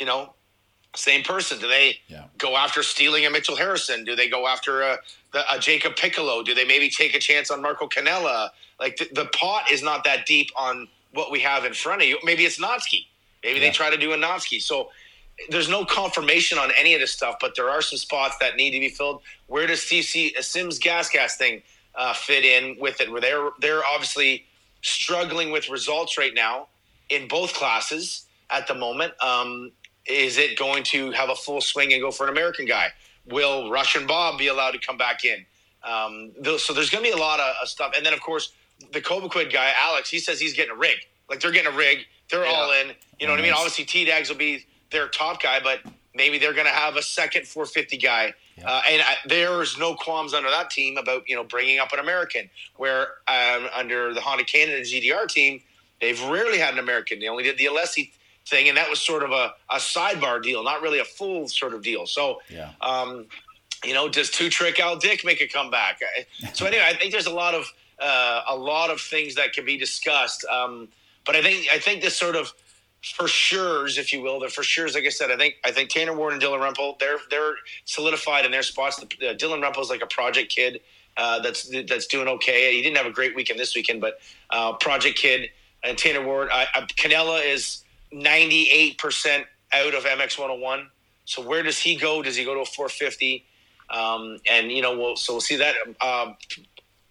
you 0.00 0.06
know 0.06 0.32
same 0.96 1.22
person. 1.22 1.58
Do 1.58 1.68
they 1.68 1.98
Yeah. 2.08 2.24
go 2.38 2.56
after 2.56 2.82
stealing 2.82 3.26
a 3.26 3.30
Mitchell 3.30 3.56
Harrison? 3.56 4.04
Do 4.04 4.16
they 4.16 4.28
go 4.28 4.46
after 4.46 4.82
a, 4.82 4.98
the, 5.32 5.44
a 5.54 5.58
Jacob 5.58 5.96
Piccolo? 5.96 6.42
Do 6.42 6.54
they 6.54 6.64
maybe 6.64 6.88
take 6.90 7.14
a 7.14 7.18
chance 7.18 7.50
on 7.50 7.60
Marco 7.62 7.86
Canella? 7.88 8.50
Like 8.80 8.96
the, 8.96 9.08
the 9.12 9.26
pot 9.26 9.70
is 9.70 9.82
not 9.82 10.04
that 10.04 10.26
deep 10.26 10.50
on 10.56 10.88
what 11.12 11.30
we 11.30 11.40
have 11.40 11.64
in 11.64 11.74
front 11.74 12.02
of 12.02 12.08
you. 12.08 12.18
Maybe 12.24 12.44
it's 12.44 12.58
Natzke. 12.60 13.06
Maybe 13.44 13.60
Yeah. 13.60 13.66
they 13.66 13.70
try 13.70 13.90
to 13.90 13.96
do 13.96 14.12
a 14.12 14.16
Natzke. 14.16 14.60
So 14.62 14.90
there's 15.50 15.68
no 15.68 15.84
confirmation 15.84 16.58
on 16.58 16.70
any 16.78 16.94
of 16.94 17.00
this 17.00 17.12
stuff, 17.12 17.36
but 17.40 17.54
there 17.54 17.70
are 17.70 17.82
some 17.82 17.98
spots 17.98 18.36
that 18.40 18.56
need 18.56 18.70
to 18.72 18.80
be 18.80 18.88
filled. 18.88 19.22
Where 19.46 19.66
does 19.66 19.82
Steve 19.82 20.04
C, 20.04 20.34
a 20.38 20.42
Sims 20.42 20.78
Gas 20.78 21.08
Gas 21.10 21.36
thing 21.36 21.62
uh, 21.94 22.12
fit 22.14 22.44
in 22.44 22.76
with 22.80 23.00
it? 23.00 23.10
Where 23.12 23.20
they're 23.20 23.50
they're 23.60 23.84
obviously 23.84 24.46
struggling 24.82 25.50
with 25.50 25.68
results 25.68 26.16
right 26.18 26.34
now 26.34 26.66
in 27.10 27.28
both 27.28 27.52
classes 27.54 28.24
at 28.50 28.66
the 28.66 28.74
moment. 28.74 29.12
Um, 29.22 29.70
is 30.08 30.38
it 30.38 30.58
going 30.58 30.82
to 30.84 31.10
have 31.12 31.28
a 31.30 31.34
full 31.34 31.60
swing 31.60 31.92
and 31.92 32.02
go 32.02 32.10
for 32.10 32.24
an 32.24 32.30
American 32.30 32.64
guy? 32.66 32.88
Will 33.26 33.70
Russian 33.70 34.06
Bob 34.06 34.38
be 34.38 34.46
allowed 34.48 34.72
to 34.72 34.78
come 34.78 34.96
back 34.96 35.24
in? 35.24 35.44
Um, 35.84 36.32
th- 36.42 36.60
so 36.60 36.72
there's 36.72 36.90
going 36.90 37.04
to 37.04 37.10
be 37.10 37.16
a 37.16 37.20
lot 37.20 37.40
of, 37.40 37.54
of 37.62 37.68
stuff. 37.68 37.92
And 37.96 38.04
then, 38.04 38.12
of 38.14 38.20
course, 38.20 38.52
the 38.92 39.00
Cobequid 39.00 39.52
guy, 39.52 39.72
Alex, 39.78 40.08
he 40.10 40.18
says 40.18 40.40
he's 40.40 40.54
getting 40.54 40.72
a 40.72 40.78
rig. 40.78 40.98
Like 41.28 41.40
they're 41.40 41.50
getting 41.52 41.72
a 41.72 41.76
rig. 41.76 42.06
They're 42.30 42.44
Yeah. 42.44 42.52
all 42.52 42.72
in. 42.72 42.92
You 43.20 43.26
know 43.26 43.32
what 43.32 43.40
I 43.40 43.42
mean? 43.42 43.52
Obviously, 43.52 43.84
T 43.84 44.04
Dags 44.04 44.28
will 44.30 44.36
be 44.36 44.64
their 44.90 45.08
top 45.08 45.42
guy, 45.42 45.60
but 45.60 45.80
maybe 46.14 46.38
they're 46.38 46.54
going 46.54 46.66
to 46.66 46.72
have 46.72 46.96
a 46.96 47.02
second 47.02 47.46
450 47.46 47.98
guy. 47.98 48.32
Yeah. 48.56 48.64
Uh, 48.70 48.82
and 48.90 49.02
I, 49.02 49.16
there's 49.26 49.76
no 49.78 49.94
qualms 49.94 50.32
under 50.34 50.50
that 50.50 50.70
team 50.70 50.96
about 50.96 51.28
you 51.28 51.36
know 51.36 51.44
bringing 51.44 51.78
up 51.78 51.92
an 51.92 51.98
American. 52.00 52.48
Where 52.76 53.08
um, 53.28 53.68
under 53.74 54.14
the 54.14 54.20
Honda 54.20 54.44
Canada 54.44 54.80
GDR 54.82 55.28
team, 55.28 55.60
they've 56.00 56.20
rarely 56.24 56.58
had 56.58 56.72
an 56.74 56.80
American. 56.80 57.18
They 57.20 57.28
only 57.28 57.44
did 57.44 57.58
the 57.58 57.66
Alessi 57.66 58.10
thing, 58.48 58.68
and 58.68 58.76
that 58.76 58.88
was 58.90 59.00
sort 59.00 59.22
of 59.22 59.30
a, 59.30 59.52
a 59.70 59.76
sidebar 59.76 60.42
deal, 60.42 60.62
not 60.64 60.82
really 60.82 60.98
a 60.98 61.04
full 61.04 61.48
sort 61.48 61.74
of 61.74 61.82
deal. 61.82 62.06
So 62.06 62.40
Yeah. 62.48 62.70
um, 62.80 63.26
you 63.84 63.94
know, 63.94 64.08
does 64.08 64.30
two 64.30 64.48
trick 64.50 64.80
Al 64.80 64.96
Dick 64.96 65.24
make 65.24 65.40
a 65.40 65.46
comeback? 65.46 66.00
So 66.52 66.66
anyway, 66.66 66.82
I 66.84 66.94
think 66.94 67.12
there's 67.12 67.26
a 67.26 67.32
lot 67.34 67.54
of 67.54 67.72
uh, 68.00 68.42
a 68.48 68.56
lot 68.56 68.90
of 68.90 69.00
things 69.00 69.34
that 69.36 69.52
can 69.52 69.64
be 69.64 69.76
discussed. 69.76 70.44
Um, 70.46 70.88
but 71.24 71.36
I 71.36 71.42
think 71.42 71.66
I 71.72 71.78
think 71.78 72.02
this 72.02 72.16
sort 72.16 72.34
of 72.36 72.52
for 73.14 73.28
sure's, 73.28 73.96
if 73.98 74.12
you 74.12 74.20
will, 74.20 74.40
the 74.40 74.48
for 74.48 74.64
sure's. 74.64 74.94
Like 74.94 75.04
I 75.04 75.10
said, 75.10 75.30
I 75.30 75.36
think 75.36 75.54
I 75.64 75.70
think 75.70 75.90
Tanner 75.90 76.16
Ward 76.16 76.32
and 76.32 76.42
Dylan 76.42 76.58
Rempel 76.60 76.98
they're 76.98 77.18
they're 77.30 77.54
solidified 77.84 78.44
in 78.44 78.50
their 78.50 78.64
spots. 78.64 78.96
The, 78.96 79.04
uh, 79.30 79.34
Dylan 79.34 79.62
Rempel's 79.62 79.90
like 79.90 80.02
a 80.02 80.06
project 80.06 80.50
kid 80.50 80.80
uh, 81.16 81.38
that's 81.40 81.70
that's 81.88 82.06
doing 82.08 82.26
okay. 82.28 82.74
He 82.74 82.82
didn't 82.82 82.96
have 82.96 83.06
a 83.06 83.12
great 83.12 83.36
weekend 83.36 83.60
this 83.60 83.76
weekend, 83.76 84.00
but 84.00 84.18
uh, 84.50 84.72
project 84.74 85.18
kid 85.18 85.50
and 85.84 85.96
Tanner 85.96 86.24
Ward. 86.26 86.48
I, 86.52 86.66
I, 86.74 86.80
Canella 86.96 87.44
is 87.44 87.84
98 88.12 88.98
percent 88.98 89.46
out 89.72 89.94
of 89.94 90.04
MX 90.04 90.38
101. 90.38 90.88
So 91.24 91.42
where 91.42 91.62
does 91.62 91.78
he 91.78 91.96
go? 91.96 92.22
Does 92.22 92.36
he 92.36 92.44
go 92.44 92.54
to 92.54 92.60
a 92.60 92.64
450? 92.64 93.44
Um, 93.90 94.38
and 94.50 94.70
you 94.70 94.82
know, 94.82 94.96
we'll, 94.96 95.16
so 95.16 95.34
we'll 95.34 95.40
see 95.40 95.56
that. 95.56 95.74
Um, 96.00 96.36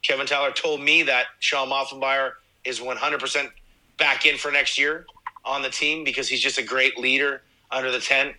Kevin 0.01 0.25
Tyler 0.25 0.51
told 0.51 0.81
me 0.81 1.03
that 1.03 1.25
Shawn 1.39 1.69
Maffenbeier 1.69 2.31
is 2.65 2.79
100% 2.79 3.49
back 3.97 4.25
in 4.25 4.37
for 4.37 4.51
next 4.51 4.77
year 4.77 5.05
on 5.43 5.61
the 5.61 5.69
team 5.69 6.03
because 6.03 6.27
he's 6.27 6.41
just 6.41 6.57
a 6.57 6.63
great 6.63 6.97
leader 6.97 7.41
under 7.71 7.91
the 7.91 7.99
tent. 7.99 8.35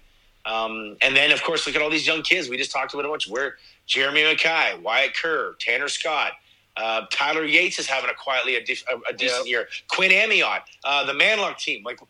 Um, 0.46 0.96
and 1.02 1.14
then, 1.14 1.30
of 1.32 1.42
course, 1.42 1.66
look 1.66 1.76
at 1.76 1.82
all 1.82 1.90
these 1.90 2.06
young 2.06 2.22
kids. 2.22 2.48
We 2.48 2.56
just 2.56 2.70
talked 2.70 2.94
about 2.94 3.04
a 3.04 3.08
bunch. 3.08 3.28
Where 3.28 3.56
Jeremy 3.86 4.22
McKie, 4.22 4.80
Wyatt 4.82 5.14
Kerr, 5.14 5.54
Tanner 5.58 5.88
Scott, 5.88 6.32
uh, 6.76 7.02
Tyler 7.10 7.44
Yates 7.44 7.78
is 7.78 7.86
having 7.86 8.08
a 8.08 8.14
quietly 8.14 8.56
a, 8.56 8.64
dif- 8.64 8.84
a, 8.90 9.10
a 9.10 9.12
decent 9.12 9.48
year. 9.48 9.68
Quinn 9.88 10.10
Amyotte, 10.10 10.62
uh, 10.84 11.04
the 11.04 11.12
Manlock 11.12 11.58
team. 11.58 11.82
Like 11.84 12.00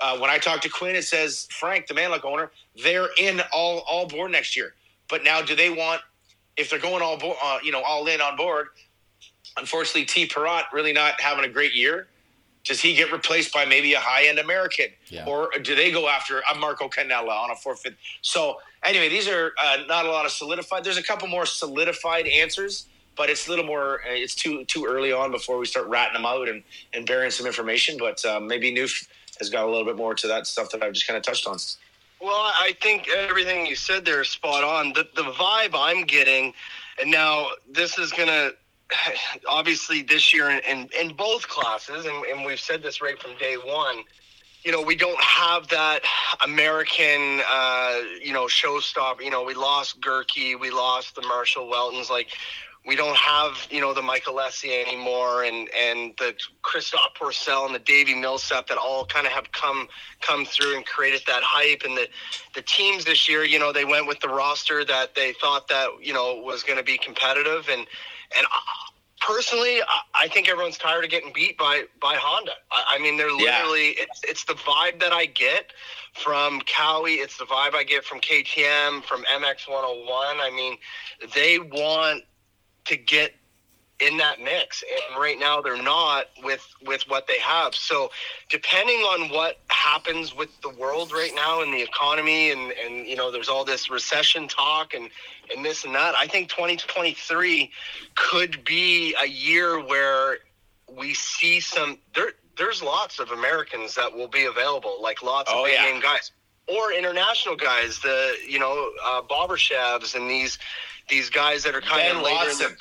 uh, 0.00 0.18
when 0.18 0.30
I 0.30 0.38
talk 0.38 0.60
to 0.62 0.68
Quinn, 0.68 0.96
it 0.96 1.04
says 1.04 1.46
Frank, 1.50 1.86
the 1.86 1.94
Manluck 1.94 2.24
owner, 2.24 2.50
they're 2.82 3.08
in 3.18 3.40
all 3.52 3.80
all 3.88 4.06
board 4.06 4.30
next 4.32 4.56
year. 4.56 4.74
But 5.08 5.24
now, 5.24 5.42
do 5.42 5.54
they 5.56 5.70
want 5.70 6.00
if 6.56 6.70
they're 6.70 6.78
going 6.78 7.02
all 7.02 7.16
bo- 7.18 7.36
uh, 7.42 7.58
you 7.62 7.72
know 7.72 7.82
all 7.82 8.06
in 8.06 8.20
on 8.20 8.36
board? 8.36 8.68
Unfortunately, 9.56 10.04
T. 10.04 10.26
Perrott 10.28 10.64
really 10.72 10.92
not 10.92 11.20
having 11.20 11.44
a 11.44 11.48
great 11.48 11.74
year. 11.74 12.08
Does 12.64 12.80
he 12.80 12.94
get 12.94 13.10
replaced 13.10 13.52
by 13.52 13.64
maybe 13.64 13.94
a 13.94 13.98
high 14.00 14.26
end 14.26 14.38
American, 14.38 14.86
Yeah. 15.08 15.24
or 15.26 15.50
do 15.62 15.74
they 15.74 15.90
go 15.90 16.08
after 16.08 16.42
a 16.52 16.54
Marco 16.54 16.88
Canella 16.88 17.30
on 17.30 17.50
a 17.50 17.56
forfeit? 17.56 17.96
So 18.20 18.60
anyway, 18.84 19.08
these 19.08 19.26
are 19.26 19.54
uh, 19.62 19.78
not 19.88 20.04
a 20.04 20.10
lot 20.10 20.26
of 20.26 20.32
solidified. 20.32 20.84
There's 20.84 20.98
a 20.98 21.02
couple 21.02 21.28
more 21.28 21.46
solidified 21.46 22.26
answers, 22.26 22.86
but 23.16 23.30
it's 23.30 23.46
a 23.46 23.50
little 23.50 23.64
more. 23.64 24.00
Uh, 24.02 24.10
it's 24.12 24.34
too 24.34 24.64
too 24.66 24.84
early 24.86 25.12
on 25.12 25.30
before 25.30 25.56
we 25.58 25.64
start 25.66 25.86
ratting 25.88 26.12
them 26.12 26.26
out 26.26 26.48
and 26.48 26.62
and 26.92 27.06
bearing 27.06 27.30
some 27.30 27.46
information. 27.46 27.96
But 27.98 28.22
um, 28.26 28.46
maybe 28.46 28.70
Newf 28.74 29.08
has 29.38 29.50
got 29.50 29.64
a 29.64 29.68
little 29.68 29.84
bit 29.84 29.96
more 29.96 30.14
to 30.14 30.26
that 30.26 30.46
stuff 30.46 30.70
that 30.70 30.82
I've 30.82 30.92
just 30.92 31.06
kind 31.06 31.16
of 31.16 31.22
touched 31.22 31.46
on. 31.46 31.56
Well, 32.20 32.32
I 32.34 32.76
think 32.82 33.08
everything 33.08 33.66
you 33.66 33.76
said 33.76 34.04
there 34.04 34.20
is 34.20 34.28
spot 34.28 34.64
on. 34.64 34.92
The 34.92 35.08
the 35.14 35.30
vibe 35.32 35.70
I'm 35.74 36.04
getting, 36.04 36.52
and 37.00 37.10
now 37.10 37.48
this 37.70 37.98
is 37.98 38.12
gonna 38.12 38.52
obviously 39.48 40.02
this 40.02 40.32
year 40.32 40.50
in, 40.50 40.60
in, 40.60 40.88
in 41.00 41.14
both 41.14 41.48
classes, 41.48 42.06
and, 42.06 42.24
and 42.26 42.44
we've 42.44 42.60
said 42.60 42.82
this 42.82 43.00
right 43.00 43.20
from 43.20 43.36
day 43.38 43.56
one. 43.56 44.02
You 44.64 44.72
know, 44.72 44.82
we 44.82 44.96
don't 44.96 45.22
have 45.22 45.68
that 45.68 46.00
American, 46.44 47.40
uh, 47.48 48.00
you 48.22 48.32
know, 48.32 48.46
showstopper. 48.46 49.22
You 49.22 49.30
know, 49.30 49.44
we 49.44 49.54
lost 49.54 50.00
Gurkey, 50.00 50.58
we 50.58 50.70
lost 50.70 51.14
the 51.14 51.22
Marshall 51.22 51.70
Weltons. 51.70 52.10
Like, 52.10 52.28
we 52.88 52.96
don't 52.96 53.16
have, 53.18 53.68
you 53.70 53.82
know, 53.82 53.92
the 53.92 54.00
Michael 54.00 54.34
Lessie 54.34 54.82
anymore, 54.84 55.44
and 55.44 55.68
and 55.76 56.14
the 56.18 56.34
Christophe 56.62 57.12
Pourcel 57.20 57.66
and 57.66 57.74
the 57.74 57.80
Davi 57.80 58.18
Millsap 58.18 58.66
that 58.68 58.78
all 58.78 59.04
kind 59.04 59.26
of 59.26 59.32
have 59.32 59.52
come 59.52 59.88
come 60.22 60.46
through 60.46 60.74
and 60.74 60.86
created 60.86 61.20
that 61.26 61.42
hype. 61.42 61.82
And 61.84 61.94
the 61.98 62.08
the 62.54 62.62
teams 62.62 63.04
this 63.04 63.28
year, 63.28 63.44
you 63.44 63.58
know, 63.58 63.72
they 63.74 63.84
went 63.84 64.06
with 64.06 64.20
the 64.20 64.28
roster 64.28 64.86
that 64.86 65.14
they 65.14 65.34
thought 65.34 65.68
that 65.68 65.88
you 66.00 66.14
know 66.14 66.40
was 66.42 66.62
going 66.62 66.78
to 66.78 66.82
be 66.84 66.96
competitive. 66.96 67.68
And 67.70 67.86
and 68.36 68.46
personally, 69.20 69.80
I- 70.14 70.28
think 70.28 70.48
everyone's 70.48 70.78
tired 70.78 71.04
of 71.04 71.10
getting 71.10 71.32
beat 71.34 71.58
by 71.58 71.84
by 72.00 72.14
Honda. 72.16 72.52
I, 72.72 72.96
I 72.96 72.98
mean, 73.00 73.18
they're 73.18 73.28
Yeah. 73.28 73.58
literally 73.58 73.88
it's 73.98 74.20
it's 74.24 74.44
the 74.44 74.54
vibe 74.54 74.98
that 75.00 75.12
I 75.12 75.26
get 75.26 75.72
from 76.14 76.62
Cowie. 76.62 77.16
It's 77.16 77.36
the 77.36 77.44
vibe 77.44 77.74
I 77.74 77.84
get 77.84 78.02
from 78.04 78.20
KTM, 78.20 79.04
from 79.04 79.24
MX 79.24 79.68
101. 79.68 80.40
I 80.40 80.50
mean, 80.50 80.78
they 81.34 81.58
want 81.58 82.24
to 82.88 82.96
get 82.96 83.34
in 84.00 84.16
that 84.18 84.40
mix 84.40 84.84
and 85.10 85.20
right 85.20 85.40
now 85.40 85.60
they're 85.60 85.82
not 85.82 86.26
with 86.44 86.64
with 86.86 87.02
what 87.08 87.26
they 87.26 87.38
have 87.40 87.74
so 87.74 88.08
depending 88.48 88.98
on 89.00 89.28
what 89.28 89.58
happens 89.70 90.36
with 90.36 90.48
the 90.60 90.68
world 90.70 91.10
right 91.10 91.32
now 91.34 91.62
and 91.62 91.72
the 91.74 91.82
economy 91.82 92.52
and 92.52 92.72
and 92.84 93.06
you 93.08 93.16
know 93.16 93.32
there's 93.32 93.48
all 93.48 93.64
this 93.64 93.90
recession 93.90 94.46
talk 94.46 94.94
and 94.94 95.10
and 95.52 95.64
this 95.64 95.84
and 95.84 95.94
that 95.96 96.14
i 96.14 96.28
think 96.28 96.48
2023 96.48 97.70
could 98.14 98.62
be 98.64 99.16
a 99.20 99.26
year 99.26 99.84
where 99.84 100.38
we 100.96 101.12
see 101.12 101.58
some 101.58 101.98
there 102.14 102.32
there's 102.56 102.80
lots 102.80 103.18
of 103.18 103.32
americans 103.32 103.96
that 103.96 104.12
will 104.14 104.28
be 104.28 104.44
available 104.44 104.98
like 105.02 105.24
lots 105.24 105.50
Oh, 105.52 105.60
of 105.60 105.66
big 105.66 105.74
yeah. 105.74 105.90
name 105.90 106.00
guys 106.00 106.30
or 106.68 106.92
international 106.92 107.56
guys 107.56 107.98
the 108.00 108.34
you 108.46 108.58
know 108.58 108.90
uh 109.04 109.22
Bobryshevs 109.22 110.14
and 110.14 110.30
these 110.30 110.58
these 111.08 111.30
guys 111.30 111.62
that 111.64 111.74
are 111.74 111.80
kind 111.80 112.02
Ben 112.02 112.16
of 112.16 112.22
later 112.22 112.50
in 112.50 112.58
the 112.58 112.76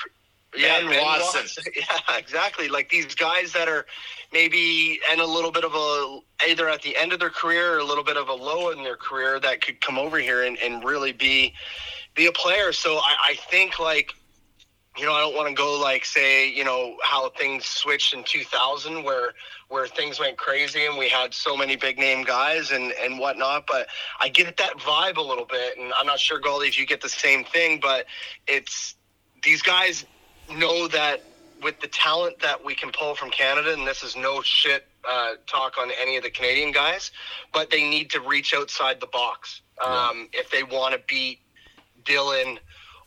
yeah, 0.56 0.80
Ben 0.80 1.04
Watson. 1.04 1.64
Yeah, 1.76 2.18
exactly. 2.18 2.68
Like 2.68 2.90
these 2.90 3.14
guys 3.16 3.52
that 3.54 3.68
are 3.68 3.86
maybe 4.32 5.00
in 5.12 5.20
a 5.20 5.26
little 5.26 5.52
bit 5.52 5.64
of 5.64 5.74
a 5.76 6.20
either 6.50 6.70
at 6.70 6.82
the 6.82 6.96
end 6.96 7.14
of 7.14 7.20
their 7.20 7.30
career 7.30 7.76
or 7.76 7.80
a 7.80 7.84
little 7.84 8.04
bit 8.04 8.18
of 8.18 8.30
a 8.30 8.34
low 8.34 8.72
in 8.72 8.84
their 8.84 8.96
career 8.96 9.40
that 9.40 9.62
could 9.62 9.82
come 9.82 9.98
over 9.98 10.18
here 10.18 10.44
and, 10.44 10.58
and 10.60 10.84
really 10.84 11.12
be 11.12 11.54
be 12.16 12.26
a 12.26 12.32
player. 12.32 12.72
So 12.72 12.98
I, 12.98 13.16
I 13.30 13.36
think 13.50 13.80
like 13.80 14.14
you 14.98 15.06
know, 15.06 15.14
I 15.14 15.22
don't 15.22 15.36
want 15.36 15.48
to 15.48 15.54
go 15.54 15.80
like 15.80 16.06
say, 16.06 16.50
you 16.50 16.64
know, 16.64 16.98
how 17.04 17.30
things 17.30 17.66
switched 17.66 18.14
in 18.14 18.24
2000, 18.24 19.04
where 19.04 19.34
where 19.70 19.86
things 19.86 20.20
went 20.20 20.38
crazy 20.38 20.86
and 20.86 20.98
we 20.98 21.10
had 21.10 21.34
so 21.34 21.56
many 21.56 21.76
big 21.76 21.98
name 21.98 22.24
guys 22.24 22.72
and 22.72 22.92
and 22.94 23.20
whatnot. 23.20 23.66
But 23.68 23.88
I 24.20 24.30
get 24.30 24.58
that 24.58 24.78
vibe 24.78 25.18
a 25.18 25.22
little 25.22 25.46
bit, 25.46 25.78
and 25.78 25.94
I'm 26.00 26.08
not 26.08 26.20
sure, 26.20 26.42
Gauldy, 26.42 26.68
if 26.68 26.80
you 26.80 26.86
get 26.86 27.02
the 27.02 27.10
same 27.10 27.44
thing. 27.44 27.80
But 27.82 28.06
it's 28.48 28.96
these 29.44 29.62
guys 29.62 30.06
know 30.50 30.88
that 30.88 31.24
with 31.62 31.80
the 31.80 31.88
talent 31.88 32.40
that 32.40 32.64
we 32.64 32.76
can 32.76 32.92
pull 32.92 33.16
from 33.16 33.30
Canada, 33.30 33.74
and 33.74 33.86
this 33.86 34.04
is 34.04 34.16
no 34.16 34.42
shit 34.42 34.88
uh, 35.10 35.34
talk 35.46 35.78
on 35.78 35.90
any 36.02 36.18
of 36.18 36.24
the 36.24 36.30
Canadian 36.30 36.72
guys, 36.72 37.12
but 37.54 37.70
they 37.70 37.88
need 37.88 38.10
to 38.12 38.22
reach 38.22 38.54
outside 38.54 39.00
the 39.00 39.08
box 39.08 39.62
um, 39.84 40.28
if 40.34 40.50
they 40.52 40.64
want 40.64 40.94
to 40.94 41.02
beat 41.08 41.40
Dylan 42.04 42.58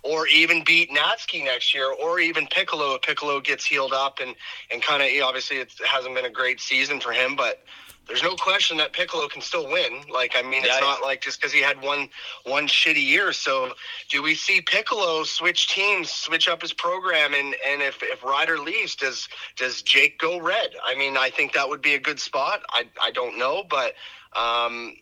or 0.02 0.26
even 0.28 0.62
beat 0.64 0.90
Natzke 0.90 1.44
next 1.44 1.74
year, 1.74 1.92
or 1.92 2.18
even 2.20 2.46
Piccolo 2.46 2.94
if 2.94 3.02
Piccolo 3.02 3.40
gets 3.40 3.64
healed 3.64 3.92
up 3.92 4.18
and 4.20 4.34
and 4.70 4.82
kind 4.82 5.02
of 5.02 5.08
obviously 5.24 5.58
it 5.58 5.72
hasn't 5.86 6.14
been 6.14 6.24
a 6.24 6.30
great 6.30 6.60
season 6.60 7.00
for 7.00 7.12
him, 7.12 7.36
but 7.36 7.62
there's 8.06 8.22
no 8.22 8.34
question 8.34 8.76
that 8.78 8.92
Piccolo 8.92 9.28
can 9.28 9.40
still 9.40 9.66
win. 9.70 10.00
Like 10.12 10.32
I 10.36 10.42
mean, 10.42 10.64
Yeah, 10.64 10.72
it's 10.72 10.80
not 10.80 11.02
like 11.02 11.20
just 11.20 11.38
because 11.40 11.52
he 11.52 11.60
had 11.60 11.80
one 11.82 12.08
one 12.44 12.66
shitty 12.66 13.04
year. 13.04 13.32
So 13.32 13.74
do 14.08 14.22
we 14.22 14.34
see 14.34 14.60
Piccolo 14.62 15.22
switch 15.24 15.68
teams, 15.68 16.10
switch 16.10 16.48
up 16.48 16.62
his 16.62 16.72
program, 16.72 17.34
and 17.34 17.54
and 17.66 17.82
if 17.82 18.02
if 18.02 18.24
Ryder 18.24 18.58
leaves, 18.58 18.96
does 18.96 19.28
does 19.56 19.82
Jake 19.82 20.18
go 20.18 20.40
red? 20.40 20.70
I 20.84 20.94
mean, 20.96 21.16
I 21.16 21.30
think 21.30 21.52
that 21.52 21.68
would 21.68 21.82
be 21.82 21.94
a 21.94 22.00
good 22.00 22.18
spot. 22.18 22.62
I 22.70 22.84
I 23.02 23.10
don't 23.10 23.38
know, 23.38 23.64
but. 23.68 23.94
um 24.36 24.94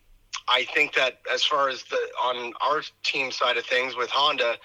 I 0.50 0.64
think 0.64 0.94
that 0.94 1.18
as 1.32 1.44
far 1.44 1.68
as 1.68 1.82
the 1.84 1.98
on 2.22 2.54
our 2.62 2.82
team 3.02 3.30
side 3.30 3.58
of 3.58 3.66
things 3.66 3.96
with 3.96 4.08
Honda, 4.08 4.56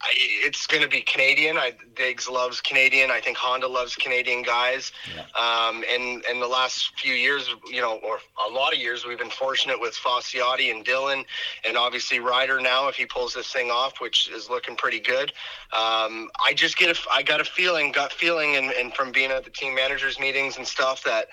I, 0.00 0.10
it's 0.14 0.66
going 0.66 0.82
to 0.82 0.88
be 0.88 1.00
Canadian. 1.00 1.56
I 1.56 1.72
Diggs 1.96 2.28
loves 2.28 2.60
Canadian. 2.60 3.10
I 3.10 3.20
think 3.20 3.36
Honda 3.36 3.66
loves 3.66 3.96
Canadian 3.96 4.42
guys. 4.42 4.92
Um, 5.34 5.84
and 5.92 6.24
and 6.28 6.40
the 6.40 6.46
last 6.46 6.92
few 6.96 7.14
years, 7.14 7.52
you 7.70 7.80
know, 7.80 7.98
or 8.04 8.18
a 8.48 8.52
lot 8.52 8.72
of 8.72 8.78
years, 8.78 9.04
we've 9.04 9.18
been 9.18 9.30
fortunate 9.30 9.80
with 9.80 9.94
Facciotti 9.94 10.70
and 10.70 10.84
Dylan, 10.84 11.24
and 11.66 11.76
obviously 11.76 12.20
Ryder 12.20 12.60
now 12.60 12.88
if 12.88 12.94
he 12.94 13.06
pulls 13.06 13.34
this 13.34 13.52
thing 13.52 13.70
off, 13.70 14.00
which 14.00 14.30
is 14.30 14.48
looking 14.48 14.76
pretty 14.76 15.00
good. 15.00 15.32
Um, 15.72 16.30
I 16.44 16.52
just 16.54 16.78
get 16.78 16.96
a, 16.96 17.00
I 17.12 17.22
got 17.22 17.40
a 17.40 17.44
feeling, 17.44 17.90
gut 17.90 18.12
feeling, 18.12 18.56
and, 18.56 18.70
and 18.70 18.94
from 18.94 19.10
being 19.10 19.30
at 19.30 19.44
the 19.44 19.50
team 19.50 19.74
managers 19.74 20.18
meetings 20.20 20.56
and 20.56 20.66
stuff 20.66 21.02
that 21.04 21.26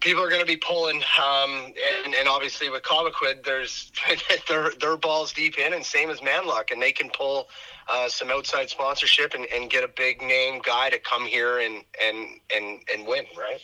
people 0.00 0.22
are 0.22 0.28
going 0.28 0.40
to 0.40 0.46
be 0.46 0.56
pulling, 0.56 0.96
um, 1.22 1.72
and, 2.04 2.14
and 2.14 2.28
obviously 2.28 2.68
with 2.70 2.82
Cobequid, 2.82 3.44
there's 3.44 3.90
their 4.48 4.70
their 4.80 4.96
balls 4.96 5.32
deep 5.32 5.58
in, 5.58 5.72
and 5.74 5.84
same 5.84 6.10
as 6.10 6.20
Manlock, 6.20 6.70
and 6.70 6.80
they 6.80 6.92
can 6.92 7.10
pull 7.10 7.48
uh, 7.88 8.08
some 8.08 8.30
outside 8.30 8.68
sponsorship 8.70 9.34
and, 9.34 9.46
and 9.54 9.70
get 9.70 9.84
a 9.84 9.88
big 9.88 10.20
name 10.20 10.60
guy 10.64 10.90
to 10.90 10.98
come 10.98 11.24
here 11.26 11.58
and 11.58 11.82
and 12.02 12.28
and 12.54 12.80
and 12.92 13.06
win, 13.06 13.24
right? 13.38 13.60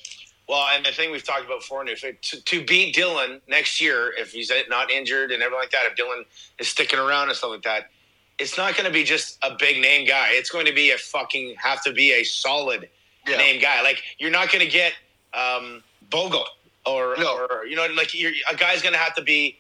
Well, 0.48 0.66
and 0.74 0.84
the 0.84 0.90
thing 0.90 1.12
we've 1.12 1.24
talked 1.24 1.44
about 1.46 1.60
before, 1.60 1.86
if 1.86 2.02
it, 2.04 2.20
to, 2.22 2.40
to 2.42 2.64
beat 2.64 2.94
Dylan 2.96 3.40
next 3.46 3.80
year, 3.80 4.12
if 4.18 4.32
he's 4.32 4.52
not 4.68 4.90
injured 4.90 5.30
and 5.30 5.42
everything 5.42 5.60
like 5.60 5.70
that, 5.70 5.84
if 5.86 5.96
Dylan 5.96 6.24
is 6.58 6.68
sticking 6.68 6.98
around 6.98 7.28
and 7.28 7.36
stuff 7.36 7.52
like 7.52 7.62
that, 7.62 7.90
it's 8.38 8.58
not 8.58 8.74
going 8.74 8.84
to 8.84 8.90
be 8.92 9.04
just 9.04 9.38
a 9.42 9.54
big 9.58 9.80
name 9.80 10.06
guy. 10.06 10.30
It's 10.32 10.50
going 10.50 10.66
to 10.66 10.72
be 10.74 10.90
a 10.90 10.98
fucking 10.98 11.54
have 11.58 11.82
to 11.84 11.92
be 11.92 12.12
a 12.12 12.24
solid 12.24 12.88
Yeah. 13.26 13.36
name 13.36 13.60
guy. 13.62 13.82
Like 13.82 14.02
you're 14.18 14.32
not 14.32 14.50
going 14.50 14.64
to 14.64 14.70
get 14.70 14.92
um, 15.32 15.82
Bogle 16.12 16.44
or, 16.86 17.16
No. 17.18 17.46
or 17.50 17.66
you 17.66 17.74
know, 17.74 17.86
like 17.96 18.14
you're, 18.14 18.32
a 18.50 18.54
guy's 18.56 18.82
going 18.82 18.92
to 18.92 18.98
have 19.00 19.14
to 19.16 19.22
be 19.22 19.58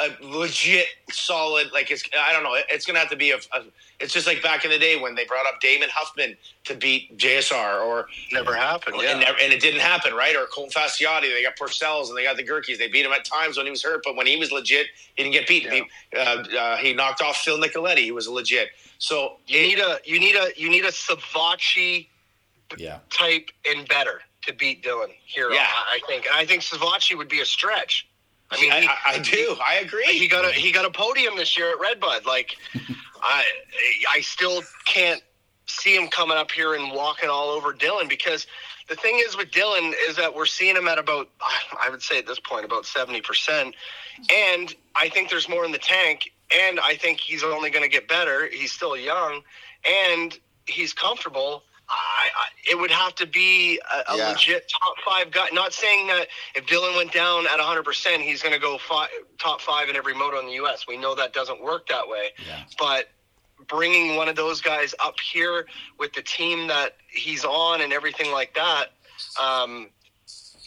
a 0.00 0.08
legit 0.22 0.86
solid. 1.10 1.72
Like 1.72 1.90
it's 1.90 2.04
I 2.18 2.32
don't 2.32 2.44
know. 2.44 2.54
It's 2.70 2.86
going 2.86 2.94
to 2.94 3.00
have 3.00 3.10
to 3.10 3.16
be 3.16 3.32
a, 3.32 3.36
a. 3.52 3.64
It's 4.00 4.12
just 4.12 4.28
like 4.28 4.40
back 4.44 4.64
in 4.64 4.70
the 4.70 4.78
day 4.78 4.96
when 4.96 5.16
they 5.16 5.24
brought 5.24 5.44
up 5.52 5.60
Damon 5.60 5.88
Huffman 5.92 6.36
to 6.66 6.76
beat 6.76 7.18
JSR 7.18 7.84
or 7.84 8.06
Never 8.30 8.54
happened. 8.54 8.94
and, 8.94 9.02
Yeah. 9.02 9.18
never, 9.18 9.36
and 9.42 9.52
it 9.52 9.60
didn't 9.60 9.80
happen, 9.80 10.14
right? 10.14 10.36
Or 10.36 10.46
Colton 10.46 10.70
Facciotti, 10.70 11.22
they 11.22 11.42
got 11.42 11.56
Pourcels 11.56 12.08
and 12.08 12.16
they 12.16 12.22
got 12.22 12.36
the 12.36 12.44
Gurkies. 12.46 12.78
They 12.78 12.86
beat 12.86 13.04
him 13.04 13.10
at 13.12 13.24
times 13.24 13.56
when 13.56 13.66
he 13.66 13.70
was 13.70 13.82
hurt, 13.82 14.02
but 14.04 14.14
when 14.14 14.28
he 14.28 14.36
was 14.36 14.52
legit, 14.52 14.86
he 15.16 15.24
didn't 15.24 15.32
get 15.32 15.48
beat. 15.48 15.64
Yeah. 15.64 15.70
He, 16.12 16.16
uh, 16.16 16.20
uh, 16.60 16.76
he 16.76 16.92
knocked 16.94 17.20
off 17.22 17.38
Phil 17.38 17.58
Nicoletti. 17.58 17.98
He 18.04 18.12
was 18.12 18.28
legit. 18.28 18.68
So 18.98 19.38
you 19.48 19.60
need 19.62 19.80
a 19.80 19.98
you 20.04 20.20
need 20.20 20.36
a 20.36 20.50
you 20.56 20.68
need 20.70 20.84
a 20.84 20.92
Savatgy 20.92 22.06
Yeah. 22.76 22.98
type 23.10 23.50
and 23.68 23.88
better 23.88 24.20
to 24.48 24.54
beat 24.54 24.82
Dylan 24.82 25.10
here. 25.24 25.50
Yeah. 25.50 25.66
I, 25.66 25.96
I 25.96 26.00
think. 26.06 26.26
And 26.26 26.34
I 26.34 26.44
think 26.44 26.62
Savatgy 26.62 27.16
would 27.16 27.28
be 27.28 27.40
a 27.40 27.44
stretch. 27.46 28.08
I 28.50 28.60
mean, 28.60 28.72
I, 28.72 28.80
he, 28.80 28.88
I, 28.88 28.96
I 29.06 29.18
do. 29.18 29.56
I 29.64 29.74
agree. 29.76 30.06
he 30.06 30.26
got 30.26 30.44
a 30.44 30.52
he 30.52 30.72
got 30.72 30.84
a 30.84 30.90
podium 30.90 31.36
this 31.36 31.56
year 31.56 31.70
at 31.70 31.78
Redbud. 31.78 32.26
Like, 32.26 32.56
I 33.22 33.44
I 34.10 34.20
still 34.22 34.62
can't 34.86 35.22
see 35.66 35.94
him 35.94 36.08
coming 36.08 36.38
up 36.38 36.50
here 36.50 36.74
and 36.74 36.92
walking 36.92 37.28
all 37.28 37.50
over 37.50 37.74
Dylan 37.74 38.08
because 38.08 38.46
the 38.88 38.94
thing 38.94 39.22
is 39.26 39.36
with 39.36 39.50
Dylan 39.50 39.92
is 40.08 40.16
that 40.16 40.34
we're 40.34 40.46
seeing 40.46 40.76
him 40.76 40.88
at 40.88 40.98
about 40.98 41.28
I 41.78 41.90
would 41.90 42.02
say 42.02 42.18
at 42.18 42.26
this 42.26 42.40
point 42.40 42.64
about 42.64 42.86
seventy 42.86 43.20
percent, 43.20 43.74
and 44.34 44.74
I 44.96 45.10
think 45.10 45.28
there's 45.28 45.48
more 45.48 45.66
in 45.66 45.72
the 45.72 45.78
tank, 45.78 46.32
and 46.58 46.80
I 46.80 46.96
think 46.96 47.20
he's 47.20 47.44
only 47.44 47.70
going 47.70 47.84
to 47.84 47.90
get 47.90 48.08
better. 48.08 48.48
He's 48.48 48.72
still 48.72 48.96
young, 48.96 49.42
and 49.86 50.38
he's 50.66 50.94
comfortable. 50.94 51.64
I, 51.90 51.94
I, 51.94 52.46
it 52.70 52.78
would 52.78 52.90
have 52.90 53.14
to 53.16 53.26
be 53.26 53.80
a, 53.92 54.12
a 54.12 54.16
Yeah. 54.16 54.28
legit 54.30 54.70
top 54.80 54.94
five 55.04 55.30
guy. 55.30 55.48
Not 55.52 55.72
saying 55.72 56.06
that 56.08 56.28
if 56.54 56.66
Dylan 56.66 56.96
went 56.96 57.12
down 57.12 57.46
at 57.46 57.58
100%, 57.58 58.20
he's 58.20 58.42
going 58.42 58.54
to 58.54 58.60
go 58.60 58.78
top 59.38 59.60
five 59.60 59.88
in 59.88 59.96
every 59.96 60.14
moto 60.14 60.38
in 60.38 60.46
the 60.46 60.52
U.S. 60.54 60.86
We 60.86 60.96
know 60.96 61.14
that 61.14 61.32
doesn't 61.32 61.62
work 61.62 61.88
that 61.88 62.06
way. 62.08 62.30
Yeah. 62.46 62.60
But 62.78 63.06
bringing 63.66 64.16
one 64.16 64.28
of 64.28 64.36
those 64.36 64.60
guys 64.60 64.94
up 65.04 65.18
here 65.20 65.66
with 65.98 66.12
the 66.12 66.22
team 66.22 66.68
that 66.68 66.96
he's 67.08 67.44
on 67.44 67.80
and 67.80 67.92
everything 67.92 68.32
like 68.32 68.54
that, 68.54 68.88
um, 69.42 69.88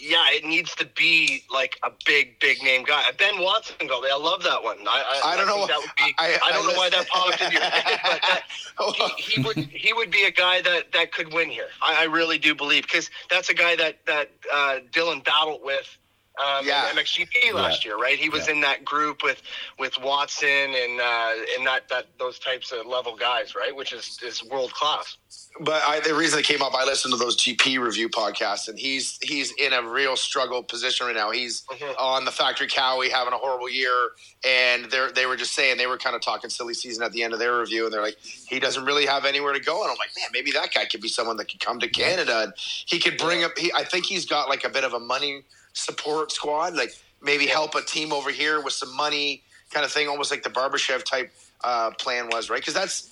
yeah, 0.02 0.24
it 0.32 0.44
needs 0.44 0.74
to 0.76 0.86
be 0.86 1.44
like 1.54 1.78
a 1.84 1.92
big, 2.06 2.40
big 2.40 2.62
name 2.64 2.84
guy. 2.84 3.04
Ben 3.18 3.40
Watson, 3.40 3.76
go. 3.88 4.02
I 4.04 4.18
love 4.18 4.44
that 4.44 4.64
one. 4.64 4.78
I, 4.88 5.22
I, 5.24 5.34
I 5.34 5.38
don't 5.38 5.46
know 5.48 5.54
think 5.54 5.70
what- 5.70 5.70
that 5.70 5.80
would 5.80 5.96
be. 5.98 6.16
I- 6.18 6.40
I, 6.44 6.48
I 6.50 6.52
don't 6.52 6.66
know 6.68 6.74
why 6.74 6.90
that 6.90 7.08
popped 7.08 7.42
in 7.42 7.52
your 7.52 7.62
head, 7.62 8.00
but 8.04 8.22
that, 8.22 9.12
he, 9.18 9.22
he 9.34 9.42
would 9.42 9.58
he 9.58 9.94
would 9.94 10.10
be 10.12 10.24
a 10.24 10.32
guy 10.32 10.62
that 10.62 10.92
that 10.94 11.12
could 11.12 11.34
win 11.34 11.50
here. 11.50 11.68
I, 11.82 12.02
I 12.02 12.04
really 12.06 12.38
do 12.40 12.56
believe 12.56 12.84
because 12.84 13.10
that's 13.30 13.50
a 13.50 13.54
guy 13.54 13.76
that 13.76 14.06
that 14.08 14.32
uh, 14.52 14.80
Dylan 14.92 15.24
battled 15.24 15.62
with. 15.64 15.98
Um, 16.40 16.66
Yeah. 16.66 16.90
in 16.90 16.96
MXGP 16.98 17.52
last 17.54 17.84
year, 17.84 17.98
right? 17.98 18.18
He 18.18 18.30
was 18.30 18.48
Yeah. 18.48 18.54
in 18.54 18.62
that 18.62 18.86
group 18.86 19.22
with 19.22 19.42
with 19.78 19.98
Watson 20.00 20.48
and 20.48 21.02
uh, 21.02 21.34
and 21.58 21.68
that 21.68 21.90
that 21.90 22.08
those 22.18 22.40
types 22.40 22.72
of 22.72 22.86
level 22.86 23.16
guys, 23.18 23.54
right? 23.54 23.76
Which 23.76 23.92
is 23.92 24.18
is 24.24 24.42
world 24.44 24.74
class. 24.74 25.18
But 25.60 25.84
I, 25.86 26.00
the 26.00 26.14
reason 26.16 26.40
it 26.40 26.46
came 26.46 26.62
up, 26.62 26.74
I 26.74 26.86
listened 26.86 27.14
to 27.14 27.18
those 27.18 27.36
GP 27.36 27.78
review 27.80 28.08
podcasts, 28.08 28.70
and 28.70 28.80
he's 28.80 29.20
he's 29.22 29.52
in 29.54 29.74
a 29.74 29.84
real 29.84 30.16
struggle 30.16 30.64
position 30.64 31.06
right 31.08 31.16
now. 31.16 31.32
He's 31.32 31.64
Mhm. 31.64 31.96
on 32.00 32.24
the 32.24 32.32
factory 32.32 32.68
Kawi 32.68 33.10
having 33.12 33.34
a 33.34 33.38
horrible 33.38 33.70
year, 33.70 34.12
and 34.46 34.86
they 34.90 35.10
they 35.14 35.26
were 35.26 35.36
just 35.36 35.52
saying 35.54 35.78
they 35.78 35.88
were 35.88 35.98
kind 35.98 36.16
of 36.16 36.22
talking 36.22 36.50
silly 36.50 36.74
season 36.74 37.04
at 37.04 37.12
the 37.12 37.24
end 37.24 37.34
of 37.34 37.40
their 37.40 37.58
review, 37.60 37.84
and 37.86 37.94
they're 37.94 38.02
like, 38.02 38.18
he 38.22 38.60
doesn't 38.60 38.86
really 38.86 39.06
have 39.06 39.26
anywhere 39.26 39.52
to 39.54 39.60
go, 39.60 39.82
and 39.82 39.92
I'm 39.92 39.98
like, 39.98 40.12
man, 40.18 40.30
maybe 40.32 40.52
that 40.52 40.74
guy 40.74 40.86
could 40.86 41.02
be 41.02 41.10
someone 41.10 41.36
that 41.38 41.50
could 41.52 41.60
come 41.60 41.80
to 41.82 41.90
Canada, 41.90 42.40
and 42.44 42.54
he 42.58 43.00
could 43.00 43.18
bring 43.18 43.44
up. 43.44 43.58
He, 43.58 43.72
I 43.74 43.84
think 43.84 44.06
he's 44.06 44.26
got 44.26 44.48
like 44.48 44.64
a 44.64 44.70
bit 44.70 44.86
of 44.86 44.94
a 44.94 45.00
money 45.00 45.44
support 45.74 46.32
squad, 46.32 46.76
like 46.76 46.92
maybe 47.22 47.46
help 47.46 47.76
a 47.76 47.82
team 47.82 48.12
over 48.12 48.32
here 48.32 48.62
with 48.62 48.74
some 48.74 48.96
money, 48.96 49.44
kind 49.72 49.86
of 49.86 49.92
thing, 49.92 50.08
almost 50.08 50.32
like 50.32 50.44
the 50.44 50.50
Bobryshev 50.50 51.04
type 51.04 51.32
uh, 51.64 51.92
plan 51.92 52.28
was, 52.30 52.50
right? 52.50 52.60
Because 52.60 52.74
that's 52.74 53.10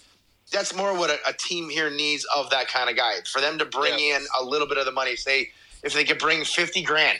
that's 0.51 0.75
more 0.75 0.97
what 0.97 1.09
a, 1.11 1.17
a 1.27 1.33
team 1.33 1.69
here 1.69 1.89
needs 1.91 2.25
of 2.35 2.49
that 2.49 2.67
kind 2.67 2.89
of 2.89 2.95
guy. 2.95 3.15
For 3.31 3.39
them 3.39 3.57
to 3.59 3.65
bring 3.65 3.99
in 3.99 4.21
a 4.39 4.43
little 4.43 4.67
bit 4.67 4.77
of 4.77 4.85
the 4.85 4.91
money, 4.91 5.15
say 5.15 5.49
if 5.83 5.93
they 5.93 6.03
could 6.03 6.17
bring 6.19 6.43
fifty 6.43 6.81
grand, 6.83 7.19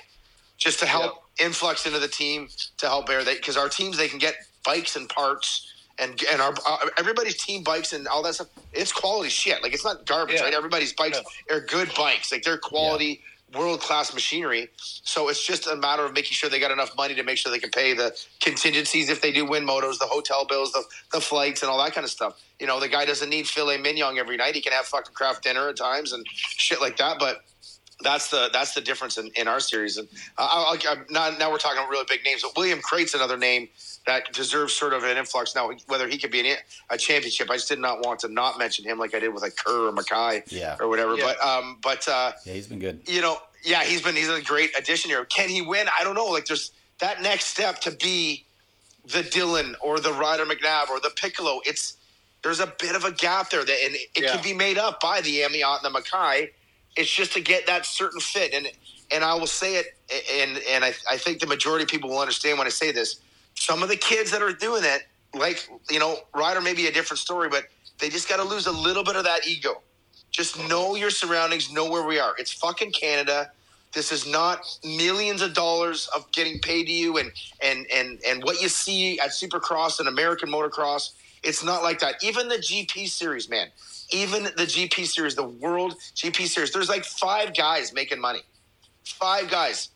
just 0.58 0.80
to 0.80 0.86
help 0.86 1.24
influx 1.40 1.86
into 1.86 2.00
the 2.00 2.08
team 2.08 2.50
to 2.78 2.88
help 2.88 3.06
bear 3.08 3.24
that 3.24 3.38
because 3.38 3.56
our 3.56 3.70
teams 3.70 3.98
they 3.98 4.08
can 4.08 4.20
get 4.20 4.36
bikes 4.66 4.96
and 4.96 5.08
parts 5.10 5.72
and 6.00 6.22
and 6.32 6.42
our 6.42 6.54
uh, 6.68 6.78
everybody's 6.98 7.38
team 7.38 7.64
bikes 7.64 7.94
and 7.94 8.08
all 8.08 8.24
that 8.24 8.36
stuff. 8.36 8.48
It's 8.74 8.92
quality 8.92 9.30
shit. 9.30 9.62
Like 9.64 9.74
it's 9.74 9.86
not 9.86 10.06
garbage, 10.06 10.38
Yeah. 10.38 10.46
right? 10.46 10.54
Everybody's 10.54 10.94
bikes 10.94 11.22
are 11.52 11.62
good 11.62 11.92
bikes. 11.96 12.32
Like 12.32 12.44
they're 12.44 12.58
quality. 12.58 13.22
World 13.54 13.80
class 13.80 14.14
machinery, 14.14 14.70
so 14.78 15.28
it's 15.30 15.44
just 15.44 15.66
a 15.68 15.76
matter 15.76 16.06
of 16.06 16.14
making 16.14 16.34
sure 16.34 16.50
they 16.50 16.60
got 16.60 16.72
enough 16.72 16.96
money 16.96 17.16
to 17.16 17.24
make 17.24 17.38
sure 17.38 17.52
they 17.52 17.60
can 17.60 17.72
pay 17.72 17.94
the 17.94 18.16
contingencies 18.42 19.10
if 19.10 19.22
they 19.22 19.32
do 19.32 19.46
win 19.46 19.66
motos, 19.66 19.98
the 19.98 20.06
hotel 20.06 20.46
bills, 20.46 20.72
the, 20.72 20.84
the 21.14 21.20
flights, 21.20 21.64
and 21.64 21.72
all 21.72 21.84
that 21.84 21.94
kind 21.94 22.06
of 22.06 22.12
stuff. 22.12 22.40
You 22.60 22.68
know, 22.68 22.80
the 22.80 22.88
guy 22.88 23.06
doesn't 23.06 23.30
need 23.30 23.48
filet 23.48 23.78
mignon 23.78 24.18
every 24.18 24.38
night. 24.38 24.54
He 24.54 24.62
can 24.62 24.74
have 24.74 24.86
fucking 24.86 25.14
craft 25.14 25.44
dinner 25.44 25.70
at 25.70 25.78
times 25.78 26.14
and 26.14 26.26
shit 26.32 26.80
like 26.80 26.98
that. 26.98 27.18
But 27.18 27.42
that's 28.02 28.30
the 28.30 28.50
that's 28.54 28.74
the 28.74 28.82
difference 28.82 29.18
in, 29.18 29.32
in 29.36 29.48
our 29.48 29.60
series. 29.60 29.98
And 29.98 30.08
uh, 30.38 30.48
I'll, 30.52 30.78
I'll, 30.88 30.98
now, 31.10 31.36
now 31.38 31.52
we're 31.52 31.58
talking 31.58 31.82
really 31.90 32.06
big 32.08 32.24
names. 32.24 32.44
But 32.44 32.52
William 32.56 32.80
Crate's 32.82 33.14
another 33.14 33.38
name 33.38 33.70
that 34.08 34.32
deserves 34.34 34.74
sort 34.74 34.94
of 34.94 35.04
an 35.04 35.18
influx. 35.18 35.56
Now, 35.56 35.70
whether 35.88 36.08
he 36.08 36.18
could 36.18 36.32
be 36.32 36.40
in 36.50 36.58
a 36.90 36.98
championship, 36.98 37.50
I 37.50 37.56
just 37.56 37.70
did 37.70 37.80
not 37.80 38.06
want 38.06 38.20
to 38.22 38.28
not 38.28 38.58
mention 38.58 38.86
him 38.86 38.98
like 38.98 39.14
I 39.14 39.20
did 39.20 39.34
with 39.34 39.44
like 39.44 39.56
Kerr 39.56 39.90
or 39.90 39.92
McKie 39.92 40.44
Yeah. 40.52 40.78
or 40.80 40.88
whatever. 40.88 41.16
Yeah. 41.16 41.26
But 41.40 41.46
um, 41.48 41.78
but 41.82 42.08
uh, 42.08 42.32
Yeah, 42.46 42.54
he's 42.54 42.68
been 42.68 42.80
good. 42.80 43.02
you 43.08 43.22
know, 43.22 43.38
yeah, 43.64 43.84
he's 43.84 44.02
been 44.02 44.16
he's 44.16 44.30
a 44.30 44.42
great 44.42 44.72
addition 44.78 45.12
here. 45.12 45.26
Can 45.26 45.50
he 45.50 45.62
win? 45.62 45.88
I 46.00 46.04
don't 46.04 46.16
know. 46.16 46.26
Like 46.28 46.46
there's 46.46 46.72
that 47.00 47.22
next 47.22 47.46
step 47.48 47.80
to 47.82 47.92
be 47.92 48.46
the 49.06 49.20
Dylan 49.22 49.74
or 49.82 50.00
the 50.00 50.14
Ryder 50.14 50.46
McNabb 50.46 50.90
or 50.90 51.00
the 51.00 51.12
Piccolo. 51.16 51.62
It's 51.66 51.96
there's 52.42 52.60
a 52.62 52.68
bit 52.80 52.96
of 52.96 53.04
a 53.04 53.12
gap 53.12 53.50
there 53.50 53.64
that 53.64 53.78
and 53.86 53.96
it 53.96 54.10
Yeah. 54.16 54.34
can 54.34 54.44
be 54.44 54.54
made 54.54 54.78
up 54.78 55.00
by 55.02 55.22
the 55.22 55.40
Amyotte 55.42 55.84
and 55.84 55.94
the 55.94 56.00
McKie. 56.00 56.50
It's 56.96 57.10
just 57.12 57.34
to 57.34 57.42
get 57.42 57.68
that 57.68 57.86
certain 57.86 58.20
fit. 58.22 58.54
And 58.54 58.68
and 59.12 59.24
I 59.24 59.34
will 59.36 59.48
say 59.48 59.76
it 59.76 59.96
and 60.34 60.58
and 60.70 60.84
I, 60.86 60.94
I 61.12 61.18
think 61.18 61.40
the 61.42 61.48
majority 61.48 61.84
of 61.84 61.90
people 61.90 62.10
will 62.10 62.20
understand 62.20 62.58
when 62.58 62.66
I 62.66 62.72
say 62.72 62.92
this. 62.92 63.20
Some 63.60 63.84
of 63.84 63.90
the 63.90 63.98
kids 63.98 64.32
that 64.32 64.42
are 64.42 64.54
doing 64.54 64.84
it, 64.86 65.04
like, 65.34 65.68
you 65.90 66.00
know, 66.00 66.18
Ryder 66.34 66.62
may 66.62 66.74
be 66.74 66.88
a 66.88 66.92
different 66.94 67.20
story, 67.20 67.50
but 67.50 67.66
they 68.00 68.08
just 68.08 68.30
gotta 68.30 68.44
lose 68.44 68.68
a 68.68 68.72
little 68.72 69.04
bit 69.04 69.18
of 69.18 69.26
that 69.26 69.46
ego. 69.46 69.82
Just 70.32 70.58
know 70.70 70.96
your 70.96 71.10
surroundings, 71.10 71.70
know 71.70 71.90
where 71.90 72.06
we 72.06 72.20
are. 72.20 72.34
It's 72.38 72.54
fucking 72.54 72.94
Canada. 72.94 73.52
This 73.92 74.14
is 74.14 74.26
not 74.26 74.62
millions 74.86 75.42
of 75.42 75.54
dollars 75.54 76.08
of 76.16 76.32
getting 76.32 76.60
paid 76.60 76.86
to 76.86 76.92
you 76.94 77.18
and 77.18 77.32
and 77.62 77.86
and 77.94 78.22
and 78.26 78.44
what 78.44 78.62
you 78.62 78.70
see 78.70 79.20
at 79.20 79.32
Supercross 79.32 80.00
and 80.00 80.08
American 80.08 80.50
motocross. 80.50 81.12
It's 81.44 81.62
not 81.62 81.84
like 81.84 82.00
that. 82.00 82.24
Even 82.24 82.48
the 82.48 82.58
GP 82.58 83.10
series, 83.10 83.50
man. 83.50 83.68
Even 84.12 84.44
the 84.44 84.68
GP 84.74 85.06
series, 85.06 85.36
the 85.36 85.44
World 85.44 85.96
GP 86.16 86.48
series. 86.48 86.72
There's 86.72 86.90
like 86.90 87.04
five 87.04 87.54
guys 87.54 87.92
making 87.92 88.22
money. 88.22 88.42
Five 89.04 89.50
guys. 89.50 89.90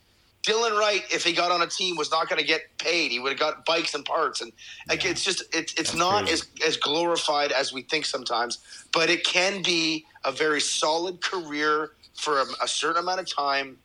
Dylan 0.44 0.78
Wright, 0.78 1.04
if 1.10 1.24
he 1.24 1.32
got 1.32 1.52
on 1.52 1.62
a 1.62 1.68
team, 1.68 1.96
was 1.96 2.12
not 2.12 2.28
going 2.28 2.40
to 2.40 2.46
get 2.46 2.78
paid. 2.78 3.12
He 3.12 3.20
would 3.20 3.32
have 3.32 3.40
got 3.40 3.66
bikes 3.66 3.94
and 3.96 4.04
parts, 4.04 4.42
and 4.42 4.52
like 4.90 5.06
it's 5.06 5.24
just 5.24 5.44
it's 5.56 5.74
it's 5.74 5.92
That's 5.92 5.96
not 5.96 6.26
crazy. 6.26 6.34
as 6.62 6.68
as 6.68 6.78
glorified 6.78 7.54
as 7.54 7.72
we 7.72 7.82
think 7.84 8.06
sometimes. 8.06 8.60
But 8.92 9.10
it 9.10 9.24
can 9.24 9.64
be 9.64 10.06
a 10.26 10.34
very 10.34 10.60
solid 10.60 11.22
career 11.22 11.92
for 12.16 12.40
a, 12.40 12.46
a 12.62 12.68
certain 12.68 13.02
amount 13.02 13.22
of 13.22 13.34
time, 13.34 13.78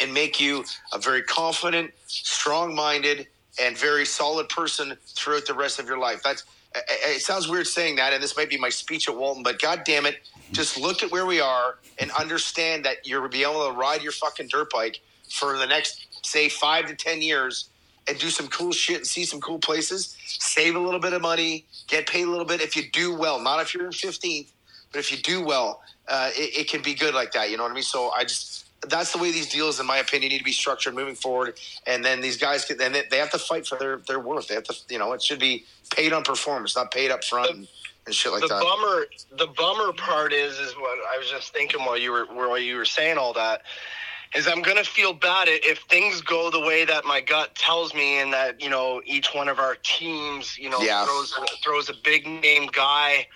and 0.00 0.14
make 0.14 0.40
you 0.40 0.64
a 0.92 0.98
very 0.98 1.22
confident, 1.22 1.92
strong-minded, 2.06 3.26
and 3.60 3.76
very 3.76 4.06
solid 4.06 4.48
person 4.48 4.96
throughout 5.08 5.46
the 5.46 5.54
rest 5.54 5.80
of 5.80 5.88
your 5.88 5.98
life. 5.98 6.22
That's 6.22 6.44
it 6.76 7.16
it 7.16 7.22
sounds 7.22 7.48
weird 7.48 7.66
saying 7.66 7.96
that, 7.96 8.12
and 8.12 8.22
this 8.22 8.36
might 8.36 8.48
be 8.48 8.58
my 8.58 8.68
speech 8.68 9.08
at 9.08 9.16
Walton, 9.16 9.42
but 9.42 9.60
God 9.60 9.82
damn 9.84 10.06
it, 10.06 10.14
mm-hmm. 10.14 10.52
just 10.52 10.78
look 10.78 11.02
at 11.02 11.10
where 11.10 11.26
we 11.26 11.40
are 11.40 11.78
and 11.98 12.12
understand 12.12 12.84
that 12.84 13.08
you're 13.08 13.26
be 13.28 13.42
able 13.42 13.66
to 13.66 13.72
ride 13.72 14.02
your 14.02 14.12
fucking 14.12 14.46
dirt 14.46 14.70
bike 14.70 15.00
for 15.30 15.58
the 15.58 15.66
next, 15.66 16.06
say, 16.22 16.48
five 16.48 16.86
to 16.86 16.94
ten 16.94 17.22
years 17.22 17.70
and 18.08 18.18
do 18.18 18.28
some 18.28 18.48
cool 18.48 18.72
shit 18.72 18.98
and 18.98 19.06
see 19.06 19.24
some 19.24 19.40
cool 19.40 19.58
places. 19.58 20.16
Save 20.26 20.76
a 20.76 20.78
little 20.78 21.00
bit 21.00 21.12
of 21.12 21.22
money, 21.22 21.66
get 21.88 22.06
paid 22.06 22.26
a 22.26 22.30
little 22.30 22.44
bit 22.44 22.60
if 22.60 22.76
you 22.76 22.84
do 22.92 23.14
well. 23.14 23.40
Not 23.40 23.60
if 23.60 23.74
you're 23.74 23.86
in 23.86 23.92
fifteenth, 23.92 24.52
but 24.92 24.98
if 24.98 25.10
you 25.10 25.18
do 25.18 25.44
well, 25.44 25.82
uh, 26.08 26.30
it, 26.34 26.60
it 26.60 26.68
can 26.68 26.82
be 26.82 26.94
good 26.94 27.14
like 27.14 27.32
that. 27.32 27.50
You 27.50 27.56
know 27.56 27.64
what 27.64 27.72
I 27.72 27.74
mean? 27.74 27.82
So 27.82 28.10
I 28.10 28.22
just 28.22 28.66
that's 28.88 29.12
the 29.12 29.18
way 29.18 29.32
these 29.32 29.48
deals, 29.48 29.80
in 29.80 29.86
my 29.86 29.98
opinion, 29.98 30.30
need 30.30 30.38
to 30.38 30.44
be 30.44 30.52
structured 30.52 30.94
moving 30.94 31.14
forward. 31.14 31.58
And 31.86 32.04
then 32.04 32.20
these 32.20 32.36
guys, 32.36 32.64
can, 32.64 32.76
then 32.76 32.92
they, 32.92 33.02
they 33.10 33.18
have 33.18 33.30
to 33.30 33.38
fight 33.38 33.66
for 33.66 33.78
their 33.78 33.98
their 33.98 34.20
worth. 34.20 34.48
They 34.48 34.54
have 34.54 34.64
to, 34.64 34.74
you 34.88 34.98
know, 34.98 35.12
it 35.12 35.22
should 35.22 35.40
be 35.40 35.64
paid 35.94 36.12
on 36.12 36.22
performance, 36.22 36.76
not 36.76 36.90
paid 36.90 37.10
up 37.10 37.24
front 37.24 37.50
and, 37.50 37.68
and 38.06 38.14
shit 38.14 38.32
like 38.32 38.42
the 38.42 38.48
that. 38.48 38.62
bummer 38.62 39.06
the 39.38 39.46
bummer 39.48 39.92
part 39.92 40.32
is 40.32 40.58
is 40.58 40.74
what 40.74 40.98
I 41.12 41.18
was 41.18 41.28
just 41.30 41.52
thinking 41.52 41.80
while 41.80 41.98
you 41.98 42.12
were 42.12 42.26
while 42.26 42.58
you 42.58 42.76
were 42.76 42.84
saying 42.84 43.18
all 43.18 43.32
that 43.32 43.62
is 44.34 44.46
I'm 44.46 44.62
gonna 44.62 44.84
feel 44.84 45.12
bad 45.12 45.48
if 45.48 45.78
things 45.88 46.20
go 46.20 46.50
the 46.50 46.60
way 46.60 46.84
that 46.84 47.04
my 47.04 47.20
gut 47.20 47.54
tells 47.54 47.94
me 47.94 48.18
and 48.20 48.32
that 48.32 48.60
you 48.60 48.68
know 48.68 49.00
each 49.04 49.28
one 49.34 49.48
of 49.48 49.58
our 49.58 49.76
teams 49.82 50.58
you 50.58 50.70
know 50.70 50.80
Yeah. 50.80 51.04
throws 51.04 51.34
throws 51.62 51.88
a 51.88 51.94
big 52.04 52.26
name 52.26 52.68
guy 52.72 53.26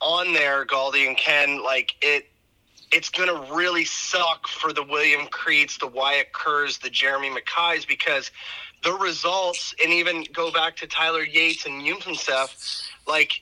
on 0.00 0.32
there 0.32 0.64
Gauldy 0.64 1.06
and 1.06 1.16
Ken 1.16 1.62
like 1.62 1.92
it 2.00 2.26
it's 2.90 3.10
gonna 3.10 3.52
really 3.52 3.84
suck 3.84 4.48
for 4.48 4.72
the 4.72 4.82
William 4.82 5.26
Creeds 5.26 5.76
the 5.78 5.88
Wyatt 5.88 6.32
Kerrs 6.32 6.78
the 6.78 6.90
Jeremy 6.90 7.30
McKies 7.30 7.86
because 7.86 8.30
the 8.84 8.92
results 8.94 9.74
and 9.82 9.92
even 9.92 10.24
go 10.32 10.50
back 10.52 10.76
to 10.76 10.86
Tyler 10.86 11.22
Yates 11.24 11.66
and 11.66 11.82
Ufimzeff 11.82 12.94
like 13.06 13.40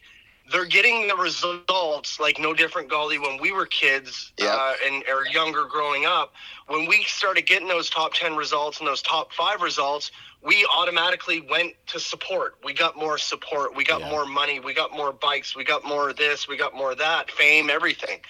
they're 0.53 0.65
getting 0.65 1.09
the 1.09 1.17
results 1.17 2.21
like 2.21 2.39
no 2.39 2.55
different 2.55 2.89
Gauldy 2.91 3.21
when 3.21 3.41
we 3.41 3.53
were 3.53 3.67
kids 3.67 4.33
Yeah. 4.39 4.55
uh, 4.55 4.75
and 4.87 5.05
or 5.09 5.27
younger 5.27 5.65
growing 5.65 6.07
up. 6.07 6.35
When 6.69 6.87
we 6.87 7.03
started 7.05 7.47
getting 7.47 7.69
those 7.69 7.91
top 7.91 8.15
ten 8.15 8.37
results 8.37 8.79
and 8.79 8.87
those 8.87 9.03
top 9.03 9.33
five 9.33 9.61
results, 9.61 10.11
we 10.43 10.67
automatically 10.77 11.41
went 11.41 11.75
to 11.89 11.99
support. 11.99 12.57
We 12.63 12.73
got 12.75 12.97
more 12.97 13.19
support. 13.19 13.75
We 13.75 13.85
got 13.85 14.01
Yeah. 14.01 14.11
more 14.11 14.27
money. 14.27 14.61
We 14.61 14.75
got 14.75 14.93
more 14.93 15.13
bikes. 15.13 15.57
We 15.57 15.65
got 15.65 15.85
more 15.85 16.11
of 16.11 16.17
this. 16.17 16.47
We 16.47 16.57
got 16.57 16.75
more 16.75 16.93
of 16.93 16.99
that. 16.99 17.31
Fame, 17.31 17.69
everything. 17.69 18.21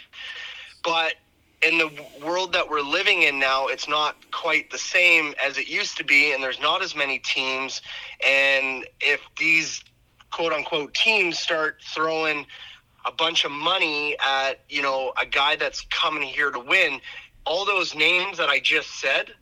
But 0.83 1.15
in 1.63 1.79
the 1.79 1.91
world 2.23 2.53
that 2.53 2.69
we're 2.69 2.81
living 2.83 3.23
in 3.23 3.39
now, 3.39 3.67
it's 3.67 3.89
not 3.89 4.17
quite 4.31 4.71
the 4.71 4.79
same 4.79 5.35
as 5.45 5.59
it 5.59 5.69
used 5.69 5.97
to 5.97 6.05
be, 6.05 6.33
and 6.33 6.43
there's 6.43 6.61
not 6.61 6.83
as 6.83 6.95
many 6.95 7.19
teams. 7.19 7.83
And 8.27 8.87
if 9.01 9.21
these 9.39 9.83
quote 10.37 10.53
unquote 10.53 10.93
teams 10.93 11.39
start 11.39 11.79
throwing 11.83 12.47
a 13.07 13.13
bunch 13.13 13.47
of 13.47 13.51
money 13.51 14.17
at 14.23 14.61
you 14.69 14.83
know 14.83 15.13
a 15.21 15.25
guy 15.25 15.57
that's 15.57 15.81
coming 15.91 16.23
here 16.23 16.51
to 16.51 16.61
win, 16.61 17.01
all 17.47 17.65
those 17.65 17.95
names 17.95 18.37
that 18.37 18.51
I 18.51 18.61
just 18.61 19.01
said, 19.01 19.33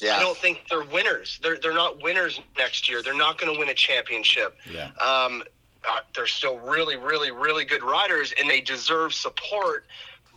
yeah, 0.00 0.16
I 0.16 0.20
don't 0.20 0.36
think 0.36 0.62
they're 0.70 0.84
winners. 0.84 1.40
They're 1.42 1.58
they're 1.58 1.74
not 1.74 2.02
winners 2.02 2.40
next 2.56 2.88
year. 2.88 3.02
They're 3.02 3.16
not 3.16 3.36
going 3.36 3.52
to 3.52 3.58
win 3.58 3.68
a 3.68 3.74
championship. 3.74 4.56
Yeah. 4.70 4.90
Um, 5.00 5.42
uh, 5.86 6.00
they're 6.14 6.26
still 6.28 6.58
really, 6.60 6.96
really, 6.96 7.32
really 7.32 7.64
good 7.64 7.82
riders, 7.82 8.32
and 8.38 8.48
they 8.48 8.60
deserve 8.60 9.12
support. 9.12 9.86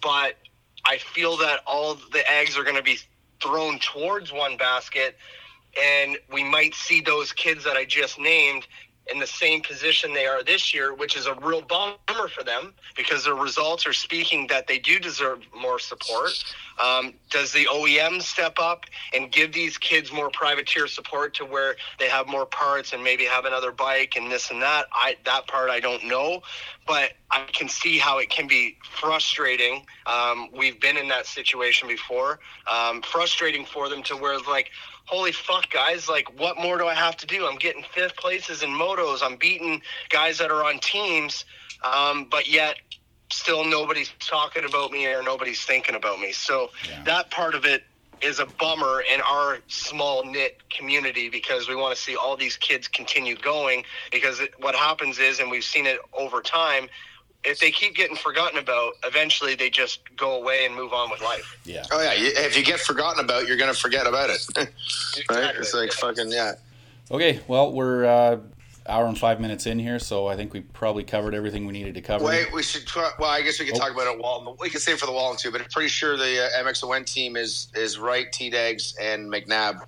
But 0.02 0.36
I 0.84 0.98
feel 0.98 1.38
that 1.38 1.62
all 1.68 1.96
the 2.12 2.24
eggs 2.30 2.58
are 2.58 2.64
going 2.64 2.76
to 2.76 2.84
be 2.84 2.98
thrown 3.42 3.78
towards 3.80 4.34
one 4.34 4.58
basket, 4.58 5.16
and 5.80 6.18
we 6.34 6.44
might 6.44 6.74
see 6.74 7.02
those 7.02 7.32
kids 7.34 7.64
that 7.66 7.78
I 7.78 7.86
just 7.86 8.20
named 8.20 8.68
in 9.12 9.20
the 9.20 9.28
same 9.28 9.62
position 9.62 10.14
they 10.14 10.26
are 10.26 10.44
this 10.44 10.74
year, 10.74 10.94
which 10.94 11.16
is 11.16 11.26
a 11.26 11.34
real 11.36 11.62
bummer 11.62 12.28
for 12.30 12.44
them 12.44 12.74
because 12.96 13.24
their 13.24 13.36
results 13.36 13.86
are 13.86 13.94
speaking 13.94 14.48
that 14.48 14.68
they 14.68 14.80
do 14.80 15.00
deserve 15.00 15.40
more 15.56 15.80
support. 15.80 16.32
Um, 16.84 17.14
does 17.30 17.52
the 17.52 17.66
OEM 17.66 18.22
step 18.22 18.58
up 18.60 18.86
and 19.14 19.32
give 19.32 19.52
these 19.52 19.78
kids 19.78 20.12
more 20.12 20.30
privateer 20.30 20.88
support 20.88 21.34
to 21.36 21.46
where 21.46 21.76
they 22.00 22.08
have 22.08 22.28
more 22.28 22.46
parts 22.46 22.94
and 22.94 23.04
maybe 23.04 23.26
have 23.26 23.46
another 23.46 23.72
bike 23.72 24.14
and 24.16 24.32
this 24.32 24.52
and 24.52 24.62
that? 24.62 24.86
I 24.94 25.16
that 25.26 25.48
part 25.48 25.70
I 25.70 25.80
don't 25.80 26.06
know, 26.06 26.42
but 26.86 27.14
I 27.32 27.46
can 27.52 27.68
see 27.68 27.98
how 27.98 28.20
it 28.20 28.30
can 28.30 28.48
be 28.48 28.78
frustrating. 28.84 29.86
Um, 30.06 30.50
we've 30.56 30.80
been 30.80 30.98
in 30.98 31.08
that 31.10 31.26
situation 31.26 31.88
before. 31.88 32.40
Um, 32.72 33.02
frustrating 33.02 33.66
for 33.66 33.90
them 33.90 34.04
to 34.04 34.16
where 34.16 34.40
like, 34.40 34.72
holy 35.08 35.32
fuck, 35.34 35.70
guys! 35.72 36.10
Like, 36.10 36.40
what 36.40 36.58
more 36.58 36.78
do 36.78 36.88
I 36.88 36.96
have 36.96 37.18
to 37.18 37.28
do? 37.28 37.48
I'm 37.48 37.58
getting 37.58 37.84
fifth 37.94 38.18
places 38.18 38.64
in 38.64 38.70
motos. 38.72 39.20
I'm 39.24 39.38
beating 39.38 39.82
guys 40.10 40.38
that 40.40 40.52
are 40.52 40.64
on 40.66 40.80
teams, 40.80 41.46
um, 41.84 42.28
but 42.32 42.48
yet 42.50 42.78
still 43.32 43.66
nobody's 43.66 44.12
talking 44.20 44.66
about 44.66 44.92
me 44.92 45.08
or 45.08 45.24
nobody's 45.24 45.64
thinking 45.64 45.96
about 45.96 46.20
me. 46.20 46.32
So 46.34 46.70
Yeah. 46.88 46.96
that 47.06 47.32
part 47.32 47.56
of 47.56 47.66
it 47.66 47.84
is 48.22 48.40
a 48.40 48.48
bummer 48.60 49.02
in 49.14 49.22
our 49.22 49.60
small 49.68 50.24
knit 50.26 50.58
community 50.72 51.30
because 51.30 51.70
we 51.70 51.76
want 51.76 51.96
to 51.96 52.02
see 52.02 52.16
all 52.16 52.38
these 52.38 52.58
kids 52.58 52.88
continue 52.88 53.36
going 53.38 53.84
because 54.12 54.40
it, 54.40 54.52
what 54.60 54.76
happens 54.76 55.20
is 55.20 55.40
and 55.40 55.52
we've 55.52 55.64
seen 55.64 55.86
it 55.86 56.00
over 56.14 56.42
time 56.42 56.90
if 57.44 57.60
they 57.60 57.72
keep 57.72 57.96
getting 57.96 58.16
forgotten 58.16 58.60
about 58.60 58.94
eventually 59.06 59.56
they 59.56 59.70
just 59.70 60.00
go 60.18 60.42
away 60.42 60.66
and 60.66 60.76
move 60.76 60.92
on 60.94 61.10
with 61.10 61.22
life 61.22 61.58
Yeah. 61.64 61.84
Oh 61.92 62.02
yeah, 62.02 62.12
if 62.16 62.58
you 62.58 62.64
get 62.64 62.80
forgotten 62.80 63.24
about, 63.24 63.48
you're 63.48 63.58
gonna 63.58 63.74
forget 63.74 64.08
about 64.08 64.30
it. 64.30 64.46
right? 65.30 65.56
It's 65.56 65.74
like 65.74 65.92
fucking 65.94 66.32
yeah. 66.32 66.54
Okay. 67.10 67.40
Well, 67.48 67.72
we're 67.72 68.06
uh, 68.06 68.40
hour 68.88 69.06
and 69.06 69.18
five 69.18 69.40
minutes 69.40 69.66
in 69.66 69.80
here, 69.80 70.00
so 70.00 70.28
I 70.28 70.36
think 70.36 70.54
we 70.54 70.62
probably 70.62 71.04
covered 71.04 71.34
everything 71.34 71.66
we 71.66 71.74
needed 71.74 71.96
to 71.96 72.02
cover. 72.02 72.26
Wait, 72.26 72.52
we 72.52 72.64
should. 72.64 72.86
Try, 72.86 73.12
well, 73.20 73.30
I 73.30 73.42
guess 73.42 73.60
we 73.60 73.66
can 73.66 73.76
Oh. 73.76 73.80
talk 73.80 73.92
about 73.92 74.08
it. 74.08 74.20
Walton. 74.20 74.56
We 74.60 74.70
can 74.70 74.80
save 74.80 74.96
it 74.96 75.00
for 75.00 75.06
the 75.06 75.12
Walton 75.12 75.38
too, 75.38 75.52
but 75.52 75.62
I'm 75.62 75.70
pretty 75.70 75.90
sure 75.90 76.18
the 76.18 76.46
uh, 76.46 76.64
MXON 76.64 77.06
team 77.06 77.36
is 77.38 77.68
is 77.76 77.98
Wright, 77.98 78.32
T 78.32 78.50
Dags, 78.50 78.96
and 79.00 79.32
McNabb. 79.32 79.86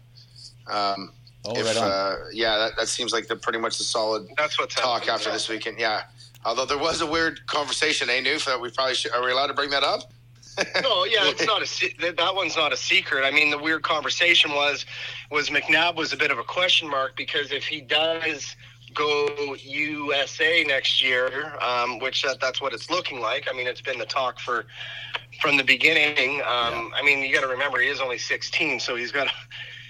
Um, 0.67 1.13
oh, 1.45 1.57
if 1.57 1.65
right 1.65 1.77
on. 1.77 1.91
uh, 1.91 2.15
yeah, 2.31 2.57
that, 2.57 2.77
that 2.77 2.87
seems 2.87 3.11
like 3.11 3.27
the 3.27 3.35
pretty 3.35 3.59
much 3.59 3.77
the 3.77 3.83
solid 3.83 4.29
that's 4.37 4.59
what 4.59 4.69
talk 4.69 5.07
after 5.09 5.29
yeah. 5.29 5.33
this 5.33 5.49
weekend. 5.49 5.79
Yeah. 5.79 6.03
Although 6.45 6.65
there 6.65 6.77
was 6.77 7.01
a 7.01 7.05
weird 7.05 7.45
conversation, 7.47 8.09
eh, 8.09 8.21
Newf, 8.21 8.45
that 8.45 8.59
we 8.59 8.69
probably 8.71 8.95
should. 8.95 9.11
Are 9.11 9.23
we 9.23 9.31
allowed 9.31 9.47
to 9.47 9.53
bring 9.53 9.69
that 9.71 9.83
up? 9.83 10.11
no, 10.81 11.05
yeah, 11.05 11.29
it's 11.29 11.45
not 11.45 11.61
a 11.61 12.11
that 12.15 12.35
one's 12.35 12.55
not 12.55 12.73
a 12.73 12.77
secret. 12.77 13.23
I 13.23 13.31
mean, 13.31 13.49
the 13.49 13.57
weird 13.57 13.83
conversation 13.83 14.51
was 14.51 14.85
was 15.31 15.49
McNabb 15.49 15.95
was 15.95 16.11
a 16.11 16.17
bit 16.17 16.31
of 16.31 16.37
a 16.37 16.43
question 16.43 16.89
mark 16.89 17.15
because 17.15 17.51
if 17.51 17.65
he 17.65 17.81
does 17.81 18.55
go 18.93 19.55
USA 19.55 20.63
next 20.67 21.03
year, 21.03 21.53
um, 21.61 21.99
which 21.99 22.23
that, 22.23 22.39
that's 22.41 22.59
what 22.61 22.73
it's 22.73 22.89
looking 22.89 23.19
like. 23.19 23.47
I 23.49 23.55
mean, 23.55 23.67
it's 23.67 23.81
been 23.81 23.99
the 23.99 24.05
talk 24.05 24.39
for 24.39 24.65
from 25.41 25.57
the 25.57 25.63
beginning. 25.63 26.41
Um, 26.41 26.91
I 26.95 27.01
mean, 27.03 27.19
you 27.23 27.33
got 27.33 27.41
to 27.41 27.47
remember 27.47 27.79
he 27.79 27.87
is 27.87 28.01
only 28.01 28.17
16, 28.17 28.79
so 28.79 28.95
he's 28.95 29.11
got. 29.11 29.27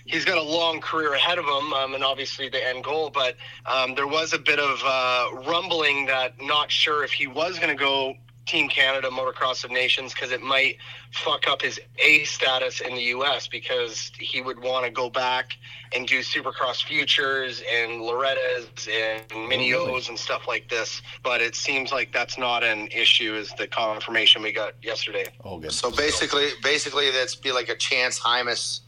He's 0.06 0.26
got 0.26 0.38
a 0.38 0.44
long 0.44 0.82
career 0.82 1.14
ahead 1.14 1.38
of 1.38 1.46
him, 1.46 1.74
um, 1.74 1.94
and 1.94 2.04
obviously 2.04 2.50
the 2.50 2.66
end 2.66 2.84
goal. 2.84 3.10
But 3.10 3.36
um, 3.66 3.96
there 3.96 4.08
was 4.08 4.34
a 4.34 4.40
bit 4.40 4.60
of 4.60 4.82
uh, 4.86 5.44
rumbling 5.48 6.06
that 6.08 6.42
not 6.42 6.72
sure 6.72 7.04
if 7.04 7.12
he 7.12 7.28
was 7.28 7.60
going 7.60 7.76
to 7.76 7.82
go 7.82 8.16
Team 8.50 8.68
Canada 8.68 9.10
Motocross 9.10 9.64
of 9.64 9.70
Nations 9.70 10.12
because 10.12 10.32
it 10.32 10.42
might 10.42 10.78
fuck 11.12 11.48
up 11.48 11.62
his 11.62 11.80
A 12.00 12.24
status 12.24 12.82
in 12.82 12.96
the 12.96 13.04
U.S. 13.04 13.48
because 13.48 14.12
he 14.20 14.42
would 14.42 14.60
want 14.60 14.86
to 14.86 14.92
go 14.92 15.08
back 15.08 15.52
and 15.94 16.08
do 16.08 16.20
Supercross 16.22 16.84
Futures 16.84 17.62
and 17.72 18.02
Loretta's 18.02 18.88
and 18.92 19.48
Mini 19.48 19.72
O's 19.76 20.10
and 20.10 20.18
stuff 20.18 20.48
like 20.48 20.68
this. 20.68 21.00
But 21.22 21.42
it 21.42 21.54
seems 21.54 21.92
like 21.92 22.12
that's 22.12 22.40
not 22.40 22.64
an 22.64 22.88
issue. 22.88 23.36
Is 23.36 23.54
the 23.54 23.68
confirmation 23.68 24.42
we 24.42 24.52
got 24.52 24.74
yesterday? 24.82 25.26
Oh, 25.44 25.60
good. 25.60 25.72
So 25.72 25.92
basically, 25.92 26.50
basically, 26.64 27.12
that's 27.12 27.36
be 27.36 27.52
like 27.52 27.70
a 27.70 27.76
Chance 27.76 28.20
Hymas 28.20 28.80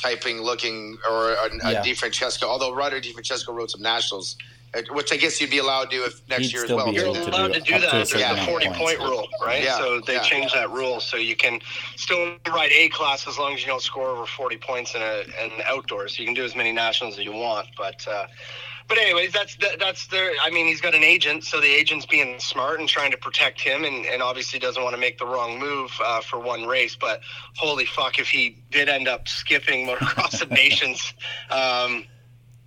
typing 0.00 0.42
looking 0.42 0.96
or 1.10 1.32
a, 1.32 1.48
a 1.64 1.72
Yeah. 1.72 1.82
Di 1.82 1.94
Francesco. 1.94 2.46
Although 2.46 2.74
Ryder 2.74 3.00
Di 3.00 3.12
Francesco 3.12 3.52
rode 3.52 3.70
some 3.70 3.82
nationals, 3.82 4.36
which 4.90 5.12
I 5.12 5.16
guess 5.16 5.40
you'd 5.40 5.50
be 5.50 5.58
allowed 5.58 5.90
to 5.90 5.96
do 5.96 6.04
if 6.04 6.20
next 6.28 6.42
He'd 6.46 6.52
year 6.52 6.64
as 6.64 6.70
well. 6.70 6.92
You're 6.92 7.04
able 7.04 7.14
to 7.14 7.28
allowed 7.30 7.48
do 7.54 7.54
to 7.54 7.60
do 7.60 7.74
up 7.74 7.80
to 7.80 7.86
that. 7.96 8.08
certain 8.08 8.20
There's 8.20 8.38
a 8.38 8.42
of 8.42 8.48
40 8.48 8.66
points. 8.66 8.78
point 8.78 8.98
rule, 9.00 9.28
right? 9.44 9.62
Yeah, 9.64 9.78
So 9.78 10.00
they 10.06 10.14
yeah. 10.14 10.22
changed 10.22 10.54
that 10.54 10.70
rule, 10.70 11.00
so 11.00 11.16
you 11.16 11.36
can 11.36 11.60
still 11.96 12.36
ride 12.48 12.70
A 12.72 12.88
class 12.90 13.26
as 13.26 13.38
long 13.38 13.54
as 13.54 13.60
you 13.62 13.66
don't 13.66 13.82
score 13.82 14.08
over 14.08 14.26
40 14.26 14.56
points 14.58 14.94
in 14.94 15.02
a 15.02 15.22
in 15.42 15.50
outdoors. 15.66 16.18
You 16.18 16.26
can 16.26 16.34
do 16.34 16.44
as 16.44 16.54
many 16.54 16.70
nationals 16.72 17.18
as 17.18 17.24
you 17.24 17.32
want, 17.32 17.66
but. 17.76 18.06
Uh, 18.06 18.26
but 18.88 18.98
anyways, 18.98 19.32
that's 19.32 19.56
that, 19.56 19.78
that's 19.78 20.06
their. 20.08 20.32
I 20.42 20.50
mean, 20.50 20.66
he's 20.66 20.80
got 20.80 20.94
an 20.94 21.04
agent, 21.04 21.44
so 21.44 21.60
the 21.60 21.66
agent's 21.66 22.06
being 22.06 22.38
smart 22.40 22.80
and 22.80 22.88
trying 22.88 23.10
to 23.10 23.18
protect 23.18 23.60
him, 23.60 23.84
and, 23.84 24.06
and 24.06 24.22
obviously 24.22 24.58
doesn't 24.58 24.82
want 24.82 24.94
to 24.94 25.00
make 25.00 25.18
the 25.18 25.26
wrong 25.26 25.58
move 25.58 25.90
uh, 26.04 26.20
for 26.20 26.38
one 26.38 26.66
race. 26.66 26.96
But 26.96 27.20
holy 27.56 27.84
fuck, 27.84 28.18
if 28.18 28.28
he 28.28 28.58
did 28.70 28.88
end 28.88 29.06
up 29.08 29.28
skipping 29.28 29.86
Motocross 29.86 30.40
of 30.42 30.50
Nations, 30.64 31.12
um, 31.50 32.04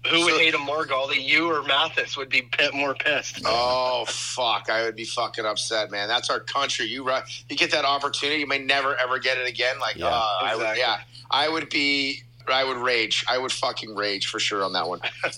who 0.10 0.24
would 0.26 0.34
So- 0.34 0.40
hate 0.40 0.54
him 0.54 0.62
more, 0.62 0.86
Gauldy? 0.86 1.24
You 1.24 1.52
or 1.52 1.62
Mathis 1.64 2.18
would 2.18 2.30
be 2.30 2.42
pit 2.44 2.74
more 2.74 2.94
pissed. 2.96 3.42
Oh 3.46 4.06
fuck! 4.08 4.70
I 4.70 4.84
would 4.84 4.96
be 4.96 5.06
fucking 5.06 5.46
upset, 5.46 5.92
man. 5.92 6.08
That's 6.08 6.30
our 6.30 6.40
country. 6.40 6.86
You 6.88 7.08
ri- 7.08 7.22
you 7.50 7.56
get 7.56 7.72
that 7.72 7.86
opportunity, 7.86 8.40
you 8.42 8.48
may 8.48 8.58
never 8.60 8.96
ever 8.96 9.20
get 9.20 9.38
it 9.38 9.48
again. 9.48 9.80
Like, 9.80 9.96
Yeah. 9.98 10.08
uh, 10.08 10.38
I 10.42 10.56
would, 10.56 10.78
yeah, 10.78 10.98
I 11.30 11.50
would 11.50 11.70
be, 11.70 12.24
I 12.50 12.64
would 12.64 12.78
rage. 12.78 13.26
I 13.30 13.38
would 13.38 13.52
fucking 13.52 13.96
rage 13.96 14.28
for 14.28 14.40
sure 14.40 14.64
on 14.64 14.74
that 14.74 14.88
one. 14.88 15.00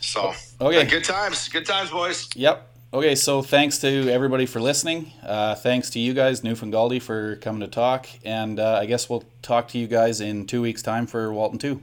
so, 0.00 0.32
Okay. 0.60 0.84
good 0.86 1.04
times, 1.04 1.48
good 1.48 1.66
times, 1.66 1.90
boys. 1.90 2.28
Yep. 2.34 2.70
Okay, 2.92 3.14
so 3.16 3.42
thanks 3.42 3.78
to 3.80 4.08
everybody 4.08 4.46
for 4.46 4.60
listening. 4.60 5.10
Uh, 5.22 5.56
thanks 5.56 5.90
to 5.90 5.98
you 5.98 6.14
guys, 6.14 6.42
Newf 6.42 6.62
and 6.62 6.72
Gauldy, 6.72 7.02
for 7.02 7.36
coming 7.36 7.60
to 7.60 7.66
talk. 7.66 8.06
And 8.24 8.60
uh, 8.60 8.78
I 8.80 8.86
guess 8.86 9.10
we'll 9.10 9.24
talk 9.42 9.66
to 9.68 9.78
you 9.78 9.88
guys 9.88 10.20
in 10.20 10.46
two 10.46 10.62
weeks' 10.62 10.80
time 10.82 11.06
for 11.08 11.32
Walton 11.32 11.58
2. 11.58 11.80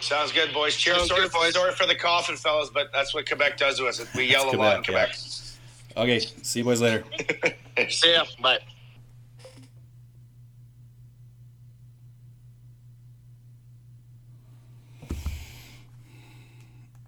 Sounds 0.00 0.32
good, 0.32 0.52
boys. 0.52 0.74
Cheers. 0.74 0.96
Sounds 0.96 1.08
sorry, 1.10 1.22
good, 1.22 1.32
boys. 1.32 1.52
sorry 1.54 1.72
for 1.72 1.86
the 1.86 1.94
coffin, 1.94 2.34
fellas, 2.36 2.70
but 2.70 2.90
that's 2.92 3.14
what 3.14 3.26
Quebec 3.28 3.56
does 3.56 3.78
to 3.78 3.86
us. 3.86 4.04
We 4.16 4.24
yell 4.24 4.52
a 4.52 4.56
lot 4.56 4.78
in 4.78 4.82
Quebec, 4.84 5.10
Quebec. 5.14 5.18
Okay, 5.96 6.18
see 6.42 6.60
you 6.60 6.64
boys 6.64 6.80
later. 6.80 7.04
See 7.90 8.12
ya. 8.12 8.24
Bye. 8.40 8.58